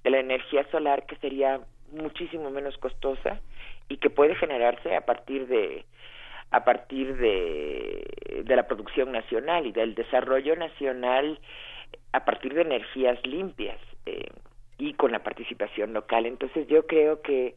de 0.03 0.09
la 0.09 0.19
energía 0.19 0.65
solar 0.71 1.05
que 1.05 1.17
sería 1.17 1.61
muchísimo 1.91 2.49
menos 2.49 2.77
costosa 2.77 3.39
y 3.89 3.97
que 3.97 4.09
puede 4.09 4.35
generarse 4.35 4.95
a 4.95 5.05
partir 5.05 5.47
de 5.47 5.85
a 6.51 6.63
partir 6.63 7.15
de, 7.17 8.43
de 8.45 8.55
la 8.55 8.67
producción 8.67 9.11
nacional 9.11 9.65
y 9.65 9.71
del 9.71 9.95
desarrollo 9.95 10.55
nacional 10.55 11.39
a 12.11 12.25
partir 12.25 12.53
de 12.53 12.61
energías 12.61 13.25
limpias 13.25 13.79
eh, 14.05 14.27
y 14.77 14.93
con 14.93 15.11
la 15.11 15.23
participación 15.23 15.93
local. 15.93 16.25
Entonces 16.25 16.67
yo 16.67 16.85
creo 16.85 17.21
que, 17.21 17.55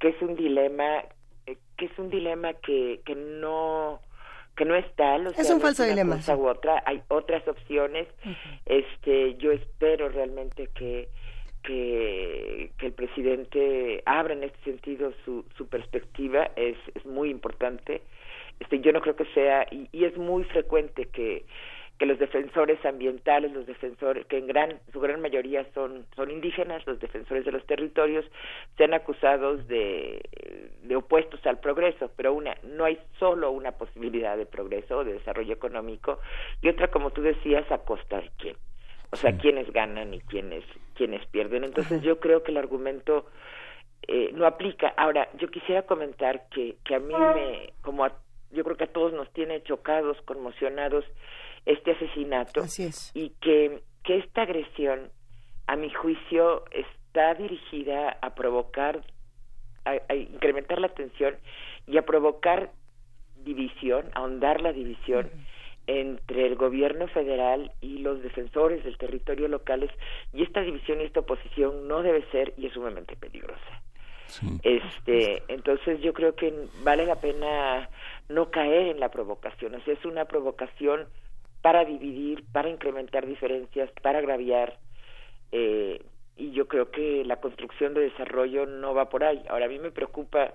que 0.00 0.08
es 0.08 0.22
un 0.22 0.34
dilema 0.34 1.04
eh, 1.46 1.56
que 1.76 1.86
es 1.86 1.98
un 1.98 2.10
dilema 2.10 2.54
que, 2.54 3.00
que 3.04 3.14
no 3.14 4.00
que 4.56 4.66
no 4.66 4.74
es 4.74 4.84
tal, 4.96 5.28
o 5.28 5.30
es 5.30 5.50
un 5.50 5.62
falso 5.62 5.82
dilema. 5.82 6.18
u 6.36 6.46
otra, 6.46 6.82
hay 6.84 7.00
otras 7.08 7.46
opciones. 7.48 8.06
Este, 8.66 9.34
yo 9.36 9.50
espero 9.50 10.10
realmente 10.10 10.68
que 10.74 11.08
que, 11.62 12.72
que 12.76 12.86
el 12.86 12.92
presidente 12.92 14.02
abra 14.04 14.34
en 14.34 14.42
este 14.42 14.58
sentido 14.64 15.12
su, 15.24 15.44
su 15.56 15.68
perspectiva 15.68 16.50
es, 16.56 16.76
es 16.94 17.06
muy 17.06 17.30
importante. 17.30 18.02
Este, 18.60 18.80
yo 18.80 18.92
no 18.92 19.00
creo 19.00 19.16
que 19.16 19.26
sea, 19.34 19.66
y, 19.70 19.88
y 19.92 20.04
es 20.04 20.16
muy 20.16 20.44
frecuente 20.44 21.06
que, 21.06 21.44
que 21.98 22.06
los 22.06 22.18
defensores 22.18 22.84
ambientales, 22.84 23.52
los 23.52 23.66
defensores, 23.66 24.26
que 24.26 24.38
en 24.38 24.46
gran, 24.46 24.80
su 24.92 25.00
gran 25.00 25.20
mayoría 25.20 25.66
son, 25.74 26.06
son 26.16 26.30
indígenas, 26.30 26.86
los 26.86 27.00
defensores 27.00 27.44
de 27.44 27.52
los 27.52 27.64
territorios, 27.66 28.24
sean 28.76 28.94
acusados 28.94 29.66
de, 29.68 30.20
de 30.82 30.96
opuestos 30.96 31.44
al 31.46 31.60
progreso, 31.60 32.10
pero 32.16 32.32
una, 32.32 32.56
no 32.62 32.84
hay 32.84 32.98
solo 33.18 33.50
una 33.50 33.72
posibilidad 33.72 34.36
de 34.36 34.46
progreso 34.46 34.98
o 34.98 35.04
de 35.04 35.14
desarrollo 35.14 35.52
económico, 35.52 36.20
y 36.60 36.68
otra, 36.68 36.88
como 36.88 37.10
tú 37.10 37.22
decías, 37.22 37.70
a 37.70 37.78
costa 37.78 38.20
de 38.20 38.30
quién 38.38 38.56
o 39.12 39.16
sea, 39.16 39.36
quiénes 39.36 39.70
ganan 39.72 40.14
y 40.14 40.20
quiénes, 40.20 40.64
quiénes 40.94 41.24
pierden. 41.26 41.64
Entonces 41.64 42.00
yo 42.00 42.18
creo 42.18 42.42
que 42.42 42.50
el 42.50 42.56
argumento 42.56 43.26
eh, 44.08 44.30
no 44.32 44.46
aplica. 44.46 44.94
Ahora, 44.96 45.28
yo 45.34 45.48
quisiera 45.48 45.82
comentar 45.82 46.48
que, 46.48 46.76
que 46.82 46.94
a 46.94 46.98
mí 46.98 47.14
me, 47.14 47.74
como 47.82 48.06
yo 48.52 48.64
creo 48.64 48.76
que 48.76 48.84
a 48.84 48.92
todos 48.92 49.12
nos 49.12 49.32
tiene 49.32 49.62
chocados, 49.62 50.20
conmocionados 50.22 51.04
este 51.66 51.92
asesinato 51.92 52.60
Así 52.62 52.84
es. 52.84 53.10
y 53.14 53.30
que, 53.40 53.82
que 54.04 54.18
esta 54.18 54.42
agresión, 54.42 55.10
a 55.66 55.76
mi 55.76 55.90
juicio, 55.90 56.64
está 56.72 57.34
dirigida 57.34 58.18
a 58.20 58.34
provocar, 58.34 59.04
a, 59.84 60.14
incrementar 60.14 60.80
la 60.80 60.88
tensión 60.88 61.36
y 61.86 61.98
a 61.98 62.02
provocar 62.02 62.72
división, 63.44 64.06
a 64.14 64.20
ahondar 64.20 64.60
la 64.60 64.72
división 64.72 65.30
entre 65.86 66.46
el 66.46 66.54
gobierno 66.54 67.08
federal 67.08 67.72
y 67.80 67.98
los 67.98 68.22
defensores 68.22 68.84
del 68.84 68.96
territorio 68.98 69.48
locales 69.48 69.90
y 70.32 70.42
esta 70.42 70.60
división 70.60 71.00
y 71.00 71.04
esta 71.04 71.20
oposición 71.20 71.88
no 71.88 72.02
debe 72.02 72.24
ser 72.30 72.54
y 72.56 72.66
es 72.66 72.72
sumamente 72.72 73.16
peligrosa. 73.16 73.82
Este, 74.62 75.42
entonces 75.48 76.00
yo 76.00 76.12
creo 76.14 76.34
que 76.34 76.54
vale 76.82 77.04
la 77.06 77.16
pena 77.16 77.90
no 78.32 78.50
caer 78.50 78.88
en 78.88 79.00
la 79.00 79.10
provocación, 79.10 79.74
o 79.74 79.80
sea, 79.80 79.94
es 79.94 80.04
una 80.04 80.24
provocación 80.24 81.06
para 81.60 81.84
dividir, 81.84 82.44
para 82.52 82.68
incrementar 82.68 83.26
diferencias, 83.26 83.90
para 84.02 84.18
agraviar, 84.18 84.78
eh, 85.52 86.02
y 86.36 86.52
yo 86.52 86.66
creo 86.66 86.90
que 86.90 87.24
la 87.24 87.40
construcción 87.40 87.94
de 87.94 88.00
desarrollo 88.00 88.66
no 88.66 88.94
va 88.94 89.08
por 89.08 89.22
ahí. 89.22 89.42
Ahora 89.48 89.66
a 89.66 89.68
mí 89.68 89.78
me 89.78 89.90
preocupa 89.90 90.54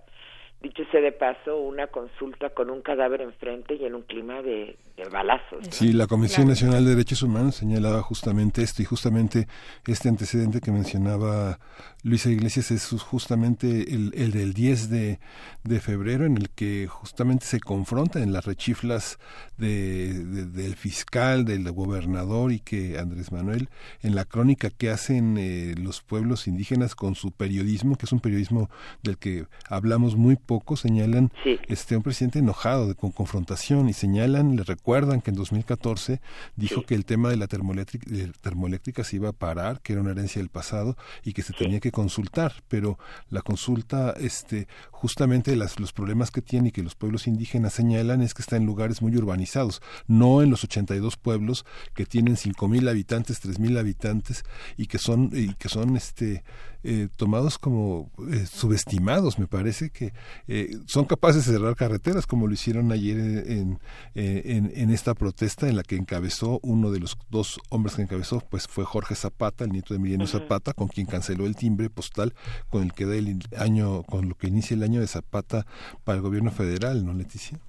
dicho 0.61 0.84
sea 0.91 1.01
de 1.01 1.11
paso, 1.11 1.57
una 1.57 1.88
consulta 1.88 2.49
con 2.49 2.69
un 2.69 2.81
cadáver 2.81 3.21
enfrente 3.21 3.75
y 3.75 3.85
en 3.85 3.95
un 3.95 4.01
clima 4.01 4.41
de, 4.41 4.77
balazos. 5.11 5.67
Sí, 5.69 5.93
la 5.93 6.07
Comisión 6.07 6.47
Nacional 6.47 6.84
de 6.84 6.91
Derechos 6.91 7.21
Humanos 7.21 7.55
señalaba 7.55 8.01
justamente 8.01 8.63
esto 8.63 8.81
y 8.81 8.85
justamente 8.85 9.47
este 9.85 10.09
antecedente 10.09 10.59
que 10.59 10.71
mencionaba 10.71 11.59
Luisa 12.03 12.31
Iglesias 12.31 12.71
es 12.71 12.89
justamente 13.03 13.93
el, 13.93 14.11
el 14.15 14.31
del 14.31 14.53
10 14.53 14.89
de, 14.89 15.19
de, 15.63 15.79
febrero 15.79 16.25
en 16.25 16.38
el 16.38 16.49
que 16.49 16.88
justamente 16.88 17.45
se 17.45 17.59
confronta 17.59 18.19
en 18.19 18.34
las 18.34 18.45
rechiflas 18.45 19.19
de, 19.57 20.13
del 20.13 20.75
fiscal, 20.75 21.45
del 21.45 21.71
gobernador 21.71 22.51
y 22.51 22.59
que 22.59 22.97
Andrés 22.97 23.31
Manuel 23.31 23.69
en 24.01 24.15
la 24.15 24.25
crónica 24.25 24.69
que 24.71 24.89
hacen 24.89 25.38
eh, 25.38 25.75
los 25.77 26.01
pueblos 26.01 26.47
indígenas 26.47 26.95
con 26.95 27.15
su 27.15 27.31
periodismo, 27.31 27.97
que 27.97 28.05
es 28.05 28.11
un 28.11 28.19
periodismo 28.19 28.69
del 29.03 29.17
que 29.17 29.45
hablamos 29.69 30.15
muy 30.15 30.35
poco 30.47 30.77
señalan 30.77 31.31
este 31.67 31.95
un 31.95 32.01
presidente 32.01 32.39
enojado 32.39 32.87
de, 32.87 32.95
con 32.95 33.11
confrontación 33.11 33.89
y 33.89 33.93
señalan, 33.93 34.55
le 34.55 34.63
recuerdan 34.63 35.21
que 35.21 35.29
en 35.29 35.35
2014 35.35 36.21
dijo 36.55 36.83
que 36.83 36.95
el 36.95 37.05
tema 37.05 37.29
de 37.29 37.37
la 37.37 37.47
termoeléctrica, 37.47 38.07
termoeléctrica 38.41 39.03
se 39.03 39.17
iba 39.17 39.29
a 39.29 39.33
parar, 39.33 39.81
que 39.81 39.93
era 39.93 40.01
una 40.01 40.11
herencia 40.11 40.41
del 40.41 40.49
pasado 40.49 40.97
y 41.23 41.33
que 41.33 41.43
se 41.43 41.53
tenía 41.53 41.79
que 41.79 41.91
consultar, 41.91 42.63
pero 42.67 42.97
la 43.29 43.41
consulta 43.41 44.15
este 44.19 44.67
justamente 44.89 45.55
las, 45.55 45.79
los 45.79 45.93
problemas 45.93 46.31
que 46.31 46.41
tiene 46.41 46.69
y 46.69 46.71
que 46.71 46.81
los 46.81 46.95
pueblos 46.95 47.27
indígenas 47.27 47.73
señalan 47.73 48.21
es 48.21 48.33
que 48.33 48.41
está 48.41 48.55
en 48.55 48.65
lugares 48.65 49.01
muy 49.01 49.15
urbanizados, 49.15 49.81
no 50.07 50.41
en 50.41 50.49
los 50.49 50.63
82 50.63 51.17
pueblos 51.17 51.65
que 51.93 52.05
tienen 52.05 52.37
5000 52.37 52.87
habitantes, 52.87 53.39
3000 53.41 53.77
habitantes 53.77 54.43
y 54.77 54.87
que 54.87 54.97
son 54.97 55.29
y 55.33 55.53
que 55.55 55.69
son 55.69 55.97
este 55.97 56.43
eh, 56.83 57.07
tomados 57.15 57.57
como 57.57 58.11
eh, 58.31 58.45
subestimados. 58.45 59.39
Me 59.39 59.47
parece 59.47 59.89
que 59.89 60.11
eh, 60.47 60.69
son 60.85 61.05
capaces 61.05 61.45
de 61.45 61.53
cerrar 61.53 61.75
carreteras, 61.75 62.27
como 62.27 62.47
lo 62.47 62.53
hicieron 62.53 62.91
ayer 62.91 63.17
en, 63.17 63.79
en, 64.15 64.89
esta 64.91 65.13
protesta 65.13 65.67
en 65.67 65.75
la 65.75 65.83
que 65.83 65.95
encabezó 65.95 66.59
uno 66.63 66.91
de 66.91 66.99
los 66.99 67.17
dos 67.29 67.59
hombres 67.69 67.95
que 67.95 68.03
encabezó, 68.03 68.41
pues 68.49 68.67
fue 68.67 68.85
Jorge 68.85 69.15
Zapata, 69.15 69.65
el 69.65 69.71
nieto 69.71 69.93
de 69.93 69.99
Emiliano 69.99 70.27
Zapata, 70.27 70.73
con 70.73 70.87
quien 70.87 71.07
canceló 71.07 71.45
el 71.45 71.55
timbre 71.55 71.89
postal 71.89 72.33
con 72.69 72.83
el 72.83 72.93
que 72.93 73.05
da 73.05 73.15
el 73.15 73.39
año, 73.57 74.03
con 74.03 74.29
lo 74.29 74.35
que 74.35 74.47
inicia 74.47 74.75
el 74.75 74.83
año 74.83 74.99
de 74.99 75.07
Zapata 75.07 75.65
para 76.03 76.17
el 76.17 76.21
gobierno 76.21 76.51
federal, 76.51 77.05
¿no, 77.05 77.13
Leticia? 77.13 77.59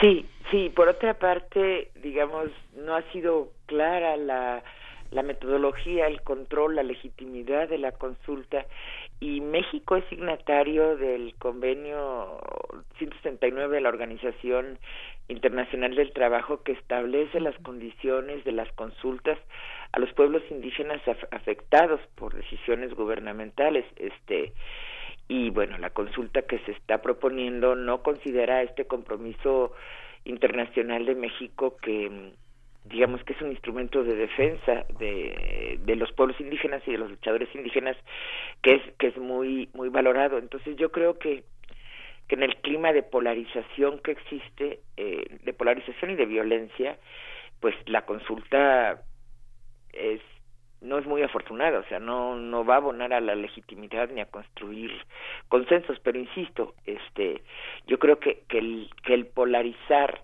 Sí, 0.00 0.26
sí. 0.50 0.70
Por 0.74 0.88
otra 0.88 1.18
parte, 1.18 1.90
digamos, 2.02 2.50
no 2.76 2.94
ha 2.94 3.02
sido 3.12 3.52
clara 3.66 4.16
la 4.16 4.62
la 5.14 5.22
metodología, 5.22 6.08
el 6.08 6.20
control, 6.22 6.74
la 6.74 6.82
legitimidad 6.82 7.68
de 7.68 7.78
la 7.78 7.92
consulta. 7.92 8.66
Y 9.20 9.40
México 9.40 9.96
es 9.96 10.04
signatario 10.06 10.96
del 10.96 11.34
convenio 11.38 12.40
169 12.98 13.76
de 13.76 13.80
la 13.80 13.88
Organización 13.88 14.78
Internacional 15.28 15.94
del 15.94 16.12
Trabajo 16.12 16.62
que 16.62 16.72
establece 16.72 17.40
las 17.40 17.56
condiciones 17.60 18.44
de 18.44 18.52
las 18.52 18.70
consultas 18.72 19.38
a 19.92 20.00
los 20.00 20.12
pueblos 20.12 20.42
indígenas 20.50 21.00
afectados 21.30 22.00
por 22.16 22.34
decisiones 22.34 22.92
gubernamentales. 22.94 23.84
Este 23.96 24.52
y 25.26 25.48
bueno 25.48 25.78
la 25.78 25.90
consulta 25.90 26.42
que 26.42 26.58
se 26.60 26.72
está 26.72 27.00
proponiendo 27.00 27.76
no 27.76 28.02
considera 28.02 28.62
este 28.62 28.86
compromiso 28.86 29.72
internacional 30.24 31.06
de 31.06 31.14
México 31.14 31.76
que 31.80 32.32
digamos 32.84 33.24
que 33.24 33.32
es 33.32 33.40
un 33.40 33.50
instrumento 33.50 34.04
de 34.04 34.14
defensa 34.14 34.84
de, 34.98 35.78
de 35.82 35.96
los 35.96 36.12
pueblos 36.12 36.38
indígenas 36.40 36.82
y 36.86 36.92
de 36.92 36.98
los 36.98 37.10
luchadores 37.10 37.48
indígenas 37.54 37.96
que 38.62 38.74
es 38.74 38.82
que 38.98 39.08
es 39.08 39.16
muy 39.16 39.68
muy 39.74 39.88
valorado. 39.88 40.38
Entonces 40.38 40.76
yo 40.76 40.92
creo 40.92 41.18
que 41.18 41.44
que 42.28 42.36
en 42.36 42.42
el 42.42 42.56
clima 42.56 42.92
de 42.92 43.02
polarización 43.02 43.98
que 44.00 44.12
existe 44.12 44.80
eh, 44.96 45.38
de 45.42 45.52
polarización 45.52 46.12
y 46.12 46.16
de 46.16 46.26
violencia 46.26 46.98
pues 47.60 47.74
la 47.86 48.04
consulta 48.04 49.02
es 49.92 50.20
no 50.82 50.98
es 50.98 51.06
muy 51.06 51.22
afortunada, 51.22 51.78
o 51.78 51.84
sea, 51.84 51.98
no 51.98 52.36
no 52.36 52.66
va 52.66 52.74
a 52.74 52.76
abonar 52.76 53.14
a 53.14 53.20
la 53.22 53.34
legitimidad 53.34 54.10
ni 54.10 54.20
a 54.20 54.26
construir 54.26 54.92
consensos, 55.48 55.98
pero 56.00 56.18
insisto, 56.18 56.74
este 56.84 57.42
yo 57.86 57.98
creo 57.98 58.18
que 58.18 58.42
que 58.48 58.58
el 58.58 58.90
que 59.02 59.14
el 59.14 59.26
polarizar 59.26 60.22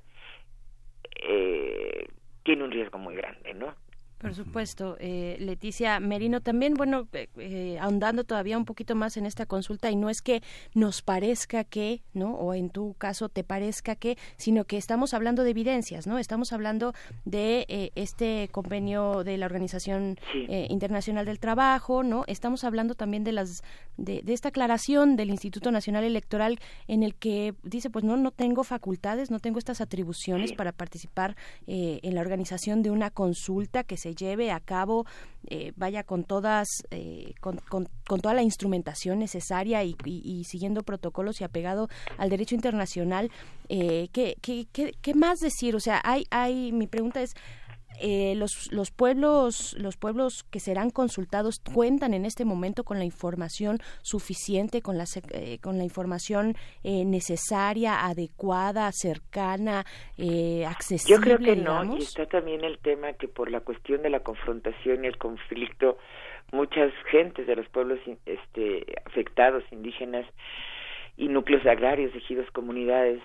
eh, 1.22 2.08
tiene 2.42 2.64
un 2.64 2.70
riesgo 2.70 2.98
muy 2.98 3.14
grande, 3.16 3.54
¿no? 3.54 3.74
Por 4.20 4.34
supuesto, 4.34 4.98
eh, 5.00 5.38
Leticia 5.40 5.98
Merino, 5.98 6.42
también, 6.42 6.74
bueno, 6.74 7.08
eh, 7.14 7.28
eh, 7.38 7.78
ahondando 7.80 8.24
todavía 8.24 8.58
un 8.58 8.66
poquito 8.66 8.94
más 8.94 9.16
en 9.16 9.24
esta 9.24 9.46
consulta, 9.46 9.90
y 9.90 9.96
no 9.96 10.10
es 10.10 10.20
que 10.20 10.42
nos 10.74 11.00
parezca 11.00 11.64
que, 11.64 12.02
¿no? 12.12 12.34
O 12.34 12.52
en 12.52 12.68
tu 12.68 12.92
caso 12.98 13.30
te 13.30 13.44
parezca 13.44 13.96
que, 13.96 14.18
sino 14.36 14.64
que 14.66 14.76
estamos 14.76 15.14
hablando 15.14 15.42
de 15.42 15.50
evidencias, 15.52 16.06
¿no? 16.06 16.18
Estamos 16.18 16.52
hablando 16.52 16.92
de 17.24 17.92
este 17.94 18.50
convenio 18.52 19.24
de 19.24 19.38
la 19.38 19.46
Organización 19.46 20.18
Internacional 20.68 21.24
del 21.24 21.38
Trabajo, 21.38 22.02
¿no? 22.02 22.24
Estamos 22.26 22.64
hablando 22.64 22.94
también 22.94 23.24
de 23.24 23.32
las, 23.32 23.62
de, 23.96 24.22
esta 24.26 24.50
aclaración 24.50 25.16
del 25.16 25.30
Instituto 25.30 25.70
Nacional 25.70 26.04
Electoral 26.04 26.58
en 26.88 27.02
el 27.04 27.14
que 27.14 27.54
dice, 27.62 27.88
pues 27.88 28.04
no, 28.04 28.18
no 28.18 28.32
tengo 28.32 28.64
facultades, 28.64 29.30
no 29.30 29.38
tengo 29.38 29.58
estas 29.58 29.80
atribuciones 29.80 30.52
para 30.52 30.72
participar 30.72 31.36
en 31.66 32.14
la 32.14 32.20
organización 32.20 32.82
de 32.82 32.90
una 32.90 33.08
consulta 33.08 33.82
que 33.82 33.96
se 33.96 34.09
lleve 34.14 34.50
a 34.50 34.60
cabo, 34.60 35.06
eh, 35.46 35.72
vaya 35.76 36.04
con 36.04 36.24
todas, 36.24 36.68
eh, 36.90 37.34
con, 37.40 37.58
con, 37.68 37.88
toda 38.20 38.34
la 38.34 38.42
instrumentación 38.42 39.18
necesaria 39.18 39.82
y, 39.84 40.44
siguiendo 40.44 40.82
protocolos 40.82 41.40
y 41.40 41.44
apegado 41.44 41.88
al 42.18 42.30
derecho 42.30 42.54
internacional. 42.54 43.30
Eh, 43.68 44.08
¿qué, 44.12 44.36
qué, 44.42 44.66
qué, 44.72 44.94
qué, 45.00 45.14
más 45.14 45.38
decir? 45.38 45.76
O 45.76 45.80
sea, 45.80 46.00
hay, 46.04 46.26
hay, 46.30 46.72
mi 46.72 46.86
pregunta 46.86 47.22
es, 47.22 47.34
eh, 48.02 48.34
los, 48.34 48.72
los 48.72 48.90
pueblos 48.90 49.76
los 49.78 49.96
pueblos 49.96 50.44
que 50.44 50.58
serán 50.58 50.88
consultados 50.90 51.60
cuentan 51.60 52.14
en 52.14 52.24
este 52.24 52.46
momento 52.46 52.82
con 52.82 52.98
la 52.98 53.04
información 53.04 53.78
suficiente 54.00 54.80
con 54.80 54.96
la 54.96 55.04
eh, 55.32 55.58
con 55.60 55.76
la 55.76 55.84
información 55.84 56.54
eh, 56.82 57.04
necesaria 57.04 58.06
adecuada 58.06 58.90
cercana 58.92 59.84
accesible 60.66 61.16
yo 61.16 61.20
creo 61.20 61.38
que 61.38 61.56
no 61.56 61.96
y 61.96 62.02
está 62.02 62.24
también 62.26 62.64
el 62.64 62.78
tema 62.78 63.12
que 63.12 63.28
por 63.28 63.50
la 63.50 63.60
cuestión 63.60 64.02
de 64.02 64.08
la 64.08 64.20
confrontación 64.20 65.04
y 65.04 65.08
el 65.08 65.18
conflicto 65.18 65.98
muchas 66.52 66.92
gentes 67.10 67.46
de 67.46 67.56
los 67.56 67.68
pueblos 67.68 67.98
este 68.24 68.86
afectados 69.04 69.62
indígenas 69.70 70.24
y 71.18 71.28
núcleos 71.28 71.66
agrarios 71.66 72.14
ejidos 72.14 72.50
comunidades 72.52 73.20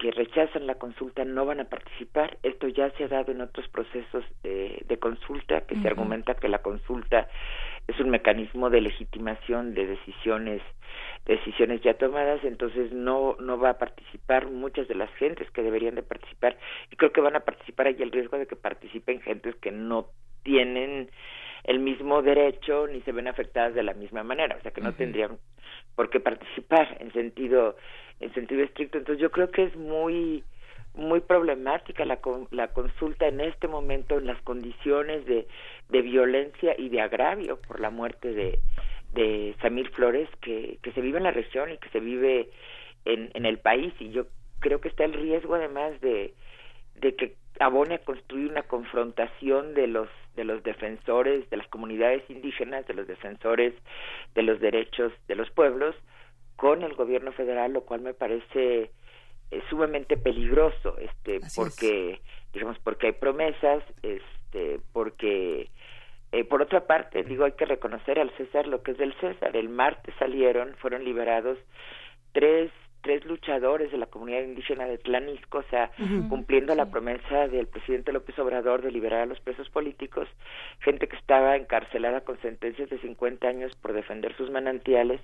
que 0.00 0.10
rechazan 0.10 0.66
la 0.66 0.76
consulta 0.76 1.24
no 1.26 1.44
van 1.44 1.60
a 1.60 1.68
participar. 1.68 2.38
Esto 2.42 2.68
ya 2.68 2.90
se 2.92 3.04
ha 3.04 3.08
dado 3.08 3.32
en 3.32 3.42
otros 3.42 3.68
procesos 3.68 4.24
de, 4.42 4.82
de 4.88 4.98
consulta, 4.98 5.60
que 5.66 5.76
se 5.76 5.88
argumenta 5.88 6.34
que 6.34 6.48
la 6.48 6.62
consulta 6.62 7.28
es 7.86 8.00
un 8.00 8.08
mecanismo 8.08 8.70
de 8.70 8.80
legitimación 8.80 9.74
de 9.74 9.86
decisiones 9.86 10.62
decisiones 11.26 11.82
ya 11.82 11.94
tomadas, 11.94 12.42
entonces 12.44 12.90
no 12.92 13.36
no 13.40 13.58
va 13.58 13.70
a 13.70 13.78
participar 13.78 14.50
muchas 14.50 14.88
de 14.88 14.94
las 14.94 15.10
gentes 15.14 15.50
que 15.50 15.62
deberían 15.62 15.94
de 15.94 16.02
participar. 16.02 16.56
Y 16.90 16.96
creo 16.96 17.12
que 17.12 17.20
van 17.20 17.36
a 17.36 17.40
participar 17.40 17.86
hay 17.86 17.96
el 18.00 18.10
riesgo 18.10 18.38
de 18.38 18.46
que 18.46 18.56
participen 18.56 19.20
gentes 19.20 19.54
que 19.56 19.70
no 19.70 20.08
tienen 20.42 21.10
el 21.64 21.78
mismo 21.78 22.22
derecho 22.22 22.86
ni 22.86 23.00
se 23.02 23.12
ven 23.12 23.28
afectadas 23.28 23.74
de 23.74 23.82
la 23.82 23.94
misma 23.94 24.22
manera, 24.22 24.56
o 24.56 24.62
sea 24.62 24.72
que 24.72 24.80
no 24.80 24.92
tendrían 24.94 25.38
por 25.94 26.10
qué 26.10 26.20
participar 26.20 26.96
en 27.00 27.12
sentido 27.12 27.76
en 28.20 28.32
sentido 28.34 28.62
estricto. 28.62 28.98
Entonces 28.98 29.20
yo 29.20 29.30
creo 29.30 29.50
que 29.50 29.64
es 29.64 29.76
muy 29.76 30.44
muy 30.94 31.20
problemática 31.20 32.04
la, 32.04 32.18
la 32.50 32.68
consulta 32.68 33.28
en 33.28 33.40
este 33.40 33.68
momento 33.68 34.18
en 34.18 34.26
las 34.26 34.40
condiciones 34.42 35.24
de, 35.24 35.46
de 35.88 36.02
violencia 36.02 36.74
y 36.76 36.88
de 36.88 37.00
agravio 37.00 37.60
por 37.60 37.78
la 37.80 37.90
muerte 37.90 38.32
de, 38.32 38.58
de 39.12 39.54
Samir 39.62 39.90
Flores 39.90 40.28
que, 40.40 40.78
que 40.82 40.92
se 40.92 41.00
vive 41.00 41.18
en 41.18 41.24
la 41.24 41.30
región 41.30 41.70
y 41.70 41.78
que 41.78 41.88
se 41.90 42.00
vive 42.00 42.50
en, 43.04 43.30
en 43.34 43.46
el 43.46 43.58
país 43.58 43.94
y 44.00 44.10
yo 44.10 44.26
creo 44.58 44.80
que 44.80 44.88
está 44.88 45.04
el 45.04 45.12
riesgo 45.12 45.54
además 45.54 46.00
de, 46.00 46.34
de 46.96 47.14
que 47.14 47.36
abone 47.60 47.94
a 47.94 48.04
construir 48.04 48.50
una 48.50 48.62
confrontación 48.62 49.74
de 49.74 49.86
los 49.86 50.08
de 50.36 50.44
los 50.44 50.62
defensores 50.62 51.48
de 51.50 51.56
las 51.56 51.68
comunidades 51.68 52.22
indígenas 52.28 52.86
de 52.86 52.94
los 52.94 53.06
defensores 53.06 53.74
de 54.34 54.42
los 54.42 54.60
derechos 54.60 55.12
de 55.28 55.34
los 55.34 55.50
pueblos 55.50 55.94
con 56.56 56.82
el 56.82 56.94
gobierno 56.94 57.32
federal, 57.32 57.72
lo 57.72 57.82
cual 57.82 58.02
me 58.02 58.12
parece 58.12 58.90
eh, 59.50 59.62
sumamente 59.70 60.16
peligroso, 60.16 60.98
este, 60.98 61.40
porque 61.56 62.20
digamos 62.52 62.78
porque 62.80 63.08
hay 63.08 63.12
promesas, 63.12 63.82
este, 64.02 64.78
porque 64.92 65.70
eh, 66.32 66.44
por 66.44 66.62
otra 66.62 66.86
parte 66.86 67.24
digo 67.24 67.44
hay 67.44 67.52
que 67.52 67.64
reconocer 67.64 68.18
al 68.18 68.30
César 68.36 68.66
lo 68.66 68.82
que 68.82 68.92
es 68.92 68.98
del 68.98 69.14
César. 69.20 69.56
El 69.56 69.70
martes 69.70 70.14
salieron, 70.18 70.74
fueron 70.76 71.04
liberados 71.04 71.58
tres 72.32 72.70
tres 73.02 73.24
luchadores 73.24 73.90
de 73.90 73.98
la 73.98 74.06
comunidad 74.06 74.42
indígena 74.42 74.84
de 74.84 74.98
Tlanisco, 74.98 75.58
o 75.58 75.62
sea, 75.70 75.90
cumpliendo 76.28 76.74
la 76.74 76.90
promesa 76.90 77.48
del 77.48 77.66
presidente 77.66 78.12
López 78.12 78.38
Obrador 78.38 78.82
de 78.82 78.90
liberar 78.90 79.22
a 79.22 79.26
los 79.26 79.40
presos 79.40 79.68
políticos, 79.70 80.28
gente 80.80 81.08
que 81.08 81.16
estaba 81.16 81.56
encarcelada 81.56 82.20
con 82.22 82.40
sentencias 82.40 82.90
de 82.90 82.98
50 83.00 83.46
años 83.46 83.74
por 83.76 83.92
defender 83.92 84.36
sus 84.36 84.50
manantiales, 84.50 85.20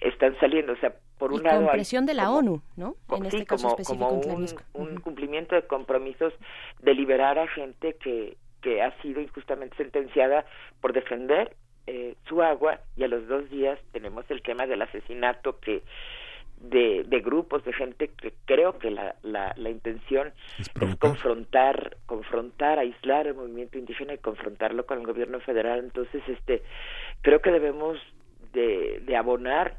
están 0.00 0.38
saliendo, 0.38 0.72
o 0.72 0.76
sea, 0.76 0.94
por 1.18 1.32
un 1.32 1.42
lado... 1.42 1.64
Con 1.64 1.72
presión 1.72 2.06
de 2.06 2.14
la 2.14 2.30
ONU, 2.30 2.62
¿no? 2.76 2.96
En 3.16 3.26
este 3.26 3.44
caso 3.44 3.76
como, 3.84 4.08
un, 4.08 4.46
un 4.74 5.00
cumplimiento 5.00 5.54
de 5.54 5.62
compromisos 5.66 6.32
de 6.80 6.94
liberar 6.94 7.38
a 7.38 7.48
gente 7.48 7.96
que, 8.02 8.36
que 8.62 8.82
ha 8.82 8.90
sido 9.02 9.20
injustamente 9.20 9.76
sentenciada 9.76 10.44
por 10.80 10.92
defender 10.92 11.54
eh, 11.86 12.14
su 12.28 12.42
agua 12.42 12.80
y 12.96 13.02
a 13.02 13.08
los 13.08 13.26
dos 13.26 13.50
días 13.50 13.78
tenemos 13.92 14.24
el 14.30 14.42
tema 14.42 14.66
del 14.66 14.82
asesinato 14.82 15.58
que 15.58 15.82
de, 16.60 17.04
de 17.06 17.20
grupos 17.20 17.64
de 17.64 17.72
gente 17.72 18.08
que 18.08 18.34
creo 18.44 18.78
que 18.78 18.90
la, 18.90 19.16
la, 19.22 19.54
la 19.56 19.70
intención 19.70 20.32
es, 20.58 20.68
confrontar 20.98 21.96
confrontar 22.06 22.78
aislar 22.78 23.26
el 23.26 23.34
movimiento 23.34 23.78
indígena 23.78 24.14
y 24.14 24.18
confrontarlo 24.18 24.84
con 24.86 25.00
el 25.00 25.06
gobierno 25.06 25.40
federal. 25.40 25.80
Entonces 25.80 26.22
este 26.28 26.62
creo 27.22 27.40
que 27.40 27.50
debemos 27.50 27.98
de, 28.52 29.02
de 29.06 29.16
abonar 29.16 29.78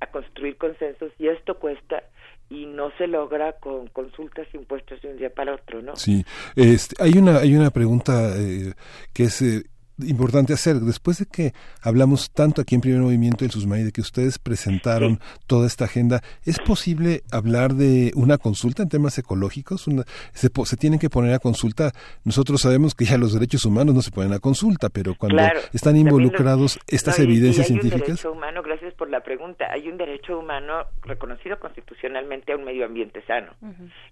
a 0.00 0.06
construir 0.06 0.56
consensos 0.56 1.12
y 1.18 1.28
esto 1.28 1.58
cuesta 1.58 2.02
y 2.48 2.66
no 2.66 2.90
se 2.98 3.06
logra 3.06 3.52
con 3.54 3.88
consultas 3.88 4.46
impuestas 4.54 5.00
de 5.02 5.10
un 5.10 5.16
día 5.16 5.30
para 5.30 5.54
otro, 5.54 5.82
¿no? 5.82 5.96
Sí, 5.96 6.24
este, 6.56 7.02
hay 7.02 7.18
una 7.18 7.38
hay 7.38 7.54
una 7.54 7.70
pregunta 7.70 8.34
eh, 8.36 8.72
que 9.12 9.24
es 9.24 9.42
eh, 9.42 9.64
importante 9.98 10.52
hacer. 10.52 10.76
Después 10.76 11.18
de 11.18 11.26
que 11.26 11.52
hablamos 11.82 12.30
tanto 12.30 12.60
aquí 12.62 12.74
en 12.74 12.80
Primer 12.80 13.00
Movimiento 13.00 13.44
del 13.44 13.50
SUSMAI, 13.50 13.84
de 13.84 13.92
que 13.92 14.00
ustedes 14.00 14.38
presentaron 14.38 15.20
toda 15.46 15.66
esta 15.66 15.84
agenda, 15.84 16.22
¿es 16.44 16.58
posible 16.58 17.22
hablar 17.30 17.74
de 17.74 18.12
una 18.14 18.38
consulta 18.38 18.82
en 18.82 18.88
temas 18.88 19.18
ecológicos? 19.18 19.86
se, 20.32 20.48
se, 20.48 20.76
tienen 20.76 20.98
que 20.98 21.10
poner 21.10 21.34
a 21.34 21.38
consulta. 21.38 21.92
Nosotros 22.24 22.60
sabemos 22.60 22.94
que 22.94 23.04
ya 23.04 23.18
los 23.18 23.32
derechos 23.32 23.64
humanos 23.64 23.94
no 23.94 24.02
se 24.02 24.10
ponen 24.10 24.32
a 24.32 24.38
consulta, 24.38 24.88
pero 24.88 25.14
cuando 25.14 25.42
están 25.72 25.96
involucrados 25.96 26.78
estas 26.88 27.18
evidencias 27.18 27.66
científicas. 27.66 28.02
Hay 28.02 28.10
un 28.10 28.16
derecho 28.16 28.32
humano, 28.32 28.62
gracias 28.62 28.94
por 28.94 29.10
la 29.10 29.20
pregunta, 29.20 29.66
hay 29.70 29.88
un 29.88 29.96
derecho 29.96 30.38
humano 30.38 30.86
reconocido 31.02 31.58
constitucionalmente 31.58 32.52
a 32.52 32.56
un 32.56 32.64
medio 32.64 32.84
ambiente 32.86 33.22
sano. 33.26 33.52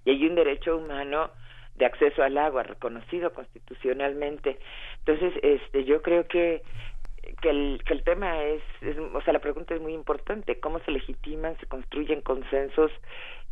Y 0.04 0.10
hay 0.10 0.26
un 0.26 0.34
derecho 0.34 0.76
humano 0.76 1.30
de 1.82 1.86
acceso 1.86 2.22
al 2.22 2.38
agua 2.38 2.62
reconocido 2.62 3.32
constitucionalmente. 3.32 4.58
Entonces, 5.00 5.32
este, 5.42 5.84
yo 5.84 6.00
creo 6.00 6.28
que 6.28 6.62
que 7.40 7.50
el, 7.50 7.80
que 7.84 7.94
el 7.94 8.02
tema 8.02 8.42
es, 8.42 8.60
o 9.14 9.20
sea, 9.22 9.32
la 9.32 9.38
pregunta 9.38 9.74
es 9.74 9.80
muy 9.80 9.94
importante, 9.94 10.58
¿cómo 10.58 10.80
se 10.80 10.90
legitiman, 10.90 11.56
se 11.58 11.66
construyen 11.66 12.20
consensos 12.20 12.90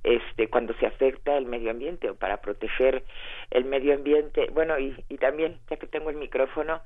este 0.03 0.49
cuando 0.49 0.75
se 0.75 0.87
afecta 0.87 1.37
el 1.37 1.47
medio 1.47 1.71
ambiente 1.71 2.11
o 2.11 2.17
para 2.17 2.41
proteger 2.41 3.05
el 3.51 3.65
medio 3.65 3.95
ambiente? 3.95 4.49
Bueno, 4.53 4.77
y, 4.79 4.97
y 5.09 5.19
también, 5.19 5.59
ya 5.69 5.77
que 5.77 5.87
tengo 5.87 6.11
el 6.11 6.17
micrófono, 6.17 6.81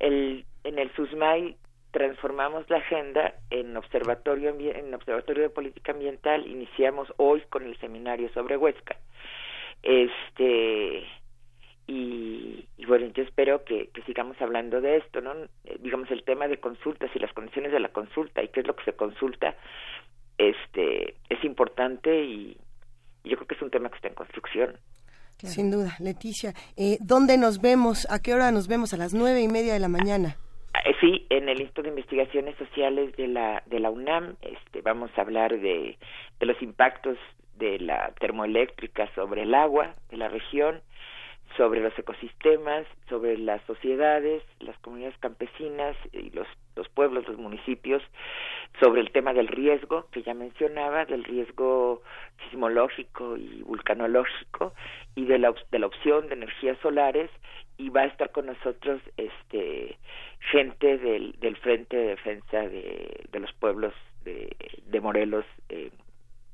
el, 0.00 0.44
en 0.64 0.78
el 0.80 0.92
SUSMAI 0.94 1.56
transformamos 1.92 2.68
la 2.68 2.78
agenda 2.78 3.34
en 3.50 3.76
observatorio 3.76 4.50
en 4.58 4.92
observatorio 4.92 5.44
de 5.44 5.50
política 5.50 5.92
ambiental 5.92 6.44
iniciamos 6.44 7.06
hoy 7.18 7.40
con 7.50 7.62
el 7.62 7.78
seminario 7.78 8.28
sobre 8.30 8.56
Huesca 8.56 8.96
este 9.84 11.06
y, 11.86 12.66
bueno, 12.86 13.06
yo 13.14 13.22
espero 13.22 13.64
que, 13.64 13.90
sigamos 14.06 14.40
hablando 14.40 14.80
de 14.80 14.96
esto, 14.96 15.20
¿no? 15.20 15.32
Eh, 15.64 15.78
digamos 15.80 16.10
el 16.10 16.24
tema 16.24 16.48
de 16.48 16.58
consultas 16.58 17.10
y 17.14 17.18
las 17.18 17.32
condiciones 17.32 17.72
de 17.72 17.80
la 17.80 17.90
consulta 17.90 18.42
y 18.42 18.48
qué 18.48 18.60
es 18.60 18.66
lo 18.66 18.74
que 18.74 18.84
se 18.84 18.94
consulta, 18.94 19.54
este, 20.38 21.14
es 21.28 21.44
importante 21.44 22.24
y, 22.24 22.56
yo 23.24 23.36
creo 23.36 23.46
que 23.46 23.54
es 23.54 23.62
un 23.62 23.70
tema 23.70 23.88
que 23.88 23.96
está 23.96 24.08
en 24.08 24.14
construcción. 24.14 24.76
Sin 25.38 25.70
duda, 25.70 25.96
Leticia. 25.98 26.52
Eh, 26.76 26.96
¿Dónde 27.00 27.36
nos 27.38 27.60
vemos? 27.60 28.06
¿A 28.10 28.22
qué 28.22 28.34
hora 28.34 28.50
nos 28.50 28.68
vemos? 28.68 28.94
A 28.94 28.96
las 28.96 29.12
nueve 29.12 29.42
y 29.42 29.48
media 29.48 29.74
de 29.74 29.80
la 29.80 29.88
mañana. 29.88 30.36
Eh, 30.84 30.94
sí, 31.00 31.26
en 31.30 31.48
el 31.48 31.60
Instituto 31.60 31.82
de 31.82 31.88
Investigaciones 31.90 32.56
Sociales 32.56 33.14
de 33.16 33.28
la 33.28 33.62
de 33.66 33.80
la 33.80 33.90
UNAM, 33.90 34.36
este, 34.42 34.80
vamos 34.82 35.10
a 35.16 35.22
hablar 35.22 35.58
de, 35.58 35.98
de 36.38 36.46
los 36.46 36.60
impactos 36.62 37.18
de 37.56 37.78
la 37.78 38.12
termoeléctrica 38.20 39.12
sobre 39.14 39.42
el 39.42 39.54
agua 39.54 39.94
de 40.10 40.16
la 40.16 40.28
región, 40.28 40.80
sobre 41.56 41.80
los 41.80 41.96
ecosistemas, 41.98 42.86
sobre 43.08 43.38
las 43.38 43.62
sociedades, 43.62 44.42
las 44.60 44.76
comunidades 44.78 45.16
campesinas 45.18 45.96
y 46.12 46.30
los, 46.30 46.48
los 46.74 46.88
pueblos, 46.88 47.28
los 47.28 47.38
municipios, 47.38 48.02
sobre 48.80 49.00
el 49.00 49.12
tema 49.12 49.32
del 49.32 49.46
riesgo 49.46 50.06
que 50.10 50.22
ya 50.22 50.34
mencionaba, 50.34 51.04
del 51.04 51.22
riesgo 51.22 52.02
sismológico 52.44 53.36
y 53.36 53.62
vulcanológico 53.62 54.74
y 55.14 55.26
de 55.26 55.38
la, 55.38 55.54
de 55.70 55.78
la 55.78 55.86
opción 55.86 56.28
de 56.28 56.34
energías 56.34 56.78
solares 56.78 57.30
y 57.76 57.88
va 57.88 58.02
a 58.02 58.06
estar 58.06 58.30
con 58.32 58.46
nosotros 58.46 59.00
este 59.16 59.96
gente 60.50 60.98
del, 60.98 61.32
del 61.40 61.56
Frente 61.56 61.96
de 61.96 62.06
Defensa 62.08 62.68
de, 62.68 63.26
de 63.30 63.40
los 63.40 63.52
Pueblos 63.54 63.94
de, 64.24 64.56
de 64.86 65.00
Morelos 65.00 65.44
eh, 65.68 65.90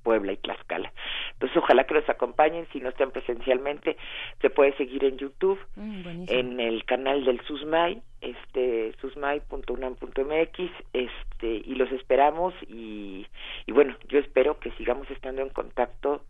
Puebla 0.02 0.32
y 0.32 0.36
Tlaxcala. 0.36 0.92
Entonces, 1.32 1.56
ojalá 1.56 1.84
que 1.84 1.94
nos 1.94 2.08
acompañen, 2.08 2.66
si 2.72 2.80
no 2.80 2.88
están 2.88 3.10
presencialmente, 3.10 3.96
se 4.40 4.50
puede 4.50 4.76
seguir 4.76 5.04
en 5.04 5.18
YouTube, 5.18 5.58
mm, 5.76 6.24
en 6.28 6.60
el 6.60 6.84
canal 6.84 7.24
del 7.24 7.40
SUSMAI, 7.42 8.02
este 8.20 8.94
susmai.unam.mx, 9.00 10.70
este 10.92 11.46
y 11.64 11.74
los 11.74 11.90
esperamos. 11.92 12.54
Y, 12.68 13.26
y 13.66 13.72
bueno, 13.72 13.96
yo 14.08 14.18
espero 14.18 14.58
que 14.58 14.70
sigamos 14.72 15.10
estando 15.10 15.42
en 15.42 15.48
contacto 15.48 16.22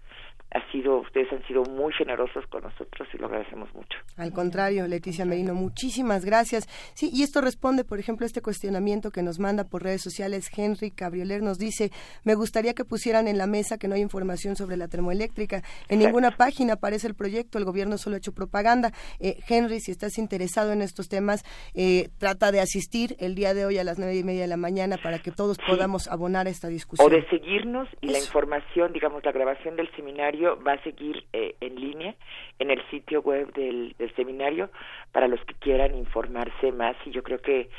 ha 0.52 0.72
sido, 0.72 0.98
ustedes 0.98 1.32
han 1.32 1.46
sido 1.46 1.62
muy 1.62 1.92
generosos 1.92 2.44
con 2.46 2.62
nosotros 2.62 3.08
y 3.12 3.18
lo 3.18 3.26
agradecemos 3.26 3.72
mucho. 3.74 3.98
Al 4.16 4.32
contrario, 4.32 4.86
Leticia 4.88 5.24
Merino, 5.24 5.54
muchísimas 5.54 6.24
gracias. 6.24 6.66
Sí, 6.94 7.10
y 7.12 7.22
esto 7.22 7.40
responde, 7.40 7.84
por 7.84 7.98
ejemplo, 7.98 8.24
a 8.24 8.26
este 8.26 8.42
cuestionamiento 8.42 9.10
que 9.10 9.22
nos 9.22 9.38
manda 9.38 9.64
por 9.64 9.82
redes 9.82 10.02
sociales 10.02 10.50
Henry 10.56 10.90
Cabrioler 10.90 11.42
nos 11.42 11.58
dice, 11.58 11.90
me 12.24 12.34
gustaría 12.34 12.74
que 12.74 12.84
pusieran 12.84 13.28
en 13.28 13.38
la 13.38 13.46
mesa 13.46 13.78
que 13.78 13.86
no 13.86 13.94
hay 13.94 14.00
información 14.00 14.56
sobre 14.56 14.76
la 14.76 14.88
termoeléctrica. 14.88 15.62
En 15.88 16.00
ninguna 16.00 16.32
página 16.32 16.74
aparece 16.74 17.06
el 17.06 17.14
proyecto, 17.14 17.58
el 17.58 17.64
gobierno 17.64 17.96
solo 17.96 18.16
ha 18.16 18.18
hecho 18.18 18.32
propaganda. 18.32 18.92
Eh, 19.20 19.36
Henry, 19.48 19.80
si 19.80 19.92
estás 19.92 20.18
interesado 20.18 20.72
en 20.72 20.82
estos 20.82 21.08
temas, 21.08 21.44
eh, 21.74 22.08
trata 22.18 22.50
de 22.50 22.60
asistir 22.60 23.16
el 23.20 23.34
día 23.34 23.54
de 23.54 23.66
hoy 23.66 23.78
a 23.78 23.84
las 23.84 23.98
nueve 23.98 24.16
y 24.16 24.24
media 24.24 24.42
de 24.42 24.48
la 24.48 24.56
mañana 24.56 24.96
para 25.02 25.20
que 25.20 25.30
todos 25.30 25.58
podamos 25.58 26.08
abonar 26.08 26.48
esta 26.48 26.68
discusión. 26.68 27.06
O 27.06 27.10
de 27.10 27.26
seguirnos 27.28 27.88
y 28.00 28.08
la 28.08 28.18
información, 28.18 28.92
digamos, 28.92 29.24
la 29.24 29.32
grabación 29.32 29.76
del 29.76 29.90
seminario 29.94 30.39
va 30.46 30.72
a 30.72 30.82
seguir 30.82 31.24
eh, 31.32 31.54
en 31.60 31.76
línea 31.76 32.14
en 32.58 32.70
el 32.70 32.82
sitio 32.90 33.20
web 33.22 33.52
del, 33.52 33.94
seminario 34.16 34.70
para 35.12 35.28
los 35.28 35.40
que 35.44 35.54
quieran 35.54 35.94
informarse 35.94 36.72
más 36.72 36.96
y 37.06 37.10
yo 37.10 37.22
creo 37.22 37.40
que 37.40 37.70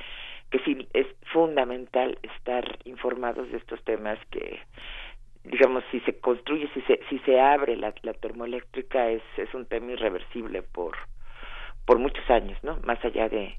que 0.50 0.60
sí 0.60 0.88
es 0.94 1.08
fundamental 1.32 2.20
estar 2.24 2.80
informados 2.84 3.50
de 3.52 3.58
estos 3.58 3.82
temas 3.86 4.20
que 4.32 4.60
digamos, 5.44 5.84
si 5.92 6.00
se 6.02 6.20
construye, 6.20 6.70
si 6.74 6.82
se, 6.82 7.00
si 7.10 7.18
se 7.20 7.40
abre 7.40 7.76
la, 7.76 7.94
la 8.04 8.14
termoeléctrica, 8.14 9.10
es, 9.10 9.24
es 9.38 9.52
un 9.54 9.66
tema 9.66 9.94
irreversible 9.94 10.62
por, 10.62 10.96
por 11.86 12.00
muchos 12.00 12.30
años, 12.30 12.58
¿no? 12.64 12.78
Más 12.84 13.04
allá 13.04 13.28
de, 13.28 13.56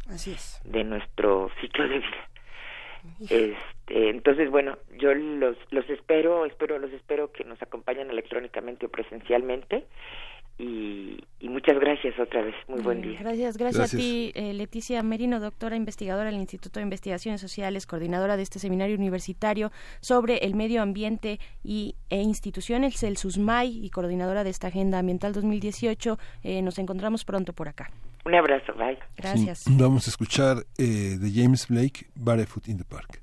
de 0.64 0.84
nuestro 0.84 1.50
ciclo 1.60 1.88
de 1.88 1.98
vida. 1.98 2.28
Este, 3.20 4.10
entonces, 4.10 4.50
bueno, 4.50 4.78
yo 4.98 5.14
los, 5.14 5.56
los 5.70 5.88
espero, 5.90 6.44
espero, 6.46 6.78
los 6.78 6.92
espero 6.92 7.32
que 7.32 7.44
nos 7.44 7.60
acompañen 7.62 8.10
electrónicamente 8.10 8.86
o 8.86 8.88
presencialmente 8.88 9.86
y, 10.58 11.18
muchas 11.48 11.78
gracias 11.78 12.18
otra 12.18 12.42
vez. 12.42 12.54
Muy 12.66 12.80
buen 12.80 13.02
día. 13.02 13.18
Gracias, 13.20 13.56
gracias, 13.56 13.92
a 13.92 13.96
ti, 13.96 14.32
eh, 14.34 14.52
Leticia 14.52 15.02
Merino, 15.02 15.38
doctora 15.38 15.76
investigadora 15.76 16.30
del 16.30 16.40
Instituto 16.40 16.80
de 16.80 16.84
Investigaciones 16.84 17.40
Sociales, 17.40 17.86
coordinadora 17.86 18.36
de 18.36 18.42
este 18.42 18.58
seminario 18.58 18.96
universitario 18.96 19.70
sobre 20.00 20.38
el 20.38 20.54
medio 20.54 20.82
ambiente 20.82 21.38
y, 21.62 21.94
e 22.10 22.22
instituciones, 22.22 23.02
el 23.02 23.16
SUSMAI, 23.16 23.84
y 23.84 23.90
coordinadora 23.90 24.44
de 24.44 24.50
esta 24.50 24.68
Agenda 24.68 24.98
Ambiental 24.98 25.32
2018. 25.32 26.18
Eh, 26.42 26.62
nos 26.62 26.78
encontramos 26.78 27.24
pronto 27.24 27.52
por 27.52 27.68
acá. 27.68 27.90
Un 28.24 28.34
abrazo, 28.34 28.72
bye. 28.74 28.98
Gracias. 29.16 29.64
vamos 29.68 30.06
a 30.06 30.10
escuchar 30.10 30.58
eh, 30.78 31.16
de 31.18 31.30
James 31.32 31.66
Blake, 31.68 32.06
Barefoot 32.14 32.68
in 32.68 32.78
the 32.78 32.84
Park. 32.84 33.20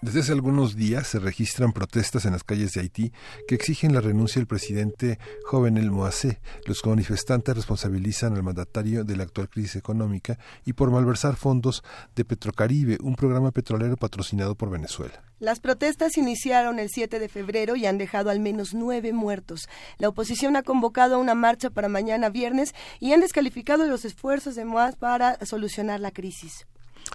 Desde 0.00 0.20
hace 0.20 0.32
algunos 0.32 0.76
días 0.76 1.08
se 1.08 1.18
registran 1.18 1.72
protestas 1.72 2.24
en 2.24 2.32
las 2.32 2.44
calles 2.44 2.72
de 2.72 2.80
Haití 2.80 3.12
que 3.48 3.56
exigen 3.56 3.92
la 3.92 4.00
renuncia 4.00 4.38
del 4.38 4.46
presidente 4.46 5.18
Jovenel 5.44 5.90
Moise. 5.90 6.40
Los 6.66 6.86
manifestantes 6.86 7.56
responsabilizan 7.56 8.34
al 8.34 8.44
mandatario 8.44 9.02
de 9.02 9.16
la 9.16 9.24
actual 9.24 9.48
crisis 9.48 9.74
económica 9.74 10.38
y 10.64 10.74
por 10.74 10.92
malversar 10.92 11.34
fondos 11.34 11.82
de 12.14 12.24
Petrocaribe, 12.24 12.98
un 13.02 13.16
programa 13.16 13.50
petrolero 13.50 13.96
patrocinado 13.96 14.54
por 14.54 14.70
Venezuela. 14.70 15.20
Las 15.40 15.58
protestas 15.58 16.16
iniciaron 16.16 16.78
el 16.78 16.90
7 16.90 17.18
de 17.18 17.28
febrero 17.28 17.74
y 17.74 17.86
han 17.86 17.98
dejado 17.98 18.30
al 18.30 18.38
menos 18.38 18.74
nueve 18.74 19.12
muertos. 19.12 19.68
La 19.98 20.08
oposición 20.08 20.54
ha 20.54 20.62
convocado 20.62 21.18
una 21.18 21.34
marcha 21.34 21.70
para 21.70 21.88
mañana 21.88 22.28
viernes 22.28 22.72
y 23.00 23.12
han 23.12 23.20
descalificado 23.20 23.84
los 23.86 24.04
esfuerzos 24.04 24.54
de 24.54 24.64
Moise 24.64 24.96
para 24.96 25.44
solucionar 25.44 25.98
la 25.98 26.12
crisis. 26.12 26.66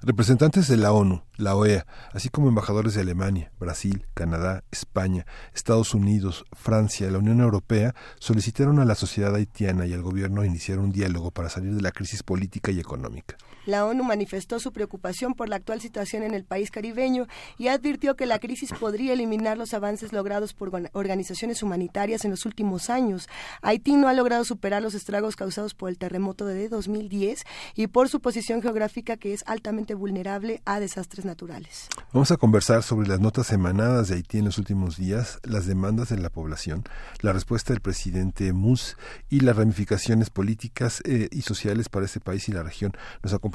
Representantes 0.02 0.68
de 0.68 0.78
la 0.78 0.91
ONU, 0.91 1.24
la 1.38 1.56
OEA, 1.56 1.86
así 2.11 2.30
como 2.30 2.49
embajadores 2.49 2.94
de 2.94 3.02
Alemania, 3.02 3.52
Brasil, 3.60 4.06
Canadá, 4.14 4.64
España, 4.72 5.26
Estados 5.53 5.94
Unidos, 5.94 6.45
Francia 6.52 7.07
y 7.07 7.11
la 7.11 7.20
Unión 7.20 7.40
Europea 7.40 7.95
solicitaron 8.20 8.80
a 8.80 8.86
la 8.86 8.95
sociedad 8.95 9.34
haitiana 9.36 9.86
y 9.86 9.94
al 9.94 10.02
gobierno 10.02 10.44
iniciar 10.44 10.80
un 10.80 10.91
diálogo 10.91 11.32
para 11.32 11.49
salir 11.49 11.76
de 11.76 11.82
la 11.82 11.91
crisis 11.91 12.24
política 12.24 12.72
y 12.72 12.80
económica. 12.80 13.38
La 13.65 13.85
ONU 13.85 14.03
manifestó 14.03 14.60
su 14.60 14.72
preocupación 14.72 15.34
por 15.34 15.49
la 15.49 15.56
actual 15.57 15.80
situación 15.81 16.23
en 16.23 16.34
el 16.34 16.44
país 16.44 16.72
caribeño 16.72 17.27
y 17.57 17.68
advirtió 17.68 18.15
que 18.15 18.26
la 18.26 18.40
crisis 18.40 18.72
podría 18.77 19.14
eliminar 19.14 19.57
los 19.57 19.73
avances 19.73 20.11
logrados 20.11 20.53
por 20.53 20.72
organizaciones 20.94 21.64
humanitarias 21.64 22.26
en 22.26 22.31
los 22.31 22.45
últimos 22.45 22.90
años. 22.90 23.30
Haití 23.61 23.95
no 23.95 24.07
ha 24.07 24.14
logrado 24.14 24.44
superar 24.44 24.81
los 24.81 24.94
estragos 24.95 25.35
causados 25.35 25.73
por 25.73 25.90
el 25.90 25.98
terremoto 25.98 26.45
de 26.45 26.68
2010 26.68 27.44
y 27.76 27.88
por 27.88 28.10
su 28.10 28.19
posición 28.19 28.61
geográfica 28.61 29.18
que 29.18 29.34
es 29.34 29.44
altamente 29.48 29.94
vulnerable 29.94 30.61
a 30.65 30.80
desastres 30.80 31.26
naturales. 31.26 31.88
Vamos 32.11 32.31
a 32.31 32.38
conversar 32.38 32.84
sobre 32.84 33.07
las 33.07 33.19
notas 33.19 33.52
emanadas 33.52 34.10
de 34.10 34.15
Haití 34.15 34.40
en 34.40 34.45
los 34.45 34.57
últimos 34.57 34.98
días, 34.98 35.40
las 35.44 35.65
demandas 35.65 36.10
de 36.10 36.18
la 36.18 36.30
población, 36.30 36.84
la 37.22 37.34
respuesta 37.34 37.73
del 37.73 37.81
presidente 37.81 38.52
Mus 38.53 38.98
y 39.30 39.40
las 39.41 39.56
ramificaciones 39.56 40.30
políticas 40.30 41.02
eh, 41.06 41.30
y 41.31 41.41
sociales 41.41 41.90
para 41.90 42.06
este 42.06 42.19
país 42.19 42.49
y 42.49 42.52
la 42.52 42.64
región. 42.64 42.94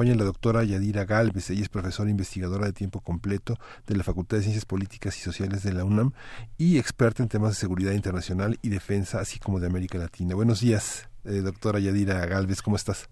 La 0.07 0.25
doctora 0.25 0.63
Yadira 0.63 1.05
Galvez. 1.05 1.51
Ella 1.51 1.63
es 1.63 1.69
profesora 1.69 2.09
investigadora 2.09 2.67
de 2.67 2.73
tiempo 2.73 3.01
completo 3.01 3.57
de 3.87 3.97
la 3.97 4.05
Facultad 4.05 4.37
de 4.37 4.45
Ciencias 4.45 4.65
Políticas 4.65 5.19
y 5.19 5.21
Sociales 5.21 5.65
de 5.65 5.73
la 5.73 5.85
UNAM 5.85 6.13
y 6.57 6.79
experta 6.79 7.23
en 7.23 7.29
temas 7.29 7.51
de 7.51 7.57
seguridad 7.57 7.93
internacional 7.93 8.59
y 8.63 8.69
defensa, 8.69 9.19
así 9.21 9.41
como 9.41 9.59
de 9.59 9.67
América 9.67 9.99
Latina. 9.99 10.37
Buenos 10.37 10.61
días, 10.61 11.11
eh, 11.25 11.41
doctora 11.41 11.81
Yadira 11.81 12.25
Galvez. 12.27 12.63
¿Cómo 12.63 12.77
estás? 12.77 13.11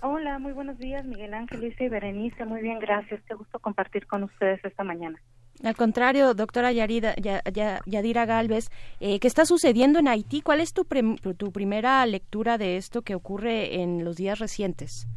Hola, 0.00 0.38
muy 0.38 0.52
buenos 0.52 0.78
días, 0.78 1.04
Miguel 1.04 1.34
Ángel, 1.34 1.60
Luisa 1.60 1.82
y 1.82 1.88
Berenice. 1.88 2.44
Muy 2.44 2.62
bien, 2.62 2.78
gracias. 2.78 3.20
Qué 3.26 3.34
gusto 3.34 3.58
compartir 3.58 4.06
con 4.06 4.22
ustedes 4.22 4.64
esta 4.64 4.84
mañana. 4.84 5.18
Al 5.64 5.74
contrario, 5.74 6.34
doctora 6.34 6.70
Yarida, 6.70 7.16
Yadira 7.84 8.26
Galvez, 8.26 8.70
eh, 9.00 9.18
¿qué 9.18 9.26
está 9.26 9.44
sucediendo 9.44 9.98
en 9.98 10.06
Haití? 10.06 10.40
¿Cuál 10.40 10.60
es 10.60 10.72
tu, 10.72 10.84
tu 10.84 11.50
primera 11.50 12.06
lectura 12.06 12.58
de 12.58 12.76
esto 12.76 13.02
que 13.02 13.16
ocurre 13.16 13.82
en 13.82 14.04
los 14.04 14.14
días 14.16 14.38
recientes? 14.38 15.08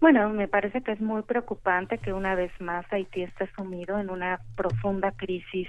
Bueno, 0.00 0.28
me 0.30 0.46
parece 0.46 0.82
que 0.82 0.92
es 0.92 1.00
muy 1.00 1.22
preocupante 1.22 1.98
que 1.98 2.12
una 2.12 2.36
vez 2.36 2.52
más 2.60 2.86
Haití 2.92 3.22
esté 3.22 3.48
sumido 3.56 3.98
en 3.98 4.10
una 4.10 4.38
profunda 4.54 5.10
crisis 5.10 5.66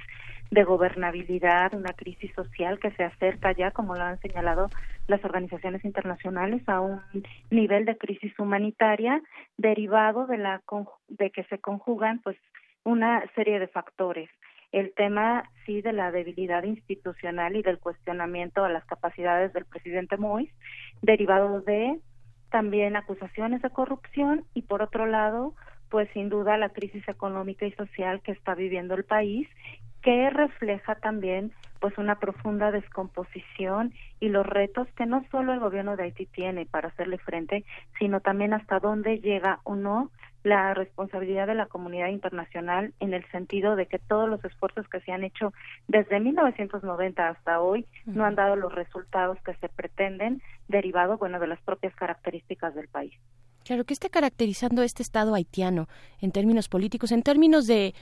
de 0.52 0.64
gobernabilidad, 0.64 1.74
una 1.74 1.94
crisis 1.94 2.32
social 2.36 2.80
que 2.80 2.92
se 2.92 3.04
acerca 3.04 3.54
ya, 3.54 3.72
como 3.72 3.96
lo 3.96 4.04
han 4.04 4.20
señalado 4.20 4.70
las 5.08 5.24
organizaciones 5.26 5.84
internacionales, 5.84 6.62
a 6.68 6.80
un 6.80 7.02
nivel 7.50 7.86
de 7.86 7.98
crisis 7.98 8.38
humanitaria 8.38 9.20
derivado 9.58 10.28
de 10.28 10.38
la 10.38 10.62
de 11.08 11.32
que 11.32 11.44
se 11.46 11.58
conjugan 11.58 12.20
pues 12.20 12.38
una 12.84 13.24
serie 13.34 13.60
de 13.60 13.68
factores. 13.68 14.30
El 14.72 14.94
tema 14.94 15.50
sí 15.66 15.82
de 15.82 15.94
la 15.94 16.12
debilidad 16.12 16.64
institucional 16.64 17.56
y 17.56 17.64
del 17.64 17.80
cuestionamiento 17.80 18.64
a 18.64 18.70
las 18.70 18.86
capacidades 18.86 19.52
del 19.54 19.66
presidente 19.66 20.18
Moïse, 20.18 20.54
derivado 21.02 21.62
de 21.62 22.00
también 22.50 22.96
acusaciones 22.96 23.62
de 23.62 23.70
corrupción 23.70 24.46
y 24.54 24.64
por 24.64 24.82
otro 24.82 25.06
lado, 25.06 25.54
pues 25.90 26.10
sin 26.14 26.30
duda 26.30 26.58
la 26.58 26.70
crisis 26.70 27.08
económica 27.08 27.66
y 27.66 27.72
social 27.74 28.22
que 28.22 28.32
está 28.32 28.56
viviendo 28.56 28.96
el 28.96 29.06
país 29.06 29.48
que 30.10 30.28
refleja 30.32 30.96
también 30.96 31.52
pues 31.80 31.96
una 32.00 32.18
profunda 32.18 32.72
descomposición 32.72 33.94
y 34.20 34.30
los 34.30 34.44
retos 34.44 34.88
que 34.96 35.06
no 35.06 35.24
solo 35.30 35.54
el 35.54 35.60
gobierno 35.60 35.96
de 35.96 36.06
Haití 36.06 36.26
tiene 36.26 36.66
para 36.66 36.88
hacerle 36.88 37.20
frente, 37.20 37.64
sino 38.00 38.20
también 38.20 38.56
hasta 38.56 38.80
dónde 38.80 39.20
llega 39.20 39.60
o 39.66 39.76
no 39.76 40.10
la 40.42 40.74
responsabilidad 40.74 41.46
de 41.46 41.54
la 41.54 41.68
comunidad 41.68 42.08
internacional 42.08 42.92
en 43.00 43.14
el 43.14 43.24
sentido 43.30 43.76
de 43.76 43.86
que 43.86 44.00
todos 44.00 44.28
los 44.28 44.44
esfuerzos 44.44 44.90
que 44.90 45.00
se 45.02 45.12
han 45.12 45.24
hecho 45.24 45.54
desde 45.88 46.20
1990 46.20 47.30
hasta 47.30 47.62
hoy 47.62 47.86
no 48.08 48.26
han 48.26 48.34
dado 48.34 48.56
los 48.56 48.74
resultados 48.74 49.38
que 49.44 49.54
se 49.58 49.70
pretenden 49.70 50.42
derivado 50.68 51.20
bueno 51.20 51.40
de 51.40 51.46
las 51.46 51.62
propias 51.62 51.94
características 51.94 52.74
del 52.74 52.88
país. 52.88 53.14
Claro, 53.70 53.86
¿qué 53.86 53.94
está 53.94 54.10
caracterizando 54.10 54.82
este 54.82 55.04
Estado 55.04 55.36
haitiano 55.36 55.88
en 56.22 56.32
términos 56.32 56.68
políticos, 56.68 57.12
en 57.12 57.22
términos 57.22 57.68
de, 57.68 57.94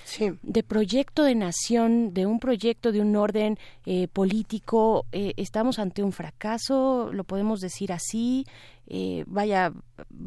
de 0.42 0.64
proyecto 0.64 1.26
de 1.26 1.36
nación, 1.36 2.14
de 2.14 2.26
un 2.26 2.40
proyecto 2.40 2.94
de 2.94 3.02
un 3.02 3.14
orden 3.18 3.60
eh, 3.86 4.08
político? 4.08 5.08
Eh, 5.12 5.34
¿Estamos 5.36 5.78
ante 5.78 6.04
un 6.04 6.14
fracaso? 6.14 7.12
¿Lo 7.12 7.26
podemos 7.26 7.60
decir 7.60 7.92
así? 7.92 8.46
Eh, 8.90 9.24
vaya, 9.28 9.74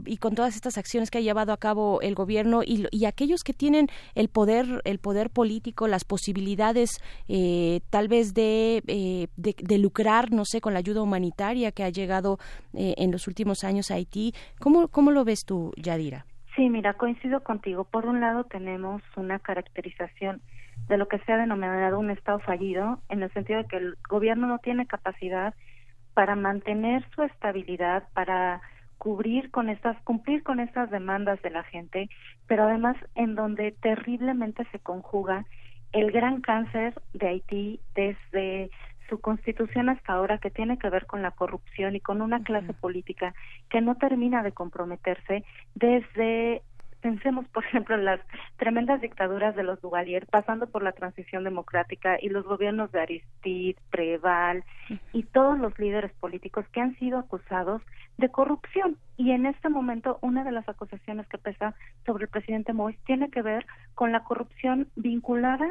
y 0.04 0.18
con 0.18 0.34
todas 0.34 0.54
estas 0.54 0.76
acciones 0.76 1.10
que 1.10 1.18
ha 1.18 1.22
llevado 1.22 1.52
a 1.52 1.56
cabo 1.56 2.00
el 2.02 2.14
gobierno 2.14 2.62
y, 2.62 2.86
y 2.90 3.04
aquellos 3.06 3.42
que 3.42 3.52
tienen 3.52 3.88
el 4.14 4.28
poder, 4.28 4.82
el 4.84 4.98
poder 4.98 5.30
político, 5.30 5.88
las 5.88 6.04
posibilidades 6.04 7.00
eh, 7.28 7.80
tal 7.90 8.08
vez 8.08 8.34
de, 8.34 8.82
eh, 8.86 9.28
de, 9.36 9.78
lucrar, 9.78 10.32
no 10.32 10.44
sé, 10.44 10.60
con 10.60 10.72
la 10.72 10.80
ayuda 10.80 11.02
humanitaria 11.02 11.72
que 11.72 11.84
ha 11.84 11.88
llegado 11.88 12.38
eh, 12.74 12.94
en 12.98 13.10
los 13.10 13.28
últimos 13.28 13.64
años 13.64 13.90
a 13.90 13.94
Haití. 13.94 14.32
¿Cómo, 14.58 14.88
¿Cómo 14.88 15.10
lo 15.10 15.24
ves 15.24 15.44
tú, 15.46 15.72
Yadira? 15.76 16.26
Sí, 16.56 16.68
mira, 16.68 16.94
coincido 16.94 17.42
contigo. 17.42 17.84
Por 17.84 18.06
un 18.06 18.20
lado 18.20 18.44
tenemos 18.44 19.02
una 19.16 19.38
caracterización 19.38 20.42
de 20.88 20.98
lo 20.98 21.06
que 21.06 21.18
se 21.20 21.32
ha 21.32 21.36
denominado 21.36 21.98
un 21.98 22.10
Estado 22.10 22.40
fallido, 22.40 22.98
en 23.08 23.22
el 23.22 23.32
sentido 23.32 23.60
de 23.62 23.68
que 23.68 23.76
el 23.76 23.94
gobierno 24.08 24.48
no 24.48 24.58
tiene 24.58 24.86
capacidad 24.86 25.54
para 26.14 26.36
mantener 26.36 27.04
su 27.14 27.22
estabilidad, 27.22 28.04
para 28.14 28.60
cubrir 28.98 29.50
con 29.50 29.70
estas, 29.70 30.00
cumplir 30.02 30.42
con 30.42 30.60
estas 30.60 30.90
demandas 30.90 31.40
de 31.42 31.50
la 31.50 31.62
gente, 31.64 32.10
pero 32.46 32.64
además 32.64 32.96
en 33.14 33.34
donde 33.34 33.72
terriblemente 33.72 34.66
se 34.72 34.78
conjuga 34.78 35.46
el 35.92 36.12
gran 36.12 36.40
cáncer 36.40 36.94
de 37.14 37.28
Haití 37.28 37.80
desde 37.94 38.70
su 39.08 39.20
constitución 39.20 39.88
hasta 39.88 40.12
ahora 40.12 40.38
que 40.38 40.50
tiene 40.50 40.78
que 40.78 40.88
ver 40.88 41.06
con 41.06 41.22
la 41.22 41.32
corrupción 41.32 41.96
y 41.96 42.00
con 42.00 42.22
una 42.22 42.42
clase 42.42 42.72
política 42.74 43.34
que 43.68 43.80
no 43.80 43.96
termina 43.96 44.42
de 44.42 44.52
comprometerse 44.52 45.44
desde 45.74 46.62
pensemos, 47.00 47.48
por 47.48 47.64
ejemplo, 47.64 47.94
en 47.94 48.04
las 48.04 48.20
tremendas 48.56 49.00
dictaduras 49.00 49.56
de 49.56 49.62
los 49.62 49.80
Duvalier, 49.80 50.26
pasando 50.26 50.66
por 50.66 50.82
la 50.82 50.92
transición 50.92 51.44
democrática 51.44 52.18
y 52.20 52.28
los 52.28 52.44
gobiernos 52.44 52.92
de 52.92 53.00
Aristide, 53.00 53.76
Preval 53.90 54.64
y 55.12 55.24
todos 55.24 55.58
los 55.58 55.78
líderes 55.78 56.12
políticos 56.14 56.66
que 56.72 56.80
han 56.80 56.96
sido 56.98 57.18
acusados 57.18 57.82
de 58.18 58.28
corrupción. 58.28 58.96
Y 59.16 59.32
en 59.32 59.46
este 59.46 59.68
momento, 59.68 60.18
una 60.22 60.44
de 60.44 60.52
las 60.52 60.68
acusaciones 60.68 61.26
que 61.28 61.38
pesa 61.38 61.74
sobre 62.06 62.24
el 62.24 62.30
presidente 62.30 62.72
Moïse 62.72 62.98
tiene 63.06 63.30
que 63.30 63.42
ver 63.42 63.66
con 63.94 64.12
la 64.12 64.24
corrupción 64.24 64.88
vinculada 64.96 65.68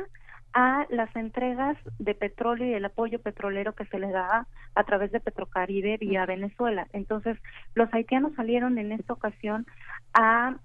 a 0.53 0.87
las 0.89 1.15
entregas 1.15 1.77
de 1.99 2.15
petróleo 2.15 2.67
y 2.67 2.73
el 2.73 2.85
apoyo 2.85 3.21
petrolero 3.21 3.73
que 3.73 3.85
se 3.85 3.99
le 3.99 4.09
da 4.09 4.47
a 4.73 4.83
través 4.83 5.11
de 5.11 5.19
Petrocaribe 5.19 5.97
vía 5.97 6.25
Venezuela. 6.25 6.87
Entonces, 6.91 7.37
los 7.75 7.93
haitianos 7.93 8.33
salieron 8.35 8.77
en 8.77 8.91
esta 8.91 9.13
ocasión 9.13 9.67
a 10.13 10.55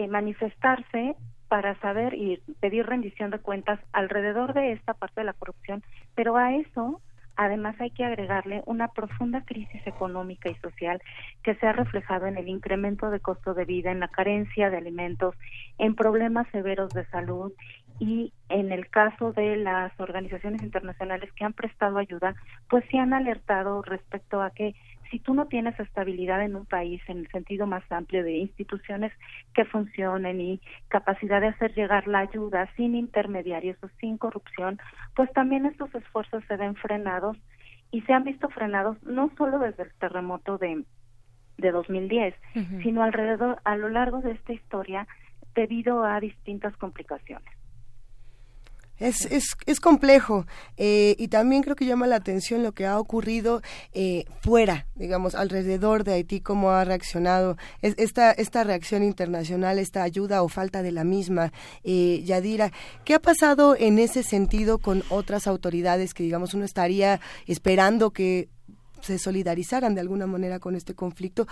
eh, 0.00 0.08
manifestarse 0.08 1.14
para 1.48 1.78
saber 1.80 2.14
y 2.14 2.40
pedir 2.60 2.86
rendición 2.86 3.30
de 3.30 3.38
cuentas 3.38 3.78
alrededor 3.92 4.54
de 4.54 4.72
esta 4.72 4.94
parte 4.94 5.20
de 5.20 5.26
la 5.26 5.32
corrupción, 5.34 5.82
pero 6.14 6.36
a 6.36 6.54
eso 6.54 7.02
además 7.36 7.74
hay 7.80 7.90
que 7.90 8.04
agregarle 8.04 8.62
una 8.64 8.88
profunda 8.88 9.42
crisis 9.44 9.86
económica 9.86 10.48
y 10.48 10.54
social 10.56 11.02
que 11.42 11.54
se 11.56 11.66
ha 11.66 11.72
reflejado 11.72 12.26
en 12.26 12.38
el 12.38 12.48
incremento 12.48 13.10
de 13.10 13.20
costo 13.20 13.52
de 13.52 13.66
vida, 13.66 13.90
en 13.90 14.00
la 14.00 14.08
carencia 14.08 14.70
de 14.70 14.78
alimentos, 14.78 15.34
en 15.76 15.94
problemas 15.94 16.46
severos 16.50 16.90
de 16.94 17.04
salud 17.06 17.52
y 17.98 18.32
en 18.48 18.72
el 18.72 18.88
caso 18.88 19.32
de 19.32 19.56
las 19.56 19.92
organizaciones 20.00 20.62
internacionales 20.62 21.30
que 21.34 21.44
han 21.44 21.52
prestado 21.52 21.98
ayuda, 21.98 22.34
pues 22.70 22.84
se 22.90 22.98
han 22.98 23.12
alertado 23.12 23.82
respecto 23.82 24.40
a 24.40 24.50
que 24.50 24.74
si 25.10 25.18
tú 25.18 25.34
no 25.34 25.46
tienes 25.46 25.78
estabilidad 25.78 26.42
en 26.42 26.56
un 26.56 26.66
país 26.66 27.02
en 27.08 27.18
el 27.18 27.28
sentido 27.28 27.66
más 27.66 27.82
amplio 27.90 28.22
de 28.22 28.36
instituciones 28.38 29.12
que 29.54 29.64
funcionen 29.64 30.40
y 30.40 30.60
capacidad 30.88 31.40
de 31.40 31.48
hacer 31.48 31.74
llegar 31.74 32.06
la 32.06 32.20
ayuda 32.20 32.70
sin 32.76 32.94
intermediarios 32.94 33.76
o 33.82 33.88
sin 34.00 34.18
corrupción, 34.18 34.78
pues 35.14 35.32
también 35.32 35.66
estos 35.66 35.94
esfuerzos 35.94 36.44
se 36.46 36.56
ven 36.56 36.76
frenados 36.76 37.36
y 37.90 38.02
se 38.02 38.12
han 38.12 38.24
visto 38.24 38.48
frenados 38.48 39.02
no 39.02 39.30
solo 39.36 39.58
desde 39.58 39.82
el 39.82 39.92
terremoto 39.94 40.58
de 40.58 40.84
de 41.60 41.70
2010, 41.70 42.34
sino 42.82 43.02
alrededor 43.02 43.60
a 43.64 43.76
lo 43.76 43.88
largo 43.88 44.20
de 44.20 44.32
esta 44.32 44.52
historia 44.52 45.06
debido 45.54 46.04
a 46.04 46.18
distintas 46.20 46.76
complicaciones. 46.76 47.59
Es, 49.00 49.24
es, 49.24 49.56
es 49.66 49.80
complejo 49.80 50.46
eh, 50.76 51.16
y 51.18 51.28
también 51.28 51.62
creo 51.62 51.74
que 51.74 51.86
llama 51.86 52.06
la 52.06 52.16
atención 52.16 52.62
lo 52.62 52.72
que 52.72 52.86
ha 52.86 52.98
ocurrido 52.98 53.62
eh, 53.92 54.26
fuera, 54.40 54.86
digamos, 54.94 55.34
alrededor 55.34 56.04
de 56.04 56.12
Haití, 56.12 56.40
cómo 56.40 56.70
ha 56.70 56.84
reaccionado 56.84 57.56
esta, 57.80 58.30
esta 58.32 58.62
reacción 58.62 59.02
internacional, 59.02 59.78
esta 59.78 60.02
ayuda 60.02 60.42
o 60.42 60.48
falta 60.48 60.82
de 60.82 60.92
la 60.92 61.04
misma. 61.04 61.52
Eh, 61.82 62.22
Yadira, 62.24 62.70
¿qué 63.04 63.14
ha 63.14 63.20
pasado 63.20 63.74
en 63.76 63.98
ese 63.98 64.22
sentido 64.22 64.78
con 64.78 65.02
otras 65.08 65.46
autoridades 65.46 66.14
que, 66.14 66.22
digamos, 66.22 66.54
uno 66.54 66.64
estaría 66.64 67.20
esperando 67.46 68.10
que 68.10 68.48
se 69.00 69.18
solidarizaran 69.18 69.94
de 69.94 70.02
alguna 70.02 70.26
manera 70.26 70.58
con 70.58 70.76
este 70.76 70.94
conflicto 70.94 71.46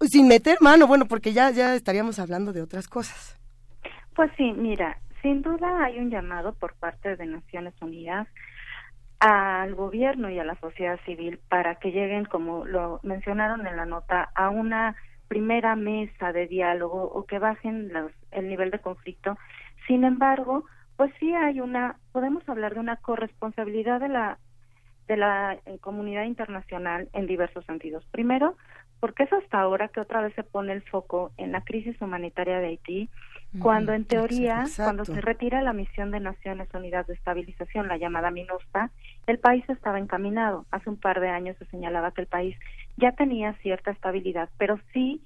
sin 0.00 0.28
meter 0.28 0.58
mano, 0.60 0.86
bueno, 0.86 1.06
porque 1.06 1.32
ya, 1.34 1.50
ya 1.50 1.74
estaríamos 1.74 2.18
hablando 2.18 2.52
de 2.54 2.62
otras 2.62 2.88
cosas. 2.88 3.36
Pues 4.14 4.30
sí, 4.36 4.52
mira, 4.56 4.98
sin 5.22 5.42
duda 5.42 5.84
hay 5.84 5.98
un 5.98 6.10
llamado 6.10 6.54
por 6.54 6.74
parte 6.74 7.16
de 7.16 7.26
Naciones 7.26 7.74
Unidas 7.80 8.26
al 9.20 9.74
gobierno 9.74 10.30
y 10.30 10.38
a 10.38 10.44
la 10.44 10.54
sociedad 10.56 10.98
civil 11.04 11.38
para 11.48 11.74
que 11.76 11.92
lleguen, 11.92 12.24
como 12.24 12.64
lo 12.64 13.00
mencionaron 13.02 13.66
en 13.66 13.76
la 13.76 13.84
nota, 13.84 14.30
a 14.34 14.48
una 14.48 14.96
primera 15.28 15.76
mesa 15.76 16.32
de 16.32 16.46
diálogo 16.46 17.02
o 17.02 17.26
que 17.26 17.38
bajen 17.38 17.92
el 18.30 18.48
nivel 18.48 18.70
de 18.70 18.78
conflicto. 18.78 19.38
Sin 19.86 20.04
embargo, 20.04 20.64
pues 20.96 21.12
sí 21.20 21.34
hay 21.34 21.60
una, 21.60 21.96
podemos 22.12 22.48
hablar 22.48 22.74
de 22.74 22.80
una 22.80 22.96
corresponsabilidad 22.96 24.00
de 24.00 24.08
la 24.08 24.38
de 25.06 25.16
la 25.16 25.58
eh, 25.66 25.78
comunidad 25.80 26.22
internacional 26.22 27.08
en 27.12 27.26
diversos 27.26 27.64
sentidos. 27.64 28.06
Primero, 28.12 28.56
porque 29.00 29.24
es 29.24 29.32
hasta 29.32 29.60
ahora 29.60 29.88
que 29.88 29.98
otra 29.98 30.20
vez 30.20 30.32
se 30.34 30.44
pone 30.44 30.72
el 30.72 30.82
foco 30.82 31.32
en 31.36 31.50
la 31.50 31.62
crisis 31.62 32.00
humanitaria 32.00 32.60
de 32.60 32.68
Haití 32.68 33.10
cuando 33.58 33.92
en 33.92 34.04
teoría, 34.04 34.64
cuando 34.76 35.04
se 35.04 35.20
retira 35.20 35.60
la 35.60 35.72
misión 35.72 36.12
de 36.12 36.20
Naciones 36.20 36.68
Unidas 36.72 37.06
de 37.08 37.14
Estabilización, 37.14 37.88
la 37.88 37.96
llamada 37.96 38.30
MINUSTA, 38.30 38.90
el 39.26 39.38
país 39.38 39.68
estaba 39.68 39.98
encaminado. 39.98 40.66
Hace 40.70 40.88
un 40.88 40.96
par 40.96 41.20
de 41.20 41.30
años 41.30 41.56
se 41.58 41.64
señalaba 41.66 42.12
que 42.12 42.20
el 42.20 42.26
país 42.28 42.56
ya 42.96 43.12
tenía 43.12 43.54
cierta 43.54 43.90
estabilidad, 43.90 44.48
pero 44.56 44.78
sí 44.92 45.20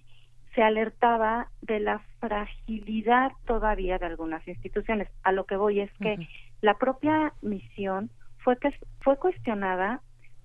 se 0.54 0.62
alertaba 0.62 1.48
de 1.62 1.80
la 1.80 2.00
fragilidad 2.20 3.32
todavía 3.44 3.98
de 3.98 4.06
algunas 4.06 4.46
instituciones. 4.48 5.08
A 5.22 5.32
lo 5.32 5.44
que 5.44 5.56
voy 5.56 5.80
es 5.80 5.92
que 6.00 6.26
la 6.62 6.74
propia 6.74 7.34
misión 7.42 8.10
fue 8.38 8.56
que 8.58 8.72
fue 9.00 9.18
cuestionada 9.18 10.00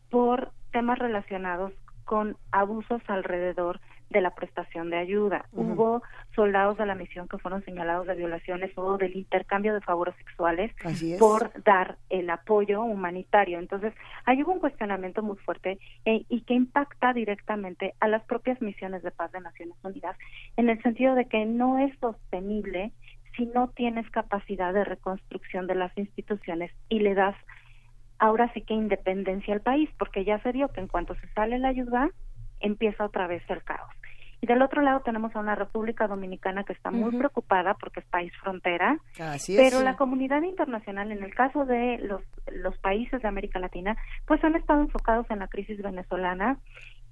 por 0.10 0.51
temas 0.72 0.99
relacionados 0.99 1.72
con 2.03 2.38
abusos 2.51 3.01
alrededor 3.07 3.80
de 4.10 4.22
la 4.22 4.31
prestación 4.31 4.90
de 4.90 4.98
ayuda. 4.98 5.45
Hubo 5.53 6.02
soldados 6.36 6.77
de 6.77 6.86
la 6.86 6.95
misión 6.95 7.27
que 7.27 7.38
fueron 7.38 7.64
señalados 7.64 8.07
de 8.07 8.15
violaciones 8.15 8.72
o 8.76 8.98
del 8.98 9.15
intercambio 9.15 9.73
de 9.73 9.81
favores 9.81 10.15
sexuales 10.15 10.72
por 11.19 11.52
dar 11.64 11.98
el 12.10 12.30
apoyo 12.30 12.81
humanitario. 12.81 13.60
Entonces, 13.60 13.94
hay 14.26 14.41
hubo 14.41 14.53
un 14.53 14.60
cuestionamiento 14.60 15.22
muy 15.22 15.38
fuerte 15.38 15.80
eh, 16.06 16.26
y 16.30 16.41
que 16.41 16.53
impacta 16.53 17.14
directamente 17.14 17.94
a 17.99 18.07
las 18.07 18.23
propias 18.23 18.61
misiones 18.61 19.03
de 19.03 19.11
paz 19.11 19.31
de 19.31 19.41
Naciones 19.41 19.76
Unidas 19.84 20.18
en 20.57 20.69
el 20.69 20.81
sentido 20.81 21.15
de 21.15 21.26
que 21.26 21.45
no 21.45 21.77
es 21.77 21.98
sostenible 21.99 22.91
si 23.36 23.45
no 23.45 23.69
tienes 23.69 24.10
capacidad 24.10 24.73
de 24.73 24.84
reconstrucción 24.84 25.68
de 25.68 25.76
las 25.76 25.95
instituciones 25.98 26.72
y 26.90 26.99
le 26.99 27.14
das 27.14 27.36
ahora 28.18 28.52
sí 28.53 28.61
que 28.61 28.73
independencia 28.73 29.53
al 29.53 29.61
país, 29.61 29.90
porque 29.98 30.26
ya 30.26 30.40
se 30.44 30.52
vio 30.52 30.68
que 30.69 30.81
en 30.81 30.88
cuanto 30.88 31.15
se 31.15 31.27
sale 31.30 31.57
la 31.57 31.69
ayuda, 31.69 32.10
empieza 32.60 33.06
otra 33.06 33.27
vez 33.27 33.44
el 33.49 33.64
caos. 33.64 33.91
Y 34.41 34.48
del 34.48 34.61
otro 34.61 34.81
lado 34.81 35.02
tenemos 35.02 35.36
a 35.36 35.40
una 35.40 35.56
República 35.56 36.07
Dominicana 36.07 36.64
que 36.64 36.72
está 36.72 36.91
muy 36.91 37.11
preocupada 37.18 37.73
porque 37.73 37.99
es 37.99 38.06
país 38.06 38.31
frontera, 38.41 38.98
pero 39.48 39.81
la 39.81 39.98
comunidad 39.98 40.41
internacional, 40.44 41.11
en 41.11 41.23
el 41.23 41.36
caso 41.36 41.65
de 41.65 41.98
los, 41.98 42.22
los 42.49 42.77
países 42.77 43.22
de 43.22 43.27
América 43.27 43.60
Latina, 43.60 43.98
pues 44.26 44.41
han 44.45 44.56
estado 44.56 44.81
enfocados 44.81 45.30
en 45.30 45.40
la 45.40 45.49
crisis 45.49 45.81
venezolana 45.81 46.57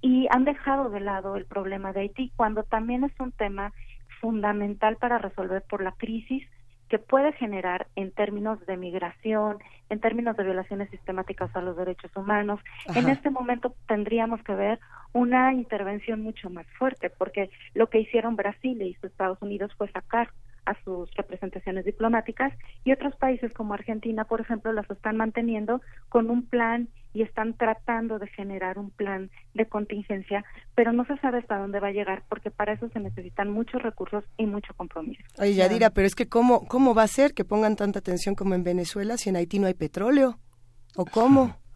y 0.00 0.26
han 0.30 0.44
dejado 0.44 0.88
de 0.88 1.00
lado 1.00 1.36
el 1.36 1.44
problema 1.44 1.92
de 1.92 2.00
Haití, 2.00 2.32
cuando 2.34 2.62
también 2.62 3.04
es 3.04 3.12
un 3.20 3.32
tema 3.32 3.72
fundamental 4.20 4.96
para 4.96 5.18
resolver 5.18 5.62
por 5.68 5.82
la 5.82 5.92
crisis 5.92 6.48
que 6.88 6.98
puede 6.98 7.32
generar 7.32 7.88
en 7.96 8.12
términos 8.12 8.64
de 8.66 8.76
migración, 8.76 9.58
en 9.90 10.00
términos 10.00 10.36
de 10.36 10.44
violaciones 10.44 10.88
sistemáticas 10.90 11.54
a 11.54 11.60
los 11.60 11.76
derechos 11.76 12.10
humanos. 12.16 12.60
En 12.94 13.08
este 13.10 13.28
momento 13.28 13.74
tendríamos 13.86 14.42
que 14.42 14.54
ver 14.54 14.80
una 15.12 15.52
intervención 15.52 16.22
mucho 16.22 16.50
más 16.50 16.66
fuerte, 16.78 17.10
porque 17.10 17.50
lo 17.74 17.88
que 17.88 18.00
hicieron 18.00 18.36
Brasil 18.36 18.80
y 18.82 18.96
Estados 19.02 19.40
Unidos 19.40 19.72
fue 19.76 19.90
sacar 19.90 20.30
a 20.68 20.76
sus 20.84 21.10
representaciones 21.14 21.86
diplomáticas 21.86 22.52
y 22.84 22.92
otros 22.92 23.16
países 23.16 23.52
como 23.54 23.72
Argentina, 23.72 24.24
por 24.24 24.40
ejemplo, 24.40 24.72
las 24.72 24.88
están 24.90 25.16
manteniendo 25.16 25.80
con 26.10 26.30
un 26.30 26.46
plan 26.46 26.88
y 27.14 27.22
están 27.22 27.54
tratando 27.54 28.18
de 28.18 28.26
generar 28.28 28.78
un 28.78 28.90
plan 28.90 29.30
de 29.54 29.66
contingencia, 29.66 30.44
pero 30.74 30.92
no 30.92 31.06
se 31.06 31.16
sabe 31.18 31.38
hasta 31.38 31.56
dónde 31.56 31.80
va 31.80 31.88
a 31.88 31.92
llegar 31.92 32.22
porque 32.28 32.50
para 32.50 32.74
eso 32.74 32.88
se 32.90 33.00
necesitan 33.00 33.50
muchos 33.50 33.82
recursos 33.82 34.24
y 34.36 34.44
mucho 34.44 34.74
compromiso. 34.74 35.22
Oye, 35.38 35.54
Yadira, 35.54 35.90
pero 35.90 36.06
es 36.06 36.14
que 36.14 36.28
cómo 36.28 36.66
cómo 36.68 36.94
va 36.94 37.04
a 37.04 37.08
ser 37.08 37.32
que 37.32 37.46
pongan 37.46 37.76
tanta 37.76 38.00
atención 38.00 38.34
como 38.34 38.54
en 38.54 38.62
Venezuela 38.62 39.16
si 39.16 39.30
en 39.30 39.36
Haití 39.36 39.58
no 39.58 39.68
hay 39.68 39.74
petróleo? 39.74 40.38
¿O 40.96 41.06
cómo? 41.06 41.56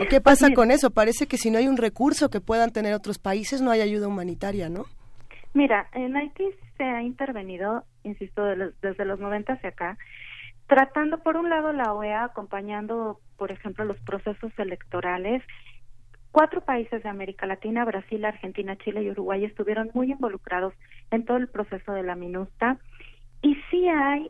¿O 0.00 0.06
qué 0.08 0.20
pasa 0.20 0.52
con 0.52 0.70
eso? 0.70 0.90
Parece 0.90 1.26
que 1.26 1.36
si 1.36 1.50
no 1.50 1.58
hay 1.58 1.68
un 1.68 1.76
recurso 1.76 2.30
que 2.30 2.40
puedan 2.40 2.72
tener 2.72 2.94
otros 2.94 3.18
países, 3.18 3.60
no 3.60 3.70
hay 3.70 3.80
ayuda 3.80 4.08
humanitaria, 4.08 4.68
¿no? 4.68 4.84
Mira, 5.52 5.88
en 5.92 6.16
Haití 6.16 6.44
se 6.76 6.84
ha 6.84 7.02
intervenido, 7.02 7.84
insisto, 8.02 8.44
desde 8.82 9.04
los 9.04 9.20
90 9.20 9.52
hacia 9.52 9.70
acá, 9.70 9.96
tratando, 10.66 11.22
por 11.22 11.36
un 11.36 11.48
lado, 11.48 11.72
la 11.72 11.92
OEA 11.92 12.24
acompañando, 12.24 13.20
por 13.36 13.52
ejemplo, 13.52 13.84
los 13.84 13.98
procesos 14.00 14.52
electorales. 14.58 15.42
Cuatro 16.32 16.62
países 16.62 17.04
de 17.04 17.08
América 17.08 17.46
Latina, 17.46 17.84
Brasil, 17.84 18.24
Argentina, 18.24 18.76
Chile 18.76 19.04
y 19.04 19.10
Uruguay, 19.10 19.44
estuvieron 19.44 19.90
muy 19.94 20.10
involucrados 20.10 20.74
en 21.12 21.24
todo 21.24 21.36
el 21.36 21.48
proceso 21.48 21.92
de 21.92 22.02
la 22.02 22.16
MINUSTA. 22.16 22.78
Y 23.42 23.54
sí 23.70 23.86
hay, 23.88 24.28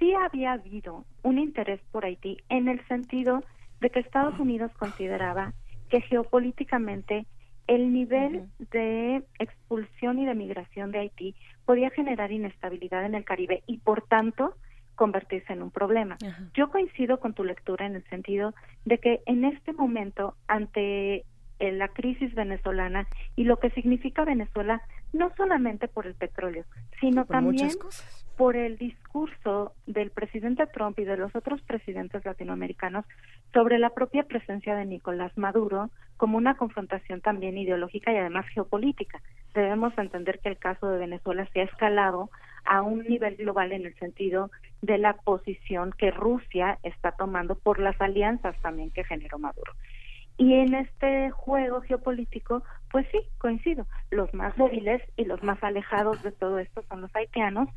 sí 0.00 0.12
había 0.14 0.54
habido 0.54 1.04
un 1.22 1.38
interés 1.38 1.80
por 1.92 2.04
Haití 2.04 2.38
en 2.48 2.66
el 2.66 2.84
sentido 2.88 3.44
de 3.80 3.90
que 3.90 4.00
Estados 4.00 4.38
Unidos 4.38 4.72
consideraba 4.78 5.52
que 5.88 6.00
geopolíticamente 6.00 7.26
el 7.66 7.92
nivel 7.92 8.48
de 8.70 9.22
expulsión 9.38 10.18
y 10.18 10.26
de 10.26 10.34
migración 10.34 10.90
de 10.90 11.00
Haití 11.00 11.34
podía 11.64 11.90
generar 11.90 12.32
inestabilidad 12.32 13.04
en 13.04 13.14
el 13.14 13.24
Caribe 13.24 13.62
y 13.66 13.78
por 13.78 14.02
tanto 14.02 14.54
convertirse 14.94 15.52
en 15.52 15.62
un 15.62 15.70
problema. 15.70 16.16
Yo 16.54 16.70
coincido 16.70 17.20
con 17.20 17.34
tu 17.34 17.44
lectura 17.44 17.86
en 17.86 17.94
el 17.94 18.04
sentido 18.08 18.52
de 18.84 18.98
que 18.98 19.20
en 19.26 19.44
este 19.44 19.72
momento, 19.72 20.34
ante 20.48 21.24
eh, 21.60 21.72
la 21.72 21.88
crisis 21.88 22.34
venezolana 22.34 23.06
y 23.36 23.44
lo 23.44 23.58
que 23.58 23.70
significa 23.70 24.24
Venezuela, 24.24 24.82
no 25.12 25.30
solamente 25.36 25.88
por 25.88 26.06
el 26.06 26.14
petróleo, 26.14 26.64
sino 27.00 27.26
también 27.26 27.70
por 28.38 28.54
el 28.54 28.78
discurso 28.78 29.72
del 29.86 30.12
presidente 30.12 30.64
Trump 30.68 30.96
y 31.00 31.04
de 31.04 31.16
los 31.16 31.34
otros 31.34 31.60
presidentes 31.62 32.24
latinoamericanos 32.24 33.04
sobre 33.52 33.80
la 33.80 33.90
propia 33.90 34.22
presencia 34.22 34.76
de 34.76 34.86
Nicolás 34.86 35.36
Maduro 35.36 35.90
como 36.16 36.38
una 36.38 36.56
confrontación 36.56 37.20
también 37.20 37.58
ideológica 37.58 38.12
y 38.12 38.16
además 38.16 38.46
geopolítica. 38.54 39.20
Debemos 39.54 39.92
entender 39.98 40.38
que 40.38 40.50
el 40.50 40.56
caso 40.56 40.88
de 40.88 40.98
Venezuela 40.98 41.48
se 41.52 41.60
ha 41.60 41.64
escalado 41.64 42.30
a 42.64 42.80
un 42.82 43.00
nivel 43.00 43.34
global 43.34 43.72
en 43.72 43.86
el 43.86 43.94
sentido 43.96 44.52
de 44.82 44.98
la 44.98 45.14
posición 45.14 45.92
que 45.98 46.12
Rusia 46.12 46.78
está 46.84 47.10
tomando 47.10 47.56
por 47.56 47.80
las 47.80 48.00
alianzas 48.00 48.56
también 48.62 48.92
que 48.92 49.02
generó 49.02 49.40
Maduro. 49.40 49.72
Y 50.36 50.54
en 50.54 50.74
este 50.74 51.30
juego 51.32 51.80
geopolítico, 51.80 52.62
pues 52.92 53.04
sí, 53.10 53.18
coincido, 53.38 53.84
los 54.12 54.32
más 54.32 54.56
débiles 54.56 55.02
y 55.16 55.24
los 55.24 55.42
más 55.42 55.60
alejados 55.64 56.22
de 56.22 56.30
todo 56.30 56.60
esto 56.60 56.84
son 56.88 57.00
los 57.00 57.16
haitianos, 57.16 57.68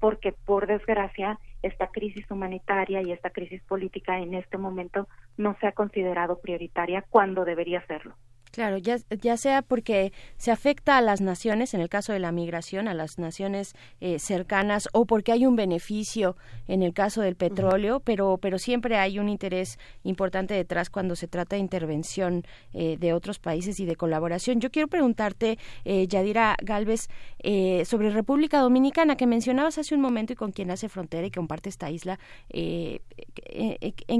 porque 0.00 0.32
por 0.32 0.66
desgracia 0.66 1.38
esta 1.62 1.88
crisis 1.88 2.30
humanitaria 2.30 3.02
y 3.02 3.12
esta 3.12 3.30
crisis 3.30 3.62
política 3.62 4.18
en 4.18 4.34
este 4.34 4.58
momento 4.58 5.08
no 5.36 5.56
se 5.60 5.66
ha 5.66 5.72
considerado 5.72 6.40
prioritaria 6.40 7.04
cuando 7.08 7.44
debería 7.44 7.84
serlo. 7.86 8.14
Claro, 8.56 8.78
ya, 8.78 8.96
ya 9.20 9.36
sea 9.36 9.60
porque 9.60 10.14
se 10.38 10.50
afecta 10.50 10.96
a 10.96 11.02
las 11.02 11.20
naciones, 11.20 11.74
en 11.74 11.82
el 11.82 11.90
caso 11.90 12.14
de 12.14 12.20
la 12.20 12.32
migración, 12.32 12.88
a 12.88 12.94
las 12.94 13.18
naciones 13.18 13.74
eh, 14.00 14.18
cercanas, 14.18 14.88
o 14.94 15.04
porque 15.04 15.30
hay 15.30 15.44
un 15.44 15.56
beneficio 15.56 16.38
en 16.66 16.82
el 16.82 16.94
caso 16.94 17.20
del 17.20 17.36
petróleo, 17.36 18.00
pero, 18.00 18.38
pero 18.38 18.58
siempre 18.58 18.96
hay 18.96 19.18
un 19.18 19.28
interés 19.28 19.78
importante 20.04 20.54
detrás 20.54 20.88
cuando 20.88 21.16
se 21.16 21.28
trata 21.28 21.56
de 21.56 21.60
intervención 21.60 22.44
eh, 22.72 22.96
de 22.98 23.12
otros 23.12 23.38
países 23.38 23.78
y 23.78 23.84
de 23.84 23.94
colaboración. 23.94 24.58
Yo 24.58 24.70
quiero 24.70 24.88
preguntarte, 24.88 25.58
eh, 25.84 26.06
Yadira 26.06 26.56
Galvez, 26.62 27.08
eh, 27.40 27.84
sobre 27.84 28.08
República 28.08 28.60
Dominicana, 28.60 29.16
que 29.16 29.26
mencionabas 29.26 29.76
hace 29.76 29.94
un 29.94 30.00
momento 30.00 30.32
y 30.32 30.36
con 30.36 30.52
quien 30.52 30.70
hace 30.70 30.88
frontera 30.88 31.26
y 31.26 31.30
comparte 31.30 31.68
esta 31.68 31.90
isla, 31.90 32.18
¿en, 32.48 33.02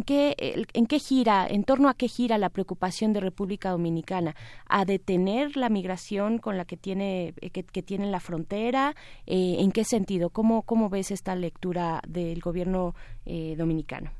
qué, 0.03 0.35
¿en 0.75 0.87
qué 0.87 0.99
gira, 0.99 1.47
en 1.49 1.65
torno 1.65 1.89
a 1.89 1.95
qué 1.95 2.07
gira 2.07 2.37
la 2.37 2.51
preocupación 2.51 3.15
de 3.15 3.21
República 3.21 3.71
Dominicana? 3.71 4.26
A 4.69 4.85
detener 4.85 5.57
la 5.57 5.69
migración 5.69 6.39
con 6.39 6.57
la 6.57 6.65
que 6.65 6.77
tiene 6.77 7.35
eh, 7.41 7.51
que, 7.51 7.83
tiene 7.83 8.07
la 8.07 8.21
frontera 8.21 8.95
eh, 9.27 9.57
en 9.59 9.73
qué 9.73 9.85
sentido 9.85 10.31
cómo 10.31 10.63
cómo 10.63 10.89
ves 10.89 11.11
esta 11.11 11.35
lectura 11.35 12.01
del 12.09 12.41
gobierno 12.41 12.95
eh, 13.25 13.55
dominicano 13.57 14.11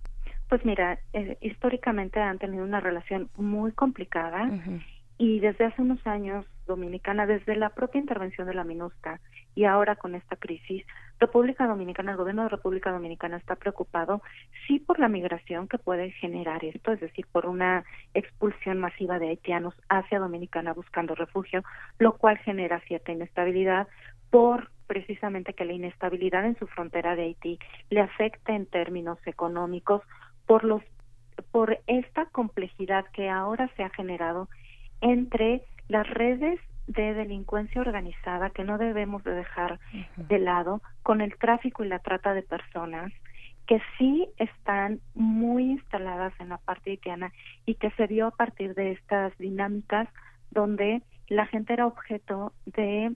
pues 0.49 0.65
mira 0.65 0.99
históricamente 1.41 2.21
han 2.21 2.39
tenido 2.39 2.65
una 2.65 2.81
relación 2.81 3.29
muy 3.37 3.73
complicada 3.73 4.49
y 5.19 5.41
desde 5.41 5.65
hace 5.65 5.83
unos 5.83 6.07
años 6.07 6.47
Dominicana, 6.67 7.27
desde 7.27 7.57
la 7.57 7.71
propia 7.71 8.01
intervención 8.01 8.47
de 8.47 8.55
la 8.55 8.65
MINUSCA 8.65 9.21
y 9.55 9.65
ahora 9.65 9.97
con 9.97 10.15
esta 10.15 10.37
crisis, 10.37 10.85
República 11.19 11.67
Dominicana, 11.67 12.13
el 12.13 12.19
gobierno 12.19 12.43
de 12.43 12.51
República 12.51 12.93
Dominicana 12.93 13.39
está 13.39 13.57
preocupado 13.57 14.23
sí 14.67 14.79
por 14.79 14.99
la 14.99 15.09
migración 15.09 15.67
que 15.67 15.79
puede 15.79 16.11
generar 16.13 16.65
esto, 16.65 16.93
es 16.93 17.01
decir, 17.01 17.27
por 17.33 17.47
una 17.47 17.85
expulsión 18.15 18.79
masiva 18.79 19.19
de 19.19 19.29
haitianos 19.29 19.75
hacia 19.89 20.19
Dominicana 20.19 20.75
buscando 20.75 21.15
refugio, 21.15 21.63
lo 21.99 22.17
cual 22.19 22.39
genera 22.39 22.81
cierta 22.81 23.13
inestabilidad 23.13 23.89
por 24.31 24.71
precisamente 24.87 25.55
que 25.55 25.65
la 25.65 25.73
inestabilidad 25.73 26.45
en 26.45 26.59
su 26.59 26.67
frontera 26.67 27.17
de 27.17 27.23
Haití 27.23 27.59
le 27.91 28.01
afecta 28.01 28.55
en 28.55 28.67
términos 28.67 29.19
económicos 29.27 30.03
por 30.47 30.65
los 30.65 30.83
por 31.51 31.79
esta 31.87 32.27
complejidad 32.27 33.05
que 33.13 33.29
ahora 33.29 33.71
se 33.77 33.83
ha 33.83 33.91
generado 33.91 34.49
entre 35.01 35.63
las 35.89 36.09
redes 36.09 36.61
de 36.87 37.15
delincuencia 37.15 37.81
organizada 37.81 38.51
que 38.51 38.65
no 38.65 38.79
debemos 38.79 39.25
de 39.25 39.33
dejar 39.33 39.81
de 40.17 40.39
lado 40.39 40.81
con 41.03 41.21
el 41.21 41.37
tráfico 41.37 41.85
y 41.85 41.89
la 41.89 41.99
trata 41.99 42.35
de 42.35 42.43
personas 42.43 43.13
que 43.67 43.81
sí 43.99 44.29
están 44.39 45.01
muy 45.15 45.73
instaladas 45.73 46.33
en 46.39 46.51
la 46.51 46.59
parte 46.59 46.91
haitiana 46.91 47.33
y 47.65 47.75
que 47.75 47.91
se 47.93 48.07
dio 48.07 48.29
a 48.29 48.31
partir 48.31 48.75
de 48.75 48.93
estas 48.93 49.37
dinámicas 49.39 50.09
donde 50.51 51.03
la 51.29 51.47
gente 51.47 51.73
era 51.73 51.87
objeto 51.87 52.53
de 52.67 53.13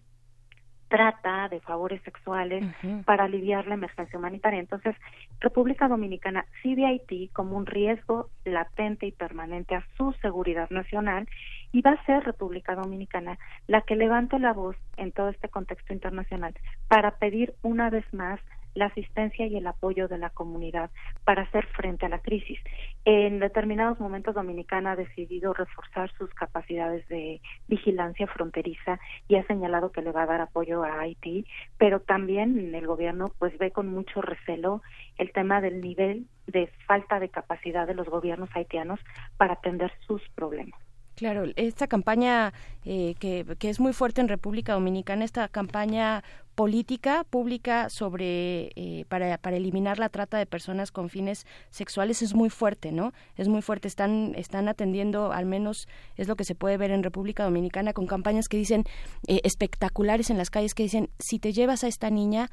trata 0.91 1.49
de 1.49 1.61
favores 1.61 2.03
sexuales 2.03 2.65
para 3.07 3.25
aliviar 3.25 3.67
la 3.69 3.75
emergencia 3.75 4.19
humanitaria. 4.19 4.59
Entonces, 4.59 4.97
República 5.39 5.87
Dominicana 5.87 6.45
sí 6.63 6.75
ve 6.75 6.85
a 6.85 6.89
Haití 6.89 7.31
como 7.33 7.57
un 7.57 7.65
riesgo 7.65 8.29
latente 8.45 9.07
y 9.07 9.13
permanente 9.13 9.77
a 9.77 9.87
su 9.97 10.13
seguridad 10.21 10.69
nacional 10.71 11.29
y 11.71 11.81
va 11.81 11.93
a 11.93 12.05
ser 12.05 12.25
República 12.25 12.75
Dominicana 12.75 13.39
la 13.69 13.83
que 13.83 13.95
levante 13.95 14.41
la 14.41 14.53
voz 14.53 14.77
en 14.97 15.13
todo 15.13 15.29
este 15.29 15.49
contexto 15.49 15.93
internacional 15.93 16.55
para 16.89 17.13
pedir 17.13 17.55
una 17.63 17.89
vez 17.89 18.05
más 18.13 18.41
la 18.75 18.87
asistencia 18.87 19.47
y 19.47 19.57
el 19.57 19.67
apoyo 19.67 20.09
de 20.09 20.19
la 20.19 20.31
comunidad 20.31 20.91
para 21.25 21.43
hacer 21.43 21.67
frente 21.69 22.07
a 22.07 22.09
la 22.09 22.21
crisis. 22.21 22.59
En 23.05 23.41
determinados 23.41 24.01
momentos 24.01 24.35
Dominicana 24.35 24.93
ha 24.93 24.97
decidido 24.97 25.53
reforzar 25.53 26.11
sus 26.17 26.31
capacidades 26.35 27.07
de 27.09 27.41
vigilancia 27.69 28.27
fronteriza 28.27 28.99
y 29.29 29.37
ha 29.37 29.47
señalado 29.47 29.93
que 29.93 30.03
le 30.03 30.13
va 30.13 30.23
a 30.23 30.27
dar 30.27 30.41
apoyo 30.41 30.85
a 30.85 31.01
Haití, 31.01 31.47
pero 31.79 32.01
también 32.01 32.75
el 32.75 32.87
gobierno 32.87 33.33
pues 33.39 33.57
ve 33.59 33.71
con 33.71 33.89
mucho 33.89 34.21
recelo 34.23 34.83
el 35.19 35.33
tema 35.33 35.61
del 35.61 35.81
nivel 35.81 36.27
de 36.47 36.69
falta 36.87 37.21
de 37.21 37.29
capacidad 37.29 37.87
de 37.87 37.95
los 37.95 38.09
gobiernos 38.09 38.51
haitianos 38.55 39.01
para 39.37 39.55
atender 39.55 39.93
sus 40.07 40.23
problemas. 40.31 40.81
Claro, 41.21 41.45
esta 41.57 41.87
campaña 41.87 42.55
eh, 42.87 43.15
que, 43.19 43.45
que, 43.59 43.69
es 43.69 43.79
muy 43.79 43.93
fuerte 43.93 44.23
en 44.23 44.29
República 44.29 44.73
Dominicana, 44.73 45.27
esta 45.27 45.49
campaña 45.49 46.25
política 46.55 47.25
pública 47.29 47.91
sobre 47.91 48.71
eh, 48.75 49.05
para, 49.07 49.37
para 49.37 49.59
eliminar 49.59 49.99
la 49.99 50.09
trata 50.09 50.39
de 50.39 50.47
personas 50.47 50.91
con 50.91 51.11
fines 51.11 51.45
sexuales 51.69 52.23
es 52.23 52.33
muy 52.35 52.49
fuerte, 52.49 52.91
¿no? 52.91 53.13
Es 53.37 53.49
muy 53.49 53.61
fuerte. 53.61 53.87
Están 53.87 54.33
están 54.35 54.67
atendiendo, 54.67 55.31
al 55.31 55.45
menos 55.45 55.89
es 56.17 56.27
lo 56.27 56.37
que 56.37 56.45
se 56.45 56.55
puede 56.55 56.79
ver 56.79 56.91
en 56.91 57.03
República 57.03 57.45
Dominicana, 57.45 57.93
con 57.93 58.07
campañas 58.07 58.49
que 58.49 58.57
dicen 58.57 58.85
eh, 59.29 59.43
espectaculares 59.45 60.31
en 60.31 60.39
las 60.39 60.49
calles 60.49 60.73
que 60.73 60.85
dicen 60.85 61.11
si 61.19 61.39
te 61.39 61.53
llevas 61.53 61.85
a 61.85 61.89
esta 61.89 62.09
niña 62.09 62.49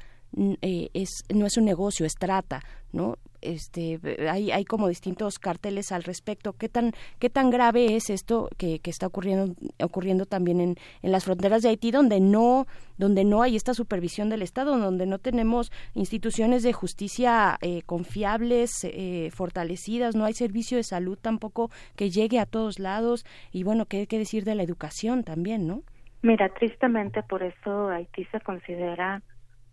eh, 0.60 0.90
es 0.92 1.08
no 1.34 1.46
es 1.46 1.56
un 1.56 1.64
negocio 1.64 2.04
es 2.04 2.12
trata 2.12 2.60
no 2.92 3.16
este 3.40 4.00
hay, 4.28 4.50
hay 4.50 4.64
como 4.64 4.88
distintos 4.88 5.38
carteles 5.38 5.92
al 5.92 6.02
respecto. 6.02 6.52
Qué 6.52 6.68
tan 6.68 6.92
qué 7.18 7.30
tan 7.30 7.50
grave 7.50 7.96
es 7.96 8.10
esto 8.10 8.48
que, 8.56 8.78
que 8.80 8.90
está 8.90 9.06
ocurriendo 9.06 10.26
también 10.26 10.60
en, 10.60 10.76
en 11.02 11.12
las 11.12 11.24
fronteras 11.24 11.62
de 11.62 11.70
Haití 11.70 11.90
donde 11.90 12.20
no 12.20 12.66
donde 12.96 13.24
no 13.24 13.42
hay 13.42 13.56
esta 13.56 13.74
supervisión 13.74 14.28
del 14.28 14.42
Estado 14.42 14.76
donde 14.76 15.06
no 15.06 15.18
tenemos 15.18 15.70
instituciones 15.94 16.62
de 16.62 16.72
justicia 16.72 17.58
eh, 17.60 17.82
confiables 17.82 18.84
eh, 18.84 19.30
fortalecidas 19.32 20.14
no 20.16 20.24
hay 20.24 20.34
servicio 20.34 20.76
de 20.76 20.82
salud 20.82 21.18
tampoco 21.20 21.70
que 21.96 22.10
llegue 22.10 22.38
a 22.38 22.46
todos 22.46 22.78
lados 22.78 23.24
y 23.52 23.62
bueno 23.62 23.86
qué, 23.86 24.06
qué 24.06 24.18
decir 24.18 24.44
de 24.44 24.54
la 24.54 24.62
educación 24.62 25.24
también 25.24 25.66
no 25.66 25.82
mira 26.22 26.48
tristemente 26.50 27.22
por 27.22 27.42
eso 27.42 27.88
Haití 27.88 28.24
se 28.26 28.40
considera 28.40 29.22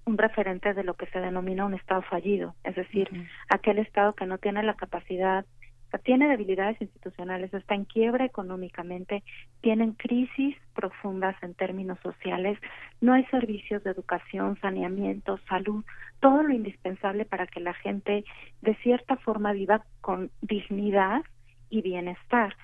un 0.05 0.17
referente 0.17 0.73
de 0.73 0.83
lo 0.83 0.93
que 0.93 1.07
se 1.07 1.19
denomina 1.19 1.65
un 1.65 1.73
Estado 1.73 2.01
fallido, 2.03 2.55
es 2.63 2.75
decir, 2.75 3.09
aquel 3.49 3.79
Estado 3.79 4.13
que 4.13 4.25
no 4.25 4.37
tiene 4.37 4.63
la 4.63 4.75
capacidad, 4.75 5.45
tiene 5.99 6.27
debilidades 6.27 6.81
institucionales, 6.81 7.53
está 7.53 7.75
en 7.75 7.85
quiebra 7.85 8.25
económicamente, 8.25 9.23
tienen 9.61 9.93
crisis 9.93 10.55
profundas 10.73 11.35
en 11.41 11.53
términos 11.53 11.99
sociales, 12.01 12.59
no 13.01 13.13
hay 13.13 13.25
servicios 13.25 13.83
de 13.83 13.91
educación, 13.91 14.57
saneamiento, 14.61 15.39
salud, 15.49 15.83
todo 16.19 16.43
lo 16.43 16.53
indispensable 16.53 17.25
para 17.25 17.47
que 17.47 17.59
la 17.59 17.73
gente 17.73 18.25
de 18.61 18.75
cierta 18.77 19.17
forma 19.17 19.53
viva 19.53 19.83
con 20.01 20.31
dignidad 20.41 21.21
y 21.69 21.81
bienestar. 21.81 22.55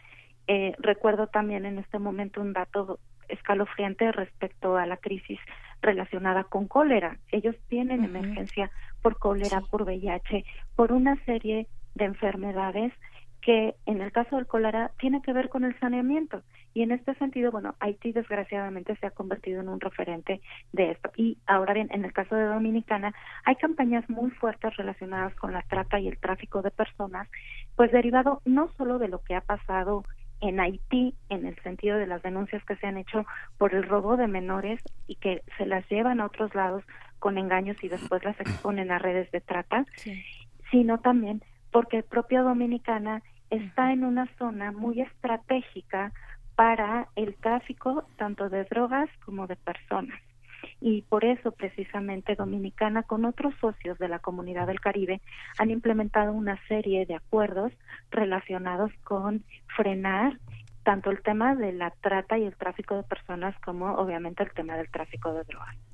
Eh, 0.47 0.75
recuerdo 0.79 1.27
también 1.27 1.65
en 1.65 1.79
este 1.79 1.99
momento 1.99 2.41
un 2.41 2.53
dato 2.53 2.99
escalofriante 3.31 4.11
respecto 4.11 4.77
a 4.77 4.85
la 4.85 4.97
crisis 4.97 5.39
relacionada 5.81 6.43
con 6.43 6.67
cólera. 6.67 7.17
Ellos 7.31 7.55
tienen 7.67 8.03
emergencia 8.03 8.71
por 9.01 9.17
cólera, 9.17 9.61
por 9.61 9.83
VIH, 9.83 10.45
por 10.75 10.91
una 10.91 11.15
serie 11.25 11.67
de 11.95 12.05
enfermedades 12.05 12.93
que 13.41 13.75
en 13.85 14.01
el 14.01 14.11
caso 14.11 14.35
del 14.35 14.45
cólera 14.45 14.91
tiene 14.99 15.21
que 15.21 15.33
ver 15.33 15.49
con 15.49 15.63
el 15.63 15.77
saneamiento. 15.79 16.43
Y 16.73 16.83
en 16.83 16.91
este 16.91 17.15
sentido, 17.15 17.51
bueno, 17.51 17.75
Haití 17.79 18.11
desgraciadamente 18.11 18.95
se 18.95 19.07
ha 19.07 19.11
convertido 19.11 19.61
en 19.61 19.67
un 19.67 19.79
referente 19.79 20.41
de 20.71 20.91
esto. 20.91 21.11
Y 21.17 21.37
ahora 21.47 21.73
bien, 21.73 21.89
en 21.91 22.05
el 22.05 22.13
caso 22.13 22.35
de 22.35 22.45
Dominicana, 22.45 23.13
hay 23.43 23.55
campañas 23.55 24.09
muy 24.09 24.29
fuertes 24.31 24.77
relacionadas 24.77 25.35
con 25.35 25.53
la 25.53 25.63
trata 25.63 25.99
y 25.99 26.07
el 26.07 26.19
tráfico 26.19 26.61
de 26.61 26.71
personas, 26.71 27.27
pues 27.75 27.91
derivado 27.91 28.41
no 28.45 28.71
solo 28.77 28.99
de 28.99 29.09
lo 29.09 29.19
que 29.23 29.35
ha 29.35 29.41
pasado 29.41 30.03
en 30.41 30.59
Haití, 30.59 31.15
en 31.29 31.45
el 31.45 31.55
sentido 31.61 31.97
de 31.97 32.07
las 32.07 32.21
denuncias 32.23 32.63
que 32.65 32.75
se 32.75 32.87
han 32.87 32.97
hecho 32.97 33.25
por 33.57 33.73
el 33.73 33.83
robo 33.83 34.17
de 34.17 34.27
menores 34.27 34.81
y 35.07 35.15
que 35.15 35.43
se 35.57 35.65
las 35.65 35.87
llevan 35.89 36.19
a 36.19 36.25
otros 36.25 36.53
lados 36.55 36.83
con 37.19 37.37
engaños 37.37 37.77
y 37.83 37.87
después 37.87 38.23
las 38.23 38.39
exponen 38.39 38.91
a 38.91 38.99
redes 38.99 39.31
de 39.31 39.41
trata, 39.41 39.85
sino 40.71 40.99
también 40.99 41.43
porque 41.71 42.03
propia 42.03 42.41
Dominicana 42.41 43.21
está 43.49 43.93
en 43.93 44.03
una 44.03 44.27
zona 44.37 44.71
muy 44.71 45.01
estratégica 45.01 46.11
para 46.55 47.07
el 47.15 47.35
tráfico 47.35 48.03
tanto 48.17 48.49
de 48.49 48.63
drogas 48.65 49.09
como 49.23 49.47
de 49.47 49.55
personas 49.55 50.19
y 50.79 51.03
por 51.03 51.25
eso 51.25 51.51
precisamente 51.51 52.35
Dominicana 52.35 53.03
con 53.03 53.25
otros 53.25 53.53
socios 53.59 53.97
de 53.99 54.07
la 54.07 54.19
comunidad 54.19 54.67
del 54.67 54.79
Caribe 54.79 55.21
han 55.57 55.71
implementado 55.71 56.33
una 56.33 56.59
serie 56.67 57.05
de 57.05 57.15
acuerdos 57.15 57.71
relacionados 58.09 58.91
con 59.03 59.43
frenar 59.75 60.37
tanto 60.83 61.11
el 61.11 61.21
tema 61.21 61.55
de 61.55 61.73
la 61.73 61.91
trata 62.01 62.37
y 62.37 62.45
el 62.45 62.55
tráfico 62.55 62.95
de 62.95 63.03
personas 63.03 63.55
como 63.59 63.93
obviamente 63.95 64.43
el 64.43 64.51
tema 64.51 64.75
del 64.75 64.89
tráfico 64.89 65.33
de 65.33 65.43
drogas. 65.43 65.90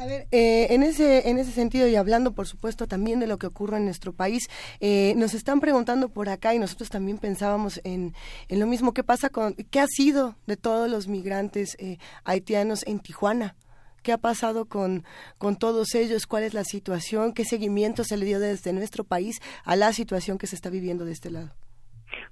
A 0.00 0.06
ver, 0.06 0.26
eh, 0.32 0.68
en 0.70 0.82
ese 0.82 1.28
en 1.28 1.36
ese 1.36 1.50
sentido 1.50 1.86
y 1.86 1.94
hablando, 1.94 2.32
por 2.32 2.46
supuesto, 2.46 2.86
también 2.86 3.20
de 3.20 3.26
lo 3.26 3.36
que 3.36 3.46
ocurre 3.46 3.76
en 3.76 3.84
nuestro 3.84 4.14
país, 4.14 4.48
eh, 4.80 5.12
nos 5.16 5.34
están 5.34 5.60
preguntando 5.60 6.08
por 6.08 6.30
acá 6.30 6.54
y 6.54 6.58
nosotros 6.58 6.88
también 6.88 7.18
pensábamos 7.18 7.82
en, 7.84 8.14
en 8.48 8.60
lo 8.60 8.66
mismo. 8.66 8.94
¿Qué 8.94 9.04
pasa 9.04 9.28
con 9.28 9.52
qué 9.70 9.78
ha 9.78 9.86
sido 9.86 10.36
de 10.46 10.56
todos 10.56 10.88
los 10.88 11.06
migrantes 11.06 11.76
eh, 11.78 11.98
haitianos 12.24 12.82
en 12.86 13.00
Tijuana? 13.00 13.56
¿Qué 14.02 14.12
ha 14.12 14.16
pasado 14.16 14.64
con, 14.64 15.04
con 15.36 15.56
todos 15.56 15.94
ellos? 15.94 16.26
¿Cuál 16.26 16.44
es 16.44 16.54
la 16.54 16.64
situación? 16.64 17.34
¿Qué 17.34 17.44
seguimiento 17.44 18.02
se 18.02 18.16
le 18.16 18.24
dio 18.24 18.40
desde 18.40 18.72
nuestro 18.72 19.04
país 19.04 19.38
a 19.66 19.76
la 19.76 19.92
situación 19.92 20.38
que 20.38 20.46
se 20.46 20.56
está 20.56 20.70
viviendo 20.70 21.04
de 21.04 21.12
este 21.12 21.30
lado? 21.30 21.50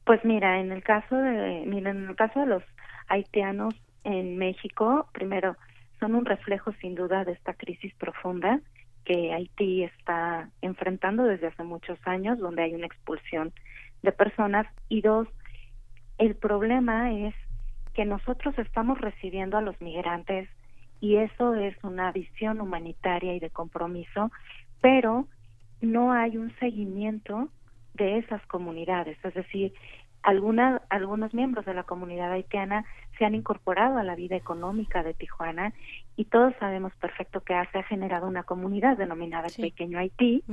Pues 0.06 0.24
mira, 0.24 0.58
en 0.58 0.72
el 0.72 0.82
caso 0.82 1.14
de, 1.14 1.64
mira, 1.66 1.90
en 1.90 2.08
el 2.08 2.16
caso 2.16 2.40
de 2.40 2.46
los 2.46 2.62
haitianos 3.08 3.74
en 4.04 4.38
México, 4.38 5.06
primero 5.12 5.54
son 6.00 6.14
un 6.14 6.24
reflejo 6.24 6.72
sin 6.80 6.94
duda 6.94 7.24
de 7.24 7.32
esta 7.32 7.54
crisis 7.54 7.94
profunda 7.94 8.60
que 9.04 9.32
Haití 9.32 9.84
está 9.84 10.50
enfrentando 10.60 11.24
desde 11.24 11.46
hace 11.46 11.62
muchos 11.62 11.98
años, 12.04 12.38
donde 12.38 12.62
hay 12.62 12.74
una 12.74 12.86
expulsión 12.86 13.52
de 14.02 14.12
personas. 14.12 14.66
Y 14.88 15.00
dos, 15.00 15.28
el 16.18 16.34
problema 16.34 17.12
es 17.12 17.34
que 17.94 18.04
nosotros 18.04 18.56
estamos 18.58 19.00
recibiendo 19.00 19.56
a 19.56 19.62
los 19.62 19.80
migrantes 19.80 20.48
y 21.00 21.16
eso 21.16 21.54
es 21.54 21.76
una 21.82 22.12
visión 22.12 22.60
humanitaria 22.60 23.34
y 23.34 23.40
de 23.40 23.50
compromiso, 23.50 24.30
pero 24.80 25.26
no 25.80 26.12
hay 26.12 26.36
un 26.36 26.54
seguimiento 26.58 27.48
de 27.94 28.18
esas 28.18 28.44
comunidades, 28.46 29.16
es 29.24 29.34
decir, 29.34 29.72
alguna, 30.22 30.82
algunos 30.88 31.32
miembros 31.34 31.64
de 31.64 31.74
la 31.74 31.84
comunidad 31.84 32.32
haitiana 32.32 32.84
se 33.18 33.24
han 33.24 33.34
incorporado 33.34 33.98
a 33.98 34.04
la 34.04 34.14
vida 34.14 34.36
económica 34.36 35.02
de 35.02 35.14
Tijuana 35.14 35.72
y 36.16 36.24
todos 36.26 36.54
sabemos 36.60 36.92
perfecto 36.96 37.40
que 37.40 37.54
se 37.72 37.78
ha 37.78 37.82
generado 37.82 38.26
una 38.26 38.44
comunidad 38.44 38.96
denominada 38.96 39.48
el 39.48 39.62
Pequeño 39.62 39.98
Haití, 39.98 40.44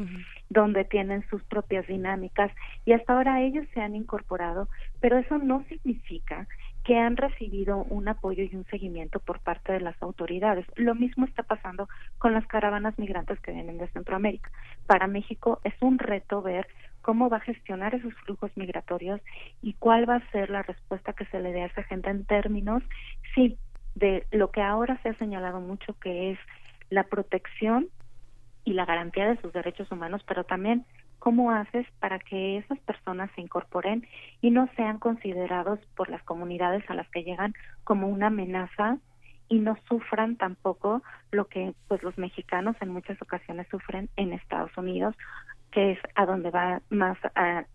donde 0.49 0.83
tienen 0.83 1.27
sus 1.29 1.43
propias 1.43 1.85
dinámicas 1.87 2.51
y 2.85 2.93
hasta 2.93 3.13
ahora 3.13 3.41
ellos 3.41 3.67
se 3.73 3.81
han 3.81 3.95
incorporado, 3.95 4.67
pero 4.99 5.17
eso 5.17 5.37
no 5.37 5.63
significa 5.69 6.47
que 6.83 6.99
han 6.99 7.17
recibido 7.17 7.83
un 7.89 8.07
apoyo 8.07 8.43
y 8.43 8.55
un 8.55 8.65
seguimiento 8.65 9.19
por 9.19 9.39
parte 9.39 9.73
de 9.73 9.81
las 9.81 9.99
autoridades. 10.03 10.65
Lo 10.75 10.93
mismo 10.93 11.25
está 11.25 11.41
pasando 11.41 11.89
con 12.19 12.33
las 12.33 12.45
caravanas 12.45 12.97
migrantes 12.99 13.39
que 13.39 13.51
vienen 13.51 13.79
de 13.79 13.87
Centroamérica. 13.87 14.51
Para 14.85 15.07
México 15.07 15.59
es 15.63 15.73
un 15.81 15.97
reto 15.97 16.43
ver 16.43 16.67
cómo 17.05 17.29
va 17.29 17.37
a 17.37 17.41
gestionar 17.51 17.93
esos 17.93 18.15
flujos 18.25 18.49
migratorios 18.55 19.21
y 19.61 19.73
cuál 19.73 20.09
va 20.09 20.15
a 20.15 20.31
ser 20.31 20.49
la 20.49 20.63
respuesta 20.63 21.13
que 21.13 21.27
se 21.27 21.39
le 21.39 21.51
dé 21.51 21.61
a 21.61 21.67
esa 21.67 21.83
gente 21.83 22.09
en 22.09 22.25
términos, 22.25 22.81
sí, 23.35 23.59
de 23.93 24.25
lo 24.31 24.49
que 24.49 24.63
ahora 24.63 24.99
se 25.03 25.09
ha 25.09 25.17
señalado 25.19 25.61
mucho, 25.61 25.95
que 25.99 26.31
es 26.31 26.39
la 26.89 27.03
protección 27.03 27.89
y 28.63 28.73
la 28.73 28.85
garantía 28.85 29.27
de 29.27 29.39
sus 29.39 29.53
derechos 29.53 29.91
humanos, 29.91 30.23
pero 30.27 30.45
también 30.45 30.83
cómo 31.19 31.51
haces 31.51 31.85
para 31.99 32.17
que 32.17 32.57
esas 32.57 32.79
personas 32.79 33.29
se 33.35 33.41
incorporen 33.41 34.07
y 34.41 34.49
no 34.49 34.67
sean 34.75 34.97
considerados 34.97 35.79
por 35.95 36.09
las 36.09 36.23
comunidades 36.23 36.89
a 36.89 36.95
las 36.95 37.07
que 37.09 37.23
llegan 37.23 37.53
como 37.83 38.07
una 38.07 38.27
amenaza 38.27 38.97
y 39.47 39.59
no 39.59 39.77
sufran 39.87 40.37
tampoco 40.37 41.03
lo 41.29 41.45
que 41.45 41.75
pues 41.87 42.01
los 42.01 42.17
mexicanos 42.17 42.75
en 42.81 42.89
muchas 42.89 43.21
ocasiones 43.21 43.67
sufren 43.69 44.09
en 44.15 44.33
Estados 44.33 44.75
Unidos 44.75 45.15
que 45.75 45.91
es 45.91 45.99
a 46.15 46.25
donde 46.25 46.51
va 46.51 46.81
más 46.89 47.17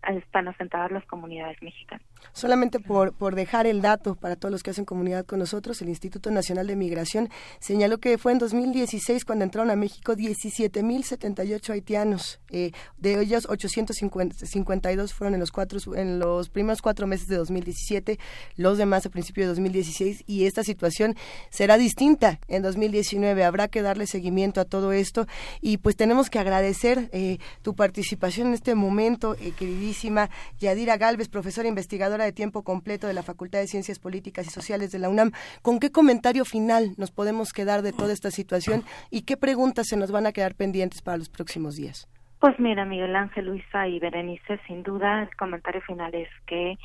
están 0.07 0.47
asentadas 0.47 0.91
las 0.91 1.05
comunidades 1.05 1.61
mexicanas. 1.61 2.10
Solamente 2.33 2.79
por, 2.79 3.13
por 3.13 3.35
dejar 3.35 3.67
el 3.67 3.81
dato 3.81 4.15
para 4.15 4.35
todos 4.35 4.51
los 4.51 4.63
que 4.63 4.71
hacen 4.71 4.85
comunidad 4.85 5.25
con 5.25 5.39
nosotros, 5.39 5.81
el 5.81 5.89
Instituto 5.89 6.31
Nacional 6.31 6.67
de 6.67 6.75
Migración 6.75 7.29
señaló 7.59 7.97
que 7.99 8.17
fue 8.17 8.31
en 8.31 8.37
2016 8.37 9.25
cuando 9.25 9.43
entraron 9.43 9.69
a 9.69 9.75
México 9.75 10.13
17.078 10.13 11.69
haitianos. 11.69 12.39
Eh, 12.49 12.71
de 12.97 13.19
ellos, 13.19 13.47
852 13.49 15.13
fueron 15.13 15.33
en 15.33 15.39
los, 15.39 15.51
cuatro, 15.51 15.79
en 15.95 16.19
los 16.19 16.49
primeros 16.49 16.81
cuatro 16.81 17.07
meses 17.07 17.27
de 17.27 17.35
2017, 17.35 18.19
los 18.55 18.77
demás 18.77 19.05
a 19.05 19.09
principio 19.09 19.43
de 19.43 19.49
2016, 19.49 20.23
y 20.25 20.45
esta 20.45 20.63
situación 20.63 21.15
será 21.49 21.77
distinta 21.77 22.39
en 22.47 22.61
2019. 22.61 23.43
Habrá 23.43 23.67
que 23.67 23.81
darle 23.81 24.07
seguimiento 24.07 24.61
a 24.61 24.65
todo 24.65 24.91
esto 24.93 25.27
y 25.59 25.77
pues 25.77 25.95
tenemos 25.95 26.29
que 26.29 26.39
agradecer 26.39 27.09
eh, 27.11 27.39
tu 27.61 27.75
participación 27.75 28.47
en 28.47 28.53
este 28.53 28.75
momento, 28.75 29.35
eh, 29.35 29.53
queridísima 29.57 30.29
Yadira 30.59 30.97
Galvez, 30.97 31.27
profesora 31.27 31.67
investigadora 31.67 32.10
de 32.19 32.31
tiempo 32.31 32.63
completo 32.63 33.07
de 33.07 33.13
la 33.13 33.23
Facultad 33.23 33.59
de 33.59 33.67
Ciencias 33.67 33.99
Políticas 33.99 34.47
y 34.47 34.49
Sociales 34.49 34.91
de 34.91 34.99
la 34.99 35.09
UNAM. 35.09 35.31
¿Con 35.61 35.79
qué 35.79 35.91
comentario 35.91 36.45
final 36.45 36.93
nos 36.97 37.11
podemos 37.11 37.53
quedar 37.53 37.81
de 37.81 37.93
toda 37.93 38.13
esta 38.13 38.31
situación 38.31 38.83
y 39.09 39.21
qué 39.23 39.37
preguntas 39.37 39.87
se 39.87 39.97
nos 39.97 40.11
van 40.11 40.25
a 40.25 40.31
quedar 40.31 40.55
pendientes 40.55 41.01
para 41.01 41.17
los 41.17 41.29
próximos 41.29 41.75
días? 41.75 42.07
Pues 42.39 42.59
mira, 42.59 42.85
Miguel 42.85 43.15
Ángel, 43.15 43.45
Luisa 43.45 43.87
y 43.87 43.99
Berenice, 43.99 44.59
sin 44.67 44.83
duda 44.83 45.23
el 45.23 45.35
comentario 45.35 45.81
final 45.81 46.13
es 46.15 46.29
que 46.47 46.77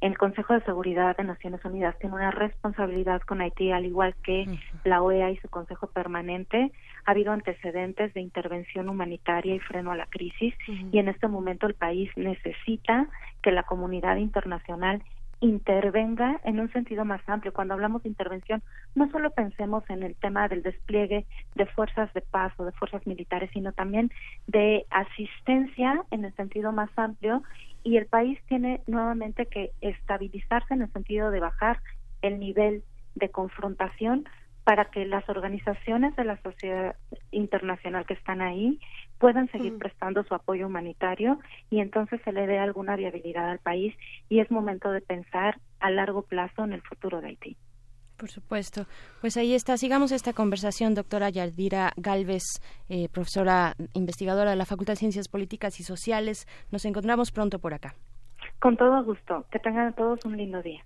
el 0.00 0.16
Consejo 0.16 0.54
de 0.54 0.62
Seguridad 0.62 1.16
de 1.16 1.24
Naciones 1.24 1.64
Unidas 1.64 1.94
tiene 1.98 2.14
una 2.14 2.30
responsabilidad 2.30 3.20
con 3.22 3.40
Haití, 3.40 3.70
al 3.70 3.84
igual 3.84 4.14
que 4.22 4.46
la 4.84 5.02
OEA 5.02 5.30
y 5.30 5.36
su 5.38 5.48
Consejo 5.48 5.88
Permanente. 5.88 6.72
Ha 7.10 7.12
habido 7.12 7.32
antecedentes 7.32 8.14
de 8.14 8.20
intervención 8.20 8.88
humanitaria 8.88 9.56
y 9.56 9.58
freno 9.58 9.90
a 9.90 9.96
la 9.96 10.06
crisis 10.06 10.54
y 10.92 10.96
en 10.96 11.08
este 11.08 11.26
momento 11.26 11.66
el 11.66 11.74
país 11.74 12.08
necesita 12.14 13.08
que 13.42 13.50
la 13.50 13.64
comunidad 13.64 14.14
internacional 14.18 15.02
intervenga 15.40 16.40
en 16.44 16.60
un 16.60 16.70
sentido 16.70 17.04
más 17.04 17.20
amplio. 17.26 17.52
Cuando 17.52 17.74
hablamos 17.74 18.04
de 18.04 18.10
intervención, 18.10 18.62
no 18.94 19.10
solo 19.10 19.32
pensemos 19.32 19.82
en 19.90 20.04
el 20.04 20.14
tema 20.14 20.46
del 20.46 20.62
despliegue 20.62 21.26
de 21.56 21.66
fuerzas 21.66 22.14
de 22.14 22.20
paz 22.20 22.52
o 22.58 22.64
de 22.64 22.70
fuerzas 22.70 23.04
militares, 23.08 23.50
sino 23.52 23.72
también 23.72 24.12
de 24.46 24.86
asistencia 24.90 26.04
en 26.12 26.24
el 26.24 26.32
sentido 26.36 26.70
más 26.70 26.90
amplio 26.94 27.42
y 27.82 27.96
el 27.96 28.06
país 28.06 28.38
tiene 28.46 28.82
nuevamente 28.86 29.46
que 29.46 29.72
estabilizarse 29.80 30.74
en 30.74 30.82
el 30.82 30.92
sentido 30.92 31.32
de 31.32 31.40
bajar 31.40 31.80
el 32.22 32.38
nivel 32.38 32.84
de 33.16 33.30
confrontación 33.30 34.28
para 34.64 34.86
que 34.86 35.04
las 35.04 35.28
organizaciones 35.28 36.14
de 36.16 36.24
la 36.24 36.40
sociedad 36.42 36.96
internacional 37.30 38.06
que 38.06 38.14
están 38.14 38.40
ahí 38.40 38.78
puedan 39.18 39.50
seguir 39.50 39.76
prestando 39.78 40.22
su 40.24 40.34
apoyo 40.34 40.66
humanitario 40.66 41.38
y 41.70 41.80
entonces 41.80 42.20
se 42.24 42.32
le 42.32 42.46
dé 42.46 42.58
alguna 42.58 42.96
viabilidad 42.96 43.50
al 43.50 43.58
país 43.58 43.94
y 44.28 44.40
es 44.40 44.50
momento 44.50 44.90
de 44.90 45.00
pensar 45.00 45.58
a 45.80 45.90
largo 45.90 46.22
plazo 46.22 46.64
en 46.64 46.72
el 46.72 46.82
futuro 46.82 47.20
de 47.20 47.28
Haití. 47.28 47.56
Por 48.16 48.28
supuesto. 48.28 48.84
Pues 49.22 49.38
ahí 49.38 49.54
está. 49.54 49.78
Sigamos 49.78 50.12
esta 50.12 50.34
conversación, 50.34 50.94
doctora 50.94 51.30
Yardira 51.30 51.92
Galvez, 51.96 52.42
eh, 52.90 53.08
profesora 53.08 53.74
investigadora 53.94 54.50
de 54.50 54.56
la 54.56 54.66
Facultad 54.66 54.92
de 54.92 54.98
Ciencias 54.98 55.28
Políticas 55.28 55.80
y 55.80 55.84
Sociales. 55.84 56.46
Nos 56.70 56.84
encontramos 56.84 57.32
pronto 57.32 57.58
por 57.58 57.72
acá. 57.72 57.94
Con 58.58 58.76
todo 58.76 59.02
gusto. 59.04 59.46
Que 59.50 59.58
tengan 59.58 59.94
todos 59.94 60.22
un 60.26 60.36
lindo 60.36 60.60
día. 60.60 60.84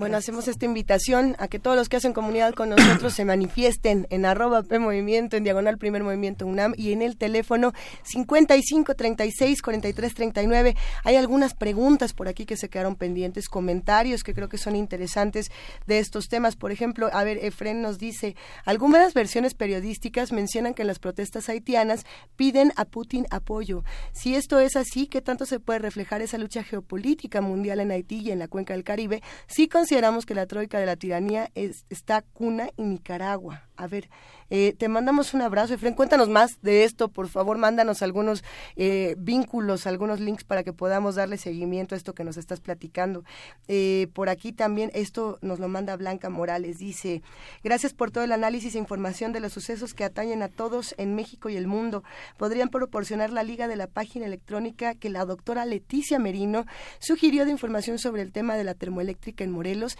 Bueno, 0.00 0.16
hacemos 0.16 0.48
esta 0.48 0.64
invitación 0.64 1.36
a 1.38 1.46
que 1.46 1.58
todos 1.58 1.76
los 1.76 1.90
que 1.90 1.98
hacen 1.98 2.14
comunidad 2.14 2.54
con 2.54 2.70
nosotros 2.70 3.12
se 3.12 3.26
manifiesten 3.26 4.06
en 4.08 4.24
arroba 4.24 4.62
P 4.62 4.78
Movimiento, 4.78 5.36
en 5.36 5.44
diagonal 5.44 5.76
Primer 5.76 6.02
Movimiento 6.02 6.46
UNAM 6.46 6.72
y 6.78 6.92
en 6.92 7.02
el 7.02 7.18
teléfono 7.18 7.74
55 8.04 8.94
36 8.94 9.60
43 9.60 10.14
39. 10.14 10.74
Hay 11.04 11.16
algunas 11.16 11.52
preguntas 11.52 12.14
por 12.14 12.28
aquí 12.28 12.46
que 12.46 12.56
se 12.56 12.70
quedaron 12.70 12.96
pendientes, 12.96 13.50
comentarios 13.50 14.24
que 14.24 14.32
creo 14.32 14.48
que 14.48 14.56
son 14.56 14.74
interesantes 14.74 15.50
de 15.86 15.98
estos 15.98 16.28
temas. 16.28 16.56
Por 16.56 16.72
ejemplo, 16.72 17.10
a 17.12 17.22
ver, 17.22 17.36
Efren 17.44 17.82
nos 17.82 17.98
dice, 17.98 18.36
algunas 18.64 19.12
versiones 19.12 19.52
periodísticas 19.52 20.32
mencionan 20.32 20.72
que 20.72 20.80
en 20.80 20.88
las 20.88 20.98
protestas 20.98 21.50
haitianas 21.50 22.06
piden 22.36 22.72
a 22.76 22.86
Putin 22.86 23.26
apoyo. 23.28 23.84
Si 24.12 24.34
esto 24.34 24.60
es 24.60 24.76
así, 24.76 25.08
¿qué 25.08 25.20
tanto 25.20 25.44
se 25.44 25.60
puede 25.60 25.78
reflejar 25.80 26.22
esa 26.22 26.38
lucha 26.38 26.64
geopolítica 26.64 27.42
mundial 27.42 27.80
en 27.80 27.90
Haití 27.90 28.20
y 28.20 28.30
en 28.30 28.38
la 28.38 28.48
cuenca 28.48 28.72
del 28.72 28.82
Caribe? 28.82 29.22
Sí, 29.46 29.68
consideramos 29.90 30.24
que 30.24 30.36
la 30.36 30.46
troika 30.46 30.78
de 30.78 30.86
la 30.86 30.94
tiranía 30.94 31.50
es, 31.56 31.84
está 31.90 32.22
cuna 32.22 32.70
en 32.76 32.90
Nicaragua. 32.90 33.64
A 33.74 33.88
ver, 33.88 34.08
eh, 34.50 34.74
te 34.76 34.88
mandamos 34.88 35.32
un 35.32 35.42
abrazo, 35.42 35.74
Efren. 35.74 35.94
Cuéntanos 35.94 36.28
más 36.28 36.60
de 36.60 36.82
esto, 36.82 37.08
por 37.08 37.28
favor, 37.28 37.56
mándanos 37.56 38.02
algunos 38.02 38.42
eh, 38.74 39.14
vínculos, 39.16 39.86
algunos 39.86 40.18
links 40.18 40.42
para 40.42 40.64
que 40.64 40.72
podamos 40.72 41.14
darle 41.14 41.38
seguimiento 41.38 41.94
a 41.94 41.98
esto 41.98 42.14
que 42.14 42.24
nos 42.24 42.36
estás 42.36 42.60
platicando. 42.60 43.24
Eh, 43.68 44.08
por 44.12 44.28
aquí 44.28 44.52
también, 44.52 44.90
esto 44.92 45.38
nos 45.40 45.60
lo 45.60 45.68
manda 45.68 45.96
Blanca 45.96 46.30
Morales, 46.30 46.78
dice, 46.78 47.22
gracias 47.62 47.94
por 47.94 48.10
todo 48.10 48.24
el 48.24 48.32
análisis 48.32 48.74
e 48.74 48.78
información 48.78 49.32
de 49.32 49.38
los 49.38 49.52
sucesos 49.52 49.94
que 49.94 50.02
atañen 50.02 50.42
a 50.42 50.48
todos 50.48 50.96
en 50.98 51.14
México 51.14 51.48
y 51.48 51.56
el 51.56 51.68
mundo. 51.68 52.02
¿Podrían 52.36 52.70
proporcionar 52.70 53.30
la 53.30 53.44
liga 53.44 53.68
de 53.68 53.76
la 53.76 53.86
página 53.86 54.26
electrónica 54.26 54.96
que 54.96 55.10
la 55.10 55.24
doctora 55.24 55.64
Leticia 55.64 56.18
Merino 56.18 56.66
sugirió 56.98 57.44
de 57.44 57.52
información 57.52 58.00
sobre 58.00 58.22
el 58.22 58.32
tema 58.32 58.56
de 58.56 58.64
la 58.64 58.74
termoeléctrica 58.74 59.44
en 59.44 59.52
Morelos? 59.52 59.96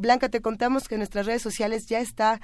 Blanca, 0.00 0.28
te 0.28 0.40
contamos 0.40 0.88
que 0.88 0.96
en 0.96 1.00
nuestras 1.00 1.26
redes 1.26 1.42
sociales 1.42 1.86
ya 1.86 2.00
está 2.00 2.40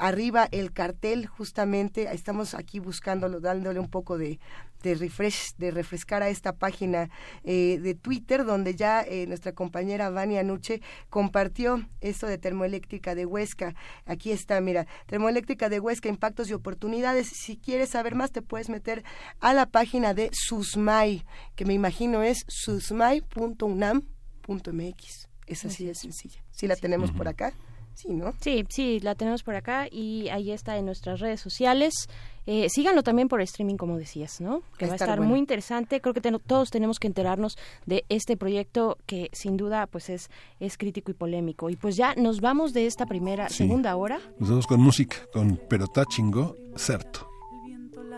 arriba 0.00 0.48
el 0.50 0.72
cartel, 0.80 1.26
justamente, 1.26 2.08
estamos 2.10 2.54
aquí 2.54 2.78
buscándolo, 2.78 3.40
dándole 3.40 3.78
un 3.78 3.90
poco 3.90 4.16
de, 4.16 4.40
de 4.82 4.94
refresh, 4.94 5.54
de 5.58 5.70
refrescar 5.70 6.22
a 6.22 6.30
esta 6.30 6.54
página 6.54 7.10
eh, 7.44 7.78
de 7.82 7.94
Twitter, 7.94 8.46
donde 8.46 8.74
ya 8.74 9.04
nuestra 9.28 9.52
compañera 9.52 10.08
Vania 10.08 10.42
Nuche 10.42 10.80
compartió 11.10 11.86
esto 12.00 12.26
de 12.26 12.38
termoeléctrica 12.38 13.14
de 13.14 13.26
Huesca. 13.26 13.74
Aquí 14.06 14.32
está, 14.32 14.58
mira, 14.62 14.86
termoeléctrica 15.04 15.68
de 15.68 15.80
Huesca, 15.80 16.08
impactos 16.08 16.48
y 16.48 16.54
oportunidades. 16.54 17.26
Si 17.26 17.58
quieres 17.58 17.90
saber 17.90 18.14
más, 18.14 18.32
te 18.32 18.40
puedes 18.40 18.70
meter 18.70 19.04
a 19.38 19.52
la 19.52 19.66
página 19.66 20.14
de 20.14 20.30
SUSMAI, 20.32 21.26
que 21.56 21.66
me 21.66 21.74
imagino 21.74 22.22
es 22.22 22.46
susmai.unam.mx. 22.48 25.28
Es 25.46 25.64
así 25.66 25.84
de 25.84 25.94
sencilla. 25.94 26.42
Sí 26.52 26.66
la 26.66 26.76
tenemos 26.76 27.12
por 27.12 27.28
acá. 27.28 27.52
Sí, 27.94 28.08
¿no? 28.08 28.32
Sí, 28.40 28.64
sí, 28.68 29.00
la 29.00 29.14
tenemos 29.14 29.42
por 29.42 29.54
acá 29.54 29.86
y 29.90 30.28
ahí 30.28 30.50
está 30.52 30.78
en 30.78 30.86
nuestras 30.86 31.20
redes 31.20 31.40
sociales. 31.40 32.08
Eh, 32.46 32.68
síganlo 32.70 33.02
también 33.02 33.28
por 33.28 33.40
streaming, 33.42 33.76
como 33.76 33.98
decías, 33.98 34.40
¿no? 34.40 34.62
Que 34.78 34.86
va 34.86 34.92
a 34.92 34.96
estar, 34.96 35.20
muy 35.20 35.38
interesante. 35.38 36.00
Creo 36.00 36.14
que 36.14 36.20
todos 36.20 36.70
tenemos 36.70 36.98
que 36.98 37.06
enterarnos 37.06 37.58
de 37.86 38.04
este 38.08 38.36
proyecto 38.36 38.98
que 39.06 39.28
sin 39.32 39.56
duda 39.56 39.86
pues 39.86 40.08
es, 40.08 40.30
es 40.58 40.78
crítico 40.78 41.10
y 41.10 41.14
polémico. 41.14 41.70
Y 41.70 41.76
pues 41.76 41.96
ya 41.96 42.14
nos 42.14 42.40
vamos 42.40 42.72
de 42.72 42.86
esta 42.86 43.06
primera, 43.06 43.48
segunda 43.48 43.94
hora. 43.96 44.20
Nos 44.38 44.48
vamos 44.48 44.66
con 44.66 44.80
música, 44.80 45.16
con 45.32 45.56
Perotá 45.56 46.04
Chingo, 46.06 46.56
Certo 46.76 47.29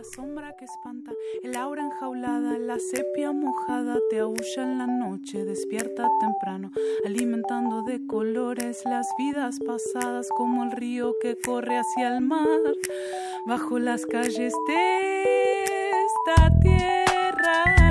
sombra 0.04 0.54
que 0.56 0.64
espanta, 0.64 1.12
el 1.42 1.56
aura 1.56 1.84
enjaulada, 1.84 2.58
la 2.58 2.78
sepia 2.78 3.32
mojada 3.32 3.98
te 4.10 4.20
aúlla 4.20 4.62
en 4.62 4.78
la 4.78 4.86
noche, 4.86 5.44
despierta 5.44 6.08
temprano, 6.20 6.70
alimentando 7.04 7.82
de 7.82 8.06
colores 8.06 8.82
las 8.84 9.06
vidas 9.18 9.58
pasadas 9.66 10.28
como 10.36 10.64
el 10.64 10.72
río 10.72 11.14
que 11.20 11.36
corre 11.36 11.78
hacia 11.78 12.16
el 12.16 12.20
mar, 12.22 12.74
bajo 13.46 13.78
las 13.78 14.06
calles 14.06 14.54
de 14.66 15.62
esta 15.62 16.50
tierra. 16.60 17.81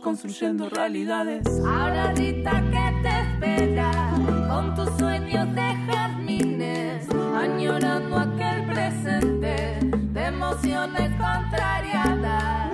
Construyendo 0.00 0.68
realidades. 0.68 1.44
Ahora 1.66 2.12
Rita 2.12 2.62
que 2.70 3.02
te 3.02 3.20
espera 3.20 4.12
con 4.48 4.74
tus 4.76 4.88
sueños 4.96 5.52
de 5.54 5.74
jardines, 5.86 7.08
añorando 7.34 8.16
aquel 8.16 8.64
presente 8.66 9.78
de 10.12 10.24
emociones 10.24 11.10
contrariadas. 11.10 12.72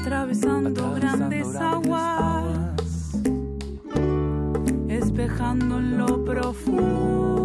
Atravesando, 0.00 0.94
grandes, 0.94 1.54
aguas, 1.54 2.74
espejando 4.88 5.78
en 5.78 5.98
lo 5.98 6.24
profundo. 6.24 7.35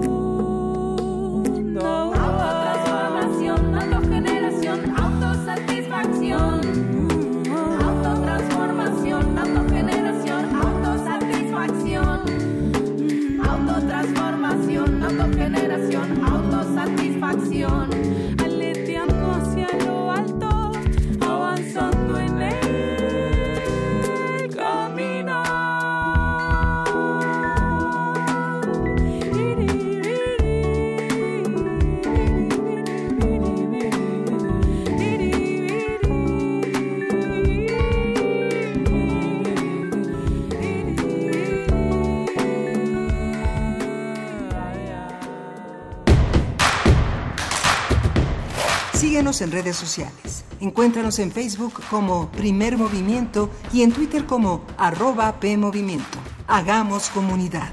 En 49.40 49.50
redes 49.50 49.78
sociales. 49.78 50.44
Encuéntranos 50.60 51.18
en 51.20 51.32
Facebook 51.32 51.82
como 51.90 52.30
Primer 52.32 52.78
Movimiento 52.78 53.50
y 53.72 53.82
en 53.82 53.94
Twitter 53.94 54.26
como 54.26 54.66
arroba 54.78 55.40
PMovimiento. 55.40 56.18
Hagamos 56.48 57.10
comunidad. 57.12 57.72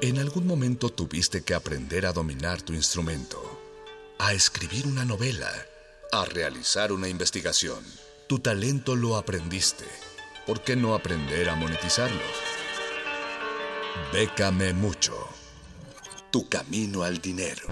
En 0.00 0.18
algún 0.18 0.46
momento 0.46 0.88
tuviste 0.88 1.42
que 1.42 1.52
aprender 1.52 2.06
a 2.06 2.12
dominar 2.14 2.62
tu 2.62 2.72
instrumento, 2.72 3.38
a 4.18 4.32
escribir 4.32 4.86
una 4.86 5.04
novela, 5.04 5.50
a 6.12 6.24
realizar 6.24 6.92
una 6.92 7.08
investigación. 7.08 7.84
Tu 8.26 8.38
talento 8.38 8.96
lo 8.96 9.18
aprendiste. 9.18 9.84
¿Por 10.46 10.62
qué 10.62 10.76
no 10.76 10.94
aprender 10.94 11.50
a 11.50 11.56
monetizarlo? 11.56 12.51
Bécame 14.12 14.72
mucho. 14.72 15.12
Tu 16.30 16.48
camino 16.48 17.02
al 17.02 17.20
dinero. 17.20 17.66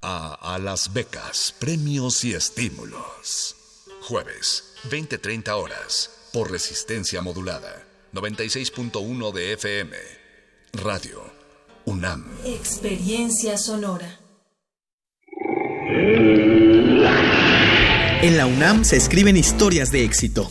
A, 0.00 0.54
a 0.54 0.58
las 0.58 0.92
becas, 0.92 1.54
premios 1.58 2.24
y 2.24 2.34
estímulos. 2.34 3.56
Jueves, 4.02 4.74
20-30 4.90 5.48
horas, 5.50 6.10
por 6.32 6.50
resistencia 6.50 7.22
modulada. 7.22 7.84
96.1 8.12 9.32
de 9.32 9.52
FM. 9.54 9.96
Radio 10.74 11.22
UNAM. 11.86 12.24
Experiencia 12.44 13.58
sonora. 13.58 14.20
En 18.22 18.36
la 18.36 18.46
UNAM 18.46 18.84
se 18.84 18.96
escriben 18.96 19.36
historias 19.36 19.90
de 19.90 20.04
éxito. 20.04 20.50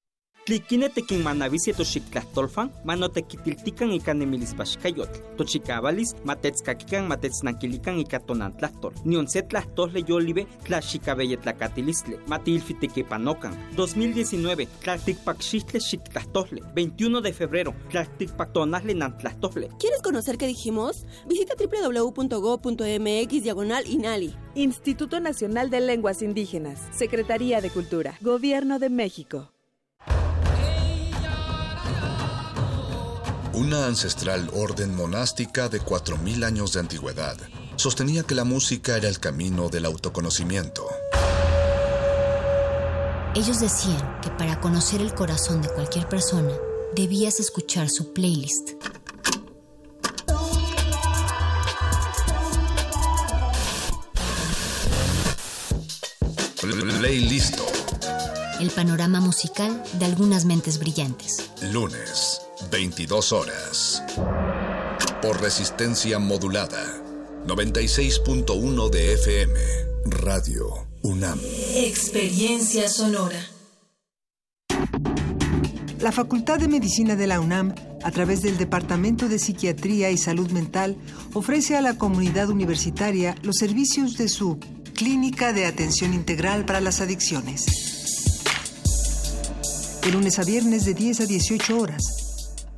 Tliquine 0.45 0.89
tequinmanavisi 0.89 1.73
toxictlahtolfan, 1.77 2.71
manotequitiltican 2.83 3.91
ika 3.93 4.13
nemilispaxcayotl, 4.17 5.19
tochicavalis 5.37 6.15
matetskakikan 6.25 7.05
matetsnankilikan 7.11 7.99
ika 8.01 8.19
tonantlahtol, 8.25 8.95
nion 9.05 9.27
se 9.29 9.43
tlahtole 9.43 10.01
yolive 10.07 10.47
tlaxicabeyetlacatilistli, 10.65 12.17
matilfitequipanocan. 12.27 13.53
2019, 13.77 14.67
tlalticpaxixtle 14.81 15.79
xictlahtole, 15.79 16.65
21 16.73 17.21
de 17.21 17.33
febrero, 17.33 17.75
tlalticpactonasle 17.91 18.95
nantlahtole. 18.95 19.69
¿Quieres 19.79 20.01
conocer 20.01 20.39
qué 20.39 20.47
dijimos? 20.47 21.05
Visita 21.27 21.53
www.go.mx 21.53 23.43
diagonal 23.43 23.85
INALI. 23.85 24.33
Instituto 24.55 25.19
Nacional 25.19 25.69
de 25.69 25.81
Lenguas 25.81 26.23
Indígenas, 26.23 26.79
Secretaría 26.91 27.61
de 27.61 27.69
Cultura, 27.69 28.17
Gobierno 28.21 28.79
de 28.79 28.89
México. 28.89 29.51
Una 33.53 33.85
ancestral 33.85 34.49
orden 34.53 34.95
monástica 34.95 35.67
de 35.67 35.81
4.000 35.81 36.45
años 36.45 36.73
de 36.73 36.79
antigüedad 36.79 37.37
sostenía 37.75 38.23
que 38.23 38.35
la 38.35 38.43
música 38.43 38.95
era 38.95 39.09
el 39.09 39.19
camino 39.19 39.69
del 39.69 39.85
autoconocimiento. 39.85 40.87
Ellos 43.35 43.59
decían 43.59 44.19
que 44.21 44.29
para 44.29 44.59
conocer 44.59 45.01
el 45.01 45.13
corazón 45.13 45.61
de 45.61 45.69
cualquier 45.69 46.07
persona, 46.07 46.51
debías 46.95 47.39
escuchar 47.39 47.89
su 47.89 48.13
playlist. 48.13 48.71
Playlisto. 57.01 57.65
El 58.59 58.69
panorama 58.69 59.19
musical 59.19 59.83
de 59.93 60.05
algunas 60.05 60.45
mentes 60.45 60.77
brillantes. 60.77 61.49
Lunes, 61.73 62.41
22 62.69 63.31
horas. 63.31 64.03
Por 65.21 65.41
resistencia 65.41 66.19
modulada. 66.19 67.01
96.1 67.47 68.89
de 68.89 69.13
FM. 69.13 69.59
Radio 70.05 70.87
UNAM. 71.01 71.39
Experiencia 71.75 72.87
sonora. 72.87 73.39
La 75.99 76.11
Facultad 76.11 76.59
de 76.59 76.67
Medicina 76.67 77.15
de 77.15 77.27
la 77.27 77.39
UNAM, 77.39 77.75
a 78.03 78.11
través 78.11 78.41
del 78.41 78.57
Departamento 78.57 79.29
de 79.29 79.39
Psiquiatría 79.39 80.09
y 80.09 80.17
Salud 80.17 80.49
Mental, 80.51 80.97
ofrece 81.33 81.77
a 81.77 81.81
la 81.81 81.97
comunidad 81.97 82.49
universitaria 82.49 83.35
los 83.43 83.57
servicios 83.57 84.17
de 84.17 84.27
su 84.27 84.59
Clínica 84.95 85.53
de 85.53 85.65
Atención 85.65 86.13
Integral 86.13 86.65
para 86.65 86.81
las 86.81 87.01
Adicciones. 87.01 87.65
De 90.03 90.11
lunes 90.11 90.39
a 90.39 90.43
viernes 90.43 90.85
de 90.85 90.95
10 90.95 91.21
a 91.21 91.25
18 91.25 91.79
horas. 91.79 92.20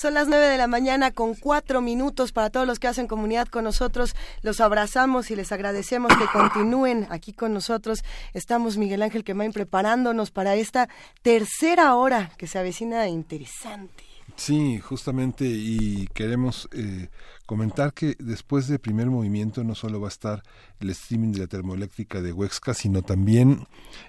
Son 0.00 0.14
las 0.14 0.28
9 0.28 0.46
de 0.46 0.58
la 0.58 0.68
mañana 0.68 1.10
con 1.10 1.34
cuatro 1.34 1.80
minutos 1.80 2.30
para 2.30 2.50
todos 2.50 2.68
los 2.68 2.78
que 2.78 2.86
hacen 2.86 3.08
comunidad 3.08 3.48
con 3.48 3.64
nosotros. 3.64 4.14
Los 4.42 4.60
abrazamos 4.60 5.32
y 5.32 5.34
les 5.34 5.50
agradecemos 5.50 6.12
que 6.16 6.26
continúen 6.32 7.08
aquí 7.10 7.32
con 7.32 7.52
nosotros. 7.52 8.04
Estamos 8.32 8.76
Miguel 8.76 9.02
Ángel 9.02 9.24
Quemain 9.24 9.52
preparándonos 9.52 10.30
para 10.30 10.54
esta 10.54 10.88
tercera 11.22 11.96
hora 11.96 12.30
que 12.38 12.46
se 12.46 12.60
avecina 12.60 13.08
interesante. 13.08 14.04
Sí, 14.36 14.78
justamente, 14.78 15.44
y 15.46 16.06
queremos 16.14 16.68
eh, 16.70 17.08
Comentar 17.48 17.94
que 17.94 18.14
después 18.18 18.68
del 18.68 18.78
primer 18.78 19.06
movimiento 19.06 19.64
no 19.64 19.74
solo 19.74 20.02
va 20.02 20.08
a 20.08 20.10
estar 20.10 20.42
el 20.80 20.90
streaming 20.90 21.32
de 21.32 21.38
la 21.38 21.46
termoeléctrica 21.46 22.20
de 22.20 22.30
Huexca, 22.30 22.74
sino 22.74 23.00
también 23.00 23.66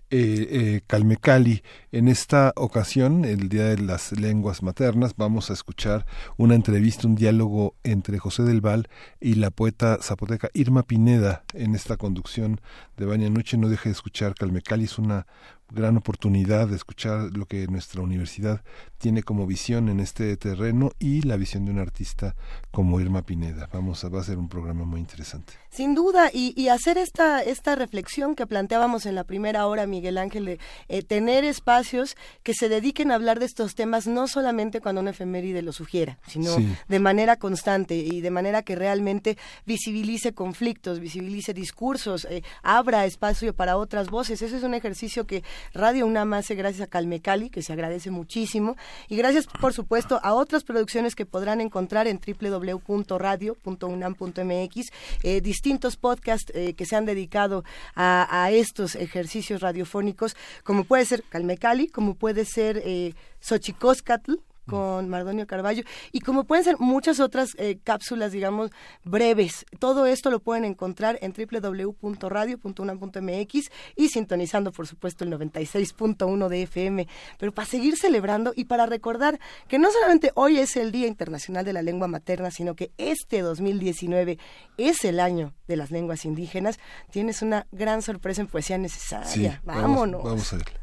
eh, 0.10 0.48
eh, 0.52 0.82
Calmecali. 0.86 1.64
En 1.94 2.10
esta 2.10 2.52
ocasión, 2.58 3.24
el 3.24 3.48
Día 3.48 3.64
de 3.64 3.78
las 3.78 4.12
Lenguas 4.12 4.62
Maternas, 4.62 5.14
vamos 5.16 5.50
a 5.50 5.54
escuchar 5.54 6.06
una 6.36 6.54
entrevista, 6.54 7.08
un 7.08 7.16
diálogo 7.16 7.76
entre 7.84 8.20
José 8.20 8.44
del 8.44 8.60
Val 8.60 8.90
y 9.22 9.36
la 9.36 9.52
poeta 9.52 10.00
zapoteca 10.02 10.50
Irma 10.54 10.84
Pineda 10.84 11.46
en 11.54 11.76
esta 11.76 11.96
conducción 11.96 12.60
de 12.98 13.06
Baña 13.06 13.30
Noche. 13.30 13.56
No 13.56 13.70
deje 13.70 13.88
de 13.88 13.94
escuchar 13.94 14.36
Calmecali, 14.36 14.84
es 14.84 14.98
una 14.98 15.28
gran 15.72 15.96
oportunidad 15.96 16.68
de 16.68 16.76
escuchar 16.76 17.30
lo 17.38 17.46
que 17.46 17.68
nuestra 17.68 18.02
universidad 18.02 18.64
tiene 19.00 19.24
como 19.24 19.48
visión 19.48 19.90
en 19.90 20.00
este 20.00 20.36
terreno 20.38 20.92
y 21.00 21.22
la 21.22 21.38
visión 21.38 21.66
de 21.66 21.72
un 21.72 21.80
artista 21.80 22.36
como 22.72 23.00
Irma 23.00 23.24
Pineda. 23.24 23.70
Vamos 23.74 24.04
a, 24.04 24.10
va 24.10 24.20
a 24.22 24.24
ser 24.24 24.38
un 24.38 24.50
programa 24.50 24.86
muy 24.86 25.00
interesante. 25.00 25.54
Sin 25.72 25.96
duda, 25.96 26.30
y, 26.34 26.54
y 26.62 26.68
hacer 26.70 26.98
esta, 26.98 27.42
esta 27.42 27.76
reflexión 27.76 28.36
que 28.36 28.46
planteábamos 28.46 29.06
en 29.06 29.16
la 29.16 29.24
primera 29.24 29.66
hora, 29.68 29.86
Miguel 29.88 30.18
Ángel, 30.18 30.46
de 30.46 30.60
eh, 30.88 31.02
tener 31.04 31.44
espacios 31.44 32.18
que 32.44 32.54
se 32.54 32.70
dediquen 32.70 33.12
a 33.12 33.16
hablar 33.16 33.40
de 33.40 33.46
estos 33.46 33.76
temas 33.76 34.06
no 34.08 34.28
solamente 34.28 34.82
cuando 34.82 35.02
una 35.02 35.12
efeméride 35.12 35.62
lo 35.62 35.72
sugiera, 35.72 36.20
sino 36.28 36.56
Sí. 36.56 36.68
de 36.88 37.00
manera 37.00 37.38
constante 37.38 37.96
y 37.96 38.22
de 38.22 38.32
manera 38.32 38.64
que 38.64 38.76
realmente 38.76 39.38
visibilice 39.66 40.34
conflictos, 40.34 41.00
visibilice 41.00 41.54
discursos, 41.54 42.26
eh, 42.30 42.44
abra 42.64 43.06
espacio 43.06 43.54
para 43.54 43.78
otras 43.78 44.10
voces. 44.10 44.42
Ese 44.42 44.58
es 44.58 44.64
un 44.64 44.74
ejercicio 44.74 45.26
que 45.26 45.44
Radio 45.74 46.06
UNAM 46.06 46.34
hace 46.34 46.56
gracias 46.56 46.82
a 46.88 46.88
Calmecali, 46.90 47.50
que 47.50 47.62
se 47.62 47.72
agradece 47.74 48.12
muchísimo, 48.12 48.76
y 49.08 49.16
gracias, 49.16 49.48
por 49.48 49.74
supuesto, 49.74 50.20
a 50.24 50.34
otras 50.34 50.64
producciones 50.64 51.16
que 51.16 51.26
podrán 51.26 51.62
encontrar 51.62 52.08
en 52.08 52.20
www.radio.unam.mx, 52.20 54.92
eh, 55.24 55.42
distintos 55.42 55.98
podcasts 55.98 56.52
eh, 56.56 56.74
que 56.74 56.86
se 56.86 56.96
han 56.96 57.06
dedicado 57.06 57.64
a, 57.96 58.50
estos 58.52 58.96
ejercicios 58.96 59.62
radiofónicos, 59.62 60.36
como 60.64 60.84
puede 60.84 61.06
ser 61.06 61.24
Calmecali, 61.24 61.88
como 61.88 62.16
puede 62.16 62.46
ser 62.46 62.82
eh, 62.84 63.14
con 64.70 65.10
Mardonio 65.10 65.48
Carballo 65.48 65.84
y 66.12 66.20
como 66.22 66.46
pueden 66.46 66.64
ser 66.64 66.80
muchas 66.80 67.20
otras 67.20 67.56
eh, 67.58 67.80
cápsulas, 67.84 68.32
digamos, 68.32 68.72
breves. 69.04 69.66
Todo 69.80 70.06
esto 70.06 70.30
lo 70.30 70.40
pueden 70.40 70.66
encontrar 70.66 71.18
en 71.22 71.34
www.radio.unam.mx 71.34 73.72
y 73.96 74.10
sintonizando, 74.10 74.72
por 74.72 74.86
supuesto, 74.88 75.24
el 75.24 75.32
96.1 75.32 76.48
de 76.48 76.62
FM. 76.64 77.08
Pero 77.38 77.52
para 77.52 77.68
seguir 77.68 77.98
celebrando 77.98 78.54
y 78.56 78.66
para 78.66 78.86
recordar 78.86 79.40
que 79.68 79.80
no 79.80 79.92
solamente 79.92 80.32
hoy 80.36 80.60
es 80.60 80.76
el 80.76 80.92
Día 80.92 81.08
Internacional 81.08 81.66
de 81.66 81.74
la 81.74 81.82
Lengua 81.82 82.08
Materna, 82.08 82.52
sino 82.52 82.76
que 82.76 82.92
este 82.98 83.42
2019 83.42 84.38
es 84.78 85.04
el 85.06 85.20
año 85.20 85.54
de 85.68 85.78
las 85.78 85.90
lenguas 85.92 86.26
indígenas, 86.26 86.80
tienes 87.12 87.42
una 87.42 87.68
gran 87.72 88.02
sorpresa 88.02 88.42
en 88.42 88.48
Poesía 88.48 88.78
Necesaria. 88.78 89.62
Vámonos. 89.64 90.24
Vamos 90.24 90.54
a 90.54 90.58
ver. 90.58 90.80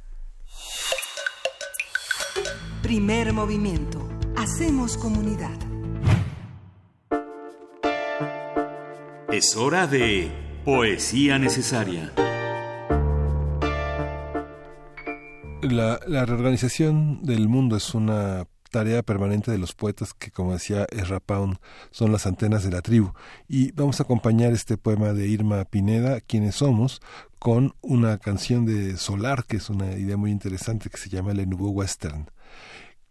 Primer 2.87 3.33
movimiento. 3.33 4.09
Hacemos 4.37 4.97
comunidad. 4.97 5.59
Es 9.29 9.57
hora 9.57 9.89
de 9.89 10.31
Poesía 10.65 11.37
Necesaria. 11.41 12.13
La, 15.63 15.99
la 16.07 16.27
reorganización 16.27 17.25
del 17.25 17.49
mundo 17.49 17.77
es 17.77 17.93
una 17.93 18.47
tarea 18.71 19.03
permanente 19.03 19.51
de 19.51 19.59
los 19.59 19.73
poetas 19.73 20.15
que, 20.15 20.31
como 20.31 20.53
decía 20.53 20.87
Ezra 20.93 21.19
Pound, 21.19 21.57
son 21.91 22.13
las 22.13 22.25
antenas 22.25 22.63
de 22.63 22.71
la 22.71 22.83
tribu. 22.83 23.15
Y 23.49 23.73
vamos 23.73 23.99
a 23.99 24.05
acompañar 24.05 24.53
este 24.53 24.77
poema 24.77 25.13
de 25.13 25.27
Irma 25.27 25.65
Pineda, 25.65 26.21
Quienes 26.21 26.55
somos, 26.55 27.03
con 27.41 27.75
una 27.81 28.19
canción 28.19 28.65
de 28.65 28.97
Solar, 28.97 29.45
que 29.45 29.57
es 29.57 29.71
una 29.71 29.97
idea 29.97 30.17
muy 30.17 30.31
interesante 30.31 30.89
que 30.89 30.99
se 30.99 31.09
llama 31.09 31.35
Le 31.35 31.47
Nouveau 31.47 31.73
Western. 31.73 32.31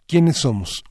¿Quiénes 0.08 0.38
somos? 0.38 0.84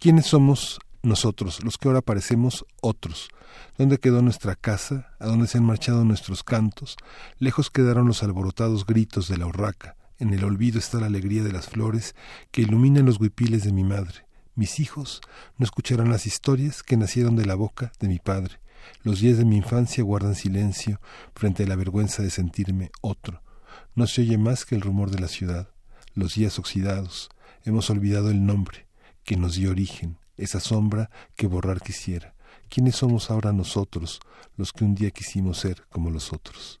¿Quiénes 0.00 0.24
somos 0.24 0.78
nosotros, 1.02 1.62
los 1.62 1.76
que 1.76 1.88
ahora 1.88 2.00
parecemos 2.00 2.64
otros? 2.80 3.28
¿Dónde 3.76 3.98
quedó 3.98 4.22
nuestra 4.22 4.56
casa? 4.56 5.14
¿A 5.18 5.26
dónde 5.26 5.46
se 5.46 5.58
han 5.58 5.64
marchado 5.64 6.02
nuestros 6.02 6.44
cantos? 6.44 6.96
Lejos 7.38 7.68
quedaron 7.68 8.06
los 8.06 8.22
alborotados 8.22 8.86
gritos 8.86 9.28
de 9.28 9.36
la 9.36 9.44
urraca. 9.44 9.96
En 10.18 10.32
el 10.32 10.44
olvido 10.44 10.78
está 10.78 10.98
la 10.98 11.08
alegría 11.08 11.42
de 11.42 11.52
las 11.52 11.68
flores 11.68 12.14
que 12.50 12.62
iluminan 12.62 13.04
los 13.04 13.20
huipiles 13.20 13.64
de 13.64 13.72
mi 13.72 13.84
madre. 13.84 14.24
Mis 14.54 14.80
hijos 14.80 15.20
no 15.58 15.64
escucharán 15.64 16.10
las 16.10 16.24
historias 16.24 16.82
que 16.82 16.96
nacieron 16.96 17.36
de 17.36 17.44
la 17.44 17.54
boca 17.54 17.92
de 18.00 18.08
mi 18.08 18.18
padre. 18.18 18.60
Los 19.02 19.20
días 19.20 19.36
de 19.36 19.44
mi 19.44 19.58
infancia 19.58 20.02
guardan 20.02 20.34
silencio 20.34 21.02
frente 21.34 21.64
a 21.64 21.66
la 21.66 21.76
vergüenza 21.76 22.22
de 22.22 22.30
sentirme 22.30 22.92
otro. 23.02 23.42
No 23.94 24.06
se 24.06 24.22
oye 24.22 24.38
más 24.38 24.64
que 24.64 24.74
el 24.74 24.80
rumor 24.80 25.10
de 25.10 25.18
la 25.18 25.28
ciudad, 25.28 25.68
los 26.14 26.34
días 26.34 26.58
oxidados. 26.58 27.28
Hemos 27.68 27.90
olvidado 27.90 28.30
el 28.30 28.46
nombre 28.46 28.86
que 29.24 29.36
nos 29.36 29.56
dio 29.56 29.72
origen, 29.72 30.16
esa 30.38 30.58
sombra 30.58 31.10
que 31.36 31.46
borrar 31.46 31.82
quisiera. 31.82 32.34
¿Quiénes 32.70 32.96
somos 32.96 33.30
ahora 33.30 33.52
nosotros, 33.52 34.20
los 34.56 34.72
que 34.72 34.86
un 34.86 34.94
día 34.94 35.10
quisimos 35.10 35.58
ser 35.58 35.84
como 35.90 36.08
los 36.08 36.32
otros? 36.32 36.80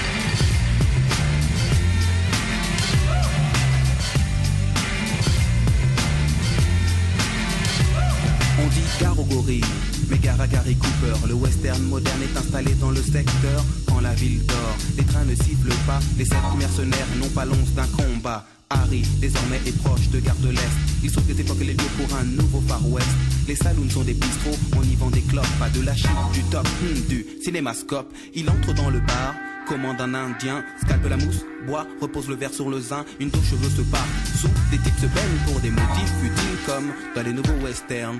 Dit 8.71 8.81
gorilles, 9.29 9.63
mais 10.09 10.17
gare 10.17 10.39
à 10.39 10.47
Gary 10.47 10.75
Cooper. 10.75 11.27
Le 11.27 11.33
western 11.33 11.81
moderne 11.83 12.21
est 12.23 12.37
installé 12.37 12.73
dans 12.75 12.91
le 12.91 13.01
secteur 13.01 13.63
quand 13.87 13.99
la 13.99 14.13
ville 14.13 14.45
dort. 14.45 14.77
Les 14.97 15.03
trains 15.03 15.25
ne 15.25 15.35
sifflent 15.35 15.75
pas, 15.85 15.99
les 16.17 16.25
sept 16.25 16.37
mercenaires 16.57 17.07
n'ont 17.19 17.29
pas 17.29 17.45
l'once 17.45 17.73
d'un 17.75 17.87
combat. 17.87 18.45
Harry, 18.69 19.03
désormais, 19.19 19.59
est 19.65 19.77
proche 19.83 20.09
de 20.09 20.19
Gare 20.19 20.35
de 20.37 20.49
l'Est. 20.49 20.77
Il 21.03 21.09
sauve 21.09 21.25
des 21.25 21.39
époques 21.41 21.59
les 21.59 21.73
lieux 21.73 21.91
pour 21.97 22.17
un 22.17 22.23
nouveau 22.23 22.61
Far 22.67 22.81
West. 22.89 23.09
Les 23.47 23.55
saloons 23.55 23.89
sont 23.89 24.03
des 24.03 24.13
bistrots, 24.13 24.57
on 24.77 24.83
y 24.83 24.95
vend 24.95 25.09
des 25.09 25.21
clopes, 25.21 25.45
pas 25.59 25.69
de 25.69 25.81
la 25.81 25.95
chip, 25.95 26.09
du 26.33 26.41
top, 26.43 26.65
hmm, 26.65 27.09
du 27.09 27.25
cinémascope. 27.43 28.07
Il 28.33 28.49
entre 28.49 28.73
dans 28.73 28.89
le 28.89 28.99
bar, 28.99 29.33
commande 29.67 30.01
un 30.01 30.13
indien, 30.13 30.63
scalpe 30.83 31.07
la 31.09 31.17
mousse, 31.17 31.45
boit, 31.65 31.87
repose 32.01 32.27
le 32.27 32.35
verre 32.35 32.53
sur 32.53 32.69
le 32.69 32.79
zin, 32.79 33.05
une 33.19 33.31
touche 33.31 33.49
cheveux 33.51 33.69
se 33.69 33.81
part. 33.81 34.07
Sous, 34.35 34.49
des 34.71 34.77
types 34.77 34.99
se 34.99 35.07
baignent 35.07 35.45
pour 35.45 35.59
des 35.59 35.71
motifs 35.71 36.13
utiles 36.23 36.57
comme 36.65 36.91
dans 37.15 37.23
les 37.23 37.33
nouveaux 37.33 37.65
westerns. 37.65 38.17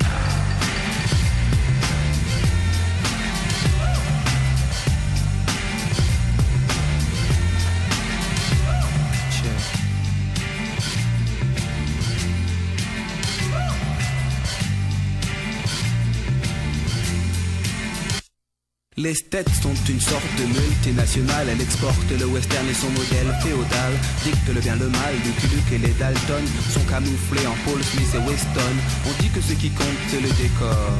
Les 19.01 19.15
States 19.15 19.49
sont 19.63 19.73
une 19.89 19.99
sorte 19.99 20.35
de 20.37 20.43
multinationale, 20.45 21.47
elle 21.49 21.61
exporte 21.61 22.11
le 22.19 22.25
western 22.27 22.67
et 22.67 22.73
son 22.73 22.89
modèle 22.91 23.33
féodal, 23.41 23.93
dicte 24.23 24.53
le 24.53 24.61
bien 24.61 24.75
le 24.75 24.89
mal, 24.89 25.15
Lucky 25.25 25.47
Luke 25.55 25.71
et 25.73 25.77
les 25.79 25.93
Dalton 25.93 26.45
sont 26.69 26.85
camouflés 26.85 27.47
en 27.47 27.55
Paul 27.65 27.81
Smith 27.83 28.13
et 28.13 28.29
Weston. 28.29 28.75
On 29.07 29.23
dit 29.23 29.29
que 29.29 29.41
ce 29.41 29.53
qui 29.53 29.71
compte 29.71 30.01
c'est 30.07 30.21
le 30.21 30.29
décor, 30.29 30.99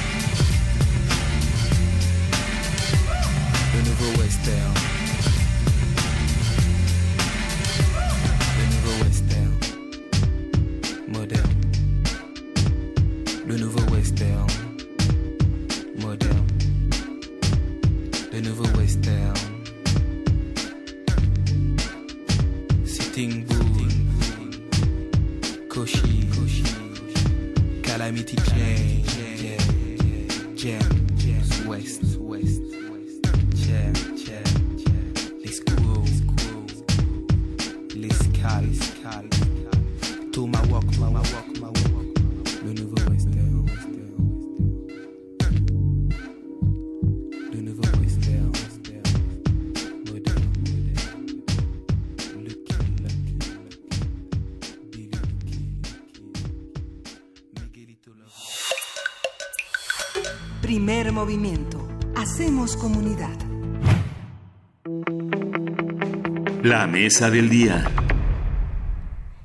Le 4.01 4.07
nouveau 4.07 5.00
comunidad. 62.81 63.37
La 66.63 66.87
mesa 66.87 67.29
del 67.29 67.47
día. 67.47 67.85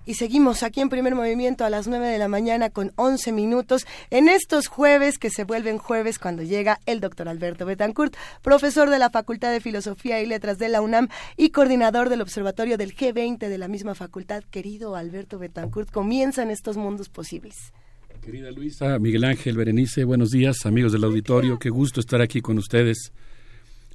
Y 0.06 0.14
seguimos 0.14 0.62
aquí 0.62 0.80
en 0.80 0.88
primer 0.88 1.14
movimiento 1.14 1.66
a 1.66 1.68
las 1.68 1.86
9 1.86 2.08
de 2.08 2.16
la 2.16 2.28
mañana 2.28 2.70
con 2.70 2.92
11 2.96 3.32
minutos 3.32 3.86
en 4.08 4.28
estos 4.28 4.68
jueves 4.68 5.18
que 5.18 5.28
se 5.28 5.44
vuelven 5.44 5.76
jueves 5.76 6.18
cuando 6.18 6.44
llega 6.44 6.80
el 6.86 7.00
doctor 7.00 7.28
Alberto 7.28 7.66
Betancourt, 7.66 8.16
profesor 8.40 8.88
de 8.88 8.98
la 8.98 9.10
Facultad 9.10 9.52
de 9.52 9.60
Filosofía 9.60 10.22
y 10.22 10.26
Letras 10.26 10.56
de 10.56 10.70
la 10.70 10.80
UNAM 10.80 11.08
y 11.36 11.50
coordinador 11.50 12.08
del 12.08 12.22
Observatorio 12.22 12.78
del 12.78 12.96
G20 12.96 13.36
de 13.36 13.58
la 13.58 13.68
misma 13.68 13.94
facultad. 13.94 14.44
Querido 14.44 14.96
Alberto 14.96 15.38
Betancourt, 15.38 15.90
comienzan 15.90 16.50
estos 16.50 16.78
mundos 16.78 17.10
posibles. 17.10 17.74
Querida 18.22 18.50
Luisa, 18.50 18.98
Miguel 18.98 19.24
Ángel, 19.24 19.58
Berenice, 19.58 20.04
buenos 20.04 20.30
días, 20.30 20.64
amigos 20.64 20.92
del 20.92 21.04
auditorio. 21.04 21.58
Qué 21.58 21.68
gusto 21.68 22.00
estar 22.00 22.22
aquí 22.22 22.40
con 22.40 22.56
ustedes 22.56 23.12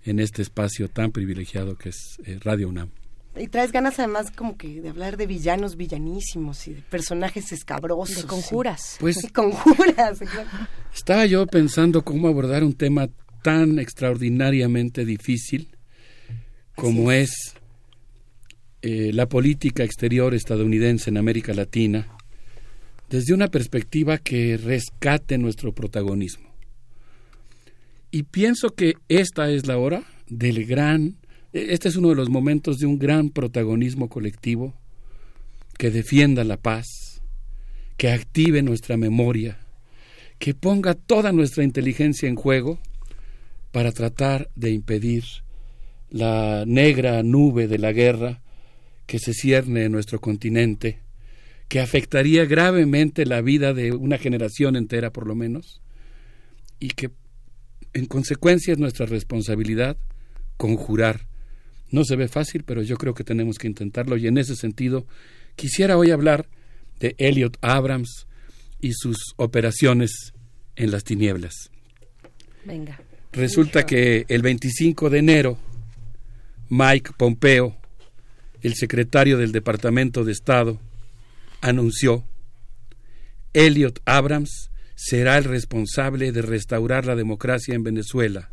en 0.03 0.19
este 0.19 0.41
espacio 0.41 0.89
tan 0.89 1.11
privilegiado 1.11 1.75
que 1.77 1.89
es 1.89 2.17
eh, 2.25 2.39
Radio 2.41 2.69
UNAM. 2.69 2.89
Y 3.37 3.47
traes 3.47 3.71
ganas 3.71 3.97
además 3.97 4.29
como 4.31 4.57
que 4.57 4.81
de 4.81 4.89
hablar 4.89 5.15
de 5.15 5.25
villanos 5.25 5.77
villanísimos 5.77 6.67
y 6.67 6.73
de 6.73 6.81
personajes 6.81 7.51
escabrosos. 7.53 8.23
De 8.23 8.27
conjuras. 8.27 8.97
Pues- 8.99 9.23
Y 9.23 9.27
conjuras. 9.33 10.19
Estaba 10.93 11.25
yo 11.25 11.47
pensando 11.47 12.03
cómo 12.03 12.27
abordar 12.27 12.63
un 12.63 12.73
tema 12.73 13.07
tan 13.41 13.79
extraordinariamente 13.79 15.05
difícil 15.05 15.69
como 16.75 17.11
es 17.11 17.55
eh, 18.81 19.11
la 19.13 19.27
política 19.29 19.83
exterior 19.83 20.33
estadounidense 20.33 21.09
en 21.09 21.17
América 21.17 21.53
Latina 21.53 22.07
desde 23.09 23.33
una 23.33 23.47
perspectiva 23.49 24.17
que 24.17 24.57
rescate 24.57 25.37
nuestro 25.37 25.73
protagonismo. 25.73 26.50
Y 28.11 28.23
pienso 28.23 28.75
que 28.75 28.95
esta 29.07 29.49
es 29.49 29.67
la 29.67 29.77
hora 29.77 30.03
del 30.27 30.65
gran, 30.65 31.15
este 31.53 31.87
es 31.87 31.95
uno 31.95 32.09
de 32.09 32.15
los 32.15 32.29
momentos 32.29 32.77
de 32.77 32.85
un 32.85 32.99
gran 32.99 33.29
protagonismo 33.29 34.09
colectivo 34.09 34.73
que 35.77 35.91
defienda 35.91 36.43
la 36.43 36.57
paz, 36.57 37.21
que 37.95 38.11
active 38.11 38.63
nuestra 38.63 38.97
memoria, 38.97 39.59
que 40.39 40.53
ponga 40.53 40.93
toda 40.93 41.31
nuestra 41.31 41.63
inteligencia 41.63 42.27
en 42.27 42.35
juego 42.35 42.79
para 43.71 43.93
tratar 43.93 44.49
de 44.55 44.71
impedir 44.71 45.23
la 46.09 46.65
negra 46.67 47.23
nube 47.23 47.69
de 47.69 47.77
la 47.77 47.93
guerra 47.93 48.41
que 49.05 49.19
se 49.19 49.33
cierne 49.33 49.85
en 49.85 49.91
nuestro 49.93 50.19
continente, 50.19 50.99
que 51.69 51.79
afectaría 51.79 52.43
gravemente 52.43 53.25
la 53.25 53.41
vida 53.41 53.73
de 53.73 53.93
una 53.93 54.17
generación 54.17 54.75
entera 54.75 55.13
por 55.13 55.27
lo 55.27 55.35
menos, 55.35 55.81
y 56.77 56.89
que 56.89 57.09
en 57.93 58.05
consecuencia 58.05 58.73
es 58.73 58.79
nuestra 58.79 59.05
responsabilidad 59.05 59.97
conjurar. 60.57 61.27
No 61.89 62.05
se 62.05 62.15
ve 62.15 62.27
fácil, 62.27 62.63
pero 62.63 62.81
yo 62.81 62.97
creo 62.97 63.13
que 63.13 63.23
tenemos 63.23 63.57
que 63.57 63.67
intentarlo 63.67 64.17
y 64.17 64.27
en 64.27 64.37
ese 64.37 64.55
sentido 64.55 65.05
quisiera 65.55 65.97
hoy 65.97 66.11
hablar 66.11 66.47
de 66.99 67.15
Elliot 67.17 67.57
Abrams 67.61 68.27
y 68.79 68.93
sus 68.93 69.17
operaciones 69.35 70.33
en 70.75 70.91
las 70.91 71.03
tinieblas. 71.03 71.71
Venga. 72.65 72.99
Resulta 73.33 73.85
que 73.85 74.25
el 74.27 74.41
25 74.41 75.09
de 75.09 75.19
enero, 75.19 75.57
Mike 76.69 77.11
Pompeo, 77.17 77.75
el 78.61 78.75
secretario 78.75 79.37
del 79.37 79.51
Departamento 79.51 80.23
de 80.23 80.31
Estado, 80.31 80.79
anunció, 81.61 82.23
Elliot 83.53 83.99
Abrams 84.05 84.70
será 85.03 85.39
el 85.39 85.45
responsable 85.45 86.31
de 86.31 86.43
restaurar 86.43 87.07
la 87.07 87.15
democracia 87.15 87.73
en 87.73 87.81
Venezuela. 87.81 88.51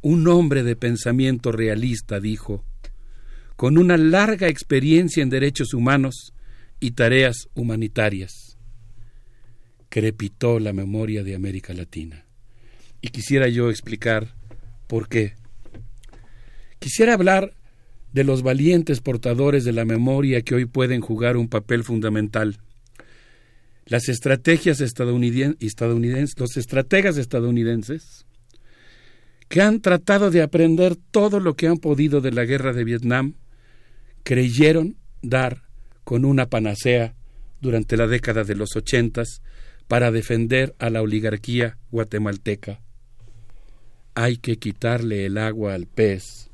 Un 0.00 0.26
hombre 0.26 0.62
de 0.62 0.74
pensamiento 0.74 1.52
realista, 1.52 2.18
dijo, 2.18 2.64
con 3.56 3.76
una 3.76 3.98
larga 3.98 4.48
experiencia 4.48 5.22
en 5.22 5.28
derechos 5.28 5.74
humanos 5.74 6.32
y 6.80 6.92
tareas 6.92 7.50
humanitarias. 7.54 8.56
Crepitó 9.90 10.60
la 10.60 10.72
memoria 10.72 11.22
de 11.24 11.34
América 11.34 11.74
Latina. 11.74 12.24
Y 13.02 13.08
quisiera 13.08 13.46
yo 13.46 13.68
explicar 13.68 14.34
por 14.86 15.10
qué. 15.10 15.34
Quisiera 16.78 17.12
hablar 17.12 17.52
de 18.14 18.24
los 18.24 18.42
valientes 18.42 19.02
portadores 19.02 19.64
de 19.66 19.74
la 19.74 19.84
memoria 19.84 20.40
que 20.40 20.54
hoy 20.54 20.64
pueden 20.64 21.02
jugar 21.02 21.36
un 21.36 21.48
papel 21.48 21.84
fundamental. 21.84 22.60
Las 23.86 24.08
estrategias 24.08 24.80
estadounidenses, 24.80 26.38
los 26.38 26.56
estrategas 26.56 27.16
estadounidenses, 27.16 28.26
que 29.48 29.62
han 29.62 29.80
tratado 29.80 30.30
de 30.30 30.42
aprender 30.42 30.96
todo 31.10 31.40
lo 31.40 31.54
que 31.54 31.66
han 31.66 31.78
podido 31.78 32.20
de 32.20 32.30
la 32.30 32.44
guerra 32.44 32.72
de 32.72 32.84
Vietnam, 32.84 33.34
creyeron 34.22 34.96
dar 35.22 35.62
con 36.04 36.24
una 36.24 36.46
panacea 36.46 37.14
durante 37.60 37.96
la 37.96 38.06
década 38.06 38.44
de 38.44 38.54
los 38.54 38.76
ochentas 38.76 39.42
para 39.88 40.12
defender 40.12 40.74
a 40.78 40.88
la 40.88 41.02
oligarquía 41.02 41.78
guatemalteca. 41.90 42.80
Hay 44.14 44.36
que 44.36 44.56
quitarle 44.56 45.26
el 45.26 45.36
agua 45.36 45.74
al 45.74 45.86
pez. 45.86 46.50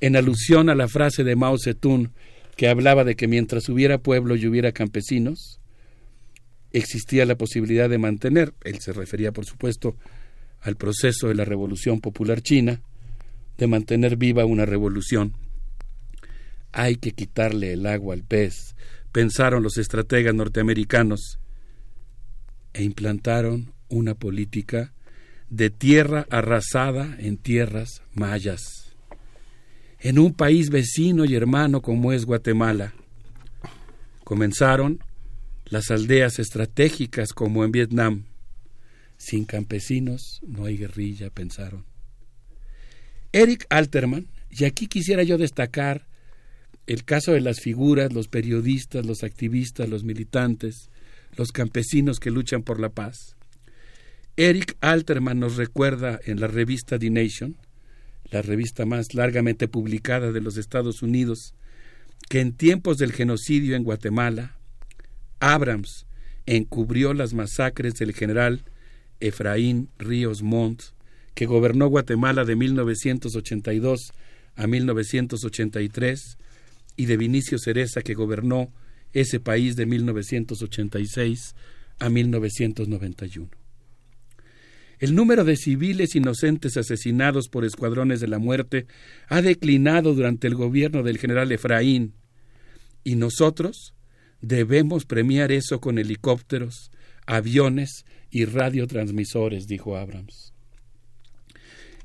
En 0.00 0.14
alusión 0.14 0.68
a 0.68 0.74
la 0.74 0.88
frase 0.88 1.24
de 1.24 1.36
Mao 1.36 1.56
Zedong 1.58 2.10
que 2.56 2.68
hablaba 2.68 3.04
de 3.04 3.16
que 3.16 3.28
mientras 3.28 3.68
hubiera 3.68 3.98
pueblo 3.98 4.36
y 4.36 4.46
hubiera 4.46 4.72
campesinos, 4.72 5.58
existía 6.78 7.24
la 7.24 7.36
posibilidad 7.36 7.88
de 7.88 7.98
mantener, 7.98 8.54
él 8.64 8.80
se 8.80 8.92
refería 8.92 9.32
por 9.32 9.44
supuesto 9.44 9.96
al 10.60 10.76
proceso 10.76 11.28
de 11.28 11.34
la 11.34 11.44
Revolución 11.44 12.00
Popular 12.00 12.42
China, 12.42 12.82
de 13.58 13.66
mantener 13.66 14.16
viva 14.16 14.44
una 14.44 14.66
revolución. 14.66 15.34
Hay 16.72 16.96
que 16.96 17.12
quitarle 17.12 17.72
el 17.72 17.86
agua 17.86 18.14
al 18.14 18.24
pez, 18.24 18.74
pensaron 19.12 19.62
los 19.62 19.78
estrategas 19.78 20.34
norteamericanos, 20.34 21.38
e 22.72 22.82
implantaron 22.82 23.72
una 23.88 24.14
política 24.14 24.92
de 25.48 25.70
tierra 25.70 26.26
arrasada 26.30 27.16
en 27.20 27.36
tierras 27.36 28.02
mayas. 28.12 28.96
En 30.00 30.18
un 30.18 30.34
país 30.34 30.70
vecino 30.70 31.24
y 31.24 31.36
hermano 31.36 31.80
como 31.80 32.12
es 32.12 32.26
Guatemala, 32.26 32.94
comenzaron 34.24 34.98
las 35.66 35.90
aldeas 35.90 36.38
estratégicas 36.38 37.32
como 37.32 37.64
en 37.64 37.72
Vietnam. 37.72 38.24
Sin 39.16 39.44
campesinos 39.44 40.40
no 40.46 40.66
hay 40.66 40.76
guerrilla, 40.76 41.30
pensaron. 41.30 41.84
Eric 43.32 43.66
Alterman, 43.68 44.28
y 44.50 44.64
aquí 44.64 44.86
quisiera 44.86 45.22
yo 45.22 45.38
destacar 45.38 46.06
el 46.86 47.04
caso 47.04 47.32
de 47.32 47.40
las 47.40 47.60
figuras, 47.60 48.12
los 48.12 48.28
periodistas, 48.28 49.06
los 49.06 49.24
activistas, 49.24 49.88
los 49.88 50.04
militantes, 50.04 50.90
los 51.36 51.50
campesinos 51.50 52.20
que 52.20 52.30
luchan 52.30 52.62
por 52.62 52.78
la 52.78 52.90
paz. 52.90 53.36
Eric 54.36 54.76
Alterman 54.80 55.38
nos 55.38 55.56
recuerda 55.56 56.20
en 56.24 56.40
la 56.40 56.46
revista 56.46 56.98
The 56.98 57.10
Nation, 57.10 57.56
la 58.30 58.42
revista 58.42 58.84
más 58.84 59.14
largamente 59.14 59.68
publicada 59.68 60.32
de 60.32 60.40
los 60.40 60.56
Estados 60.56 61.02
Unidos, 61.02 61.54
que 62.28 62.40
en 62.40 62.52
tiempos 62.52 62.98
del 62.98 63.12
genocidio 63.12 63.76
en 63.76 63.84
Guatemala, 63.84 64.56
Abrams 65.52 66.06
encubrió 66.46 67.12
las 67.12 67.34
masacres 67.34 67.94
del 67.94 68.14
general 68.14 68.62
Efraín 69.20 69.90
Ríos 69.98 70.42
Montt, 70.42 70.82
que 71.34 71.44
gobernó 71.44 71.88
Guatemala 71.88 72.44
de 72.44 72.56
1982 72.56 74.12
a 74.56 74.66
1983, 74.66 76.38
y 76.96 77.06
de 77.06 77.16
Vinicio 77.16 77.58
Cereza, 77.58 78.02
que 78.02 78.14
gobernó 78.14 78.72
ese 79.12 79.38
país 79.40 79.76
de 79.76 79.84
1986 79.84 81.54
a 81.98 82.08
1991. 82.08 83.50
El 84.98 85.14
número 85.14 85.44
de 85.44 85.56
civiles 85.56 86.14
inocentes 86.14 86.76
asesinados 86.76 87.48
por 87.48 87.64
escuadrones 87.64 88.20
de 88.20 88.28
la 88.28 88.38
muerte 88.38 88.86
ha 89.28 89.42
declinado 89.42 90.14
durante 90.14 90.46
el 90.46 90.54
gobierno 90.54 91.02
del 91.02 91.18
general 91.18 91.52
Efraín, 91.52 92.14
y 93.02 93.16
nosotros 93.16 93.93
debemos 94.44 95.06
premiar 95.06 95.52
eso 95.52 95.80
con 95.80 95.98
helicópteros, 95.98 96.90
aviones 97.26 98.04
y 98.30 98.44
radiotransmisores, 98.44 99.66
dijo 99.66 99.96
Abrams. 99.96 100.52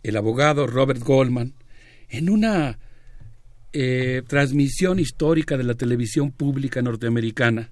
El 0.03 0.16
abogado 0.16 0.66
Robert 0.66 1.02
Goldman, 1.02 1.53
en 2.10 2.30
una 2.30 2.80
eh, 3.74 4.24
transmisión 4.28 4.99
histórica 4.99 5.57
de 5.57 5.64
la 5.64 5.76
televisión 5.76 6.32
pública 6.32 6.82
norteamericana, 6.82 7.72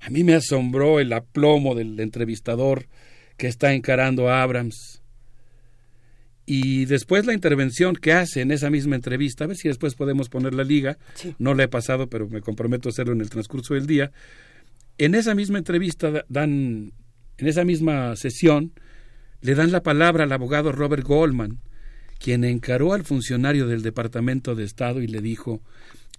a 0.00 0.08
mí 0.08 0.24
me 0.24 0.34
asombró 0.34 1.00
el 1.00 1.12
aplomo 1.12 1.74
del 1.74 1.98
entrevistador 2.00 2.86
que 3.36 3.48
está 3.48 3.74
encarando 3.74 4.28
a 4.28 4.42
Abrams. 4.42 4.99
Y 6.52 6.86
después 6.86 7.26
la 7.26 7.32
intervención 7.32 7.94
que 7.94 8.12
hace 8.12 8.40
en 8.40 8.50
esa 8.50 8.70
misma 8.70 8.96
entrevista, 8.96 9.44
a 9.44 9.46
ver 9.46 9.56
si 9.56 9.68
después 9.68 9.94
podemos 9.94 10.28
poner 10.28 10.52
la 10.52 10.64
liga, 10.64 10.98
no 11.38 11.54
la 11.54 11.62
he 11.62 11.68
pasado, 11.68 12.08
pero 12.08 12.26
me 12.28 12.40
comprometo 12.40 12.88
a 12.88 12.90
hacerlo 12.90 13.12
en 13.12 13.20
el 13.20 13.30
transcurso 13.30 13.74
del 13.74 13.86
día. 13.86 14.10
En 14.98 15.14
esa 15.14 15.36
misma 15.36 15.58
entrevista 15.58 16.24
dan, 16.28 16.92
en 17.38 17.46
esa 17.46 17.62
misma 17.62 18.16
sesión, 18.16 18.72
le 19.42 19.54
dan 19.54 19.70
la 19.70 19.84
palabra 19.84 20.24
al 20.24 20.32
abogado 20.32 20.72
Robert 20.72 21.06
Goldman, 21.06 21.60
quien 22.18 22.42
encaró 22.42 22.94
al 22.94 23.04
funcionario 23.04 23.68
del 23.68 23.82
Departamento 23.82 24.56
de 24.56 24.64
Estado 24.64 25.02
y 25.02 25.06
le 25.06 25.20
dijo, 25.20 25.62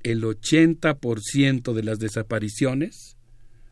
el 0.01 0.23
80% 0.23 1.73
de 1.73 1.83
las 1.83 1.99
desapariciones 1.99 3.17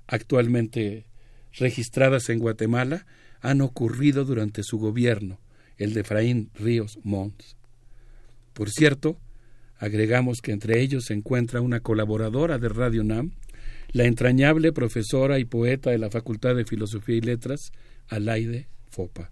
actualmente 0.08 1.06
registradas 1.54 2.28
en 2.28 2.40
Guatemala 2.40 3.06
han 3.40 3.62
ocurrido 3.62 4.26
durante 4.26 4.62
su 4.64 4.78
gobierno, 4.78 5.40
el 5.80 5.94
de 5.94 6.02
Efraín 6.02 6.52
Ríos 6.54 7.00
Montt. 7.04 7.42
Por 8.54 8.70
cierto, 8.70 9.18
agregamos 9.78 10.42
que 10.42 10.52
entre 10.52 10.82
ellos 10.82 11.06
se 11.06 11.14
encuentra 11.14 11.62
una 11.62 11.80
colaboradora 11.80 12.60
de 12.60 12.70
Radio 12.70 13.04
NAM, 13.04 13.32
la 13.92 14.04
entrañable 14.04 14.72
profesora 14.72 15.40
y 15.40 15.46
poeta 15.46 15.90
de 15.90 15.98
la 15.98 16.12
Facultad 16.12 16.56
de 16.56 16.66
Filosofía 16.66 17.16
y 17.16 17.22
Letras, 17.22 17.72
Alaide 18.08 18.68
Fopa. 18.90 19.32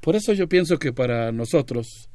Por 0.00 0.16
eso 0.16 0.32
yo 0.32 0.48
pienso 0.48 0.78
que 0.78 0.92
para 0.92 1.30
nosotros 1.30 2.08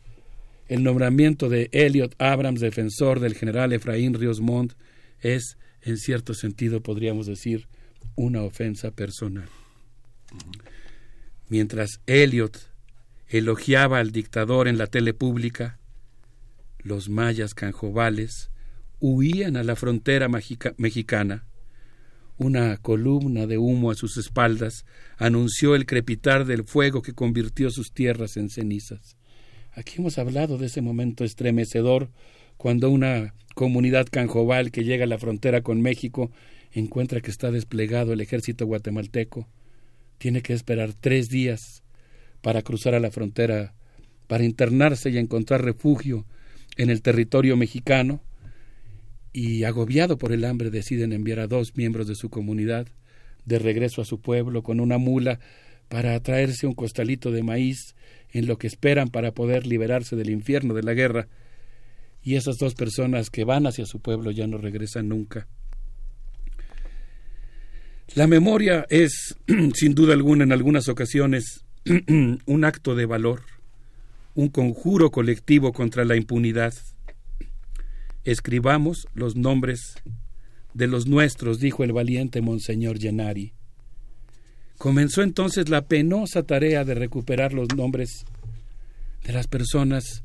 el 0.68 0.84
nombramiento 0.84 1.48
de 1.48 1.70
Elliot 1.72 2.16
Abrams, 2.18 2.60
defensor 2.60 3.20
del 3.20 3.36
general 3.36 3.72
Efraín 3.72 4.14
Ríos 4.14 4.42
Montt, 4.42 4.74
es, 5.22 5.58
en 5.82 5.98
cierto 5.98 6.34
sentido, 6.34 6.82
podríamos 6.82 7.28
decir, 7.28 7.68
una 8.16 8.44
ofensa 8.44 8.92
personal. 8.92 9.48
Mientras 11.48 12.02
Elliot 12.06 12.69
elogiaba 13.30 14.00
al 14.00 14.12
dictador 14.12 14.68
en 14.68 14.78
la 14.78 14.88
tele 14.88 15.14
pública, 15.14 15.80
los 16.80 17.10
mayas 17.10 17.54
canjobales 17.54 18.50
huían 19.00 19.56
a 19.56 19.64
la 19.64 19.76
frontera 19.76 20.28
mexicana. 20.78 21.46
Una 22.38 22.78
columna 22.78 23.46
de 23.46 23.58
humo 23.58 23.92
a 23.92 23.96
sus 23.96 24.18
espaldas 24.18 24.86
anunció 25.18 25.76
el 25.76 25.86
crepitar 25.86 26.46
del 26.46 26.64
fuego 26.64 27.02
que 27.02 27.14
convirtió 27.14 27.70
sus 27.70 27.92
tierras 27.92 28.38
en 28.38 28.50
cenizas. 28.50 29.18
Aquí 29.74 29.96
hemos 30.00 30.18
hablado 30.18 30.58
de 30.58 30.66
ese 30.66 30.82
momento 30.82 31.24
estremecedor 31.24 32.10
cuando 32.58 32.90
una 32.90 33.36
comunidad 33.56 34.08
canjobal 34.10 34.72
que 34.72 34.84
llega 34.84 35.04
a 35.04 35.08
la 35.08 35.20
frontera 35.20 35.62
con 35.62 35.82
México 35.82 36.32
encuentra 36.72 37.22
que 37.22 37.32
está 37.32 37.52
desplegado 37.52 38.14
el 38.14 38.22
ejército 38.22 38.66
guatemalteco 38.66 39.48
tiene 40.18 40.42
que 40.42 40.54
esperar 40.54 40.94
tres 40.94 41.30
días 41.30 41.84
para 42.42 42.62
cruzar 42.62 42.96
a 42.96 43.00
la 43.00 43.12
frontera, 43.12 43.74
para 44.28 44.44
internarse 44.44 45.10
y 45.10 45.18
encontrar 45.18 45.64
refugio 45.64 46.26
en 46.78 46.90
el 46.90 47.02
territorio 47.02 47.58
mexicano, 47.58 48.22
y 49.32 49.64
agobiado 49.64 50.18
por 50.18 50.32
el 50.32 50.44
hambre 50.46 50.70
deciden 50.70 51.14
enviar 51.14 51.40
a 51.40 51.48
dos 51.48 51.76
miembros 51.76 52.08
de 52.08 52.16
su 52.16 52.30
comunidad 52.30 52.88
de 53.46 53.60
regreso 53.60 54.02
a 54.02 54.06
su 54.06 54.22
pueblo 54.22 54.64
con 54.64 54.80
una 54.80 54.98
mula 54.98 55.40
para 55.88 56.20
traerse 56.22 56.68
un 56.68 56.74
costalito 56.74 57.32
de 57.32 57.44
maíz 57.44 57.96
en 58.32 58.48
lo 58.48 58.58
que 58.58 58.68
esperan 58.68 59.10
para 59.10 59.34
poder 59.34 59.66
liberarse 59.66 60.16
del 60.16 60.30
infierno 60.30 60.74
de 60.74 60.84
la 60.84 60.94
guerra. 60.94 61.28
Y 62.22 62.36
esas 62.36 62.58
dos 62.58 62.76
personas 62.76 63.30
que 63.30 63.44
van 63.44 63.66
hacia 63.66 63.86
su 63.86 64.00
pueblo 64.00 64.32
ya 64.32 64.46
no 64.46 64.58
regresan 64.58 65.10
nunca. 65.10 65.48
La 68.16 68.28
memoria 68.28 68.86
es, 68.90 69.36
sin 69.74 69.96
duda 69.96 70.14
alguna, 70.14 70.44
en 70.44 70.52
algunas 70.52 70.90
ocasiones, 70.90 71.66
un 72.46 72.66
acto 72.66 72.94
de 72.94 73.08
valor, 73.08 73.42
un 74.36 74.50
conjuro 74.50 75.10
colectivo 75.10 75.74
contra 75.74 76.06
la 76.06 76.16
impunidad. 76.16 76.74
Escribamos 78.24 79.08
los 79.16 79.36
nombres 79.36 79.96
de 80.76 80.86
los 80.86 81.08
nuestros, 81.08 81.60
dijo 81.60 81.84
el 81.84 81.92
valiente 81.92 82.42
Monseñor 82.42 83.00
Llenari. 83.00 83.54
Comenzó 84.78 85.24
entonces 85.24 85.70
la 85.70 85.82
penosa 85.82 86.44
tarea 86.44 86.84
de 86.84 86.94
recuperar 86.94 87.54
los 87.54 87.76
nombres 87.76 88.24
de 89.24 89.34
las 89.34 89.48
personas 89.48 90.24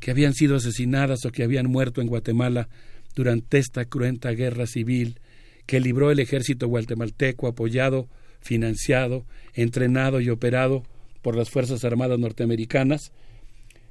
que 0.00 0.10
habían 0.10 0.34
sido 0.34 0.56
asesinadas 0.56 1.24
o 1.24 1.30
que 1.30 1.44
habían 1.44 1.70
muerto 1.70 2.00
en 2.00 2.08
Guatemala 2.08 2.68
durante 3.14 3.58
esta 3.58 3.84
cruenta 3.84 4.32
guerra 4.32 4.66
civil 4.66 5.20
que 5.66 5.78
libró 5.78 6.10
el 6.10 6.18
ejército 6.18 6.66
guatemalteco 6.66 7.46
apoyado, 7.46 8.08
financiado, 8.40 9.24
entrenado 9.54 10.20
y 10.20 10.30
operado 10.30 10.82
por 11.26 11.34
las 11.34 11.50
Fuerzas 11.50 11.84
Armadas 11.84 12.20
norteamericanas, 12.20 13.10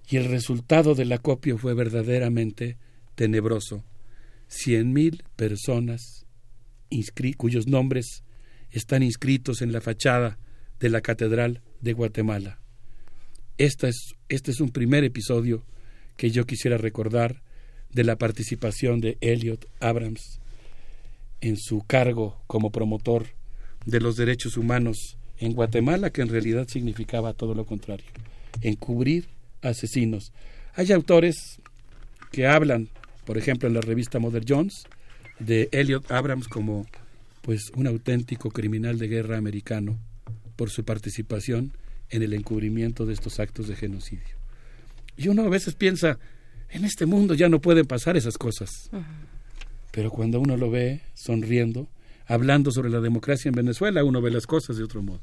y 0.07 0.15
el 0.15 0.29
resultado 0.29 0.95
del 0.95 1.11
acopio 1.11 1.57
fue 1.57 1.73
verdaderamente 1.73 2.77
tenebroso. 3.15 3.83
Cien 4.47 4.93
mil 4.93 5.21
personas 5.35 6.25
cuyos 7.35 7.67
nombres 7.67 8.23
están 8.71 9.03
inscritos 9.03 9.61
en 9.61 9.73
la 9.73 9.81
fachada 9.81 10.39
de 10.79 10.89
la 10.89 11.01
Catedral 11.01 11.59
de 11.81 11.91
Guatemala. 11.91 12.61
Esta 13.57 13.89
es, 13.89 14.15
este 14.29 14.51
es 14.51 14.61
un 14.61 14.69
primer 14.69 15.03
episodio 15.03 15.65
que 16.15 16.31
yo 16.31 16.45
quisiera 16.45 16.77
recordar 16.77 17.41
de 17.91 18.05
la 18.05 18.15
participación 18.15 19.01
de 19.01 19.17
Elliot 19.19 19.69
Abrams 19.81 20.39
en 21.41 21.57
su 21.57 21.81
cargo 21.85 22.41
como 22.47 22.71
promotor 22.71 23.25
de 23.85 23.99
los 23.99 24.15
derechos 24.15 24.55
humanos 24.55 25.17
en 25.39 25.53
Guatemala, 25.53 26.09
que 26.09 26.21
en 26.21 26.29
realidad 26.29 26.67
significaba 26.67 27.33
todo 27.33 27.53
lo 27.53 27.65
contrario, 27.65 28.05
encubrir 28.61 29.27
asesinos. 29.61 30.31
Hay 30.75 30.91
autores 30.91 31.59
que 32.31 32.47
hablan, 32.47 32.89
por 33.25 33.37
ejemplo, 33.37 33.67
en 33.67 33.73
la 33.73 33.81
revista 33.81 34.19
Mother 34.19 34.43
Jones, 34.47 34.85
de 35.39 35.69
Elliot 35.71 36.11
Abrams 36.11 36.47
como 36.47 36.85
pues 37.41 37.71
un 37.75 37.87
auténtico 37.87 38.49
criminal 38.49 38.97
de 38.97 39.07
guerra 39.07 39.37
americano 39.37 39.99
por 40.55 40.69
su 40.69 40.83
participación 40.83 41.73
en 42.09 42.23
el 42.23 42.33
encubrimiento 42.33 43.05
de 43.05 43.13
estos 43.13 43.39
actos 43.39 43.67
de 43.67 43.75
genocidio. 43.75 44.35
Y 45.17 45.27
uno 45.27 45.43
a 45.43 45.49
veces 45.49 45.75
piensa, 45.75 46.17
en 46.69 46.85
este 46.85 47.05
mundo 47.05 47.33
ya 47.33 47.49
no 47.49 47.61
pueden 47.61 47.85
pasar 47.85 48.17
esas 48.17 48.37
cosas 48.37 48.89
pero 49.95 50.11
cuando 50.11 50.41
uno 50.41 50.57
lo 50.57 50.69
ve 50.69 50.99
sonriendo, 51.13 51.87
hablando 52.27 52.71
sobre 52.71 52.89
la 52.89 52.99
democracia 53.01 53.49
en 53.49 53.55
Venezuela, 53.55 54.03
uno 54.03 54.21
ve 54.21 54.31
las 54.31 54.47
cosas 54.47 54.77
de 54.77 54.83
otro 54.83 55.01
modo. 55.01 55.21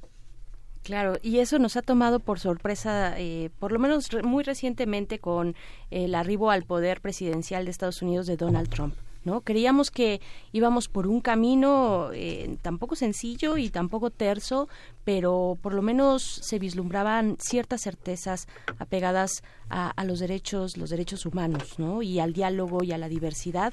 Claro, 0.82 1.14
y 1.22 1.38
eso 1.38 1.60
nos 1.60 1.76
ha 1.76 1.82
tomado 1.82 2.18
por 2.18 2.40
sorpresa, 2.40 3.14
eh, 3.16 3.50
por 3.60 3.70
lo 3.70 3.78
menos 3.78 4.08
muy 4.24 4.42
recientemente, 4.42 5.20
con 5.20 5.54
el 5.90 6.14
arribo 6.14 6.50
al 6.50 6.64
poder 6.64 7.00
presidencial 7.00 7.64
de 7.64 7.70
Estados 7.70 8.02
Unidos 8.02 8.26
de 8.26 8.36
Donald 8.36 8.68
Trump. 8.68 8.94
¿no? 9.24 9.42
Creíamos 9.42 9.90
que 9.90 10.20
íbamos 10.52 10.88
por 10.88 11.06
un 11.06 11.20
camino 11.20 12.10
eh, 12.12 12.56
tampoco 12.62 12.96
sencillo 12.96 13.56
y 13.56 13.70
tampoco 13.70 14.10
terso, 14.10 14.68
pero 15.04 15.58
por 15.60 15.74
lo 15.74 15.82
menos 15.82 16.22
se 16.22 16.58
vislumbraban 16.58 17.36
ciertas 17.38 17.82
certezas 17.82 18.48
apegadas 18.78 19.42
a, 19.68 20.04
los 20.04 20.18
derechos, 20.18 20.76
los 20.76 20.90
derechos 20.90 21.24
humanos, 21.24 21.78
¿no? 21.78 22.02
Y 22.02 22.18
al 22.18 22.32
diálogo 22.32 22.82
y 22.82 22.92
a 22.92 22.98
la 22.98 23.08
diversidad, 23.08 23.72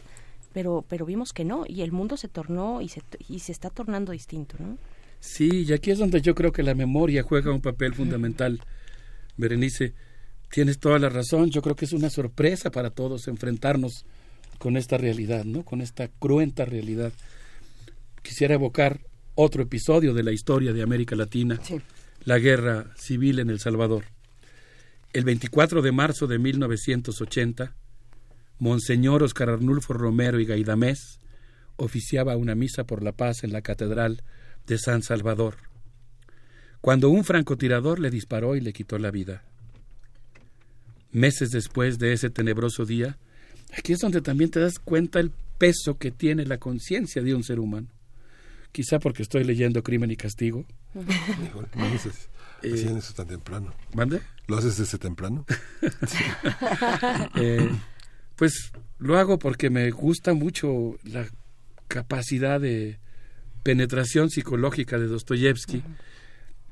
pero, 0.54 0.84
pero 0.88 1.06
vimos 1.06 1.34
que 1.34 1.46
no, 1.46 1.66
y 1.68 1.82
el 1.82 1.92
mundo 1.92 2.18
se 2.18 2.28
tornó 2.28 2.82
y 2.82 2.90
se, 2.90 3.02
y 3.28 3.40
se 3.40 3.52
está 3.52 3.70
tornando 3.70 4.12
distinto, 4.12 4.56
¿no? 4.60 4.78
Sí, 5.20 5.66
y 5.68 5.74
aquí 5.74 5.92
es 5.92 6.00
donde 6.00 6.22
yo 6.22 6.34
creo 6.34 6.52
que 6.52 6.64
la 6.64 6.76
memoria 6.76 7.24
juega 7.24 7.52
un 7.52 7.62
papel 7.62 7.94
fundamental. 7.94 8.62
Berenice, 9.38 9.94
tienes 10.50 10.80
toda 10.80 10.98
la 10.98 11.10
razón, 11.10 11.50
yo 11.50 11.62
creo 11.62 11.76
que 11.76 11.86
es 11.86 11.94
una 11.94 12.10
sorpresa 12.10 12.72
para 12.72 12.90
todos 12.90 13.28
enfrentarnos 13.28 14.06
con 14.58 14.78
esta 14.78 14.98
realidad, 14.98 15.46
¿no? 15.46 15.64
Con 15.64 15.82
esta 15.82 16.08
cruenta 16.08 16.66
realidad. 16.66 17.12
Quisiera 18.22 18.56
evocar 18.56 19.02
otro 19.36 19.64
episodio 19.64 20.14
de 20.14 20.24
la 20.24 20.32
historia 20.32 20.74
de 20.74 20.84
América 20.84 21.16
Latina, 21.16 21.60
la 22.26 22.40
guerra 22.40 22.92
civil 22.98 23.40
en 23.40 23.50
El 23.50 23.60
Salvador. 23.60 24.06
El 25.14 25.24
24 25.24 25.82
de 25.82 25.92
marzo 25.92 26.28
de 26.28 26.40
1980, 26.40 27.74
Monseñor 28.60 29.23
Oscar 29.23 29.49
Arnulfo 29.49 29.94
Romero 29.94 30.40
y 30.40 30.45
Gaidamés 30.45 31.19
oficiaba 31.77 32.36
una 32.36 32.56
misa 32.56 32.84
por 32.84 33.02
la 33.03 33.14
paz 33.14 33.44
en 33.44 33.53
la 33.53 33.61
Catedral 33.61 34.23
de 34.68 34.77
San 34.77 35.02
Salvador, 35.02 35.56
cuando 36.81 37.10
un 37.10 37.23
francotirador 37.23 37.99
le 37.99 38.11
disparó 38.11 38.56
y 38.56 38.61
le 38.61 38.73
quitó 38.73 38.99
la 38.99 39.11
vida. 39.11 39.44
Meses 41.11 41.49
después 41.52 41.98
de 41.98 42.14
ese 42.14 42.30
tenebroso 42.30 42.86
día, 42.86 43.18
aquí 43.76 43.94
es 43.94 43.99
donde 43.99 44.22
también 44.22 44.52
te 44.52 44.60
das 44.60 44.77
cuenta 44.77 45.19
el 45.19 45.31
peso 45.57 45.98
que 45.98 46.11
tiene 46.11 46.45
la 46.45 46.57
conciencia 46.57 47.22
de 47.22 47.34
un 47.34 47.44
ser 47.44 47.60
humano. 47.60 47.88
Quizá 48.72 48.99
porque 48.99 49.23
estoy 49.23 49.44
leyendo 49.44 49.81
Crimen 49.81 50.11
y 50.11 50.15
Castigo. 50.15 50.65
¿No 50.94 51.86
haces 51.86 52.30
eh, 52.61 52.95
eso 52.98 53.14
tan 53.14 53.27
temprano? 53.27 53.73
¿Mande? 53.94 54.22
¿Lo 54.48 54.57
haces 54.57 54.77
desde 54.77 54.98
temprano? 54.98 55.45
Eh, 57.36 57.69
pues 58.40 58.72
lo 58.99 59.18
hago 59.18 59.38
porque 59.38 59.70
me 59.70 59.91
gusta 59.91 60.34
mucho 60.34 60.98
la 61.03 61.28
capacidad 61.90 62.61
de 62.61 62.98
penetración 63.64 64.30
psicológica 64.30 64.98
de 64.98 65.07
Dostoyevsky. 65.07 65.84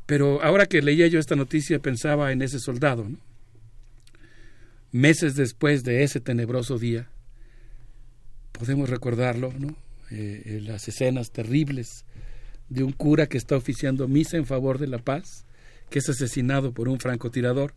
Pero 0.06 0.41
ahora 0.41 0.68
que 0.68 0.81
leía 0.81 1.07
yo 1.07 1.19
esta 1.19 1.35
noticia 1.35 1.80
pensaba 1.80 2.31
en 2.31 2.41
ese 2.41 2.60
soldado. 2.60 3.06
Meses 4.94 5.35
después 5.35 5.84
de 5.84 6.03
ese 6.03 6.22
tenebroso 6.22 6.77
día, 6.80 7.10
podemos 8.53 8.89
recordarlo, 8.89 9.52
¿no? 9.60 9.76
Eh, 10.10 10.44
eh, 10.45 10.61
las 10.64 10.88
escenas 10.88 11.31
terribles 11.31 12.06
de 12.69 12.85
un 12.85 12.94
cura 12.94 13.27
que 13.27 13.38
está 13.38 13.57
oficiando 13.57 14.07
misa 14.07 14.38
en 14.38 14.45
favor 14.45 14.80
de 14.80 14.88
la 14.88 14.99
paz, 14.99 15.45
que 15.89 15.99
es 15.99 16.07
asesinado 16.07 16.72
por 16.72 16.88
un 16.88 17.02
francotirador, 17.02 17.73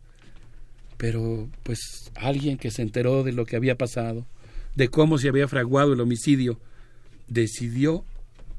pero 1.01 1.49
pues 1.63 2.11
alguien 2.13 2.59
que 2.59 2.69
se 2.69 2.83
enteró 2.83 3.23
de 3.23 3.31
lo 3.31 3.47
que 3.47 3.55
había 3.55 3.75
pasado, 3.75 4.27
de 4.75 4.89
cómo 4.89 5.17
se 5.17 5.29
había 5.29 5.47
fraguado 5.47 5.93
el 5.93 5.99
homicidio, 5.99 6.59
decidió 7.27 8.05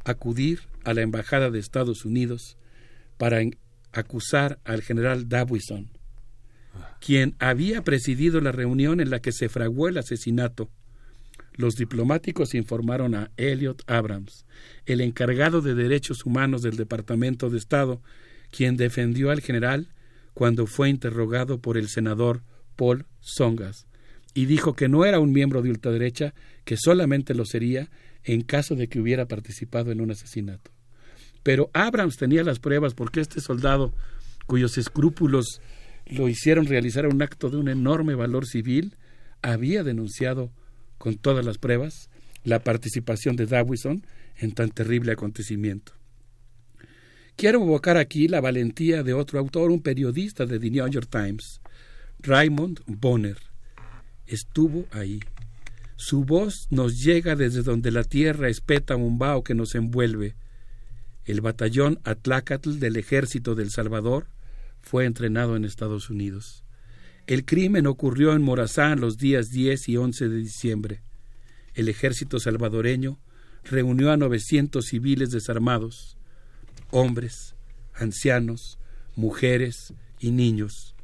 acudir 0.02 0.62
a 0.82 0.92
la 0.92 1.02
Embajada 1.02 1.52
de 1.52 1.60
Estados 1.60 2.04
Unidos 2.04 2.56
para 3.16 3.38
acusar 3.92 4.58
al 4.64 4.82
general 4.82 5.28
Davison, 5.28 5.88
quien 7.00 7.36
había 7.38 7.84
presidido 7.84 8.40
la 8.40 8.50
reunión 8.50 8.98
en 8.98 9.10
la 9.10 9.20
que 9.20 9.30
se 9.30 9.48
fraguó 9.48 9.86
el 9.86 9.98
asesinato. 9.98 10.68
Los 11.54 11.76
diplomáticos 11.76 12.56
informaron 12.56 13.14
a 13.14 13.30
Elliot 13.36 13.84
Abrams, 13.86 14.46
el 14.86 15.00
encargado 15.00 15.60
de 15.60 15.76
derechos 15.76 16.26
humanos 16.26 16.62
del 16.62 16.74
Departamento 16.74 17.50
de 17.50 17.58
Estado, 17.58 18.02
quien 18.50 18.76
defendió 18.76 19.30
al 19.30 19.42
general 19.42 19.94
cuando 20.34 20.66
fue 20.66 20.88
interrogado 20.88 21.60
por 21.60 21.76
el 21.76 21.88
senador 21.88 22.42
Paul 22.76 23.06
Songas, 23.20 23.86
y 24.34 24.46
dijo 24.46 24.74
que 24.74 24.88
no 24.88 25.04
era 25.04 25.20
un 25.20 25.32
miembro 25.32 25.62
de 25.62 25.70
ultraderecha, 25.70 26.34
que 26.64 26.76
solamente 26.76 27.34
lo 27.34 27.44
sería 27.44 27.90
en 28.24 28.42
caso 28.42 28.74
de 28.74 28.88
que 28.88 29.00
hubiera 29.00 29.26
participado 29.26 29.92
en 29.92 30.00
un 30.00 30.10
asesinato. 30.10 30.70
Pero 31.42 31.70
Abrams 31.72 32.16
tenía 32.16 32.44
las 32.44 32.60
pruebas 32.60 32.94
porque 32.94 33.20
este 33.20 33.40
soldado, 33.40 33.92
cuyos 34.46 34.78
escrúpulos 34.78 35.60
lo 36.06 36.28
hicieron 36.28 36.66
realizar 36.66 37.06
un 37.06 37.22
acto 37.22 37.50
de 37.50 37.56
un 37.56 37.68
enorme 37.68 38.14
valor 38.14 38.46
civil, 38.46 38.96
había 39.42 39.82
denunciado 39.82 40.52
con 40.98 41.16
todas 41.16 41.44
las 41.44 41.58
pruebas 41.58 42.10
la 42.44 42.60
participación 42.60 43.36
de 43.36 43.46
Dawison 43.46 44.04
en 44.36 44.52
tan 44.52 44.70
terrible 44.70 45.12
acontecimiento. 45.12 45.92
Quiero 47.42 47.60
evocar 47.60 47.96
aquí 47.96 48.28
la 48.28 48.40
valentía 48.40 49.02
de 49.02 49.14
otro 49.14 49.40
autor, 49.40 49.72
un 49.72 49.82
periodista 49.82 50.46
de 50.46 50.60
The 50.60 50.70
New 50.70 50.86
York 50.86 51.08
Times, 51.10 51.60
Raymond 52.20 52.82
Bonner. 52.86 53.36
Estuvo 54.28 54.86
ahí 54.92 55.18
su 55.96 56.24
voz 56.24 56.68
nos 56.70 57.02
llega 57.02 57.34
desde 57.34 57.64
donde 57.64 57.90
la 57.90 58.04
tierra 58.04 58.48
espeta 58.48 58.94
un 58.94 59.18
vaho 59.18 59.42
que 59.42 59.56
nos 59.56 59.74
envuelve. 59.74 60.36
El 61.24 61.40
batallón 61.40 61.98
Atlacatl 62.04 62.78
del 62.78 62.96
ejército 62.96 63.56
del 63.56 63.70
Salvador 63.70 64.28
fue 64.80 65.04
entrenado 65.04 65.56
en 65.56 65.64
Estados 65.64 66.10
Unidos. 66.10 66.62
El 67.26 67.44
crimen 67.44 67.88
ocurrió 67.88 68.34
en 68.34 68.42
Morazán 68.42 69.00
los 69.00 69.18
días 69.18 69.50
10 69.50 69.88
y 69.88 69.96
11 69.96 70.28
de 70.28 70.36
diciembre. 70.36 71.02
El 71.74 71.88
ejército 71.88 72.38
salvadoreño 72.38 73.18
reunió 73.64 74.12
a 74.12 74.16
900 74.16 74.86
civiles 74.86 75.32
desarmados, 75.32 76.16
hombres, 76.92 77.56
ancianos, 77.94 78.78
mujeres 79.16 79.92
y 80.20 80.30
niños. 80.30 80.94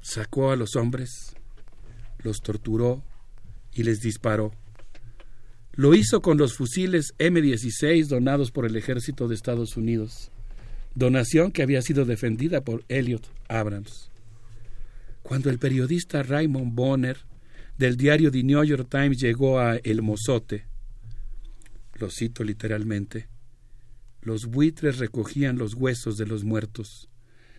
Sacó 0.00 0.50
a 0.50 0.56
los 0.56 0.74
hombres, 0.74 1.36
los 2.18 2.40
torturó 2.40 3.04
y 3.72 3.84
les 3.84 4.00
disparó. 4.00 4.52
Lo 5.72 5.94
hizo 5.94 6.20
con 6.22 6.38
los 6.38 6.54
fusiles 6.54 7.14
M16 7.18 8.06
donados 8.06 8.50
por 8.50 8.66
el 8.66 8.74
ejército 8.74 9.28
de 9.28 9.36
Estados 9.36 9.76
Unidos, 9.76 10.32
donación 10.94 11.52
que 11.52 11.62
había 11.62 11.82
sido 11.82 12.04
defendida 12.04 12.62
por 12.62 12.84
Elliot 12.88 13.30
Abrams. 13.48 14.10
Cuando 15.22 15.50
el 15.50 15.58
periodista 15.58 16.22
Raymond 16.22 16.74
Bonner 16.74 17.18
del 17.76 17.96
diario 17.96 18.32
The 18.32 18.42
New 18.42 18.64
York 18.64 18.88
Times 18.90 19.18
llegó 19.18 19.60
a 19.60 19.76
El 19.76 20.02
Mozote, 20.02 20.64
lo 21.94 22.10
cito 22.10 22.42
literalmente, 22.42 23.28
los 24.20 24.46
buitres 24.46 24.98
recogían 24.98 25.58
los 25.58 25.74
huesos 25.74 26.16
de 26.16 26.26
los 26.26 26.44
muertos. 26.44 27.08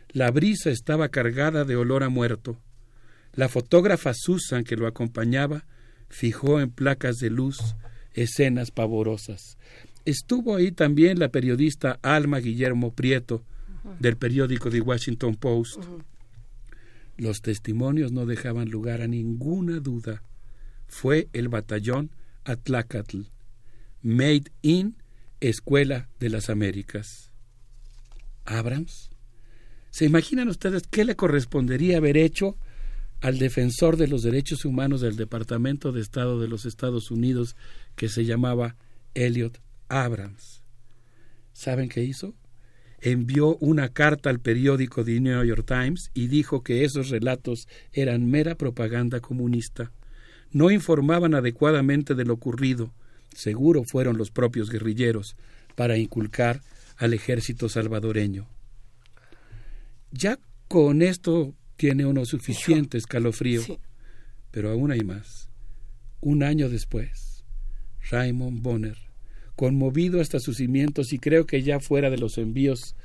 La 0.09 0.31
brisa 0.31 0.69
estaba 0.69 1.09
cargada 1.09 1.65
de 1.65 1.75
olor 1.75 2.03
a 2.03 2.09
muerto. 2.09 2.57
La 3.33 3.47
fotógrafa 3.47 4.13
Susan 4.13 4.63
que 4.63 4.75
lo 4.75 4.87
acompañaba 4.87 5.65
fijó 6.09 6.59
en 6.59 6.71
placas 6.71 7.17
de 7.17 7.29
luz 7.29 7.75
escenas 8.13 8.71
pavorosas. 8.71 9.57
Estuvo 10.05 10.55
ahí 10.55 10.71
también 10.71 11.19
la 11.19 11.29
periodista 11.29 11.99
Alma 12.01 12.39
Guillermo 12.39 12.93
Prieto 12.93 13.43
del 13.99 14.17
periódico 14.17 14.69
The 14.69 14.81
Washington 14.81 15.35
Post. 15.35 15.83
Los 17.17 17.41
testimonios 17.41 18.11
no 18.11 18.25
dejaban 18.25 18.69
lugar 18.69 19.01
a 19.01 19.07
ninguna 19.07 19.79
duda. 19.79 20.23
Fue 20.87 21.27
el 21.33 21.49
batallón 21.49 22.11
Atlacatl, 22.45 23.23
Made 24.01 24.45
in 24.61 24.95
Escuela 25.41 26.09
de 26.19 26.29
las 26.29 26.49
Américas. 26.49 27.31
Abrams. 28.45 29.09
¿Se 29.89 30.05
imaginan 30.05 30.49
ustedes 30.49 30.83
qué 30.89 31.05
le 31.05 31.15
correspondería 31.15 31.97
haber 31.97 32.17
hecho 32.17 32.57
al 33.21 33.37
defensor 33.37 33.97
de 33.97 34.07
los 34.07 34.23
derechos 34.23 34.65
humanos 34.65 35.01
del 35.01 35.15
Departamento 35.17 35.91
de 35.91 36.01
Estado 36.01 36.39
de 36.39 36.47
los 36.47 36.65
Estados 36.65 37.11
Unidos 37.11 37.55
que 37.95 38.07
se 38.07 38.23
llamaba 38.23 38.75
Elliot 39.13 39.59
Abrams. 39.89 40.63
¿Saben 41.51 41.89
qué 41.89 42.03
hizo? 42.03 42.35
Envió 43.01 43.57
una 43.57 43.89
carta 43.89 44.29
al 44.29 44.39
periódico 44.39 45.03
The 45.03 45.19
New 45.19 45.43
York 45.43 45.65
Times 45.65 46.11
y 46.13 46.27
dijo 46.27 46.63
que 46.63 46.83
esos 46.83 47.09
relatos 47.09 47.67
eran 47.91 48.29
mera 48.29 48.55
propaganda 48.55 49.19
comunista. 49.19 49.91
No 50.51 50.71
informaban 50.71 51.33
adecuadamente 51.33 52.15
de 52.15 52.25
lo 52.25 52.33
ocurrido, 52.33 52.93
seguro 53.39 53.83
fueron 53.83 54.17
los 54.17 54.31
propios 54.31 54.69
guerrilleros, 54.69 55.35
para 55.75 55.97
inculcar 55.97 56.61
al 56.97 57.13
ejército 57.13 57.69
salvadoreño. 57.69 58.47
Ya 60.11 60.37
con 60.67 61.01
esto 61.01 61.55
tiene 61.77 62.05
uno 62.05 62.25
suficiente 62.25 62.97
escalofrío. 62.97 63.61
Pero 64.51 64.71
aún 64.71 64.91
hay 64.91 65.01
más. 65.01 65.49
Un 66.19 66.43
año 66.43 66.67
después, 66.67 67.45
Raymond 68.09 68.61
Bonner, 68.61 68.97
conmovido 69.55 70.19
hasta 70.19 70.39
sus 70.39 70.57
cimientos 70.57 71.13
y 71.13 71.19
creo 71.19 71.45
que 71.45 71.63
ya 71.63 71.79
fuera 71.79 72.09
de 72.09 72.17
los 72.17 72.37
envíos 72.37 72.95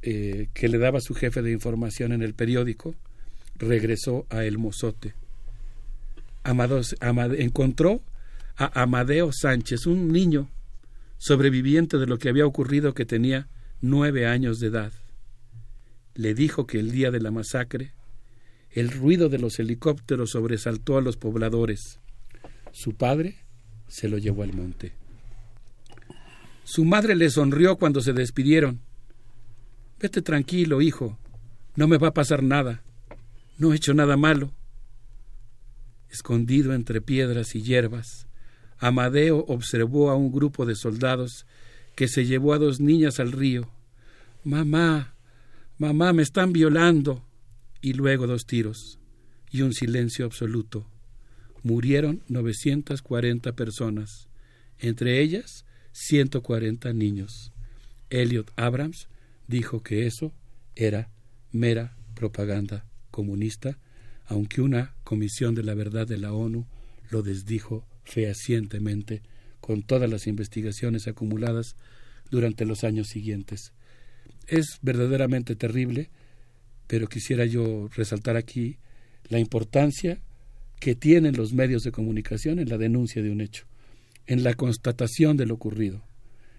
eh, 0.00 0.48
que 0.54 0.68
le 0.68 0.78
daba 0.78 1.00
su 1.00 1.14
jefe 1.14 1.42
de 1.42 1.52
información 1.52 2.12
en 2.12 2.22
el 2.22 2.32
periódico, 2.32 2.94
regresó 3.56 4.26
a 4.30 4.44
El 4.44 4.56
Mozote. 4.56 5.14
Amados, 6.44 6.96
encontró 7.38 8.00
a 8.56 8.82
Amadeo 8.82 9.30
Sánchez, 9.32 9.86
un 9.86 10.12
niño 10.12 10.50
sobreviviente 11.18 11.98
de 11.98 12.06
lo 12.06 12.18
que 12.18 12.28
había 12.28 12.46
ocurrido 12.46 12.94
que 12.94 13.06
tenía 13.06 13.48
nueve 13.80 14.26
años 14.26 14.58
de 14.60 14.68
edad. 14.68 14.92
Le 16.14 16.34
dijo 16.34 16.66
que 16.66 16.78
el 16.78 16.90
día 16.90 17.10
de 17.10 17.20
la 17.20 17.30
masacre 17.30 17.92
el 18.74 18.90
ruido 18.90 19.28
de 19.28 19.38
los 19.38 19.60
helicópteros 19.60 20.30
sobresaltó 20.30 20.98
a 20.98 21.00
los 21.00 21.16
pobladores. 21.16 22.00
Su 22.72 22.94
padre 22.94 23.36
se 23.86 24.08
lo 24.08 24.18
llevó 24.18 24.42
al 24.42 24.52
monte. 24.52 24.92
Su 26.64 26.84
madre 26.84 27.14
le 27.14 27.30
sonrió 27.30 27.76
cuando 27.76 28.00
se 28.00 28.12
despidieron. 28.12 28.80
Vete 30.00 30.22
tranquilo, 30.22 30.82
hijo. 30.82 31.18
No 31.76 31.86
me 31.86 31.98
va 31.98 32.08
a 32.08 32.14
pasar 32.14 32.42
nada. 32.42 32.82
No 33.58 33.72
he 33.72 33.76
hecho 33.76 33.94
nada 33.94 34.16
malo. 34.16 34.52
Escondido 36.10 36.74
entre 36.74 37.00
piedras 37.00 37.54
y 37.54 37.62
hierbas, 37.62 38.26
Amadeo 38.78 39.44
observó 39.48 40.10
a 40.10 40.16
un 40.16 40.32
grupo 40.32 40.66
de 40.66 40.74
soldados 40.74 41.46
que 41.94 42.08
se 42.08 42.26
llevó 42.26 42.54
a 42.54 42.58
dos 42.58 42.80
niñas 42.80 43.20
al 43.20 43.32
río. 43.32 43.68
Mamá, 44.42 45.14
mamá, 45.78 46.12
me 46.12 46.22
están 46.22 46.52
violando. 46.52 47.24
Y 47.80 47.92
luego 47.92 48.26
dos 48.26 48.46
tiros 48.46 48.98
y 49.54 49.62
un 49.62 49.72
silencio 49.72 50.24
absoluto. 50.24 50.84
Murieron 51.62 52.22
940 52.28 53.52
personas, 53.52 54.26
entre 54.80 55.20
ellas 55.20 55.64
140 55.92 56.92
niños. 56.92 57.52
Elliot 58.10 58.50
Abrams 58.56 59.06
dijo 59.46 59.82
que 59.82 60.06
eso 60.06 60.32
era 60.74 61.08
mera 61.52 61.96
propaganda 62.14 62.84
comunista, 63.12 63.78
aunque 64.26 64.60
una 64.60 64.94
comisión 65.04 65.54
de 65.54 65.62
la 65.62 65.74
verdad 65.74 66.08
de 66.08 66.18
la 66.18 66.32
ONU 66.32 66.66
lo 67.10 67.22
desdijo 67.22 67.86
fehacientemente 68.04 69.22
con 69.60 69.82
todas 69.82 70.10
las 70.10 70.26
investigaciones 70.26 71.08
acumuladas 71.08 71.76
durante 72.30 72.64
los 72.64 72.84
años 72.84 73.08
siguientes. 73.08 73.72
Es 74.46 74.78
verdaderamente 74.82 75.56
terrible, 75.56 76.10
pero 76.86 77.06
quisiera 77.06 77.46
yo 77.46 77.88
resaltar 77.94 78.36
aquí 78.36 78.76
la 79.28 79.38
importancia 79.38 80.20
que 80.80 80.94
tienen 80.94 81.34
los 81.34 81.54
medios 81.54 81.82
de 81.82 81.92
comunicación 81.92 82.58
en 82.58 82.68
la 82.68 82.76
denuncia 82.76 83.22
de 83.22 83.30
un 83.30 83.40
hecho, 83.40 83.64
en 84.26 84.44
la 84.44 84.54
constatación 84.54 85.36
de 85.38 85.46
lo 85.46 85.54
ocurrido, 85.54 86.02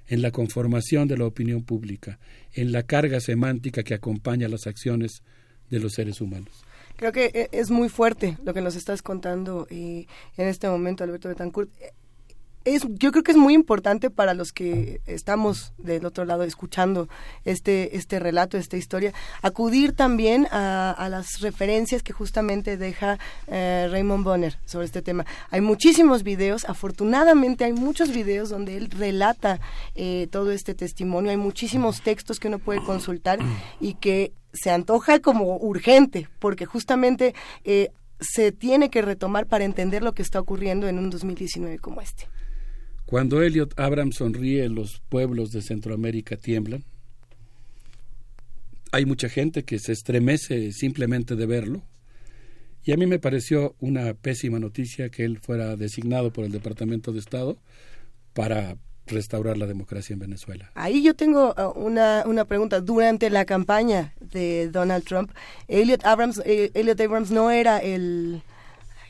en 0.07 0.23
la 0.23 0.31
conformación 0.31 1.07
de 1.07 1.17
la 1.17 1.25
opinión 1.25 1.63
pública, 1.63 2.19
en 2.53 2.71
la 2.71 2.83
carga 2.83 3.19
semántica 3.19 3.83
que 3.83 3.93
acompaña 3.93 4.47
las 4.47 4.65
acciones 4.65 5.21
de 5.69 5.79
los 5.79 5.93
seres 5.93 6.21
humanos. 6.21 6.64
Creo 6.95 7.11
que 7.11 7.25
e- 7.33 7.49
es 7.51 7.71
muy 7.71 7.89
fuerte 7.89 8.37
lo 8.43 8.53
que 8.53 8.61
nos 8.61 8.75
estás 8.75 9.01
contando 9.01 9.67
eh, 9.69 10.05
en 10.37 10.47
este 10.47 10.69
momento, 10.69 11.03
Alberto 11.03 11.29
Betancourt. 11.29 11.69
Es, 12.63 12.81
yo 12.89 13.11
creo 13.11 13.21
que 13.21 13.29
es 13.31 13.37
muy 13.37 13.53
importante 13.53 14.09
para 14.09 14.33
los 14.33 14.51
que 14.51 14.99
estamos 15.05 15.73
del 15.77 16.03
otro 16.03 16.25
lado 16.25 16.41
escuchando 16.41 17.07
este, 17.43 17.95
este 17.95 18.17
relato, 18.17 18.57
esta 18.57 18.75
historia, 18.75 19.13
acudir 19.43 19.93
también 19.93 20.47
a, 20.49 20.89
a 20.89 21.07
las 21.09 21.41
referencias 21.41 22.01
que 22.01 22.11
justamente 22.11 22.75
deja 22.75 23.19
eh, 23.45 23.87
Raymond 23.91 24.23
Bonner 24.23 24.57
sobre 24.65 24.85
este 24.87 25.03
tema. 25.03 25.27
Hay 25.51 25.61
muchísimos 25.61 26.23
videos, 26.23 26.65
afortunadamente 26.65 27.65
hay 27.65 27.73
muchos 27.73 28.09
videos 28.11 28.49
donde 28.49 28.77
él 28.77 28.89
relata 28.89 29.59
eh, 29.93 30.27
todo 30.31 30.51
este 30.51 30.73
testimonio, 30.73 31.29
hay 31.29 31.37
muchísimos 31.37 32.01
textos 32.01 32.39
que 32.39 32.47
uno 32.47 32.57
puede 32.57 32.83
consultar 32.83 33.37
y 33.79 33.93
que 33.93 34.33
se 34.55 34.71
antoja 34.71 35.19
como 35.19 35.57
urgente, 35.57 36.27
porque 36.39 36.65
justamente 36.65 37.35
eh, 37.63 37.89
se 38.19 38.51
tiene 38.51 38.89
que 38.89 39.01
retomar 39.01 39.47
para 39.47 39.65
entender 39.65 40.03
lo 40.03 40.13
que 40.13 40.21
está 40.21 40.39
ocurriendo 40.39 40.87
en 40.87 40.99
un 40.99 41.09
2019 41.09 41.79
como 41.79 42.01
este. 42.01 42.27
Cuando 43.05 43.43
Elliot 43.43 43.79
Abrams 43.79 44.15
sonríe, 44.15 44.67
los 44.67 45.01
pueblos 45.09 45.51
de 45.51 45.61
Centroamérica 45.61 46.37
tiemblan. 46.37 46.83
Hay 48.91 49.05
mucha 49.05 49.29
gente 49.29 49.63
que 49.63 49.77
se 49.77 49.91
estremece 49.91 50.71
simplemente 50.71 51.35
de 51.35 51.45
verlo. 51.45 51.83
Y 52.83 52.93
a 52.93 52.97
mí 52.97 53.05
me 53.05 53.19
pareció 53.19 53.75
una 53.79 54.13
pésima 54.13 54.59
noticia 54.59 55.09
que 55.09 55.23
él 55.25 55.39
fuera 55.39 55.75
designado 55.75 56.31
por 56.31 56.45
el 56.45 56.51
Departamento 56.51 57.11
de 57.11 57.19
Estado 57.19 57.57
para 58.33 58.77
restaurar 59.07 59.57
la 59.57 59.65
democracia 59.65 60.13
en 60.13 60.19
Venezuela. 60.19 60.71
Ahí 60.75 61.03
yo 61.03 61.15
tengo 61.15 61.53
uh, 61.57 61.79
una, 61.79 62.23
una 62.25 62.45
pregunta. 62.45 62.81
Durante 62.81 63.29
la 63.29 63.45
campaña 63.45 64.13
de 64.19 64.69
Donald 64.69 65.03
Trump, 65.03 65.31
Elliot 65.67 66.05
Abrams, 66.05 66.41
eh, 66.45 66.71
Elliot 66.73 66.99
Abrams 66.99 67.31
no 67.31 67.51
era 67.51 67.77
el, 67.77 68.41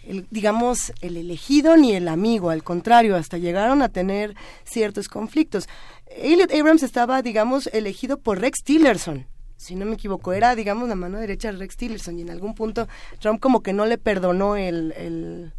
el, 0.06 0.28
digamos, 0.32 0.94
el 1.02 1.18
elegido 1.18 1.78
ni 1.78 1.94
el 1.94 2.08
amigo, 2.08 2.50
al 2.50 2.64
contrario, 2.64 3.16
hasta 3.16 3.38
llegaron 3.38 3.82
a 3.82 3.90
tener 3.90 4.36
ciertos 4.64 5.08
conflictos. 5.08 5.68
Elliot 6.08 6.54
Abrams 6.54 6.84
estaba, 6.84 7.22
digamos, 7.22 7.68
elegido 7.68 8.20
por 8.20 8.40
Rex 8.40 8.64
Tillerson. 8.64 9.26
Si 9.58 9.76
no 9.76 9.86
me 9.86 9.94
equivoco, 9.94 10.34
era, 10.34 10.54
digamos, 10.54 10.90
la 10.90 10.96
mano 10.96 11.18
derecha 11.18 11.52
de 11.52 11.58
Rex 11.58 11.78
Tillerson 11.78 12.20
y 12.20 12.22
en 12.22 12.30
algún 12.30 12.54
punto 12.56 12.88
Trump 13.20 13.40
como 13.40 13.64
que 13.64 13.74
no 13.74 13.86
le 13.86 13.98
perdonó 13.98 14.58
el, 14.58 14.94
el 14.98 15.54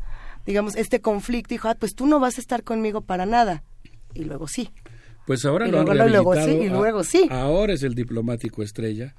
digamos, 0.44 0.76
este 0.76 1.00
conflicto. 1.00 1.54
Dijo, 1.54 1.68
ah, 1.68 1.76
pues 1.78 1.94
tú 1.94 2.06
no 2.06 2.20
vas 2.20 2.36
a 2.38 2.40
estar 2.40 2.62
conmigo 2.62 3.00
para 3.00 3.26
nada. 3.26 3.64
Y 4.16 4.24
luego 4.24 4.48
sí. 4.48 4.70
Pues 5.26 5.44
ahora 5.44 5.66
Y 5.66 5.70
lo 5.70 5.80
han 5.80 5.86
luego, 5.86 6.08
luego 6.08 6.34
sí, 6.34 6.50
y 6.50 6.68
luego 6.68 7.04
sí. 7.04 7.26
Ahora 7.30 7.72
es 7.72 7.82
el 7.82 7.94
diplomático 7.94 8.62
estrella. 8.62 9.14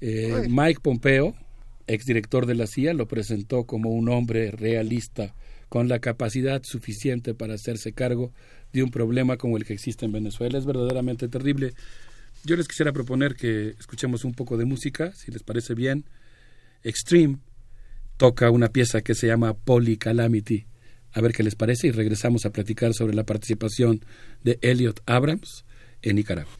Eh, 0.00 0.32
Uy. 0.42 0.48
Mike 0.48 0.80
Pompeo, 0.80 1.34
exdirector 1.86 2.46
de 2.46 2.54
la 2.54 2.66
CIA, 2.66 2.94
lo 2.94 3.08
presentó 3.08 3.64
como 3.64 3.90
un 3.90 4.08
hombre 4.08 4.50
realista 4.52 5.34
con 5.68 5.88
la 5.88 5.98
capacidad 5.98 6.62
suficiente 6.62 7.34
para 7.34 7.54
hacerse 7.54 7.92
cargo 7.92 8.32
de 8.72 8.82
un 8.82 8.90
problema 8.90 9.36
como 9.36 9.56
el 9.56 9.64
que 9.64 9.72
existe 9.72 10.04
en 10.06 10.12
Venezuela. 10.12 10.56
Es 10.56 10.66
verdaderamente 10.66 11.28
terrible. 11.28 11.74
Yo 12.44 12.56
les 12.56 12.68
quisiera 12.68 12.92
proponer 12.92 13.34
que 13.34 13.70
escuchemos 13.70 14.24
un 14.24 14.34
poco 14.34 14.56
de 14.56 14.66
música, 14.66 15.12
si 15.14 15.32
les 15.32 15.42
parece 15.42 15.74
bien. 15.74 16.04
Extreme 16.82 17.38
toca 18.16 18.50
una 18.50 18.68
pieza 18.68 19.00
que 19.00 19.14
se 19.14 19.26
llama 19.26 19.54
Poly 19.54 19.96
Calamity. 19.96 20.66
A 21.14 21.20
ver 21.20 21.32
qué 21.32 21.42
les 21.42 21.54
parece 21.54 21.86
y 21.86 21.90
regresamos 21.92 22.44
a 22.44 22.50
platicar 22.50 22.92
sobre 22.92 23.14
la 23.14 23.24
participación 23.24 24.04
de 24.42 24.58
Elliot 24.62 25.00
Abrams 25.06 25.64
en 26.02 26.16
Nicaragua. 26.16 26.52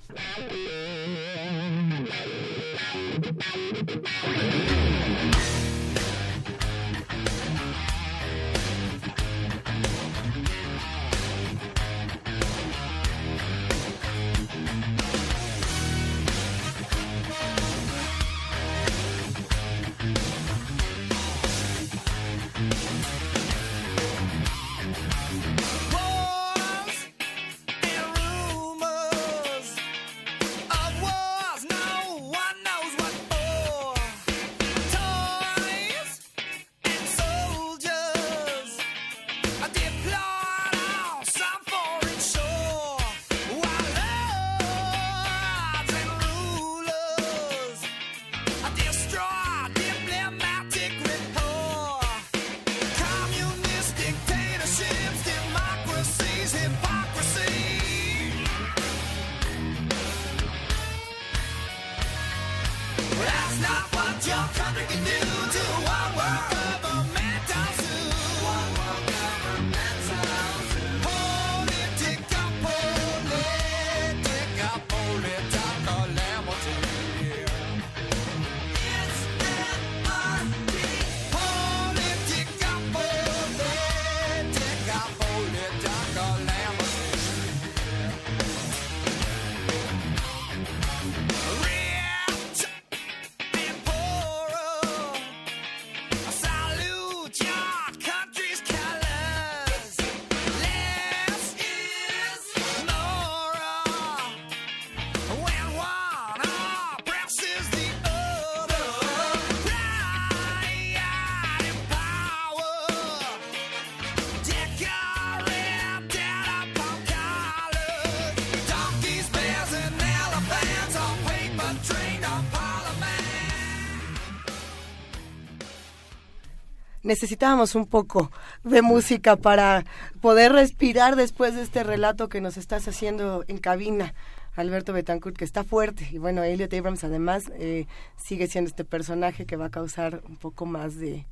Necesitábamos 127.14 127.76
un 127.76 127.86
poco 127.86 128.32
de 128.64 128.82
música 128.82 129.36
para 129.36 129.84
poder 130.20 130.50
respirar 130.50 131.14
después 131.14 131.54
de 131.54 131.62
este 131.62 131.84
relato 131.84 132.28
que 132.28 132.40
nos 132.40 132.56
estás 132.56 132.88
haciendo 132.88 133.44
en 133.46 133.58
cabina. 133.58 134.14
Alberto 134.56 134.92
Betancourt, 134.92 135.36
que 135.36 135.44
está 135.44 135.62
fuerte. 135.62 136.08
Y 136.10 136.18
bueno, 136.18 136.42
Elliot 136.42 136.72
Abrams 136.74 137.04
además 137.04 137.44
eh, 137.56 137.86
sigue 138.16 138.48
siendo 138.48 138.68
este 138.68 138.84
personaje 138.84 139.46
que 139.46 139.54
va 139.54 139.66
a 139.66 139.70
causar 139.70 140.22
un 140.28 140.36
poco 140.36 140.66
más 140.66 140.96
de 140.96 141.24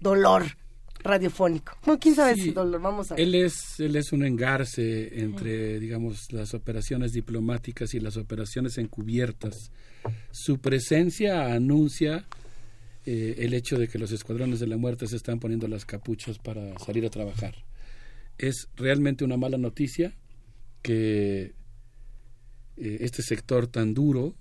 dolor 0.00 0.44
radiofónico. 1.04 1.76
No, 1.86 1.98
quién 1.98 2.14
sabe 2.14 2.34
si 2.36 2.52
dolor, 2.52 2.80
vamos 2.80 3.12
a 3.12 3.14
ver. 3.14 3.22
Él 3.22 3.34
es, 3.34 3.78
él 3.78 3.96
es 3.96 4.12
un 4.12 4.24
engarce 4.24 5.20
entre, 5.20 5.78
digamos, 5.78 6.32
las 6.32 6.54
operaciones 6.54 7.12
diplomáticas 7.12 7.92
y 7.92 8.00
las 8.00 8.16
operaciones 8.16 8.78
encubiertas. 8.78 9.70
Su 10.30 10.58
presencia 10.58 11.52
anuncia 11.52 12.24
eh, 13.08 13.44
el 13.44 13.54
hecho 13.54 13.78
de 13.78 13.86
que 13.86 14.00
los 14.00 14.10
escuadrones 14.10 14.58
de 14.58 14.66
la 14.66 14.76
muerte 14.76 15.06
se 15.06 15.14
están 15.14 15.38
poniendo 15.38 15.68
las 15.68 15.84
capuchas 15.84 16.40
para 16.40 16.76
salir 16.80 17.06
a 17.06 17.10
trabajar. 17.10 17.54
Es 18.36 18.68
realmente 18.74 19.24
una 19.24 19.36
mala 19.36 19.58
noticia 19.58 20.12
que 20.82 21.54
eh, 22.76 22.96
este 23.00 23.22
sector 23.22 23.68
tan 23.68 23.94
duro 23.94 24.34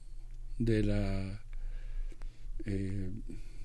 de 0.57 0.81
la 0.81 1.43
eh, 2.65 3.11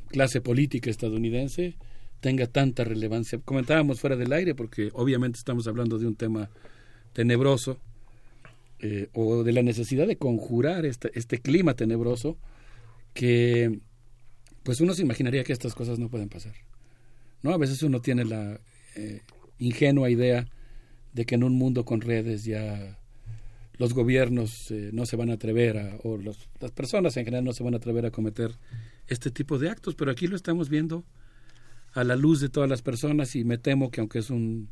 clase 0.08 0.42
política 0.42 0.90
estadounidense 0.90 1.76
tenga 2.20 2.46
tanta 2.46 2.84
relevancia. 2.84 3.40
Comentábamos 3.42 4.00
fuera 4.00 4.16
del 4.16 4.34
aire 4.34 4.54
porque 4.54 4.90
obviamente 4.92 5.38
estamos 5.38 5.66
hablando 5.66 5.98
de 5.98 6.08
un 6.08 6.16
tema 6.16 6.50
tenebroso 7.14 7.80
o 9.12 9.44
de 9.44 9.52
la 9.52 9.62
necesidad 9.62 10.06
de 10.06 10.16
conjurar 10.16 10.86
este, 10.86 11.10
este 11.14 11.38
clima 11.38 11.74
tenebroso 11.74 12.38
que 13.12 13.80
pues 14.62 14.80
uno 14.80 14.94
se 14.94 15.02
imaginaría 15.02 15.44
que 15.44 15.52
estas 15.52 15.74
cosas 15.74 15.98
no 15.98 16.08
pueden 16.08 16.28
pasar. 16.28 16.54
¿no? 17.42 17.52
A 17.52 17.58
veces 17.58 17.82
uno 17.82 18.00
tiene 18.00 18.24
la 18.24 18.60
ingenua 19.58 20.10
idea 20.10 20.46
de 21.12 21.26
que 21.26 21.34
en 21.34 21.44
un 21.44 21.54
mundo 21.54 21.84
con 21.84 22.00
redes 22.00 22.44
ya 22.44 22.98
los 23.78 23.94
gobiernos 23.94 24.70
eh, 24.70 24.90
no 24.92 25.06
se 25.06 25.16
van 25.16 25.30
a 25.30 25.34
atrever 25.34 25.78
a, 25.78 25.96
o 26.02 26.18
las 26.18 26.36
personas 26.74 27.16
en 27.16 27.24
general 27.24 27.44
no 27.44 27.54
se 27.54 27.62
van 27.62 27.74
a 27.74 27.78
atrever 27.78 28.04
a 28.04 28.10
cometer 28.10 28.52
este 29.08 29.30
tipo 29.30 29.58
de 29.58 29.70
actos, 29.70 29.94
pero 29.94 30.10
aquí 30.10 30.26
lo 30.26 30.36
estamos 30.36 30.68
viendo 30.68 31.04
a 31.94 32.04
la 32.04 32.14
luz 32.14 32.40
de 32.40 32.50
todas 32.50 32.68
las 32.68 32.82
personas 32.82 33.34
y 33.36 33.44
me 33.44 33.56
temo 33.56 33.90
que 33.90 34.00
aunque 34.00 34.18
es 34.18 34.28
un 34.28 34.68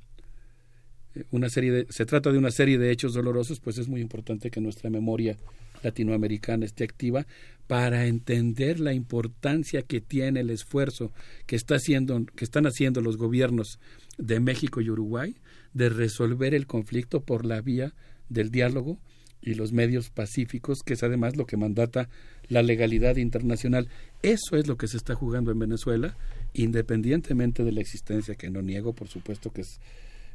eh, 1.15 1.25
una 1.31 1.49
serie 1.49 1.73
de, 1.73 1.87
se 1.89 2.05
trata 2.05 2.31
de 2.31 2.39
una 2.39 2.51
serie 2.51 2.77
de 2.77 2.91
hechos 2.91 3.15
dolorosos, 3.15 3.61
pues 3.61 3.79
es 3.79 3.89
muy 3.89 4.03
importante 4.03 4.51
que 4.51 4.61
nuestra 4.61 4.91
memoria 4.91 5.39
latinoamericana 5.83 6.65
esté 6.65 6.85
activa 6.85 7.27
para 7.67 8.07
entender 8.07 8.81
la 8.81 8.95
importancia 8.95 9.83
que 9.83 10.01
tiene 10.01 10.41
el 10.41 10.51
esfuerzo 10.51 11.13
que 11.47 11.57
está 11.57 11.77
haciendo 11.77 12.25
que 12.35 12.45
están 12.45 12.67
haciendo 12.67 13.01
los 13.01 13.17
gobiernos 13.17 13.79
de 14.17 14.41
México 14.41 14.81
y 14.81 14.91
Uruguay 14.91 15.37
de 15.75 15.91
resolver 15.91 16.55
el 16.55 16.67
conflicto 16.67 17.21
por 17.21 17.45
la 17.45 17.61
vía 17.61 17.95
del 18.29 18.51
diálogo 18.51 18.99
y 19.41 19.55
los 19.55 19.73
medios 19.73 20.11
pacíficos, 20.11 20.83
que 20.83 20.95
es 20.95 21.03
además 21.03 21.37
lo 21.37 21.47
que 21.47 21.57
mandata 21.57 22.09
la 22.49 22.63
legalidad 22.63 23.17
internacional. 23.17 23.89
Eso 24.23 24.57
es 24.57 24.67
lo 24.67 24.77
que 24.77 24.89
se 24.89 24.97
está 24.97 25.15
jugando 25.15 25.53
en 25.53 25.59
Venezuela, 25.59 26.17
independientemente 26.55 27.63
de 27.63 27.73
la 27.73 27.81
existencia, 27.81 28.35
que 28.35 28.51
no 28.51 28.63
niego, 28.63 28.95
por 28.95 29.09
supuesto 29.09 29.53
que 29.53 29.61
es 29.61 29.81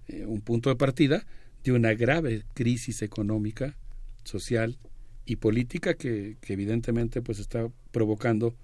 eh, 0.08 0.26
un 0.26 0.42
punto 0.42 0.70
de 0.70 0.78
partida, 0.78 1.26
de 1.64 1.74
una 1.74 1.94
grave 1.94 2.44
crisis 2.54 3.02
económica, 3.02 3.76
social 4.24 4.78
y 5.26 5.38
política 5.38 5.94
que, 5.94 6.38
evidentemente 6.48 7.22
pues 7.22 7.40
está 7.40 7.68
provocando 7.92 8.56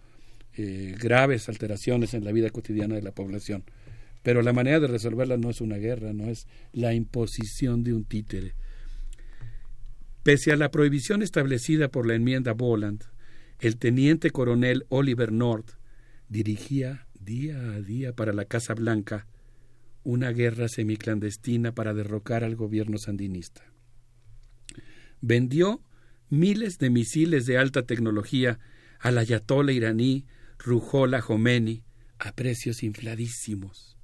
eh, 0.58 0.96
graves 1.00 1.50
alteraciones 1.50 2.14
en 2.14 2.26
la 2.26 2.32
vida 2.32 2.50
cotidiana 2.50 2.96
de 2.96 3.02
la 3.02 3.12
población. 3.12 3.64
Pero 4.24 4.42
la 4.42 4.52
manera 4.52 4.80
de 4.80 4.88
resolverla 4.88 5.38
no 5.38 5.50
es 5.50 5.62
una 5.62 5.78
guerra, 5.78 6.12
no 6.14 6.30
es 6.30 6.48
la 6.74 6.94
imposición 6.94 7.84
de 7.84 7.94
un 7.94 8.04
títere 8.04 8.54
Pese 10.24 10.52
a 10.52 10.58
la 10.58 10.70
prohibición 10.70 11.22
establecida 11.22 11.88
por 11.88 12.06
la 12.06 12.14
enmienda 12.14 12.52
Boland, 12.54 13.04
el 13.62 13.78
teniente 13.78 14.32
coronel 14.32 14.86
Oliver 14.90 15.32
North 15.32 15.72
dirigía 16.28 17.08
día 17.20 17.58
a 17.72 17.82
día 17.82 18.14
para 18.14 18.34
la 18.34 18.46
Casa 18.46 18.74
Blanca 18.74 19.28
una 20.04 20.32
guerra 20.32 20.68
semiclandestina 20.68 21.74
para 21.74 21.94
derrocar 21.94 22.44
al 22.44 22.56
gobierno 22.56 22.98
sandinista. 22.98 23.64
Vendió 25.22 25.82
miles 26.30 26.78
de 26.80 26.90
misiles 26.90 27.46
de 27.46 27.58
alta 27.58 27.84
tecnología 27.84 28.60
al 29.00 29.18
ayatollah 29.18 29.74
iraní 29.74 30.26
Ruhollah 30.60 31.22
Khomeini 31.22 31.84
a 32.20 32.34
precios 32.34 32.84
infladísimos 32.84 34.00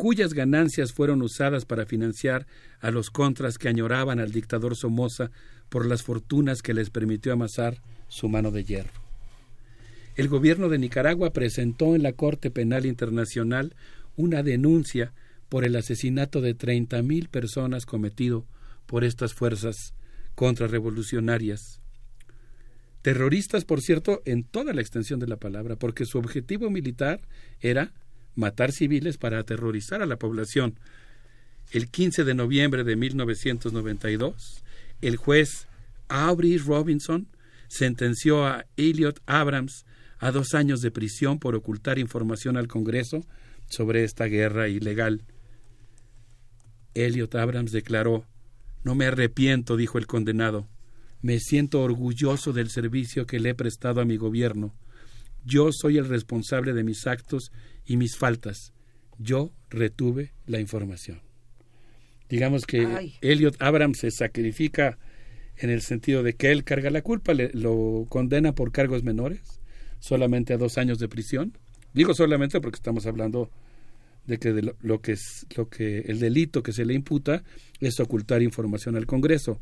cuyas 0.00 0.32
ganancias 0.32 0.94
fueron 0.94 1.20
usadas 1.20 1.66
para 1.66 1.84
financiar 1.84 2.46
a 2.80 2.90
los 2.90 3.10
contras 3.10 3.58
que 3.58 3.68
añoraban 3.68 4.18
al 4.18 4.32
dictador 4.32 4.74
Somoza 4.74 5.30
por 5.68 5.84
las 5.84 6.02
fortunas 6.02 6.62
que 6.62 6.72
les 6.72 6.88
permitió 6.88 7.34
amasar 7.34 7.82
su 8.08 8.30
mano 8.30 8.50
de 8.50 8.64
hierro. 8.64 9.02
El 10.16 10.28
gobierno 10.28 10.70
de 10.70 10.78
Nicaragua 10.78 11.34
presentó 11.34 11.94
en 11.94 12.02
la 12.02 12.14
Corte 12.14 12.50
Penal 12.50 12.86
Internacional 12.86 13.74
una 14.16 14.42
denuncia 14.42 15.12
por 15.50 15.66
el 15.66 15.76
asesinato 15.76 16.40
de 16.40 16.54
treinta 16.54 17.02
mil 17.02 17.28
personas 17.28 17.84
cometido 17.84 18.46
por 18.86 19.04
estas 19.04 19.34
fuerzas 19.34 19.92
contrarrevolucionarias. 20.40 21.82
Terroristas, 23.02 23.66
por 23.66 23.82
cierto, 23.82 24.22
en 24.24 24.42
toda 24.42 24.72
la 24.72 24.80
extensión 24.80 25.20
de 25.20 25.26
la 25.26 25.36
palabra, 25.36 25.76
porque 25.76 26.06
su 26.06 26.16
objetivo 26.16 26.70
militar 26.70 27.20
era 27.60 27.92
matar 28.36 28.72
civiles 28.72 29.18
para 29.18 29.38
aterrorizar 29.38 30.00
a 30.00 30.06
la 30.06 30.16
población. 30.16 30.80
El 31.72 31.90
15 31.90 32.24
de 32.24 32.32
noviembre 32.32 32.84
de 32.84 32.96
1992, 32.96 34.64
el 35.02 35.16
juez 35.16 35.66
Aubrey 36.08 36.56
Robinson 36.56 37.28
sentenció 37.68 38.46
a 38.46 38.64
Elliot 38.78 39.20
Abrams 39.26 39.84
a 40.20 40.30
dos 40.30 40.54
años 40.54 40.80
de 40.80 40.90
prisión 40.90 41.38
por 41.38 41.54
ocultar 41.54 41.98
información 41.98 42.56
al 42.56 42.66
Congreso 42.66 43.26
sobre 43.68 44.04
esta 44.04 44.24
guerra 44.24 44.68
ilegal. 44.68 45.20
Elliot 46.94 47.34
Abrams 47.34 47.72
declaró 47.72 48.24
No 48.82 48.94
me 48.94 49.06
arrepiento, 49.06 49.76
dijo 49.76 49.98
el 49.98 50.06
condenado. 50.06 50.68
Me 51.22 51.38
siento 51.38 51.82
orgulloso 51.82 52.52
del 52.52 52.70
servicio 52.70 53.26
que 53.26 53.40
le 53.40 53.50
he 53.50 53.54
prestado 53.54 54.00
a 54.00 54.04
mi 54.04 54.16
gobierno. 54.16 54.74
Yo 55.44 55.70
soy 55.72 55.98
el 55.98 56.08
responsable 56.08 56.72
de 56.72 56.84
mis 56.84 57.06
actos 57.06 57.52
y 57.84 57.96
mis 57.96 58.16
faltas. 58.16 58.72
Yo 59.18 59.52
retuve 59.68 60.32
la 60.46 60.60
información. 60.60 61.20
Digamos 62.28 62.64
que 62.64 63.12
Elliot 63.20 63.60
Abrams 63.60 63.98
se 63.98 64.10
sacrifica 64.10 64.98
en 65.56 65.68
el 65.68 65.82
sentido 65.82 66.22
de 66.22 66.34
que 66.34 66.50
él 66.52 66.64
carga 66.64 66.88
la 66.90 67.02
culpa, 67.02 67.34
le, 67.34 67.50
lo 67.52 68.06
condena 68.08 68.54
por 68.54 68.72
cargos 68.72 69.02
menores, 69.02 69.60
solamente 69.98 70.54
a 70.54 70.56
dos 70.56 70.78
años 70.78 70.98
de 70.98 71.08
prisión. 71.08 71.58
Digo 71.92 72.14
solamente 72.14 72.60
porque 72.60 72.76
estamos 72.76 73.06
hablando 73.06 73.50
de 74.26 74.38
que 74.38 74.74
lo, 74.82 75.00
que 75.00 75.12
es 75.12 75.46
lo 75.56 75.68
que 75.68 76.00
el 76.00 76.20
delito 76.20 76.62
que 76.62 76.72
se 76.72 76.84
le 76.84 76.94
imputa 76.94 77.42
es 77.80 77.98
ocultar 78.00 78.42
información 78.42 78.96
al 78.96 79.06
Congreso, 79.06 79.60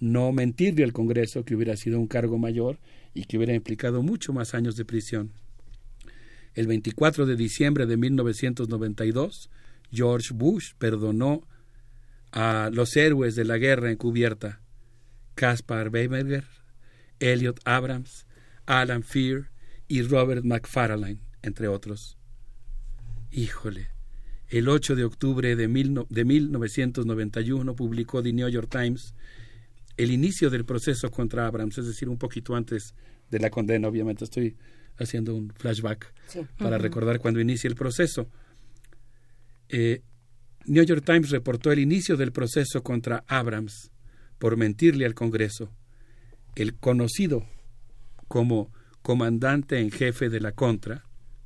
no 0.00 0.32
mentirle 0.32 0.84
al 0.84 0.92
Congreso 0.92 1.44
que 1.44 1.54
hubiera 1.54 1.76
sido 1.76 1.98
un 1.98 2.06
cargo 2.06 2.38
mayor 2.38 2.78
y 3.14 3.24
que 3.24 3.36
hubiera 3.36 3.54
implicado 3.54 4.02
mucho 4.02 4.32
más 4.32 4.54
años 4.54 4.76
de 4.76 4.84
prisión. 4.84 5.32
El 6.54 6.66
24 6.66 7.26
de 7.26 7.36
diciembre 7.36 7.86
de 7.86 7.96
1992, 7.96 9.50
George 9.92 10.34
Bush 10.34 10.72
perdonó 10.78 11.46
a 12.32 12.70
los 12.72 12.96
héroes 12.96 13.34
de 13.34 13.44
la 13.44 13.58
guerra 13.58 13.90
encubierta, 13.90 14.60
Caspar 15.34 15.88
Weinberger, 15.88 16.44
Elliot 17.20 17.60
Abrams, 17.64 18.26
Alan 18.66 19.02
Fear 19.02 19.50
y 19.86 20.02
Robert 20.02 20.44
McFarlane, 20.44 21.18
entre 21.42 21.68
otros. 21.68 22.17
Híjole, 23.30 23.88
el 24.48 24.68
8 24.68 24.96
de 24.96 25.04
octubre 25.04 25.56
de, 25.56 25.66
de 26.08 26.24
1991 26.24 27.76
publicó 27.76 28.22
The 28.22 28.32
New 28.32 28.48
York 28.48 28.68
Times 28.70 29.14
el 29.98 30.12
inicio 30.12 30.48
del 30.48 30.64
proceso 30.64 31.10
contra 31.10 31.46
Abrams, 31.46 31.76
es 31.78 31.86
decir, 31.86 32.08
un 32.08 32.18
poquito 32.18 32.54
antes 32.54 32.94
de 33.30 33.40
la 33.40 33.50
condena, 33.50 33.88
obviamente 33.88 34.24
estoy 34.24 34.56
haciendo 34.96 35.34
un 35.34 35.50
flashback 35.50 36.12
para 36.56 36.78
recordar 36.78 37.18
cuando 37.18 37.40
inicia 37.40 37.68
el 37.68 37.74
proceso. 37.74 38.28
Eh, 39.68 40.02
New 40.66 40.84
York 40.84 41.04
Times 41.04 41.30
reportó 41.30 41.72
el 41.72 41.80
inicio 41.80 42.16
del 42.16 42.32
proceso 42.32 42.82
contra 42.82 43.24
Abrams 43.26 43.90
por 44.38 44.56
mentirle 44.56 45.04
al 45.04 45.14
Congreso. 45.14 45.70
El 46.54 46.74
conocido 46.74 47.46
como 48.28 48.72
comandante 49.02 49.80
en 49.80 49.90
jefe 49.90 50.28
de 50.28 50.40
la 50.40 50.52
Contra, 50.52 51.04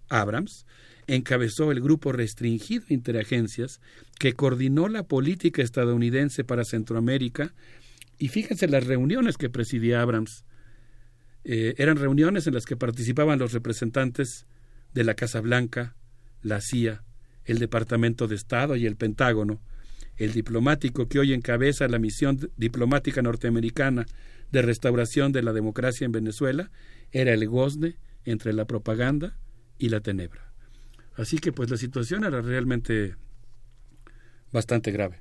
Abrams, 0.09 0.67
encabezó 1.07 1.73
el 1.73 1.81
grupo 1.81 2.13
restringido 2.13 2.85
interagencias 2.89 3.81
que 4.19 4.35
coordinó 4.35 4.89
la 4.89 5.03
política 5.03 5.63
estadounidense 5.63 6.45
para 6.45 6.65
Centroamérica 6.65 7.55
y 8.19 8.29
fíjense 8.29 8.69
las 8.69 8.87
reuniones 8.87 9.37
que 9.37 9.51
presidía 9.51 10.03
Abrams 10.03 10.45
eh, 11.45 11.75
eran 11.79 11.97
reuniones 11.97 12.47
en 12.47 12.55
las 12.55 12.67
que 12.67 12.77
participaban 12.77 13.39
los 13.39 13.53
representantes 13.53 14.47
de 14.95 15.05
la 15.05 15.15
Casa 15.15 15.41
Blanca, 15.41 15.97
la 16.43 16.61
CIA 16.61 17.03
el 17.45 17.59
Departamento 17.59 18.29
de 18.29 18.37
Estado 18.37 18.77
y 18.77 18.87
el 18.87 18.97
Pentágono. 18.97 19.61
El 20.17 20.33
diplomático 20.33 21.09
que 21.09 21.19
hoy 21.19 21.33
encabeza 21.33 21.89
la 21.89 21.99
misión 21.99 22.51
diplomática 22.57 23.23
norteamericana 23.23 24.07
de 24.51 24.63
restauración 24.63 25.33
de 25.33 25.43
la 25.43 25.53
democracia 25.53 26.05
en 26.05 26.13
Venezuela 26.13 26.71
era 27.11 27.33
el 27.33 27.49
gozne 27.49 27.97
entre 28.25 28.53
la 28.53 28.67
propaganda 28.67 29.39
y 29.79 29.89
la 29.89 30.01
tenebra. 30.01 30.52
Así 31.17 31.39
que 31.39 31.53
pues 31.53 31.71
la 31.71 31.77
situación 31.77 32.25
era 32.25 32.41
realmente 32.41 33.17
bastante 34.53 34.91
grave. 34.91 35.21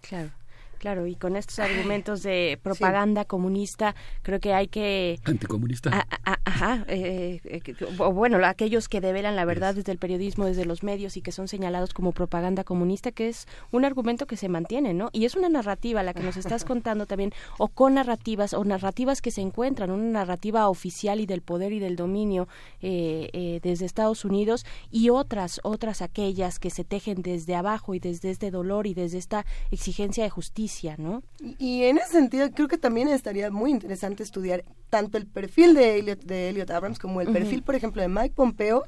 Claro. 0.00 0.30
Claro, 0.78 1.06
y 1.06 1.14
con 1.14 1.34
estos 1.34 1.60
argumentos 1.60 2.22
de 2.22 2.60
propaganda 2.62 3.24
comunista, 3.24 3.94
creo 4.20 4.38
que 4.38 4.52
hay 4.52 4.68
que... 4.68 5.18
Anticomunista. 5.24 6.06
Ajá, 6.44 6.84
eh, 6.88 7.40
eh, 7.44 7.74
o 7.98 8.12
bueno, 8.12 8.44
aquellos 8.44 8.88
que 8.88 9.00
develan 9.00 9.36
la 9.36 9.44
verdad 9.44 9.74
desde 9.74 9.92
el 9.92 9.98
periodismo, 9.98 10.46
desde 10.46 10.64
los 10.64 10.82
medios 10.82 11.16
y 11.16 11.22
que 11.22 11.32
son 11.32 11.48
señalados 11.48 11.94
como 11.94 12.12
propaganda 12.12 12.64
comunista, 12.64 13.12
que 13.12 13.28
es 13.28 13.46
un 13.72 13.84
argumento 13.84 14.26
que 14.26 14.36
se 14.36 14.48
mantiene, 14.48 14.94
¿no? 14.94 15.10
Y 15.12 15.24
es 15.24 15.34
una 15.34 15.48
narrativa 15.48 16.02
la 16.02 16.14
que 16.14 16.22
nos 16.22 16.36
estás 16.36 16.64
contando 16.64 17.06
también, 17.06 17.32
o 17.58 17.68
con 17.68 17.94
narrativas, 17.94 18.54
o 18.54 18.64
narrativas 18.64 19.20
que 19.20 19.30
se 19.30 19.40
encuentran, 19.40 19.90
una 19.90 20.20
narrativa 20.20 20.68
oficial 20.68 21.20
y 21.20 21.26
del 21.26 21.42
poder 21.42 21.72
y 21.72 21.78
del 21.78 21.96
dominio 21.96 22.48
eh, 22.82 23.60
desde 23.62 23.86
Estados 23.86 24.24
Unidos, 24.24 24.66
y 24.90 25.10
otras, 25.10 25.60
otras 25.62 26.02
aquellas 26.02 26.58
que 26.58 26.70
se 26.70 26.84
tejen 26.84 27.22
desde 27.22 27.54
abajo 27.54 27.94
y 27.94 28.00
desde 28.00 28.30
este 28.30 28.50
dolor 28.50 28.86
y 28.86 28.94
desde 28.94 29.18
esta 29.18 29.46
exigencia 29.70 30.24
de 30.24 30.30
justicia 30.30 30.54
¿no? 30.98 31.22
Y, 31.58 31.84
en 31.84 31.98
ese 31.98 32.12
sentido 32.12 32.50
creo 32.50 32.68
que 32.68 32.78
también 32.78 33.08
estaría 33.08 33.50
muy 33.50 33.70
interesante 33.70 34.22
estudiar 34.22 34.64
tanto 34.94 35.18
el 35.18 35.26
perfil 35.26 35.74
de 35.74 35.98
Elliot, 35.98 36.22
de 36.22 36.50
Elliot 36.50 36.70
Abrams 36.70 37.00
como 37.00 37.20
el 37.20 37.32
perfil, 37.32 37.64
por 37.64 37.74
ejemplo, 37.74 38.00
de 38.00 38.06
Mike 38.06 38.32
Pompeo 38.36 38.84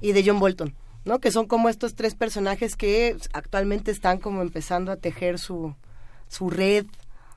y 0.00 0.12
de 0.12 0.22
John 0.24 0.38
Bolton, 0.38 0.76
¿no? 1.04 1.18
Que 1.18 1.32
son 1.32 1.48
como 1.48 1.68
estos 1.68 1.96
tres 1.96 2.14
personajes 2.14 2.76
que 2.76 3.16
actualmente 3.32 3.90
están 3.90 4.18
como 4.18 4.42
empezando 4.42 4.92
a 4.92 4.96
tejer 4.96 5.40
su, 5.40 5.74
su 6.28 6.50
red 6.50 6.86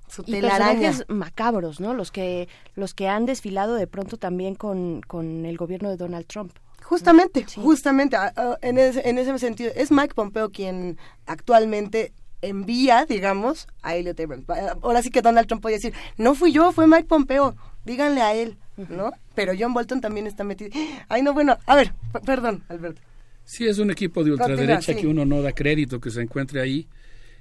su 0.08 0.24
y 0.28 0.42
personajes 0.42 1.06
macabros, 1.08 1.80
¿no? 1.80 1.96
Los 1.96 2.12
que 2.12 2.48
los 2.76 2.94
que 2.94 3.08
han 3.08 3.26
desfilado 3.26 3.74
de 3.74 3.88
pronto 3.88 4.18
también 4.18 4.54
con, 4.54 5.02
con 5.02 5.48
el 5.48 5.58
gobierno 5.58 5.90
de 5.90 5.98
Donald 5.98 6.28
Trump. 6.28 6.54
Justamente, 6.84 7.48
justamente, 7.56 8.16
en 8.62 8.78
ese, 8.78 9.10
en 9.10 9.18
ese 9.18 9.40
sentido, 9.40 9.72
es 9.76 9.92
Mike 9.92 10.14
Pompeo 10.14 10.52
quien 10.52 11.00
actualmente 11.26 12.14
envía, 12.44 13.06
digamos, 13.06 13.68
a 13.82 13.96
Elliot 13.96 14.20
Abrams. 14.20 14.46
Ahora 14.82 15.02
sí 15.02 15.10
que 15.10 15.22
Donald 15.22 15.48
Trump 15.48 15.62
podía 15.62 15.78
decir, 15.78 15.94
no 16.18 16.36
fui 16.36 16.52
yo, 16.52 16.72
fue 16.72 16.88
Mike 16.88 17.06
Pompeo, 17.06 17.56
díganle 17.86 18.22
a 18.22 18.36
él, 18.36 18.58
¿no? 18.90 19.12
Pero 19.34 19.54
John 19.58 19.74
Bolton 19.74 20.02
también 20.02 20.28
está 20.28 20.44
metido. 20.44 20.70
Ay, 21.08 21.22
no, 21.22 21.34
bueno, 21.34 21.58
a 21.66 21.76
ver, 21.76 21.94
perdón, 22.26 22.64
Alberto. 22.68 23.02
Sí, 23.46 23.66
es 23.66 23.80
un 23.80 23.92
equipo 23.92 24.24
de 24.24 24.32
ultraderecha 24.32 24.94
que 24.94 25.08
uno 25.08 25.26
no 25.26 25.42
da 25.42 25.52
crédito 25.52 26.00
que 26.00 26.12
se 26.12 26.22
encuentre 26.22 26.62
ahí. 26.62 26.88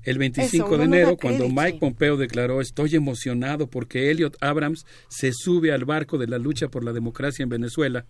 El 0.05 0.19
25 0.19 0.79
de 0.79 0.85
enero, 0.85 1.17
cuando 1.17 1.49
Mike 1.49 1.79
Pompeo 1.79 2.17
declaró, 2.17 2.61
estoy 2.61 2.97
emocionado 2.97 3.69
porque 3.69 4.11
Elliot 4.11 4.37
Abrams 4.41 4.85
se 5.09 5.33
sube 5.33 5.73
al 5.73 5.85
barco 5.85 6.19
de 6.19 6.27
la 6.27 6.39
lucha 6.39 6.69
por 6.69 6.83
la 6.83 6.93
democracia 6.93 7.45
en 7.45 7.49
Venezuela, 7.49 8.07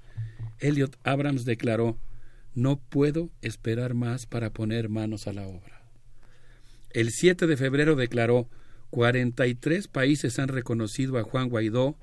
Elliot 0.59 0.97
Abrams 1.05 1.45
declaró, 1.45 1.99
no 2.55 2.79
puedo 2.79 3.29
esperar 3.43 3.93
más 3.93 4.25
para 4.25 4.51
poner 4.51 4.89
manos 4.89 5.27
a 5.27 5.35
la 5.35 5.47
obra. 5.47 5.82
El 6.93 7.11
7 7.11 7.47
de 7.47 7.57
febrero 7.57 7.97
declaró 7.97 8.49
43 8.91 9.89
países 9.89 10.39
han 10.39 10.49
reconocido 10.49 11.19
a 11.19 11.23
Juan 11.23 11.49
Guaidó 11.49 11.97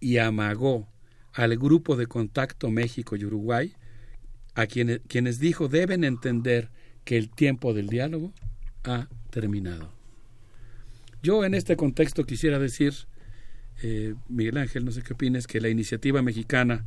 y 0.00 0.18
amagó 0.18 0.88
al 1.32 1.56
grupo 1.58 1.96
de 1.96 2.06
contacto 2.06 2.70
México 2.70 3.16
y 3.16 3.24
Uruguay, 3.24 3.74
a 4.54 4.66
quienes, 4.66 5.00
quienes 5.08 5.38
dijo 5.38 5.68
deben 5.68 6.04
entender 6.04 6.70
que 7.04 7.18
el 7.18 7.28
tiempo 7.28 7.74
del 7.74 7.88
diálogo 7.88 8.32
ha 8.84 9.08
terminado. 9.30 9.92
Yo 11.22 11.44
en 11.44 11.54
este 11.54 11.76
contexto 11.76 12.24
quisiera 12.24 12.58
decir, 12.58 12.94
eh, 13.82 14.14
Miguel 14.28 14.58
Ángel, 14.58 14.84
no 14.84 14.92
sé 14.92 15.02
qué 15.02 15.14
opinas, 15.14 15.46
que 15.46 15.60
la 15.60 15.68
iniciativa 15.68 16.22
mexicana, 16.22 16.86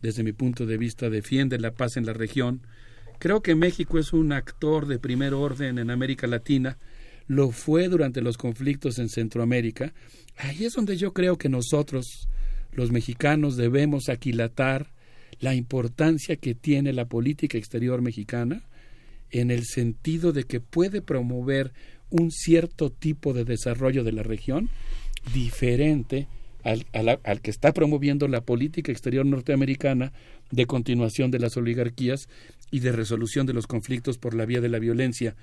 desde 0.00 0.22
mi 0.22 0.32
punto 0.32 0.66
de 0.66 0.78
vista, 0.78 1.10
defiende 1.10 1.58
la 1.58 1.72
paz 1.72 1.96
en 1.96 2.06
la 2.06 2.12
región 2.12 2.62
Creo 3.22 3.40
que 3.40 3.54
México 3.54 4.00
es 4.00 4.12
un 4.12 4.32
actor 4.32 4.88
de 4.88 4.98
primer 4.98 5.32
orden 5.32 5.78
en 5.78 5.90
América 5.90 6.26
Latina, 6.26 6.76
lo 7.28 7.52
fue 7.52 7.86
durante 7.86 8.20
los 8.20 8.36
conflictos 8.36 8.98
en 8.98 9.08
Centroamérica. 9.08 9.94
Ahí 10.38 10.64
es 10.64 10.72
donde 10.72 10.96
yo 10.96 11.12
creo 11.12 11.38
que 11.38 11.48
nosotros, 11.48 12.28
los 12.72 12.90
mexicanos, 12.90 13.56
debemos 13.56 14.08
aquilatar 14.08 14.90
la 15.38 15.54
importancia 15.54 16.34
que 16.34 16.56
tiene 16.56 16.92
la 16.92 17.04
política 17.04 17.56
exterior 17.56 18.02
mexicana 18.02 18.64
en 19.30 19.52
el 19.52 19.66
sentido 19.66 20.32
de 20.32 20.42
que 20.42 20.58
puede 20.58 21.00
promover 21.00 21.72
un 22.10 22.32
cierto 22.32 22.90
tipo 22.90 23.32
de 23.34 23.44
desarrollo 23.44 24.02
de 24.02 24.10
la 24.10 24.24
región 24.24 24.68
diferente 25.32 26.26
al, 26.64 26.86
al, 27.24 27.40
que 27.40 27.50
está 27.50 27.72
promoviendo 27.72 28.28
la 28.28 28.40
política 28.40 28.92
exterior 28.92 29.26
norteamericana 29.26 30.12
de 30.52 30.66
continuación 30.66 31.32
de 31.32 31.40
las 31.40 31.56
oligarquías 31.56 32.28
y 32.70 32.80
de 32.80 32.92
resolución 32.92 33.46
de 33.46 33.54
los 33.54 33.66
conflictos 33.66 34.18
por 34.18 34.34
la 34.34 34.46
vía 34.46 34.60
de 34.60 34.68
la 34.68 34.78
violencia. 34.78 35.34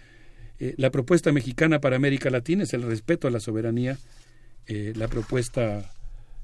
Eh, 0.60 0.76
la 0.78 0.92
propuesta 0.92 1.32
mexicana 1.32 1.82
para 1.82 1.98
América 1.98 2.30
Latina 2.30 2.64
es 2.64 2.74
el 2.74 2.84
respeto 2.84 3.28
a 3.28 3.32
la 3.32 3.40
soberanía. 3.42 3.98
Eh, 4.68 4.94
la 4.96 5.08
propuesta 5.08 5.92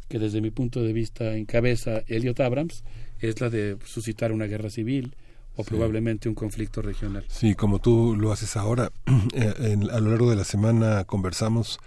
que 0.09 0.19
desde 0.19 0.41
mi 0.41 0.51
punto 0.51 0.83
de 0.83 0.93
vista 0.93 1.35
encabeza 1.35 2.03
Elliot 2.07 2.39
Abrams 2.39 2.83
es 3.19 3.39
la 3.39 3.49
de 3.49 3.77
suscitar 3.85 4.31
una 4.31 4.45
guerra 4.45 4.69
civil 4.69 5.15
o 5.55 5.63
probablemente 5.63 6.27
un 6.27 6.35
conflicto 6.35 6.81
regional. 6.81 7.23
Sí, 7.29 7.55
como 7.55 7.79
tú 7.79 8.15
lo 8.15 8.31
haces 8.31 8.57
ahora, 8.57 8.91
eh, 9.33 9.77
a 9.91 9.99
lo 9.99 10.09
largo 10.09 10.29
de 10.29 10.35
la 10.35 10.43
semana 10.43 11.05
conversamos 11.05 11.79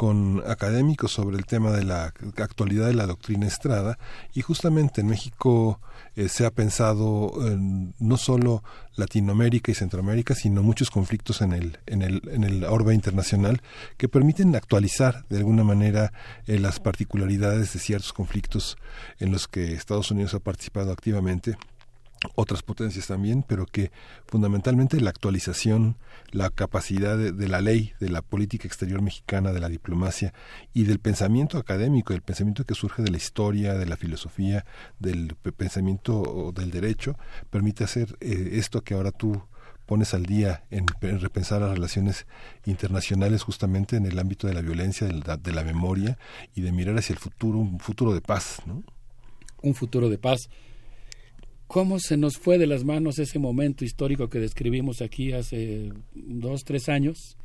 con 0.00 0.42
académicos 0.46 1.12
sobre 1.12 1.36
el 1.36 1.44
tema 1.44 1.72
de 1.72 1.84
la 1.84 2.14
actualidad 2.36 2.86
de 2.86 2.94
la 2.94 3.06
doctrina 3.06 3.46
Estrada 3.46 3.98
y 4.32 4.40
justamente 4.40 5.02
en 5.02 5.08
México 5.08 5.78
eh, 6.16 6.28
se 6.28 6.46
ha 6.46 6.50
pensado 6.50 7.32
en 7.46 7.94
no 7.98 8.16
solo 8.16 8.62
Latinoamérica 8.96 9.70
y 9.70 9.74
Centroamérica, 9.74 10.34
sino 10.34 10.62
muchos 10.62 10.90
conflictos 10.90 11.40
en 11.40 11.52
el, 11.52 11.78
en 11.86 12.02
el, 12.02 12.22
en 12.30 12.44
el 12.44 12.64
orbe 12.64 12.94
internacional 12.94 13.62
que 13.96 14.08
permiten 14.08 14.54
actualizar 14.56 15.24
de 15.28 15.38
alguna 15.38 15.64
manera 15.64 16.12
eh, 16.46 16.58
las 16.58 16.80
particularidades 16.80 17.72
de 17.72 17.78
ciertos 17.78 18.12
conflictos 18.12 18.76
en 19.18 19.32
los 19.32 19.48
que 19.48 19.72
Estados 19.72 20.10
Unidos 20.10 20.34
ha 20.34 20.40
participado 20.40 20.92
activamente 20.92 21.56
otras 22.34 22.62
potencias 22.62 23.06
también, 23.06 23.42
pero 23.46 23.66
que 23.66 23.90
fundamentalmente 24.26 25.00
la 25.00 25.10
actualización, 25.10 25.96
la 26.32 26.50
capacidad 26.50 27.16
de, 27.16 27.48
la 27.48 27.60
ley, 27.60 27.92
de 27.98 28.10
la 28.10 28.22
política 28.22 28.68
exterior 28.68 29.00
mexicana, 29.00 29.52
de 29.52 29.60
la 29.60 29.68
diplomacia 29.68 30.34
y 30.74 30.84
del 30.84 30.98
pensamiento 30.98 31.58
académico, 31.58 32.12
del 32.12 32.22
pensamiento 32.22 32.64
que 32.64 32.74
surge 32.74 33.02
de 33.02 33.10
la 33.10 33.16
historia, 33.16 33.74
de 33.74 33.86
la 33.86 33.96
filosofía, 33.96 34.64
del 34.98 35.34
pensamiento 35.56 36.52
del 36.54 36.70
derecho, 36.70 37.16
permite 37.48 37.84
hacer 37.84 38.16
eh, 38.20 38.50
esto 38.52 38.82
que 38.82 38.94
ahora 38.94 39.12
tú 39.12 39.42
pones 39.86 40.14
al 40.14 40.24
día 40.24 40.64
en, 40.70 40.86
repensar 41.20 41.62
las 41.62 41.72
relaciones 41.72 42.26
internacionales 42.64 43.42
justamente 43.42 43.96
en 43.96 44.06
el 44.06 44.18
ámbito 44.18 44.46
de 44.46 44.54
la 44.54 44.60
violencia, 44.60 45.06
de 45.06 45.14
la, 45.14 45.36
de 45.36 45.52
la 45.52 45.64
memoria 45.64 46.16
y 46.54 46.60
de 46.60 46.70
mirar 46.70 46.96
hacia 46.96 47.14
el 47.14 47.18
futuro, 47.18 47.58
un 47.58 47.80
futuro 47.80 48.14
de 48.14 48.20
paz, 48.20 48.58
¿no? 48.66 48.84
Un 49.62 49.74
futuro 49.74 50.08
de 50.08 50.16
paz 50.16 50.48
cómo 51.70 52.00
se 52.00 52.16
nos 52.16 52.36
fue 52.36 52.58
de 52.58 52.66
las 52.66 52.82
manos 52.82 53.20
ese 53.20 53.38
momento 53.38 53.84
histórico 53.84 54.28
que 54.28 54.40
describimos 54.40 55.00
aquí 55.00 55.32
hace 55.32 55.92
dos, 56.14 56.64
tres 56.64 56.88
años. 56.88 57.36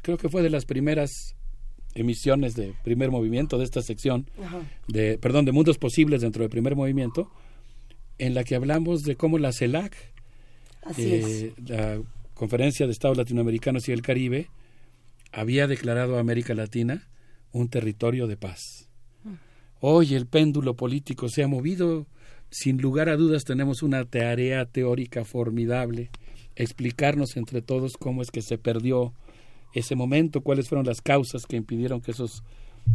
Creo 0.00 0.16
que 0.16 0.30
fue 0.30 0.40
de 0.40 0.48
las 0.48 0.64
primeras 0.64 1.36
emisiones 1.94 2.54
de 2.54 2.72
primer 2.82 3.10
movimiento 3.10 3.58
de 3.58 3.64
esta 3.64 3.82
sección, 3.82 4.30
de, 4.88 5.18
perdón, 5.18 5.44
de 5.44 5.52
Mundos 5.52 5.76
Posibles 5.76 6.22
dentro 6.22 6.40
del 6.40 6.48
primer 6.48 6.74
movimiento, 6.74 7.30
en 8.16 8.32
la 8.32 8.44
que 8.44 8.54
hablamos 8.54 9.02
de 9.02 9.14
cómo 9.14 9.36
la 9.36 9.52
CELAC, 9.52 9.94
eh, 10.96 11.52
la 11.66 12.00
Conferencia 12.32 12.86
de 12.86 12.92
Estados 12.92 13.18
Latinoamericanos 13.18 13.90
y 13.90 13.92
el 13.92 14.00
Caribe, 14.00 14.48
había 15.32 15.66
declarado 15.66 16.16
a 16.16 16.20
América 16.20 16.54
Latina 16.54 17.08
un 17.52 17.68
territorio 17.68 18.26
de 18.26 18.38
paz. 18.38 18.88
Mm. 19.22 19.34
Hoy 19.80 20.14
el 20.14 20.26
péndulo 20.26 20.76
político 20.76 21.28
se 21.28 21.42
ha 21.42 21.46
movido 21.46 22.06
sin 22.56 22.80
lugar 22.80 23.10
a 23.10 23.18
dudas 23.18 23.44
tenemos 23.44 23.82
una 23.82 24.06
tarea 24.06 24.64
teórica 24.64 25.26
formidable, 25.26 26.08
explicarnos 26.54 27.36
entre 27.36 27.60
todos 27.60 27.98
cómo 27.98 28.22
es 28.22 28.30
que 28.30 28.40
se 28.40 28.56
perdió 28.56 29.12
ese 29.74 29.94
momento, 29.94 30.40
cuáles 30.40 30.70
fueron 30.70 30.86
las 30.86 31.02
causas 31.02 31.44
que 31.44 31.56
impidieron 31.56 32.00
que 32.00 32.12
esos 32.12 32.42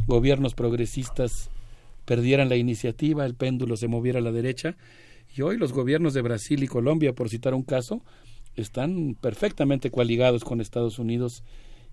gobiernos 0.08 0.56
progresistas 0.56 1.52
perdieran 2.06 2.50
la 2.50 2.56
iniciativa, 2.56 3.24
el 3.24 3.36
péndulo 3.36 3.78
se 3.78 3.88
moviera 3.88 4.18
a 4.18 4.24
la 4.24 4.32
derecha, 4.32 4.78
y 5.32 5.44
hoy 5.44 5.58
los 5.58 5.74
gobiernos 5.74 6.16
de 6.16 6.24
Brasil 6.24 6.64
y 6.64 6.68
Colombia, 6.68 7.14
por 7.14 7.30
citar 7.30 7.54
un 7.54 7.62
caso, 7.62 8.02
están 8.56 9.16
perfectamente 9.22 9.92
coaligados 9.92 10.44
con 10.44 10.60
Estados 10.60 10.98
Unidos 10.98 11.44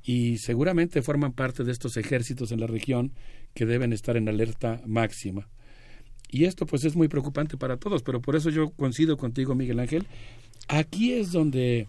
y 0.02 0.38
seguramente 0.38 1.02
forman 1.02 1.34
parte 1.34 1.64
de 1.64 1.72
estos 1.72 1.98
ejércitos 1.98 2.50
en 2.50 2.60
la 2.60 2.66
región 2.66 3.12
que 3.52 3.66
deben 3.66 3.92
estar 3.92 4.16
en 4.16 4.30
alerta 4.30 4.80
máxima 4.86 5.50
Y 6.30 6.44
esto 6.44 6.66
pues 6.66 6.84
es 6.84 6.94
muy 6.94 7.08
preocupante 7.08 7.56
para 7.56 7.76
todos, 7.76 8.02
pero 8.02 8.20
por 8.20 8.36
eso 8.36 8.50
yo 8.50 8.70
coincido 8.70 9.16
contigo, 9.16 9.54
Miguel 9.54 9.80
Ángel. 9.80 10.06
Aquí 10.68 11.14
es 11.14 11.32
donde, 11.32 11.86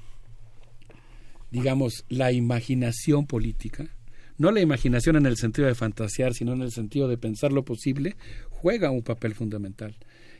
digamos, 1.51 2.05
la 2.07 2.31
imaginación 2.31 3.27
política, 3.27 3.89
no 4.37 4.51
la 4.51 4.61
imaginación 4.61 5.17
en 5.17 5.25
el 5.25 5.35
sentido 5.35 5.67
de 5.67 5.75
fantasear, 5.75 6.33
sino 6.33 6.53
en 6.53 6.61
el 6.61 6.71
sentido 6.71 7.09
de 7.09 7.17
pensar 7.17 7.51
lo 7.51 7.65
posible, 7.65 8.15
juega 8.49 8.89
un 8.89 9.03
papel 9.03 9.35
fundamental. 9.35 9.97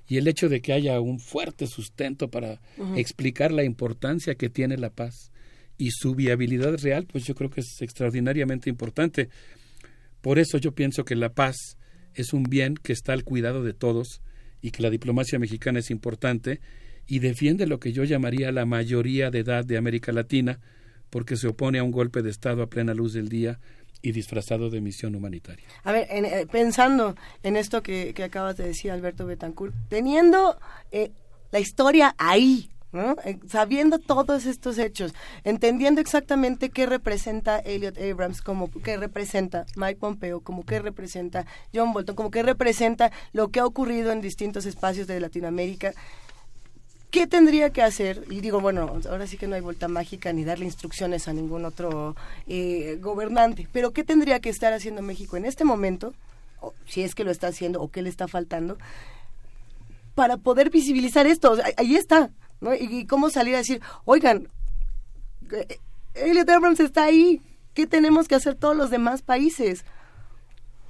Y 0.08 0.18
el 0.18 0.28
hecho 0.28 0.48
de 0.48 0.61
que 0.61 0.74
haya 0.74 1.00
un 1.02 1.19
fuerte 1.19 1.68
sustento 1.68 2.30
para 2.30 2.61
explicar 2.95 3.52
la 3.52 3.64
importancia 3.64 4.36
que 4.36 4.50
tiene 4.50 4.78
la 4.78 4.90
paz 4.90 5.32
y 5.78 5.92
su 5.92 6.16
viabilidad 6.16 6.78
real, 6.82 7.06
pues 7.06 7.26
yo 7.26 7.36
creo 7.36 7.50
que 7.50 7.61
es 7.61 7.82
extraordinariamente 7.82 8.69
importante. 8.69 9.30
Por 10.22 10.40
eso 10.40 10.58
yo 10.58 10.74
pienso 10.74 11.03
que 11.03 11.16
la 11.16 11.34
paz 11.34 11.78
es 12.16 12.34
un 12.34 12.44
bien 12.44 12.76
que 12.76 12.94
está 12.94 13.14
al 13.14 13.24
cuidado 13.24 13.64
de 13.64 13.74
todos 13.74 14.22
y 14.62 14.72
que 14.72 14.84
la 14.84 14.90
diplomacia 14.90 15.40
mexicana 15.40 15.80
es 15.80 15.92
importante 15.92 16.60
y 17.08 17.20
defiende 17.20 17.66
lo 17.66 17.80
que 17.80 17.92
yo 17.92 18.04
llamaría 18.04 18.52
la 18.52 18.66
mayoría 18.66 19.32
de 19.32 19.40
edad 19.40 19.66
de 19.66 19.78
América 19.78 20.12
Latina 20.12 20.60
porque 21.10 21.38
se 21.38 21.48
opone 21.48 21.80
a 21.80 21.84
un 21.84 21.92
golpe 21.92 22.22
de 22.22 22.30
Estado 22.30 22.62
a 22.62 22.68
plena 22.68 22.94
luz 22.94 23.14
del 23.14 23.30
día 23.30 23.60
y 24.02 24.12
disfrazado 24.12 24.70
de 24.70 24.80
misión 24.80 25.16
humanitaria. 25.16 25.66
A 25.84 25.92
ver, 25.92 26.08
en, 26.10 26.26
eh, 26.26 26.48
pensando 26.50 27.16
en 27.44 27.58
esto 27.58 27.84
que, 27.84 28.14
que 28.14 28.24
acabas 28.24 28.58
de 28.58 28.66
decir, 28.66 28.92
Alberto 28.92 29.26
Betancourt, 29.26 29.74
teniendo 29.90 30.58
eh, 30.92 31.12
la 31.52 31.60
historia 31.60 32.16
ahí, 32.18 32.70
Eh, 32.92 33.38
sabiendo 33.48 34.00
todos 34.00 34.48
estos 34.48 34.80
hechos, 34.80 35.14
entendiendo 35.43 36.01
exactamente 36.01 36.69
qué 36.72 36.88
representa 36.88 37.59
Elliot 37.59 38.00
Abrams, 38.00 38.42
como 38.42 38.72
qué 38.72 38.98
representa 38.98 39.68
Mike 39.76 40.00
Pompeo, 40.00 40.40
como 40.40 40.66
qué 40.66 40.80
representa 40.80 41.45
John 41.72 41.93
Bolton, 41.93 42.16
como 42.16 42.32
qué 42.32 42.42
representa 42.42 43.11
lo 43.32 43.50
que 43.50 43.59
ha 43.59 43.66
ocurrido 43.66 44.11
en 44.11 44.22
distintos 44.22 44.66
espacios 44.66 45.06
de 45.06 45.19
Latinoamérica. 45.19 45.93
¿Qué 47.11 47.27
tendría 47.27 47.72
que 47.72 47.84
hacer? 47.84 48.26
Y 48.30 48.42
digo, 48.42 48.59
bueno, 48.59 49.00
ahora 49.09 49.27
sí 49.27 49.38
que 49.38 49.48
no 49.48 49.56
hay 49.56 49.61
vuelta 49.61 49.88
mágica 49.88 50.34
ni 50.34 50.43
darle 50.43 50.66
instrucciones 50.66 51.27
a 51.27 51.34
ningún 51.34 51.66
otro 51.66 52.16
eh, 52.48 52.98
gobernante, 53.01 53.68
pero 53.72 53.93
¿qué 53.93 54.03
tendría 54.03 54.40
que 54.40 54.50
estar 54.50 54.74
haciendo 54.74 55.03
México 55.03 55.38
en 55.38 55.45
este 55.45 55.64
momento, 55.64 56.14
o 56.59 56.74
si 56.88 57.03
es 57.03 57.14
que 57.14 57.24
lo 57.24 57.30
está 57.30 57.48
haciendo 57.48 57.82
o 57.82 57.90
qué 57.90 58.01
le 58.01 58.09
está 58.09 58.27
faltando, 58.27 58.80
para 60.16 60.38
poder 60.38 60.72
visibilizar 60.72 61.27
esto? 61.27 61.56
Ahí 61.77 61.95
está, 61.95 62.32
¿no? 62.62 62.74
Y, 62.74 62.88
y 62.90 63.06
cómo 63.06 63.30
salir 63.30 63.56
a 63.56 63.60
decir, 63.60 63.82
oigan, 64.06 64.50
eh, 65.52 65.80
Elliot 66.16 66.50
Abrams 66.50 66.80
está 66.80 67.04
ahí, 67.04 67.42
¿qué 67.74 67.88
tenemos 67.88 68.28
que 68.28 68.36
hacer 68.36 68.56
todos 68.56 68.76
los 68.76 68.90
demás 68.90 69.22
países? 69.22 69.86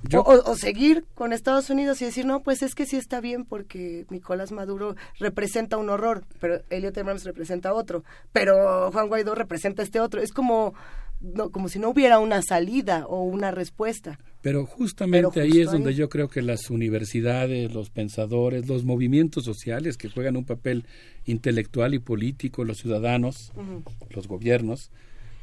Yo- 0.04 0.22
o- 0.22 0.50
o 0.52 0.56
seguir 0.56 1.06
con 1.14 1.34
Estados 1.34 1.70
Unidos 1.70 2.02
y 2.02 2.06
decir, 2.06 2.26
no, 2.26 2.40
pues 2.42 2.62
es 2.62 2.74
que 2.74 2.86
sí 2.86 2.96
está 2.96 3.20
bien 3.20 3.44
porque 3.44 4.06
Nicolás 4.10 4.54
Maduro 4.54 4.96
representa 5.20 5.76
un 5.78 5.90
horror, 5.90 6.24
pero 6.40 6.62
Elliot 6.70 6.98
Abrams 6.98 7.26
representa 7.26 7.74
otro, 7.74 8.06
pero 8.32 8.92
Juan 8.94 9.10
Guaidó 9.10 9.36
representa 9.36 9.84
este 9.84 10.00
otro. 10.00 10.22
Es 10.22 10.32
como, 10.32 10.74
no, 11.22 11.52
como 11.52 11.70
si 11.70 11.80
no 11.80 11.90
hubiera 11.90 12.20
una 12.20 12.42
salida 12.42 13.06
o 13.08 13.24
una 13.24 13.52
respuesta. 13.52 14.20
Pero 14.42 14.66
justamente 14.66 15.28
Pero 15.34 15.46
ahí 15.46 15.62
es 15.62 15.72
donde 15.72 15.94
yo 15.94 16.08
creo 16.08 16.30
que 16.30 16.42
las 16.42 16.70
universidades, 16.70 17.74
los 17.74 17.90
pensadores, 17.90 18.68
los 18.68 18.86
movimientos 18.86 19.44
sociales 19.44 19.98
que 19.98 20.10
juegan 20.10 20.38
un 20.38 20.46
papel 20.46 20.86
intelectual 21.26 21.94
y 21.94 22.00
político, 22.00 22.64
los 22.64 22.78
ciudadanos, 22.78 23.52
los 24.10 24.28
gobiernos, 24.28 24.92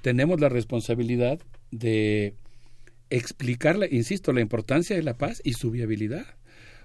tenemos 0.01 0.41
la 0.41 0.49
responsabilidad 0.49 1.41
de 1.71 2.35
explicar, 3.11 3.77
insisto, 3.91 4.33
la 4.33 4.41
importancia 4.41 4.97
de 4.97 5.03
la 5.03 5.19
paz 5.19 5.43
y 5.45 5.53
su 5.53 5.71
viabilidad. 5.71 6.27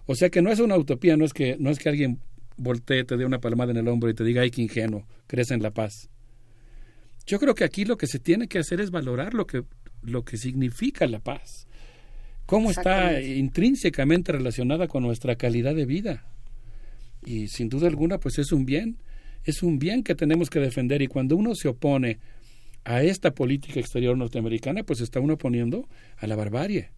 O 0.06 0.16
sea 0.16 0.30
que 0.30 0.42
no 0.42 0.52
es 0.52 0.60
una 0.60 0.78
utopía, 0.78 1.16
no 1.16 1.24
es 1.24 1.34
que, 1.34 1.56
no 1.60 1.70
es 1.70 1.80
que 1.80 1.90
alguien 1.90 2.20
voltee, 2.58 3.06
te 3.06 3.16
dé 3.18 3.26
una 3.26 3.40
palmada 3.40 3.72
en 3.72 3.78
el 3.78 3.88
hombro 3.88 4.10
y 4.10 4.14
te 4.14 4.24
diga, 4.24 4.42
ay, 4.42 4.52
qué 4.52 4.62
ingenuo, 4.62 5.06
crees 5.28 5.52
en 5.52 5.64
la 5.64 5.72
paz. 5.72 6.10
Yo 7.32 7.40
creo 7.40 7.56
que 7.56 7.64
aquí 7.64 7.86
lo 7.86 7.98
que 7.98 8.08
se 8.08 8.20
tiene 8.20 8.50
que 8.50 8.60
hacer 8.60 8.82
es 8.82 8.92
valorar 8.92 9.34
lo 9.34 9.48
que, 9.48 9.64
lo 10.02 10.26
que 10.26 10.36
significa 10.36 11.08
la 11.08 11.20
paz. 11.20 11.66
Cómo 12.46 12.72
está 12.72 13.22
intrínsecamente 13.22 14.34
relacionada 14.34 14.90
con 14.90 15.04
nuestra 15.04 15.38
calidad 15.38 15.74
de 15.74 15.86
vida. 15.86 16.26
Y 17.26 17.48
sin 17.48 17.70
duda 17.70 17.88
alguna, 17.88 18.18
pues 18.18 18.38
es 18.38 18.52
un 18.52 18.66
bien, 18.66 18.98
es 19.46 19.64
un 19.64 19.80
bien 19.80 20.04
que 20.04 20.14
tenemos 20.14 20.50
que 20.50 20.60
defender. 20.60 21.02
Y 21.02 21.08
cuando 21.08 21.38
uno 21.38 21.56
se 21.56 21.70
opone 21.70 22.20
a 22.84 23.02
esta 23.02 23.32
política 23.32 23.80
exterior 23.80 24.18
norteamericana, 24.18 24.84
pues 24.84 25.00
está 25.00 25.22
uno 25.22 25.36
oponiendo 25.36 25.88
a 26.18 26.28
la 26.28 26.36
barbarie. 26.36 26.90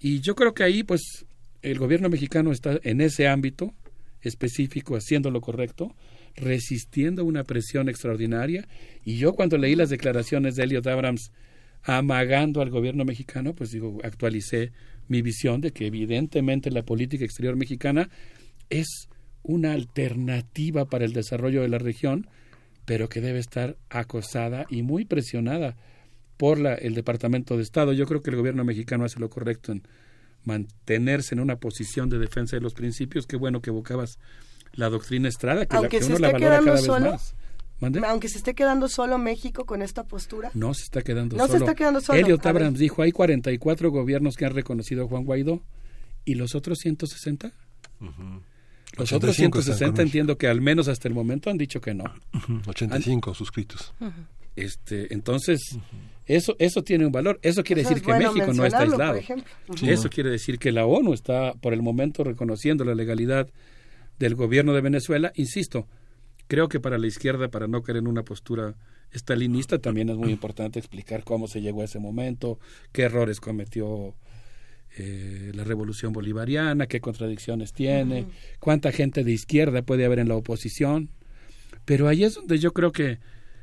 Y 0.00 0.20
yo 0.20 0.34
creo 0.34 0.54
que 0.54 0.62
ahí, 0.62 0.82
pues, 0.82 1.26
el 1.60 1.78
gobierno 1.78 2.08
mexicano 2.08 2.52
está 2.52 2.80
en 2.82 3.02
ese 3.02 3.28
ámbito 3.28 3.74
específico, 4.22 4.96
haciendo 4.96 5.30
lo 5.30 5.42
correcto, 5.42 5.94
resistiendo 6.36 7.24
una 7.24 7.44
presión 7.44 7.88
extraordinaria. 7.88 8.66
Y 9.04 9.18
yo 9.18 9.34
cuando 9.34 9.58
leí 9.58 9.74
las 9.74 9.90
declaraciones 9.90 10.56
de 10.56 10.64
Elliot 10.64 10.86
Abrams 10.86 11.32
amagando 11.82 12.62
al 12.62 12.70
gobierno 12.70 13.04
mexicano, 13.04 13.54
pues 13.54 13.70
digo, 13.70 13.98
actualicé 14.02 14.72
mi 15.08 15.22
visión 15.22 15.60
de 15.60 15.72
que 15.72 15.86
evidentemente 15.86 16.70
la 16.70 16.82
política 16.82 17.24
exterior 17.24 17.56
mexicana 17.56 18.08
es 18.70 19.08
una 19.42 19.72
alternativa 19.72 20.86
para 20.86 21.04
el 21.04 21.12
desarrollo 21.12 21.60
de 21.62 21.68
la 21.68 21.78
región, 21.78 22.26
pero 22.86 23.08
que 23.08 23.20
debe 23.20 23.38
estar 23.38 23.76
acosada 23.90 24.66
y 24.70 24.82
muy 24.82 25.04
presionada 25.04 25.76
por 26.38 26.58
la, 26.58 26.74
el 26.74 26.94
Departamento 26.94 27.56
de 27.56 27.62
Estado. 27.62 27.92
Yo 27.92 28.06
creo 28.06 28.22
que 28.22 28.30
el 28.30 28.36
gobierno 28.36 28.64
mexicano 28.64 29.04
hace 29.04 29.20
lo 29.20 29.28
correcto 29.28 29.72
en 29.72 29.82
mantenerse 30.44 31.34
en 31.34 31.40
una 31.40 31.56
posición 31.56 32.08
de 32.08 32.18
defensa 32.18 32.56
de 32.56 32.62
los 32.62 32.74
principios. 32.74 33.26
Qué 33.26 33.36
bueno 33.36 33.60
que 33.60 33.70
evocabas 33.70 34.18
la 34.74 34.90
doctrina 34.90 35.28
Estrada, 35.28 35.66
que, 35.66 35.74
la, 35.74 35.80
Aunque 35.80 35.98
que 35.98 36.04
se 36.04 36.10
uno 36.10 36.18
la 36.20 36.28
esté 36.28 36.32
valora 36.44 36.50
quedando 36.60 36.64
cada 36.66 36.76
vez 36.76 36.86
solo, 36.86 37.10
más. 37.12 37.34
¿Mande? 37.80 38.00
aunque 38.06 38.28
se 38.28 38.38
esté 38.38 38.54
quedando 38.54 38.88
solo 38.88 39.18
México 39.18 39.64
con 39.66 39.82
esta 39.82 40.04
postura. 40.04 40.50
No 40.54 40.72
se 40.74 40.84
está 40.84 41.02
quedando 41.02 41.36
No 41.36 41.46
se 41.46 41.52
solo. 41.54 41.64
está 41.64 41.74
quedando 41.74 42.00
solo. 42.00 42.18
Elliot 42.18 42.40
A 42.46 42.52
ver. 42.52 42.62
Abrams 42.62 42.78
dijo, 42.78 43.02
hay 43.02 43.12
44 43.12 43.90
gobiernos 43.90 44.36
que 44.36 44.46
han 44.46 44.54
reconocido 44.54 45.04
a 45.04 45.08
Juan 45.08 45.24
Guaidó. 45.24 45.60
¿Y 46.24 46.36
los 46.36 46.54
otros 46.54 46.78
160? 46.78 47.52
Los 48.96 49.12
otros 49.12 49.34
85 49.36 49.58
están 49.58 49.74
160 49.74 49.86
con 49.86 49.92
México. 49.96 50.02
entiendo 50.02 50.38
que 50.38 50.46
al 50.48 50.60
menos 50.60 50.88
hasta 50.88 51.08
el 51.08 51.14
momento 51.14 51.50
han 51.50 51.58
dicho 51.58 51.80
que 51.80 51.94
no. 51.94 52.04
Ujú, 52.34 52.60
85 52.70 53.34
suscritos. 53.34 53.92
Este, 54.56 55.12
entonces, 55.12 55.60
eso, 56.26 56.54
eso 56.60 56.82
tiene 56.84 57.04
un 57.04 57.10
valor. 57.12 57.40
Eso 57.42 57.64
quiere 57.64 57.82
Eso 57.82 57.90
decir 57.90 58.02
es 58.02 58.06
que 58.06 58.12
bueno 58.12 58.32
México 58.32 58.52
no 58.54 58.64
está 58.64 58.78
aislado. 58.80 59.16
ejemplo. 59.16 59.52
Ujú. 59.68 59.78
Sí, 59.78 59.90
Eso 59.90 60.04
no. 60.04 60.10
quiere 60.10 60.30
decir 60.30 60.58
que 60.60 60.70
la 60.70 60.86
ONU 60.86 61.12
está 61.12 61.54
por 61.54 61.72
el 61.74 61.82
momento 61.82 62.22
reconociendo 62.22 62.84
la 62.84 62.94
legalidad 62.94 63.48
del 64.18 64.34
gobierno 64.34 64.72
de 64.72 64.80
Venezuela. 64.80 65.32
Insisto, 65.34 65.88
creo 66.46 66.68
que 66.68 66.80
para 66.80 66.98
la 66.98 67.06
izquierda, 67.06 67.48
para 67.48 67.66
no 67.66 67.82
caer 67.82 67.98
en 67.98 68.06
una 68.06 68.22
postura 68.22 68.74
estalinista, 69.12 69.78
también 69.78 70.08
es 70.08 70.16
muy 70.16 70.30
importante 70.30 70.78
explicar 70.78 71.24
cómo 71.24 71.46
se 71.48 71.60
llegó 71.60 71.82
a 71.82 71.84
ese 71.84 71.98
momento, 71.98 72.58
qué 72.92 73.02
errores 73.02 73.40
cometió 73.40 74.14
eh, 74.96 75.50
la 75.54 75.64
revolución 75.64 76.12
bolivariana, 76.12 76.86
qué 76.86 77.00
contradicciones 77.00 77.72
tiene, 77.72 78.26
cuánta 78.60 78.92
gente 78.92 79.24
de 79.24 79.32
izquierda 79.32 79.82
puede 79.82 80.04
haber 80.04 80.18
en 80.18 80.28
la 80.28 80.36
oposición. 80.36 81.10
Pero 81.84 82.08
ahí 82.08 82.24
es 82.24 82.34
donde 82.34 82.58
yo 82.58 82.72
creo 82.72 82.92
que 82.92 83.18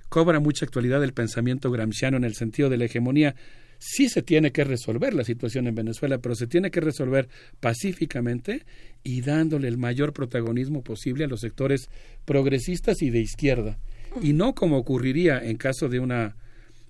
cobra 0.10 0.40
mucha 0.40 0.66
actualidad 0.66 1.04
el 1.04 1.14
pensamiento 1.14 1.72
gramsciano 1.72 2.18
en 2.18 2.26
el 2.26 2.36
sentido 2.36 2.70
de 2.70 2.78
la 2.78 2.86
hegemonía. 2.86 3.36
Sí 3.84 4.10
se 4.10 4.22
tiene 4.22 4.52
que 4.52 4.64
resolver 4.64 5.16
la 5.16 5.24
situación 5.24 5.66
en 5.66 5.74
Venezuela, 5.74 6.20
pero 6.20 6.36
se 6.36 6.46
tiene 6.46 6.70
que 6.70 6.82
resolver 6.82 7.28
pacíficamente 7.60 8.64
y 9.04 9.22
dándole 9.22 9.68
el 9.68 9.80
mayor 9.80 10.14
protagonismo 10.14 10.84
posible 10.84 11.24
a 11.24 11.28
los 11.28 11.40
sectores 11.40 11.90
progresistas 12.24 13.02
y 13.02 13.10
de 13.10 13.22
izquierda. 13.22 13.80
Y 14.22 14.34
no 14.34 14.54
como 14.54 14.78
ocurriría 14.78 15.40
en 15.40 15.58
caso 15.58 15.90
de 15.90 16.00
una 16.00 16.36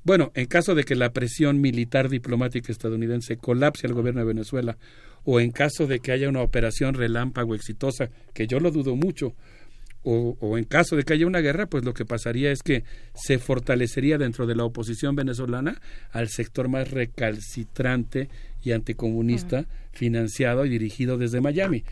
bueno, 0.03 0.31
en 0.33 0.47
caso 0.47 0.75
de 0.75 0.83
que 0.83 0.95
la 0.95 1.13
presión 1.13 1.61
militar 1.61 2.09
diplomática 2.09 2.71
estadounidense 2.71 3.37
colapse 3.37 3.87
al 3.87 3.93
gobierno 3.93 4.21
de 4.21 4.27
Venezuela, 4.27 4.77
o 5.23 5.39
en 5.39 5.51
caso 5.51 5.87
de 5.87 5.99
que 5.99 6.11
haya 6.11 6.27
una 6.27 6.41
operación 6.41 6.95
relámpago 6.95 7.55
exitosa, 7.55 8.09
que 8.33 8.47
yo 8.47 8.59
lo 8.59 8.71
dudo 8.71 8.95
mucho, 8.95 9.35
o, 10.03 10.37
o 10.39 10.57
en 10.57 10.65
caso 10.65 10.95
de 10.95 11.03
que 11.03 11.13
haya 11.13 11.27
una 11.27 11.41
guerra, 11.41 11.67
pues 11.67 11.83
lo 11.83 11.93
que 11.93 12.05
pasaría 12.05 12.51
es 12.51 12.63
que 12.63 12.83
se 13.13 13.37
fortalecería 13.37 14.17
dentro 14.17 14.47
de 14.47 14.55
la 14.55 14.63
oposición 14.63 15.15
venezolana 15.15 15.79
al 16.11 16.29
sector 16.29 16.69
más 16.69 16.89
recalcitrante 16.91 18.29
y 18.63 18.71
anticomunista, 18.71 19.65
financiado 19.91 20.65
y 20.65 20.69
dirigido 20.69 21.17
desde 21.17 21.41
Miami. 21.41 21.83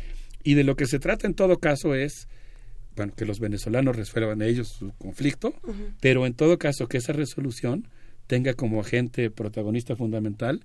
Y 0.44 0.54
de 0.56 0.64
lo 0.64 0.76
que 0.76 0.88
se 0.88 1.00
trata 1.00 1.28
en 1.28 1.34
todo 1.34 1.60
caso 1.60 1.96
es 1.96 2.28
bueno, 2.96 3.14
que 3.16 3.26
los 3.26 3.40
venezolanos 3.40 3.96
resuelvan 3.96 4.42
ellos 4.42 4.68
su 4.68 4.92
conflicto, 4.98 5.54
pero 6.02 6.26
en 6.26 6.34
todo 6.34 6.58
caso 6.58 6.88
que 6.88 6.98
esa 6.98 7.14
resolución 7.14 7.88
tenga 8.28 8.54
como 8.54 8.82
agente 8.82 9.32
protagonista 9.32 9.96
fundamental 9.96 10.62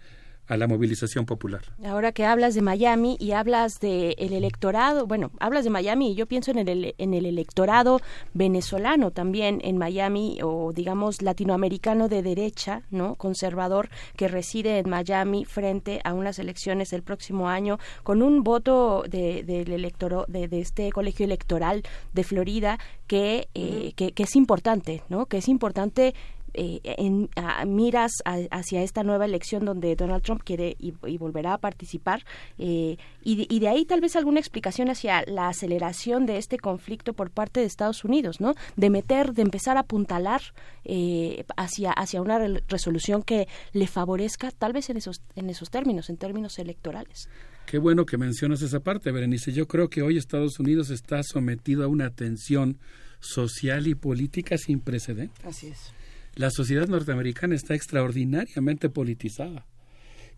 a 0.46 0.56
la 0.56 0.66
movilización 0.66 1.24
popular. 1.24 1.62
Ahora 1.84 2.12
que 2.12 2.24
hablas 2.24 2.54
de 2.54 2.62
Miami 2.62 3.16
y 3.18 3.32
hablas 3.32 3.80
del 3.80 4.14
el 4.18 4.32
electorado, 4.32 5.06
bueno, 5.06 5.30
hablas 5.40 5.64
de 5.64 5.70
Miami 5.70 6.12
y 6.12 6.14
yo 6.14 6.26
pienso 6.26 6.50
en 6.50 6.68
el, 6.68 6.94
en 6.98 7.14
el 7.14 7.26
electorado 7.26 8.00
venezolano 8.34 9.10
también 9.10 9.60
en 9.64 9.78
Miami 9.78 10.38
o 10.42 10.72
digamos 10.72 11.22
latinoamericano 11.22 12.08
de 12.08 12.22
derecha, 12.22 12.82
¿no? 12.90 13.14
Conservador 13.14 13.88
que 14.16 14.28
reside 14.28 14.78
en 14.78 14.90
Miami 14.90 15.44
frente 15.44 16.00
a 16.04 16.12
unas 16.12 16.38
elecciones 16.38 16.92
el 16.92 17.02
próximo 17.02 17.48
año 17.48 17.78
con 18.02 18.22
un 18.22 18.42
voto 18.42 19.04
de, 19.08 19.42
del 19.44 19.72
electoro, 19.72 20.26
de, 20.28 20.48
de 20.48 20.60
este 20.60 20.92
colegio 20.92 21.24
electoral 21.24 21.82
de 22.12 22.24
Florida 22.24 22.78
que, 23.06 23.48
eh, 23.54 23.92
que, 23.96 24.12
que 24.12 24.22
es 24.24 24.36
importante, 24.36 25.02
¿no? 25.08 25.26
Que 25.26 25.38
es 25.38 25.48
importante 25.48 26.14
eh, 26.54 26.80
en, 26.84 27.28
a- 27.36 27.64
miras 27.64 28.12
a- 28.24 28.38
hacia 28.50 28.82
esta 28.82 29.02
nueva 29.02 29.24
elección 29.24 29.64
donde 29.64 29.94
Donald 29.96 30.22
Trump 30.22 30.42
quiere 30.44 30.76
y, 30.78 30.94
y 31.06 31.18
volverá 31.18 31.54
a 31.54 31.58
participar 31.58 32.24
eh, 32.58 32.96
y, 33.22 33.36
de- 33.36 33.46
y 33.50 33.58
de 33.60 33.68
ahí 33.68 33.84
tal 33.84 34.00
vez 34.00 34.16
alguna 34.16 34.40
explicación 34.40 34.88
hacia 34.88 35.24
la 35.26 35.48
aceleración 35.48 36.26
de 36.26 36.38
este 36.38 36.58
conflicto 36.58 37.12
por 37.12 37.30
parte 37.30 37.60
de 37.60 37.66
Estados 37.66 38.04
Unidos, 38.04 38.40
¿no? 38.40 38.54
De 38.76 38.90
meter, 38.90 39.32
de 39.34 39.42
empezar 39.42 39.76
a 39.76 39.80
apuntalar 39.80 40.40
eh, 40.84 41.44
hacia 41.56 41.90
hacia 41.92 42.22
una 42.22 42.38
re- 42.38 42.62
resolución 42.68 43.22
que 43.22 43.48
le 43.72 43.86
favorezca 43.86 44.50
tal 44.50 44.72
vez 44.72 44.90
en 44.90 44.96
esos 44.96 45.20
en 45.36 45.50
esos 45.50 45.70
términos, 45.70 46.08
en 46.10 46.16
términos 46.16 46.58
electorales. 46.58 47.28
Qué 47.66 47.78
bueno 47.78 48.04
que 48.04 48.18
mencionas 48.18 48.60
esa 48.62 48.80
parte, 48.80 49.10
Berenice. 49.10 49.52
Yo 49.52 49.66
creo 49.66 49.88
que 49.88 50.02
hoy 50.02 50.18
Estados 50.18 50.60
Unidos 50.60 50.90
está 50.90 51.22
sometido 51.22 51.82
a 51.84 51.88
una 51.88 52.10
tensión 52.10 52.78
social 53.20 53.86
y 53.86 53.94
política 53.94 54.58
sin 54.58 54.80
precedentes. 54.80 55.44
Así 55.46 55.68
es. 55.68 55.92
La 56.36 56.50
sociedad 56.50 56.88
norteamericana 56.88 57.54
está 57.54 57.74
extraordinariamente 57.74 58.88
politizada. 58.88 59.66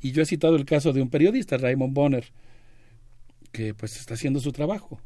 Y 0.00 0.12
yo 0.12 0.22
he 0.22 0.26
citado 0.26 0.56
el 0.56 0.64
caso 0.66 0.92
de 0.92 1.00
un 1.00 1.08
periodista, 1.08 1.56
Raymond 1.56 1.94
Bonner, 1.94 2.26
que 3.52 3.72
pues 3.74 3.96
está 3.96 4.14
haciendo 4.14 4.40
su 4.40 4.52
trabajo. 4.52 5.00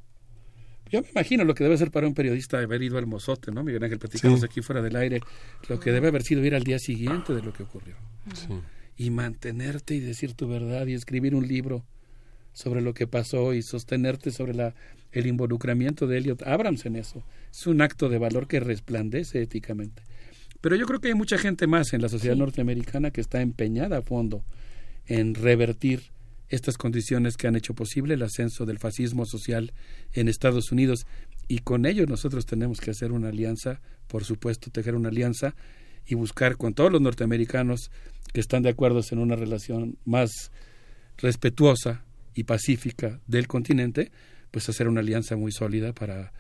Yo 0.91 1.03
me 1.03 1.09
imagino 1.11 1.45
lo 1.45 1.55
que 1.55 1.63
debe 1.63 1.77
ser 1.79 1.93
para 1.93 2.09
un 2.09 2.15
periodista 2.15 2.59
haber 2.59 2.83
ido 2.83 2.99
al 2.99 3.07
mozote, 3.07 3.53
¿no? 3.53 3.63
Miguel 3.63 3.85
Ángel, 3.85 4.01
platicamos 4.01 4.41
Sí. 4.41 4.47
aquí 4.47 4.61
fuera 4.61 4.83
del 4.83 4.97
aire, 4.97 5.21
lo 5.69 5.79
que 5.79 5.93
debe 5.93 6.09
haber 6.09 6.25
sido 6.25 6.45
ir 6.45 6.57
al 6.57 6.65
día 6.65 6.81
siguiente 6.81 7.33
de 7.33 7.43
lo 7.43 7.53
que 7.53 7.63
ocurrió. 7.63 7.95
Y 8.97 9.11
mantenerte 9.11 9.95
y 9.95 10.01
decir 10.01 10.35
tu 10.35 10.49
verdad 10.49 10.87
y 10.89 10.95
escribir 10.95 11.37
un 11.37 11.47
libro 11.47 11.85
sobre 12.53 12.81
lo 12.81 12.93
que 12.93 13.07
pasó 13.07 13.55
y 13.55 13.63
sostenerte 13.63 14.33
sobre 14.33 14.53
la, 14.55 14.75
el 15.13 15.27
involucramiento 15.29 16.09
de 16.09 16.19
Elliot 16.19 16.43
Abrams 16.43 16.85
en 16.85 16.97
eso. 16.97 17.23
Es 17.53 17.69
un 17.69 17.81
acto 17.81 18.09
de 18.09 18.19
valor 18.19 18.49
que 18.49 18.59
resplandece 18.59 19.41
éticamente. 19.41 20.03
Pero 20.61 20.77
yo 20.77 20.87
creo 20.87 21.01
que 21.01 21.09
hay 21.09 21.15
mucha 21.15 21.39
gente 21.39 21.67
más 21.67 21.93
en 21.93 22.03
la 22.03 22.09
sociedad 22.09 22.37
norteamericana 22.37 23.11
que 23.11 23.21
está 23.21 23.41
empeñada 23.41 23.99
a 23.99 24.03
fondo 24.03 24.45
en 25.07 25.35
revertir 25.35 26.11
estas 26.49 26.77
condiciones 26.77 27.37
que 27.37 27.47
han 27.47 27.57
hecho 27.57 27.75
posible 27.75 28.15
el 28.15 28.23
ascenso 28.23 28.67
del 28.67 28.79
fascismo 28.79 29.25
social 29.25 29.73
en 30.13 30.29
Estados 30.29 30.73
Unidos. 30.73 31.07
Y 31.49 31.61
con 31.61 31.87
ello 31.87 32.07
nosotros 32.07 32.45
tenemos 32.45 32.81
que 32.81 32.91
hacer 32.91 33.13
una 33.13 33.29
alianza, 33.29 33.81
por 34.09 34.25
supuesto, 34.25 34.71
tejer 34.71 34.95
una 34.95 35.09
alianza 35.09 35.55
y 36.07 36.15
buscar 36.15 36.57
con 36.57 36.75
todos 36.75 36.93
los 36.93 37.01
norteamericanos 37.01 37.91
que 38.33 38.41
están 38.41 38.63
de 38.63 38.71
acuerdo 38.71 39.01
en 39.11 39.19
una 39.19 39.37
relación 39.37 39.97
más 40.05 40.51
respetuosa 41.19 42.05
y 42.35 42.45
pacífica 42.45 43.21
del 43.27 43.47
continente, 43.47 44.11
pues 44.51 44.69
hacer 44.69 44.89
una 44.89 45.01
alianza 45.01 45.37
muy 45.37 45.53
sólida 45.53 45.93
para, 45.93 46.33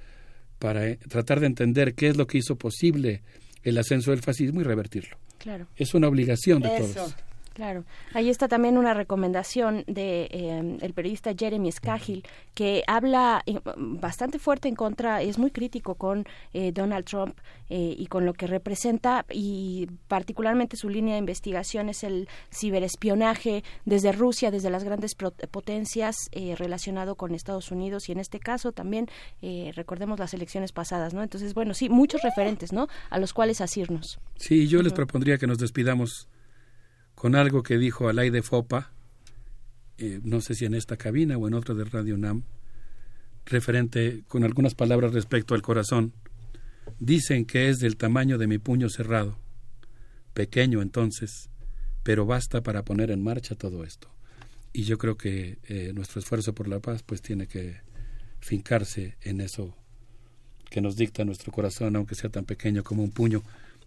para 0.58 0.88
eh, 0.88 0.98
tratar 1.08 1.40
de 1.40 1.46
entender 1.46 1.94
qué 1.94 2.08
es 2.08 2.16
lo 2.16 2.26
que 2.26 2.38
hizo 2.38 2.56
posible 2.56 3.22
el 3.62 3.78
ascenso 3.78 4.10
del 4.10 4.22
fascismo 4.22 4.60
y 4.60 4.64
revertirlo. 4.64 5.16
Claro. 5.38 5.66
Es 5.76 5.94
una 5.94 6.08
obligación 6.08 6.60
de 6.62 6.76
Eso. 6.76 6.94
todos. 6.94 7.16
Claro, 7.60 7.84
ahí 8.14 8.30
está 8.30 8.48
también 8.48 8.78
una 8.78 8.94
recomendación 8.94 9.84
de 9.86 10.28
eh, 10.30 10.78
el 10.80 10.94
periodista 10.94 11.34
Jeremy 11.38 11.70
Scahill 11.70 12.24
que 12.54 12.82
habla 12.86 13.42
eh, 13.44 13.60
bastante 13.76 14.38
fuerte 14.38 14.66
en 14.68 14.74
contra, 14.74 15.20
es 15.20 15.36
muy 15.36 15.50
crítico 15.50 15.94
con 15.94 16.24
eh, 16.54 16.72
Donald 16.72 17.04
Trump 17.04 17.36
eh, 17.68 17.94
y 17.98 18.06
con 18.06 18.24
lo 18.24 18.32
que 18.32 18.46
representa 18.46 19.26
y 19.30 19.88
particularmente 20.08 20.78
su 20.78 20.88
línea 20.88 21.16
de 21.16 21.18
investigación 21.18 21.90
es 21.90 22.02
el 22.02 22.30
ciberespionaje 22.50 23.62
desde 23.84 24.10
Rusia, 24.12 24.50
desde 24.50 24.70
las 24.70 24.82
grandes 24.82 25.14
potencias 25.14 26.16
eh, 26.32 26.54
relacionado 26.56 27.14
con 27.14 27.34
Estados 27.34 27.70
Unidos 27.70 28.08
y 28.08 28.12
en 28.12 28.20
este 28.20 28.40
caso 28.40 28.72
también 28.72 29.06
eh, 29.42 29.70
recordemos 29.76 30.18
las 30.18 30.32
elecciones 30.32 30.72
pasadas, 30.72 31.12
¿no? 31.12 31.22
Entonces 31.22 31.52
bueno 31.52 31.74
sí 31.74 31.90
muchos 31.90 32.22
referentes, 32.22 32.72
¿no? 32.72 32.88
A 33.10 33.18
los 33.18 33.34
cuales 33.34 33.60
asirnos. 33.60 34.18
Sí, 34.36 34.66
yo 34.66 34.80
les 34.80 34.94
propondría 34.94 35.36
que 35.36 35.46
nos 35.46 35.58
despidamos 35.58 36.30
con 37.20 37.34
algo 37.34 37.62
que 37.62 37.76
dijo 37.76 38.08
Alay 38.08 38.30
de 38.30 38.40
Fopa, 38.40 38.92
eh, 39.98 40.20
no 40.24 40.40
sé 40.40 40.54
si 40.54 40.64
en 40.64 40.72
esta 40.72 40.96
cabina 40.96 41.36
o 41.36 41.46
en 41.46 41.52
otra 41.52 41.74
de 41.74 41.84
Radio 41.84 42.14
UNAM, 42.14 42.44
referente 43.44 44.24
con 44.26 44.42
algunas 44.42 44.74
palabras 44.74 45.12
respecto 45.12 45.54
al 45.54 45.60
corazón. 45.60 46.14
Dicen 46.98 47.44
que 47.44 47.68
es 47.68 47.78
del 47.78 47.98
tamaño 47.98 48.38
de 48.38 48.46
mi 48.46 48.56
puño 48.56 48.88
cerrado, 48.88 49.36
pequeño 50.32 50.80
entonces, 50.80 51.50
pero 52.04 52.24
basta 52.24 52.62
para 52.62 52.86
poner 52.86 53.10
en 53.10 53.22
marcha 53.22 53.54
todo 53.54 53.84
esto. 53.84 54.08
Y 54.72 54.84
yo 54.84 54.96
creo 54.96 55.18
que 55.18 55.58
eh, 55.64 55.92
nuestro 55.94 56.20
esfuerzo 56.20 56.54
por 56.54 56.68
la 56.68 56.80
paz 56.80 57.02
pues 57.02 57.20
tiene 57.20 57.46
que 57.46 57.82
fincarse 58.40 59.18
en 59.20 59.42
eso 59.42 59.76
que 60.70 60.80
nos 60.80 60.96
dicta 60.96 61.26
nuestro 61.26 61.52
corazón, 61.52 61.96
aunque 61.96 62.14
sea 62.14 62.30
tan 62.30 62.46
pequeño 62.46 62.82
como 62.82 63.02
un 63.02 63.10
puño. 63.10 63.42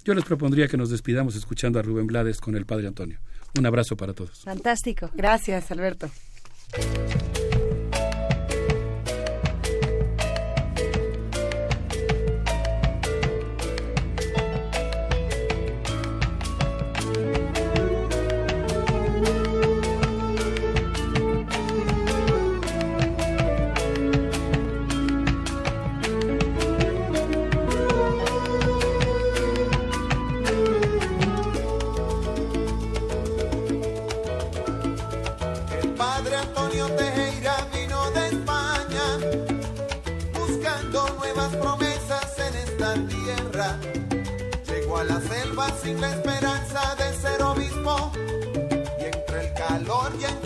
Yo 0.05 0.13
les 0.13 0.25
propondría 0.25 0.67
que 0.67 0.75
nos 0.75 0.89
despidamos 0.89 1.35
escuchando 1.35 1.79
a 1.79 1.81
Rubén 1.81 2.07
Blades 2.07 2.41
con 2.41 2.55
el 2.55 2.65
Padre 2.65 2.87
Antonio. 2.87 3.19
Un 3.57 3.65
abrazo 3.65 3.95
para 3.95 4.13
todos. 4.13 4.41
Fantástico. 4.43 5.09
Gracias, 5.13 5.71
Alberto. 5.71 6.09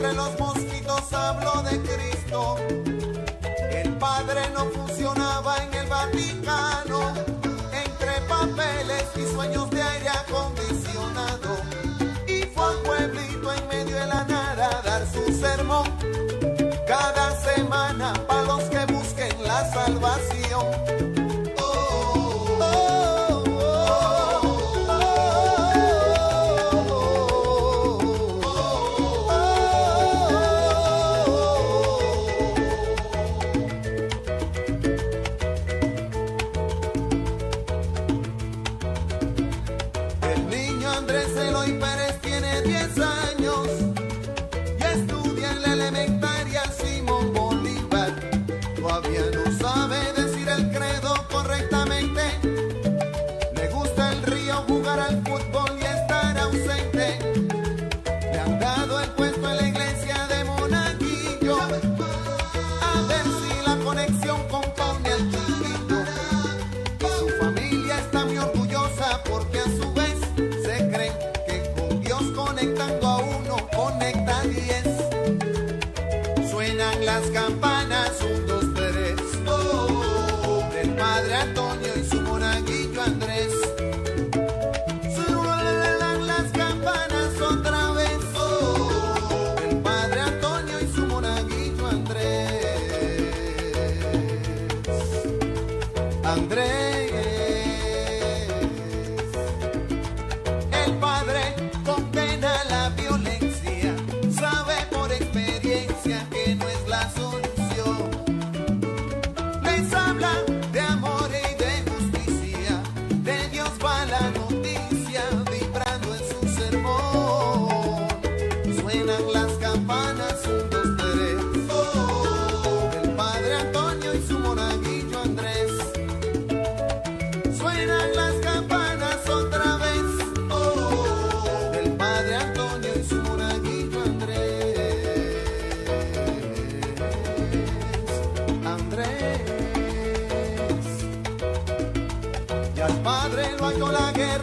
Entre 0.07 0.23
los 0.23 0.39
mosquitos 0.39 1.13
habló 1.13 1.61
de 1.63 1.81
Cristo. 1.81 2.55
El 3.71 3.89
padre 3.97 4.41
no 4.53 4.65
funcionaba 4.65 5.57
en 5.63 5.73
el 5.73 5.87
Vaticano 5.87 7.13
entre 7.73 8.21
papeles 8.27 9.05
y 9.15 9.33
sueños 9.33 9.69
de 9.69 9.81
aire 9.81 10.09
acondicionado 10.09 11.57
y 12.25 12.43
fue 12.43 12.63
a 12.63 12.69
un 12.69 12.83
pueblito 12.83 13.53
en 13.53 13.67
medio 13.67 13.95
de 13.97 14.07
la 14.07 14.23
nada 14.23 14.79
a 14.79 14.81
dar 14.81 15.05
su 15.07 15.25
sermón 15.33 15.85
cada 16.87 17.35
semana 17.41 18.13
para 18.27 18.43
los 18.43 18.63
que 18.63 18.85
busquen 18.93 19.43
la 19.43 19.69
salvación. 19.73 21.16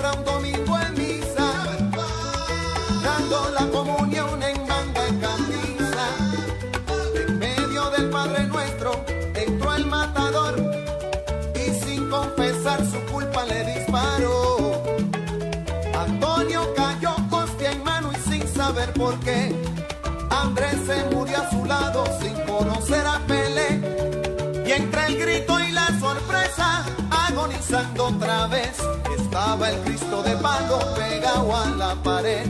Tierra 0.05 0.13
un 0.13 0.25
domingo 0.25 0.79
en 0.79 0.95
misa, 0.95 1.53
dando 3.03 3.51
la 3.51 3.67
comunión 3.69 4.43
en 4.43 4.67
manga 4.67 5.09
y 5.09 5.19
camisa. 5.19 6.07
En 7.27 7.39
medio 7.39 7.91
del 7.91 8.11
Padre 8.11 8.45
Nuestro 8.45 9.05
entró 9.35 9.75
el 9.75 9.87
matador 9.87 10.55
y 11.55 11.71
sin 11.85 12.09
confesar 12.09 12.85
su 12.85 12.99
culpa 13.13 13.45
le 13.47 13.65
disparó. 13.65 14.83
Antonio 15.95 16.75
cayó 16.75 17.15
hostia 17.31 17.73
en 17.73 17.85
mano 17.85 18.11
y 18.13 18.31
sin 18.31 18.47
saber 18.49 18.93
por 18.93 19.19
qué. 19.21 19.55
Andrés 20.31 20.77
se 20.87 21.05
murió 21.15 21.39
a 21.39 21.51
su 21.51 21.65
lado 21.65 22.05
sin 22.21 22.35
conocer 22.47 23.07
a 23.07 23.19
Pelé. 23.27 23.81
Y 24.67 24.73
entre 24.73 25.07
el 25.07 25.19
grito 25.19 25.61
y 25.61 25.73
la 25.73 25.87
sorpresa, 25.99 26.85
agonizando 27.11 28.07
otra 28.07 28.47
vez, 28.47 28.77
estaba 29.35 29.69
el 29.69 29.81
Cristo 29.81 30.23
de 30.23 30.37
palo 30.37 30.79
pegado 30.95 31.57
a 31.57 31.69
la 31.71 31.95
pared. 32.05 32.47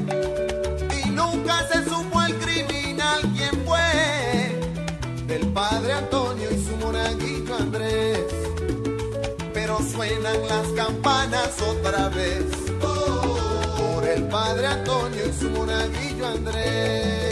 Y 1.03 1.09
nunca 1.09 1.67
se 1.73 1.83
supo 1.83 2.21
el 2.21 2.35
criminal 2.35 3.23
quién 3.35 3.65
fue, 3.65 4.55
del 5.27 5.47
padre 5.55 5.95
Antonio 5.95 6.47
y 6.51 6.63
su 6.63 6.77
monaguillo 6.77 7.57
Andrés. 7.57 8.21
Pero 9.55 9.79
suenan 9.79 10.37
las 10.47 10.69
campanas 10.77 11.59
otra 11.63 12.11
vez, 12.11 12.45
por 12.79 14.05
el 14.07 14.25
padre 14.25 14.67
Antonio 14.67 15.23
y 15.27 15.33
su 15.33 15.49
monaguillo 15.49 16.27
Andrés. 16.27 17.25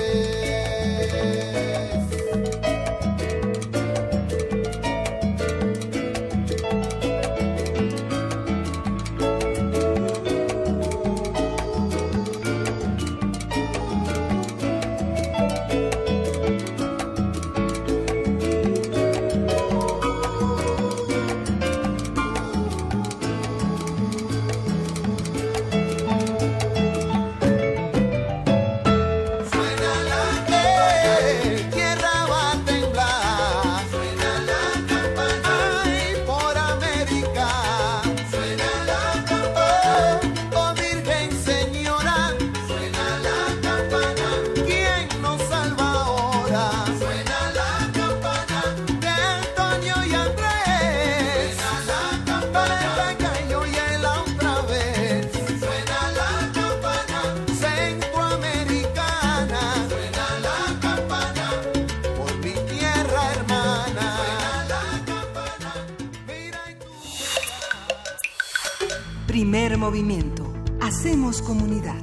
Movimiento. 69.83 70.45
Hacemos 70.81 71.43
comunidad. 71.43 72.01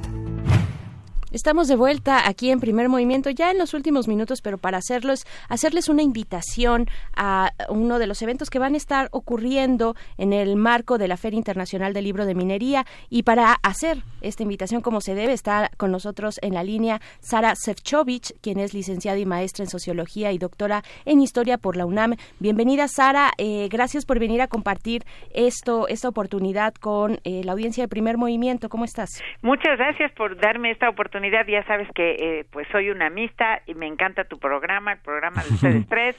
Estamos 1.32 1.66
de 1.66 1.76
vuelta 1.76 2.28
aquí 2.28 2.50
en 2.50 2.60
Primer 2.60 2.90
Movimiento, 2.90 3.30
ya 3.30 3.50
en 3.50 3.56
los 3.56 3.72
últimos 3.72 4.06
minutos, 4.06 4.42
pero 4.42 4.58
para 4.58 4.76
hacerlos, 4.76 5.24
hacerles 5.48 5.88
una 5.88 6.02
invitación 6.02 6.90
a 7.16 7.52
uno 7.70 7.98
de 7.98 8.06
los 8.06 8.20
eventos 8.22 8.50
que 8.50 8.58
van 8.58 8.74
a 8.74 8.76
estar 8.76 9.08
ocurriendo 9.12 9.94
en 10.18 10.32
el 10.32 10.56
marco 10.56 10.98
de 10.98 11.08
la 11.08 11.16
Feria 11.16 11.38
Internacional 11.38 11.92
del 11.92 12.04
Libro 12.04 12.26
de 12.26 12.34
Minería. 12.34 12.84
Y 13.08 13.22
para 13.22 13.54
hacer 13.62 13.98
esta 14.20 14.42
invitación 14.42 14.82
como 14.82 15.00
se 15.00 15.14
debe, 15.14 15.32
está 15.32 15.70
con 15.76 15.90
nosotros 15.90 16.38
en 16.42 16.54
la 16.54 16.64
línea 16.64 17.00
Sara 17.20 17.54
Sefcovic, 17.54 18.40
quien 18.42 18.58
es 18.58 18.74
licenciada 18.74 19.18
y 19.18 19.26
maestra 19.26 19.64
en 19.64 19.70
Sociología 19.70 20.32
y 20.32 20.38
doctora 20.38 20.82
en 21.04 21.20
Historia 21.20 21.58
por 21.58 21.76
la 21.76 21.86
UNAM. 21.86 22.14
Bienvenida, 22.38 22.88
Sara. 22.88 23.30
Eh, 23.38 23.68
gracias 23.70 24.04
por 24.04 24.18
venir 24.18 24.42
a 24.42 24.48
compartir 24.48 25.02
esto, 25.34 25.88
esta 25.88 26.08
oportunidad 26.08 26.74
con 26.74 27.18
eh, 27.24 27.42
la 27.44 27.52
audiencia 27.52 27.84
de 27.84 27.88
Primer 27.88 28.16
Movimiento. 28.16 28.68
¿Cómo 28.68 28.84
estás? 28.84 29.22
Muchas 29.42 29.78
gracias 29.78 30.12
por 30.12 30.36
darme 30.36 30.70
esta 30.70 30.88
oportunidad. 30.88 31.46
Ya 31.46 31.64
sabes 31.64 31.88
que 31.94 32.16
eh, 32.18 32.44
pues 32.50 32.66
soy 32.72 32.90
una 32.90 33.10
mixta 33.10 33.62
y 33.66 33.74
me 33.74 33.86
encanta 33.86 34.24
tu 34.24 34.38
programa, 34.38 34.92
el 34.92 34.98
programa 34.98 35.42
de 35.42 35.48
ustedes 35.54 35.88
tres, 35.88 36.16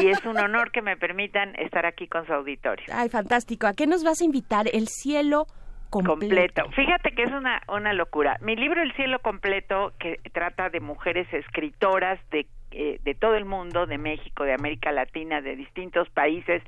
y 0.00 0.08
es 0.08 0.24
un 0.24 0.38
honor 0.38 0.70
que 0.70 0.82
me 0.82 0.96
permitan 0.96 1.54
estar 1.56 1.86
aquí 1.86 2.08
con 2.08 2.26
su 2.26 2.32
auditorio. 2.32 2.86
Ay, 2.92 3.08
fantástico. 3.08 3.66
¿A 3.66 3.74
qué 3.74 3.86
nos 3.86 4.04
vas 4.04 4.20
a 4.20 4.24
invitar? 4.24 4.66
El 4.72 4.88
cielo 4.88 5.46
completo. 5.90 6.70
Fíjate 6.70 7.12
que 7.12 7.24
es 7.24 7.32
una, 7.32 7.60
una 7.68 7.92
locura. 7.92 8.38
Mi 8.40 8.56
libro 8.56 8.82
El 8.82 8.92
cielo 8.94 9.18
completo, 9.20 9.92
que 9.98 10.18
trata 10.32 10.70
de 10.70 10.80
mujeres 10.80 11.26
escritoras 11.32 12.18
de, 12.30 12.46
eh, 12.70 12.98
de 13.02 13.14
todo 13.14 13.34
el 13.34 13.44
mundo, 13.44 13.86
de 13.86 13.98
México, 13.98 14.44
de 14.44 14.54
América 14.54 14.90
Latina, 14.92 15.42
de 15.42 15.56
distintos 15.56 16.08
países, 16.10 16.62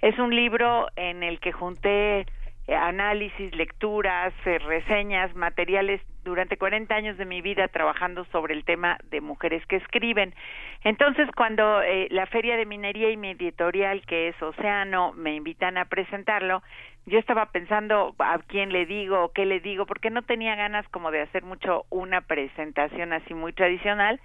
es 0.00 0.18
un 0.18 0.34
libro 0.34 0.86
en 0.94 1.24
el 1.24 1.40
que 1.40 1.50
junté 1.50 2.26
análisis, 2.76 3.54
lecturas, 3.54 4.32
eh, 4.44 4.58
reseñas, 4.58 5.34
materiales 5.34 6.00
durante 6.24 6.58
40 6.58 6.94
años 6.94 7.16
de 7.16 7.24
mi 7.24 7.40
vida 7.40 7.68
trabajando 7.68 8.24
sobre 8.26 8.54
el 8.54 8.64
tema 8.64 8.98
de 9.04 9.20
mujeres 9.20 9.64
que 9.66 9.76
escriben. 9.76 10.34
Entonces, 10.84 11.28
cuando 11.34 11.80
eh, 11.82 12.08
la 12.10 12.26
Feria 12.26 12.56
de 12.56 12.66
Minería 12.66 13.10
y 13.10 13.16
mi 13.16 13.30
editorial, 13.30 14.02
que 14.06 14.28
es 14.28 14.42
Océano, 14.42 15.12
me 15.14 15.34
invitan 15.34 15.78
a 15.78 15.86
presentarlo, 15.86 16.62
yo 17.06 17.18
estaba 17.18 17.46
pensando 17.46 18.14
a 18.18 18.38
quién 18.46 18.70
le 18.70 18.84
digo, 18.84 19.32
qué 19.34 19.46
le 19.46 19.60
digo, 19.60 19.86
porque 19.86 20.10
no 20.10 20.22
tenía 20.22 20.54
ganas 20.54 20.86
como 20.90 21.10
de 21.10 21.22
hacer 21.22 21.42
mucho 21.42 21.86
una 21.88 22.20
presentación 22.20 23.14
así 23.14 23.32
muy 23.32 23.54
tradicional 23.54 24.20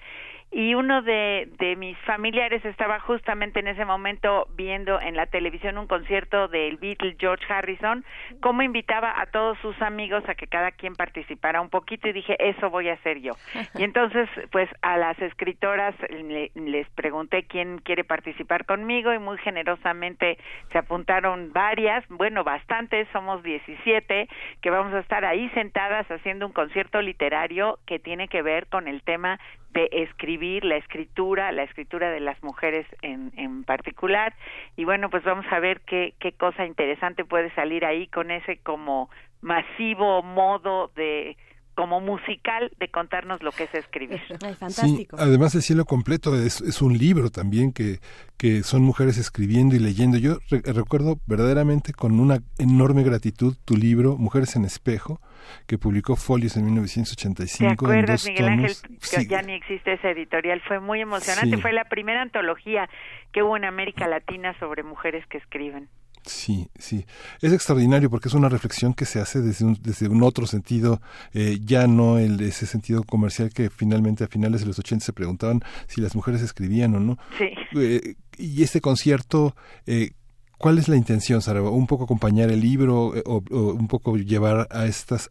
y 0.53 0.75
uno 0.75 1.01
de, 1.01 1.49
de 1.57 1.75
mis 1.75 1.97
familiares 1.99 2.63
estaba 2.65 2.99
justamente 2.99 3.59
en 3.59 3.67
ese 3.67 3.85
momento 3.85 4.47
viendo 4.55 4.99
en 5.01 5.15
la 5.15 5.25
televisión 5.25 5.77
un 5.77 5.87
concierto 5.87 6.47
del 6.47 6.77
Beatle 6.77 7.15
George 7.19 7.45
Harrison, 7.51 8.05
cómo 8.39 8.61
invitaba 8.61 9.19
a 9.19 9.25
todos 9.25 9.57
sus 9.59 9.81
amigos 9.81 10.23
a 10.29 10.35
que 10.35 10.47
cada 10.47 10.71
quien 10.71 10.95
participara 10.95 11.59
un 11.61 11.69
poquito 11.69 12.07
y 12.07 12.13
dije, 12.13 12.35
eso 12.39 12.69
voy 12.69 12.89
a 12.89 12.93
hacer 12.93 13.19
yo. 13.19 13.33
Y 13.79 13.83
entonces, 13.83 14.29
pues 14.51 14.69
a 14.81 14.97
las 14.97 15.19
escritoras 15.19 15.95
le- 16.09 16.51
les 16.55 16.87
pregunté 16.91 17.43
quién 17.43 17.79
quiere 17.79 18.03
participar 18.03 18.65
conmigo 18.65 19.11
y 19.13 19.19
muy 19.19 19.37
generosamente 19.39 20.37
se 20.71 20.77
apuntaron 20.77 21.51
varias, 21.53 22.03
bueno, 22.09 22.43
bastantes, 22.43 23.07
somos 23.11 23.41
17, 23.43 24.27
que 24.61 24.69
vamos 24.69 24.93
a 24.93 24.99
estar 24.99 25.25
ahí 25.25 25.49
sentadas 25.49 26.05
haciendo 26.11 26.45
un 26.45 26.53
concierto 26.53 27.01
literario 27.01 27.79
que 27.87 27.97
tiene 27.99 28.27
que 28.27 28.41
ver 28.43 28.67
con 28.67 28.87
el 28.87 29.01
tema 29.01 29.39
de 29.71 29.89
escribir, 29.91 30.42
la 30.43 30.75
escritura, 30.75 31.51
la 31.51 31.63
escritura 31.63 32.11
de 32.11 32.19
las 32.19 32.41
mujeres 32.43 32.85
en, 33.01 33.31
en 33.37 33.63
particular. 33.63 34.33
Y 34.75 34.83
bueno, 34.85 35.09
pues 35.09 35.23
vamos 35.23 35.45
a 35.51 35.59
ver 35.59 35.81
qué, 35.81 36.13
qué 36.19 36.33
cosa 36.33 36.65
interesante 36.65 37.25
puede 37.25 37.53
salir 37.55 37.85
ahí 37.85 38.07
con 38.07 38.31
ese 38.31 38.57
como 38.57 39.09
masivo 39.41 40.21
modo 40.21 40.91
de 40.95 41.37
como 41.75 41.99
musical 42.01 42.71
de 42.79 42.89
contarnos 42.89 43.41
lo 43.41 43.51
que 43.51 43.63
es 43.63 43.73
escribir. 43.73 44.21
Sí, 44.69 45.07
además 45.17 45.55
el 45.55 45.61
cielo 45.61 45.85
completo 45.85 46.35
es, 46.35 46.61
es 46.61 46.81
un 46.81 46.97
libro 46.97 47.29
también 47.29 47.73
que, 47.73 47.99
que 48.37 48.63
son 48.63 48.81
mujeres 48.83 49.17
escribiendo 49.17 49.75
y 49.75 49.79
leyendo. 49.79 50.17
Yo 50.17 50.37
re- 50.49 50.61
recuerdo 50.73 51.19
verdaderamente 51.25 51.93
con 51.93 52.19
una 52.19 52.39
enorme 52.59 53.03
gratitud 53.03 53.55
tu 53.65 53.75
libro 53.75 54.17
Mujeres 54.17 54.55
en 54.55 54.65
Espejo, 54.65 55.19
que 55.67 55.77
publicó 55.77 56.15
Folios 56.15 56.55
en 56.57 56.63
¿Te 56.63 56.71
1985 56.71 57.63
en 57.65 57.71
acuerdas, 57.71 58.21
dos 58.23 58.29
Miguel 58.29 58.49
Ángel, 58.49 58.75
tomos. 58.81 58.99
que 59.09 59.21
Sí, 59.21 59.27
ya 59.27 59.41
ni 59.41 59.53
existe 59.53 59.93
esa 59.93 60.09
editorial? 60.09 60.61
Fue 60.67 60.79
muy 60.79 61.01
emocionante. 61.01 61.55
Sí. 61.55 61.61
Fue 61.61 61.73
la 61.73 61.85
primera 61.85 62.21
antología 62.21 62.89
que 63.31 63.43
hubo 63.43 63.57
en 63.57 63.65
América 63.65 64.07
Latina 64.07 64.57
sobre 64.59 64.83
mujeres 64.83 65.25
que 65.27 65.37
escriben. 65.39 65.89
Sí, 66.25 66.67
sí. 66.77 67.05
Es 67.41 67.53
extraordinario 67.53 68.09
porque 68.09 68.27
es 68.27 68.33
una 68.33 68.49
reflexión 68.49 68.93
que 68.93 69.05
se 69.05 69.19
hace 69.19 69.41
desde 69.41 69.65
un, 69.65 69.77
desde 69.81 70.07
un 70.07 70.23
otro 70.23 70.45
sentido, 70.45 71.01
eh, 71.33 71.57
ya 71.61 71.87
no 71.87 72.17
el 72.19 72.39
ese 72.41 72.65
sentido 72.65 73.03
comercial 73.03 73.51
que 73.53 73.69
finalmente 73.69 74.23
a 74.23 74.27
finales 74.27 74.61
de 74.61 74.67
los 74.67 74.79
80 74.79 75.05
se 75.05 75.13
preguntaban 75.13 75.61
si 75.87 76.01
las 76.01 76.15
mujeres 76.15 76.41
escribían 76.41 76.95
o 76.95 76.99
no. 76.99 77.17
Sí. 77.37 77.49
Eh, 77.79 78.15
y 78.37 78.63
este 78.63 78.81
concierto, 78.81 79.55
eh, 79.85 80.11
¿cuál 80.57 80.77
es 80.77 80.87
la 80.87 80.95
intención, 80.95 81.41
Sara? 81.41 81.61
¿Un 81.61 81.87
poco 81.87 82.05
acompañar 82.05 82.49
el 82.49 82.61
libro 82.61 83.15
eh, 83.15 83.23
o, 83.25 83.43
o 83.51 83.73
un 83.73 83.87
poco 83.87 84.17
llevar 84.17 84.67
a 84.71 84.85
estas 84.85 85.29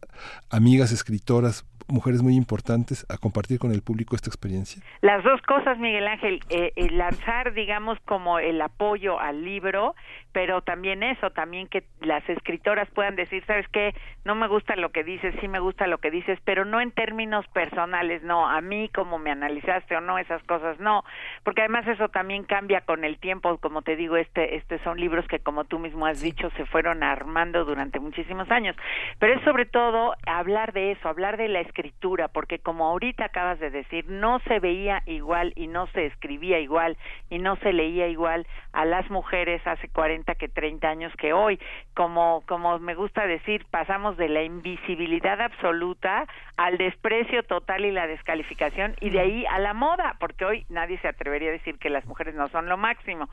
amigas 0.49 0.91
escritoras, 0.91 1.65
mujeres 1.87 2.21
muy 2.21 2.35
importantes, 2.35 3.05
a 3.09 3.17
compartir 3.17 3.59
con 3.59 3.71
el 3.71 3.81
público 3.81 4.15
esta 4.15 4.29
experiencia? 4.29 4.81
Las 5.01 5.23
dos 5.23 5.41
cosas, 5.41 5.77
Miguel 5.79 6.07
Ángel, 6.07 6.39
eh, 6.49 6.71
eh, 6.75 6.89
lanzar, 6.91 7.53
digamos, 7.53 7.99
como 8.05 8.39
el 8.39 8.61
apoyo 8.61 9.19
al 9.19 9.43
libro, 9.43 9.95
pero 10.33 10.61
también 10.61 11.03
eso, 11.03 11.29
también 11.29 11.67
que 11.67 11.83
las 12.01 12.27
escritoras 12.27 12.89
puedan 12.89 13.15
decir, 13.15 13.43
¿sabes 13.45 13.67
qué? 13.69 13.93
No 14.25 14.33
me 14.33 14.47
gusta 14.47 14.75
lo 14.75 14.91
que 14.91 15.03
dices, 15.03 15.35
sí 15.39 15.47
me 15.47 15.59
gusta 15.59 15.85
lo 15.85 15.99
que 15.99 16.09
dices, 16.09 16.39
pero 16.43 16.65
no 16.65 16.81
en 16.81 16.91
términos 16.91 17.47
personales, 17.49 18.23
no, 18.23 18.49
a 18.49 18.59
mí 18.59 18.89
como 18.89 19.19
me 19.19 19.29
analizaste 19.29 19.95
o 19.95 20.01
no, 20.01 20.17
esas 20.17 20.41
cosas 20.43 20.79
no, 20.79 21.03
porque 21.43 21.61
además 21.61 21.87
eso 21.87 22.09
también 22.09 22.43
cambia 22.43 22.81
con 22.81 23.03
el 23.03 23.19
tiempo, 23.19 23.57
como 23.59 23.83
te 23.83 23.95
digo, 23.95 24.17
este, 24.17 24.55
este 24.55 24.79
son 24.79 24.99
libros 24.99 25.27
que 25.27 25.39
como 25.39 25.65
tú 25.65 25.77
mismo 25.77 26.07
has 26.07 26.19
dicho, 26.19 26.49
se 26.57 26.65
fueron 26.65 27.03
armando 27.03 27.63
durante 27.63 27.99
muchísimos 27.99 28.49
años, 28.49 28.75
pero 29.19 29.35
es 29.35 29.43
sobre 29.43 29.65
todo 29.65 30.15
hablar 30.25 30.73
de 30.73 30.93
eso, 30.93 31.07
hablar 31.07 31.37
de 31.37 31.47
la 31.47 31.59
escritura, 31.59 32.27
porque 32.27 32.57
como 32.57 32.87
ahorita 32.87 33.25
acabas 33.25 33.59
de 33.59 33.69
decir, 33.69 34.05
no 34.09 34.39
se 34.47 34.59
veía 34.59 35.03
igual 35.05 35.53
y 35.55 35.67
no 35.67 35.85
se 35.87 36.07
escribía 36.07 36.59
igual 36.59 36.97
y 37.29 37.37
no 37.37 37.55
se 37.57 37.71
leía 37.71 38.07
igual 38.07 38.47
a 38.71 38.85
las 38.85 39.09
mujeres 39.11 39.61
hace 39.67 39.89
40 39.89 40.22
que 40.35 40.47
30 40.47 40.87
años 40.87 41.13
que 41.17 41.33
hoy, 41.33 41.59
como 41.93 42.43
como 42.47 42.79
me 42.79 42.95
gusta 42.95 43.27
decir, 43.27 43.65
pasamos 43.69 44.17
de 44.17 44.29
la 44.29 44.43
invisibilidad 44.43 45.39
absoluta 45.41 46.25
al 46.57 46.77
desprecio 46.77 47.43
total 47.43 47.85
y 47.85 47.91
la 47.91 48.07
descalificación 48.07 48.95
y 48.99 49.09
de 49.09 49.19
ahí 49.19 49.45
a 49.47 49.59
la 49.59 49.73
moda, 49.73 50.15
porque 50.19 50.45
hoy 50.45 50.65
nadie 50.69 50.97
se 50.99 51.07
atrevería 51.07 51.49
a 51.49 51.53
decir 51.53 51.77
que 51.77 51.89
las 51.89 52.05
mujeres 52.05 52.35
no 52.35 52.47
son 52.49 52.69
lo 52.69 52.77
máximo 52.77 53.29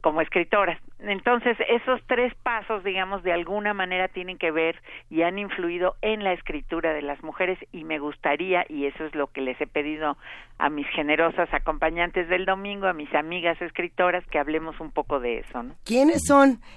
como 0.00 0.20
escritoras. 0.20 0.78
Entonces, 1.00 1.56
esos 1.68 2.00
tres 2.06 2.32
pasos, 2.42 2.84
digamos, 2.84 3.22
de 3.22 3.32
alguna 3.32 3.74
manera 3.74 4.08
tienen 4.08 4.38
que 4.38 4.50
ver 4.50 4.80
y 5.10 5.22
han 5.22 5.38
influido 5.38 5.96
en 6.00 6.22
la 6.24 6.32
escritura 6.32 6.92
de 6.92 7.02
las 7.02 7.22
mujeres 7.22 7.58
y 7.72 7.84
me 7.84 7.98
gustaría, 7.98 8.64
y 8.68 8.86
eso 8.86 9.04
es 9.04 9.14
lo 9.14 9.26
que 9.28 9.40
les 9.40 9.60
he 9.60 9.66
pedido 9.66 10.16
a 10.58 10.70
mis 10.70 10.86
generosas 10.88 11.52
acompañantes 11.52 12.28
del 12.28 12.46
domingo, 12.46 12.86
a 12.86 12.92
mis 12.92 13.12
amigas 13.14 13.60
escritoras, 13.60 14.24
que 14.28 14.38
hablemos 14.38 14.78
un 14.80 14.92
poco 14.92 15.18
de 15.18 15.40
eso. 15.40 15.62
¿no? 15.62 15.74
¿Quiénes 15.84 16.22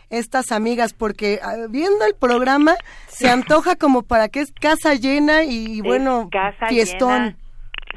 estas 0.09 0.51
amigas? 0.51 0.93
Porque 0.93 1.39
ah, 1.41 1.67
viendo 1.69 2.05
el 2.05 2.15
programa 2.15 2.75
se 3.07 3.29
antoja 3.29 3.75
como 3.75 4.01
para 4.01 4.29
que 4.29 4.41
es 4.41 4.51
casa 4.51 4.93
llena 4.95 5.43
y, 5.43 5.81
bueno, 5.81 6.29
casa 6.31 6.67
fiestón. 6.67 7.23
llena 7.23 7.44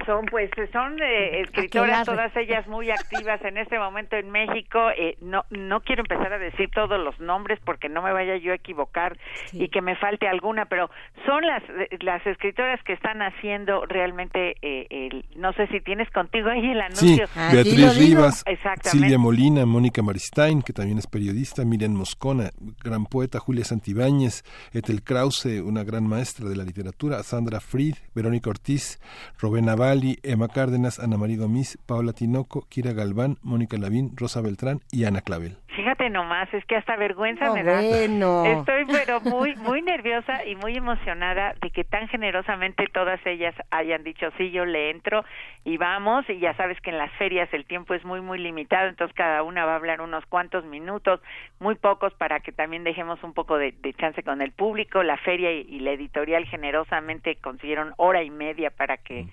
son 0.07 0.27
pues 0.27 0.51
son 0.73 1.01
eh, 1.03 1.41
escritoras 1.41 2.05
todas 2.05 2.35
ellas 2.37 2.67
muy 2.67 2.91
activas 2.91 3.43
en 3.45 3.59
este 3.59 3.79
momento 3.79 4.17
en 4.17 4.31
México. 4.31 4.91
Eh, 4.97 5.17
no 5.21 5.45
no 5.51 5.81
quiero 5.81 6.03
empezar 6.03 6.33
a 6.33 6.39
decir 6.39 6.71
todos 6.71 6.99
los 7.01 7.19
nombres 7.21 7.59
porque 7.65 7.89
no 7.89 8.03
me 8.03 8.13
vaya 8.13 8.37
yo 8.37 8.53
a 8.53 8.57
equivocar 8.57 9.17
y 9.53 9.69
que 9.69 9.81
me 9.81 9.97
falte 9.97 10.29
alguna 10.29 10.67
pero 10.67 10.91
son 11.27 11.47
las 11.47 11.63
las 12.01 12.27
escritoras 12.27 12.83
que 12.85 12.93
están 12.93 13.23
haciendo 13.23 13.87
realmente 13.87 14.57
eh, 14.63 14.87
el, 14.91 15.25
no 15.37 15.53
sé 15.53 15.67
si 15.69 15.81
tienes 15.81 16.11
contigo 16.11 16.51
ahí 16.51 16.71
el 16.71 16.81
anuncio. 16.81 17.27
Sí, 17.27 17.41
Beatriz 17.53 17.99
Rivas. 17.99 18.45
Silvia 18.83 19.19
Molina 19.19 19.67
Mónica 19.67 20.03
Maristain 20.03 20.63
que 20.63 20.73
también 20.73 20.99
es 20.99 21.07
periodista 21.07 21.65
Miriam 21.65 21.93
Moscona 21.93 22.51
gran 22.83 23.07
poeta 23.07 23.39
Julia 23.39 23.65
Santibáñez 23.65 24.45
Ethel 24.73 25.03
Krause 25.03 25.63
una 25.63 25.85
gran 25.85 26.07
maestra 26.07 26.49
de 26.49 26.57
la 26.57 26.65
literatura 26.65 27.23
Sandra 27.23 27.61
Fried 27.61 27.95
Verónica 28.15 28.51
Ortiz 28.51 29.01
Robena 29.39 29.75
Bali, 29.89 30.19
Emma 30.23 30.49
Cárdenas, 30.49 30.99
Ana 30.99 31.17
María 31.17 31.39
Gomis, 31.39 31.79
Paula 31.87 32.13
Tinoco, 32.13 32.67
Kira 32.69 32.93
Galván, 32.93 33.37
Mónica 33.43 33.79
Lavín, 33.79 34.11
Rosa 34.19 34.43
Beltrán 34.43 34.81
y 34.93 35.05
Ana 35.07 35.23
Clavel. 35.23 35.57
Fíjate 35.75 36.11
nomás, 36.11 36.53
es 36.53 36.63
que 36.67 36.77
hasta 36.77 36.95
vergüenza 36.97 37.47
No, 37.47 37.55
me 37.55 37.63
da. 37.63 37.81
bueno. 37.81 38.45
Estoy 38.45 38.85
pero 38.85 39.21
muy 39.23 39.55
muy 39.57 39.81
nerviosa 39.81 40.45
y 40.45 40.57
muy 40.57 40.77
emocionada 40.77 41.55
de 41.63 41.71
que 41.71 41.85
tan 41.85 42.07
generosamente 42.09 42.85
todas 42.93 43.19
ellas 43.25 43.55
hayan 43.71 44.05
dicho 44.05 44.27
sí, 44.37 44.51
yo 44.51 44.67
le 44.67 44.91
entro 44.91 45.25
y 45.65 45.79
vamos 45.79 46.29
y 46.29 46.39
ya 46.39 46.55
sabes 46.57 46.79
que 46.83 46.91
en 46.91 46.99
las 46.99 47.13
ferias 47.13 47.49
el 47.55 47.65
tiempo 47.65 47.95
es 47.95 48.05
muy 48.05 48.21
muy 48.21 48.39
limitado, 48.39 48.89
entonces 48.89 49.17
cada 49.17 49.43
una 49.43 49.65
va 49.65 49.73
a 49.73 49.77
hablar 49.77 50.03
unos 50.03 50.27
cuantos 50.27 50.67
minutos, 50.67 51.21
muy 51.61 51.77
pocos 51.77 52.13
para 52.15 52.41
que 52.41 52.53
también 52.53 52.85
dejemos 52.85 53.23
un 53.23 53.33
poco 53.33 53.57
de, 53.57 53.73
de 53.81 53.95
chance 53.95 54.23
con 54.23 54.43
el 54.43 54.51
público. 54.53 55.03
La 55.03 55.17
feria 55.17 55.51
y, 55.53 55.61
y 55.63 55.81
la 55.81 55.93
editorial 55.93 56.45
generosamente 56.45 57.37
consiguieron 57.37 57.95
hora 57.97 58.23
y 58.23 58.31
media 58.31 58.71
para 58.71 58.99
que 58.99 59.27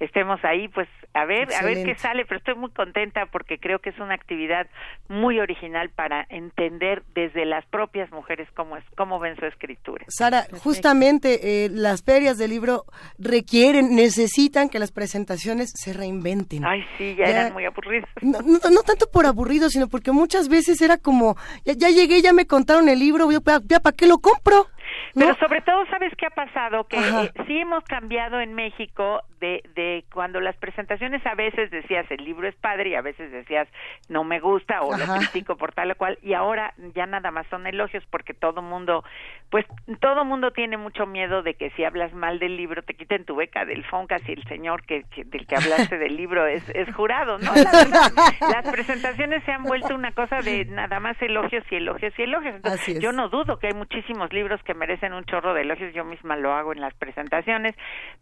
estemos 0.00 0.44
ahí, 0.44 0.68
pues 0.68 0.88
a 1.14 1.24
ver, 1.24 1.48
a 1.54 1.62
ver 1.62 1.84
qué 1.84 1.94
sale, 1.94 2.24
pero 2.24 2.38
estoy 2.38 2.54
muy 2.54 2.70
contenta 2.70 3.26
porque 3.26 3.58
creo 3.58 3.80
que 3.80 3.90
es 3.90 3.98
una 3.98 4.14
actividad 4.14 4.66
muy 5.08 5.38
original 5.40 5.90
para 5.90 6.26
entender 6.30 7.02
desde 7.14 7.44
las 7.44 7.64
propias 7.66 8.10
mujeres 8.12 8.48
cómo 8.54 8.76
es, 8.76 8.84
cómo 8.96 9.18
ven 9.18 9.36
su 9.36 9.46
escritura. 9.46 10.04
Sara, 10.08 10.46
justamente 10.62 11.64
eh, 11.64 11.68
las 11.70 12.02
ferias 12.02 12.38
del 12.38 12.50
libro 12.50 12.84
requieren, 13.18 13.94
necesitan 13.94 14.68
que 14.68 14.78
las 14.78 14.92
presentaciones 14.92 15.72
se 15.74 15.92
reinventen. 15.92 16.64
Ay, 16.64 16.84
sí, 16.96 17.14
ya, 17.14 17.26
eran 17.26 17.52
muy 17.52 17.64
aburridas. 17.64 18.08
No, 18.22 18.40
no, 18.40 18.58
no 18.70 18.82
tanto 18.82 19.10
por 19.10 19.26
aburrido, 19.26 19.68
sino 19.68 19.88
porque 19.88 20.12
muchas 20.12 20.48
veces 20.48 20.80
era 20.80 20.96
como, 20.96 21.36
ya, 21.64 21.74
ya 21.74 21.90
llegué, 21.90 22.22
ya 22.22 22.32
me 22.32 22.46
contaron 22.46 22.88
el 22.88 22.98
libro, 22.98 23.30
ya, 23.30 23.40
ya 23.64 23.80
para 23.80 23.96
qué 23.96 24.06
lo 24.06 24.18
compro. 24.18 24.66
¿No? 25.14 25.26
Pero 25.26 25.34
sobre 25.38 25.60
todo, 25.62 25.84
¿sabes 25.86 26.12
qué 26.16 26.26
ha 26.26 26.30
pasado? 26.30 26.84
Que 26.84 26.96
eh, 26.98 27.32
sí 27.46 27.58
hemos 27.58 27.84
cambiado 27.84 28.40
en 28.40 28.54
México 28.54 29.22
de, 29.40 29.62
de 29.74 30.04
cuando 30.12 30.40
las 30.40 30.56
presentaciones 30.56 31.24
a 31.26 31.34
veces 31.34 31.70
decías 31.70 32.08
el 32.10 32.24
libro 32.24 32.46
es 32.48 32.54
padre 32.56 32.90
y 32.90 32.94
a 32.94 33.02
veces 33.02 33.30
decías 33.32 33.66
no 34.08 34.22
me 34.24 34.38
gusta 34.40 34.82
o 34.82 34.92
Ajá. 34.94 35.04
lo 35.06 35.18
critico 35.18 35.56
por 35.56 35.72
tal 35.72 35.90
o 35.90 35.96
cual 35.96 36.18
y 36.22 36.34
ahora 36.34 36.74
ya 36.94 37.06
nada 37.06 37.30
más 37.32 37.46
son 37.48 37.66
elogios 37.66 38.04
porque 38.10 38.34
todo 38.34 38.62
mundo, 38.62 39.04
pues 39.50 39.66
todo 40.00 40.24
mundo 40.24 40.52
tiene 40.52 40.76
mucho 40.76 41.06
miedo 41.06 41.42
de 41.42 41.54
que 41.54 41.70
si 41.70 41.84
hablas 41.84 42.12
mal 42.12 42.38
del 42.38 42.56
libro 42.56 42.82
te 42.82 42.94
quiten 42.94 43.24
tu 43.24 43.34
beca 43.34 43.64
del 43.64 43.84
Fonca 43.84 44.18
si 44.20 44.32
el 44.32 44.44
señor 44.44 44.84
que, 44.84 45.02
que- 45.10 45.24
del 45.24 45.46
que 45.46 45.56
hablaste 45.56 45.98
del 45.98 46.16
libro 46.16 46.46
es, 46.46 46.66
es 46.70 46.92
jurado, 46.94 47.38
¿no? 47.38 47.52
La 47.54 47.70
verdad, 47.72 48.12
las 48.40 48.70
presentaciones 48.70 49.42
se 49.44 49.50
han 49.52 49.64
vuelto 49.64 49.94
una 49.94 50.12
cosa 50.12 50.38
de 50.40 50.64
nada 50.66 51.00
más 51.00 51.20
elogios 51.20 51.64
y 51.70 51.76
elogios 51.76 52.12
y 52.18 52.22
elogios. 52.22 52.54
Entonces, 52.56 53.00
yo 53.00 53.10
no 53.12 53.28
dudo 53.28 53.58
que 53.58 53.68
hay 53.68 53.74
muchísimos 53.74 54.32
libros 54.32 54.62
que 54.62 54.74
merecen 54.82 55.12
un 55.12 55.24
chorro 55.24 55.54
de 55.54 55.60
elogios, 55.60 55.94
yo 55.94 56.04
misma 56.04 56.34
lo 56.34 56.52
hago 56.52 56.72
en 56.72 56.80
las 56.80 56.92
presentaciones, 56.94 57.76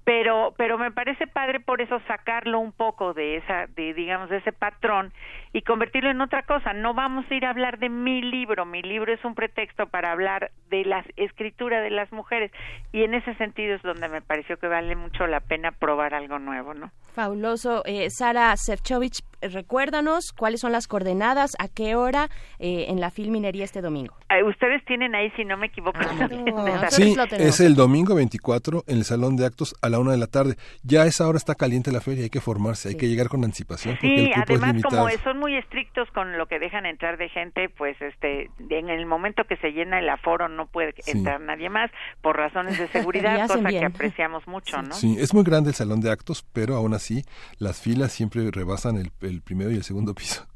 pero 0.05 0.53
pero 0.59 0.77
me 0.77 0.91
parece 0.91 1.27
padre 1.27 1.59
por 1.59 1.81
eso 1.81 1.99
sacarlo 2.07 2.61
un 2.61 2.73
poco 2.73 3.15
de 3.15 3.37
esa 3.37 3.67
de 3.69 3.95
digamos 3.95 4.29
de 4.29 4.37
ese 4.37 4.53
patrón 4.53 5.11
y 5.53 5.63
convertirlo 5.63 6.11
en 6.11 6.21
otra 6.21 6.43
cosa. 6.43 6.73
No 6.73 6.95
vamos 6.95 7.25
a 7.31 7.35
ir 7.35 7.45
a 7.45 7.51
hablar 7.51 7.79
de 7.79 7.89
mi 7.89 8.23
libro, 8.23 8.65
mi 8.67 8.83
libro 8.83 9.13
es 9.13 9.25
un 9.25 9.35
pretexto 9.35 9.87
para 9.87 10.13
hablar 10.13 10.51
de 10.71 10.85
la 10.85 11.05
escritura 11.17 11.81
de 11.81 11.91
las 11.91 12.13
mujeres 12.13 12.53
y 12.93 13.03
en 13.03 13.15
ese 13.15 13.35
sentido 13.35 13.75
es 13.75 13.83
donde 13.83 14.09
me 14.09 14.21
pareció 14.23 14.57
que 14.59 14.69
vale 14.69 14.95
mucho 14.97 15.27
la 15.27 15.41
pena 15.41 15.73
probar 15.73 16.15
algo 16.15 16.39
nuevo, 16.39 16.75
¿no? 16.75 16.91
Fabuloso. 17.15 17.83
Eh, 17.87 18.09
Sara 18.11 18.57
Sefcovic, 18.57 19.15
recuérdanos 19.43 20.33
cuáles 20.33 20.61
son 20.61 20.71
las 20.73 20.87
coordenadas, 20.87 21.57
a 21.59 21.67
qué 21.69 21.97
hora 21.97 22.29
eh, 22.61 22.87
en 22.89 23.01
la 23.01 23.11
Filminería 23.11 23.65
este 23.65 23.81
domingo. 23.81 24.15
Eh, 24.31 24.45
Ustedes 24.45 24.85
tienen 24.85 25.15
ahí, 25.17 25.31
si 25.37 25.45
no 25.45 25.57
me 25.57 25.67
equivoco, 25.67 25.99
Sí, 26.91 27.17
es 27.39 27.61
el 27.61 27.75
domingo 27.75 28.15
24 28.15 28.85
en 28.87 28.99
el 28.99 29.05
Salón 29.05 29.37
de 29.37 29.47
Actos 29.47 29.75
a 29.83 29.89
la 29.89 29.99
una 29.99 30.13
de 30.13 30.19
la 30.19 30.27
tarde. 30.27 30.57
Ya 30.83 31.03
a 31.03 31.07
esa 31.07 31.27
hora 31.29 31.37
está 31.39 31.55
caliente 31.57 31.91
la 31.93 32.01
feria, 32.01 32.23
hay 32.25 32.31
que 32.31 32.41
formarse, 32.41 32.91
hay 32.91 32.97
que 32.97 33.09
llegar 33.09 33.29
con 33.29 33.45
anticipación 33.45 33.95
porque 33.97 34.07
Sí, 34.09 34.15
el 34.23 34.29
cupo 34.31 34.41
es 34.41 34.49
además 34.49 34.69
limitado. 34.75 34.97
como 35.05 35.19
son 35.25 35.39
muy 35.41 35.57
estrictos 35.57 36.09
con 36.13 36.39
lo 36.39 36.47
que 36.47 36.59
dejan 36.61 36.87
entrar 36.87 37.17
de 37.19 37.29
gente, 37.31 37.69
pues 37.71 38.01
este 38.01 38.51
en 38.69 38.89
el 38.91 39.07
momento 39.07 39.43
que 39.45 39.57
se 39.57 39.73
llena 39.73 39.99
el 39.99 40.09
aforo 40.09 40.49
no 40.49 40.67
puede 40.67 40.93
Sí. 41.01 41.13
entrar 41.13 41.41
nadie 41.41 41.69
más 41.71 41.91
por 42.21 42.37
razones 42.37 42.79
de 42.79 42.87
seguridad, 42.93 43.49
cosa 43.49 43.69
que 43.71 43.85
apreciamos 43.85 44.47
mucho, 44.47 44.81
¿no? 44.83 44.93
Sí, 44.93 45.17
es 45.19 45.33
muy 45.35 45.43
grande 45.43 45.71
el 45.71 45.75
Salón 45.75 46.01
de 46.01 46.11
Actos, 46.11 46.45
pero 46.53 46.75
aún 46.77 46.95
así 46.95 47.25
las 47.59 47.81
filas 47.81 48.13
siempre 48.13 48.51
rebasan 48.53 48.97
el, 48.97 49.11
el 49.23 49.41
primero 49.43 49.71
y 49.71 49.77
el 49.77 49.83
segundo 49.83 50.15
piso. 50.21 50.47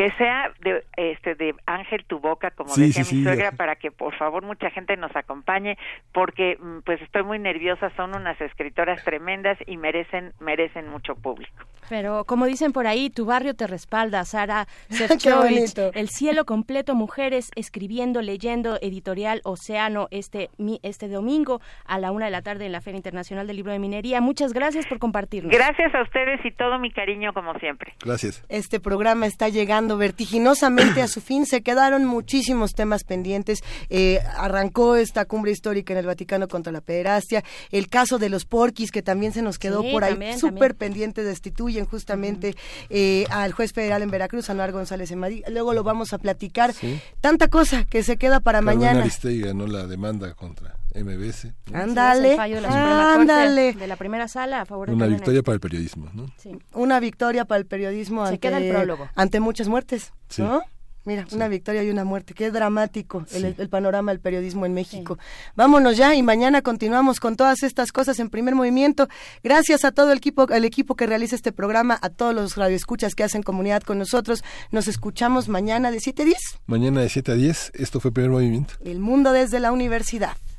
Que 0.00 0.10
sea 0.16 0.50
de 0.60 0.82
este 0.96 1.34
de 1.34 1.54
Ángel 1.66 2.04
tu 2.06 2.20
boca, 2.20 2.50
como 2.52 2.70
Sí, 2.70 2.86
decía 2.86 3.04
sí, 3.04 3.16
mi 3.16 3.20
sí, 3.20 3.24
suegra, 3.26 3.50
ya. 3.50 3.56
para 3.56 3.76
que 3.76 3.90
por 3.90 4.16
favor 4.16 4.42
mucha 4.42 4.70
gente 4.70 4.96
nos 4.96 5.14
acompañe, 5.14 5.76
porque 6.12 6.56
mm, 6.58 6.78
pues 6.86 7.02
estoy 7.02 7.22
muy 7.22 7.38
nerviosa, 7.38 7.90
son 7.96 8.14
unas 8.14 8.40
escritoras 8.40 9.04
tremendas 9.04 9.58
y 9.66 9.76
merecen 9.76 10.32
merecen 10.40 10.88
mucho 10.88 11.14
público. 11.16 11.52
Pero 11.90 12.24
como 12.24 12.46
dicen 12.46 12.72
por 12.72 12.86
ahí, 12.86 13.10
tu 13.10 13.26
barrio 13.26 13.54
te 13.54 13.66
respalda, 13.66 14.24
Sara 14.24 14.66
bonito. 15.36 15.90
El 15.92 16.08
cielo 16.08 16.44
completo, 16.46 16.94
mujeres 16.94 17.50
escribiendo, 17.56 18.22
leyendo, 18.22 18.78
editorial 18.80 19.40
Océano 19.44 20.06
este, 20.10 20.48
mi- 20.56 20.80
este 20.82 21.08
domingo 21.08 21.60
a 21.84 21.98
la 21.98 22.10
una 22.12 22.26
de 22.26 22.30
la 22.30 22.42
tarde 22.42 22.66
en 22.66 22.72
la 22.72 22.80
Feria 22.80 22.96
Internacional 22.96 23.46
del 23.46 23.56
Libro 23.56 23.72
de 23.72 23.78
Minería. 23.80 24.20
Muchas 24.20 24.52
gracias 24.54 24.86
por 24.86 24.98
compartirnos. 24.98 25.52
Gracias 25.52 25.94
a 25.94 26.02
ustedes 26.02 26.40
y 26.44 26.52
todo 26.52 26.78
mi 26.78 26.90
cariño 26.90 27.32
como 27.34 27.52
siempre. 27.58 27.92
Gracias. 28.04 28.44
Este 28.48 28.80
programa 28.80 29.26
está 29.26 29.48
llegando 29.48 29.89
vertiginosamente 29.96 31.02
a 31.02 31.08
su 31.08 31.20
fin. 31.20 31.46
Se 31.46 31.62
quedaron 31.62 32.04
muchísimos 32.04 32.72
temas 32.72 33.04
pendientes. 33.04 33.60
Eh, 33.88 34.20
arrancó 34.36 34.96
esta 34.96 35.24
cumbre 35.24 35.52
histórica 35.52 35.92
en 35.92 35.98
el 35.98 36.06
Vaticano 36.06 36.48
contra 36.48 36.72
la 36.72 36.80
pederastia. 36.80 37.44
El 37.70 37.88
caso 37.88 38.18
de 38.18 38.28
los 38.28 38.44
porquis, 38.44 38.90
que 38.90 39.02
también 39.02 39.32
se 39.32 39.42
nos 39.42 39.58
quedó 39.58 39.82
Sí, 39.82 39.90
por 39.92 40.04
ahí 40.04 40.38
súper 40.38 40.74
pendiente. 40.74 41.22
Destituyen 41.22 41.86
justamente 41.86 42.56
eh, 42.88 43.26
al 43.30 43.52
juez 43.52 43.72
federal 43.72 44.02
en 44.02 44.10
Veracruz, 44.10 44.50
Anuar 44.50 44.72
González 44.72 45.10
en 45.10 45.18
Madrid. 45.18 45.44
Luego 45.48 45.74
lo 45.74 45.82
vamos 45.82 46.12
a 46.12 46.18
platicar. 46.18 46.72
Sí. 46.72 47.00
Tanta 47.20 47.48
cosa 47.48 47.84
que 47.84 48.02
se 48.02 48.16
queda 48.16 48.40
para 48.40 48.58
Carmen 48.58 48.78
mañana. 48.78 49.00
Aristegui 49.00 49.42
ganó 49.42 49.66
la 49.66 49.86
demanda 49.86 50.34
contra 50.34 50.79
MBS. 50.94 51.52
¿no? 51.70 51.78
Ándale, 51.78 52.36
Sí, 52.36 52.52
de 52.54 52.60
la 52.60 53.14
ándale. 53.14 53.72
de 53.74 53.86
la 53.86 53.96
primera 53.96 54.28
sala 54.28 54.62
a 54.62 54.64
favor 54.66 54.88
de 54.88 54.94
Una 54.94 55.06
victoria 55.06 55.42
para 55.42 55.54
el 55.54 55.60
periodismo, 55.60 56.08
¿no? 56.14 56.26
Sí. 56.38 56.50
Una 56.74 57.00
victoria 57.00 57.44
para 57.44 57.58
el 57.58 57.66
periodismo 57.66 58.22
Se 58.24 58.30
ante, 58.34 58.40
queda 58.40 58.58
el 58.58 58.70
prólogo. 58.70 59.08
ante 59.14 59.40
muchas 59.40 59.68
muertes, 59.68 60.12
Sí. 60.28 60.42
¿no? 60.42 60.62
Mira, 61.06 61.26
una 61.32 61.48
victoria 61.48 61.82
y 61.82 61.88
una 61.88 62.04
muerte. 62.04 62.34
Qué 62.34 62.50
dramático 62.50 63.24
el, 63.32 63.68
panorama 63.70 64.12
del 64.12 64.20
periodismo 64.20 64.66
en 64.66 64.74
México. 64.74 65.18
Vámonos 65.56 65.96
ya 65.96 66.14
y 66.14 66.22
mañana 66.22 66.60
continuamos 66.60 67.20
con 67.20 67.36
todas 67.36 67.62
estas 67.62 67.90
cosas 67.90 68.20
en 68.20 68.28
primer 68.28 68.54
movimiento. 68.54 69.08
Gracias 69.42 69.86
a 69.86 69.92
todo 69.92 70.12
el 70.12 70.18
equipo, 70.18 70.46
el 70.50 70.66
equipo 70.66 70.96
que 70.96 71.06
realiza 71.06 71.36
este 71.36 71.52
programa, 71.52 71.98
a 72.02 72.10
todos 72.10 72.34
los 72.34 72.56
radioescuchas 72.56 73.14
que 73.14 73.24
hacen 73.24 73.42
comunidad 73.42 73.82
con 73.82 73.98
nosotros. 73.98 74.44
Nos 74.72 74.88
escuchamos 74.88 75.48
mañana 75.48 75.90
de 75.90 76.00
7 76.00 76.20
a 76.20 76.24
10. 76.26 76.38
Mañana 76.66 77.00
de 77.00 77.08
7 77.08 77.32
a 77.32 77.34
10. 77.34 77.72
Esto 77.76 77.98
fue 77.98 78.12
primer 78.12 78.30
movimiento. 78.30 78.74
El 78.84 78.98
mundo 79.00 79.32
desde 79.32 79.58
la 79.58 79.72
universidad. 79.72 80.36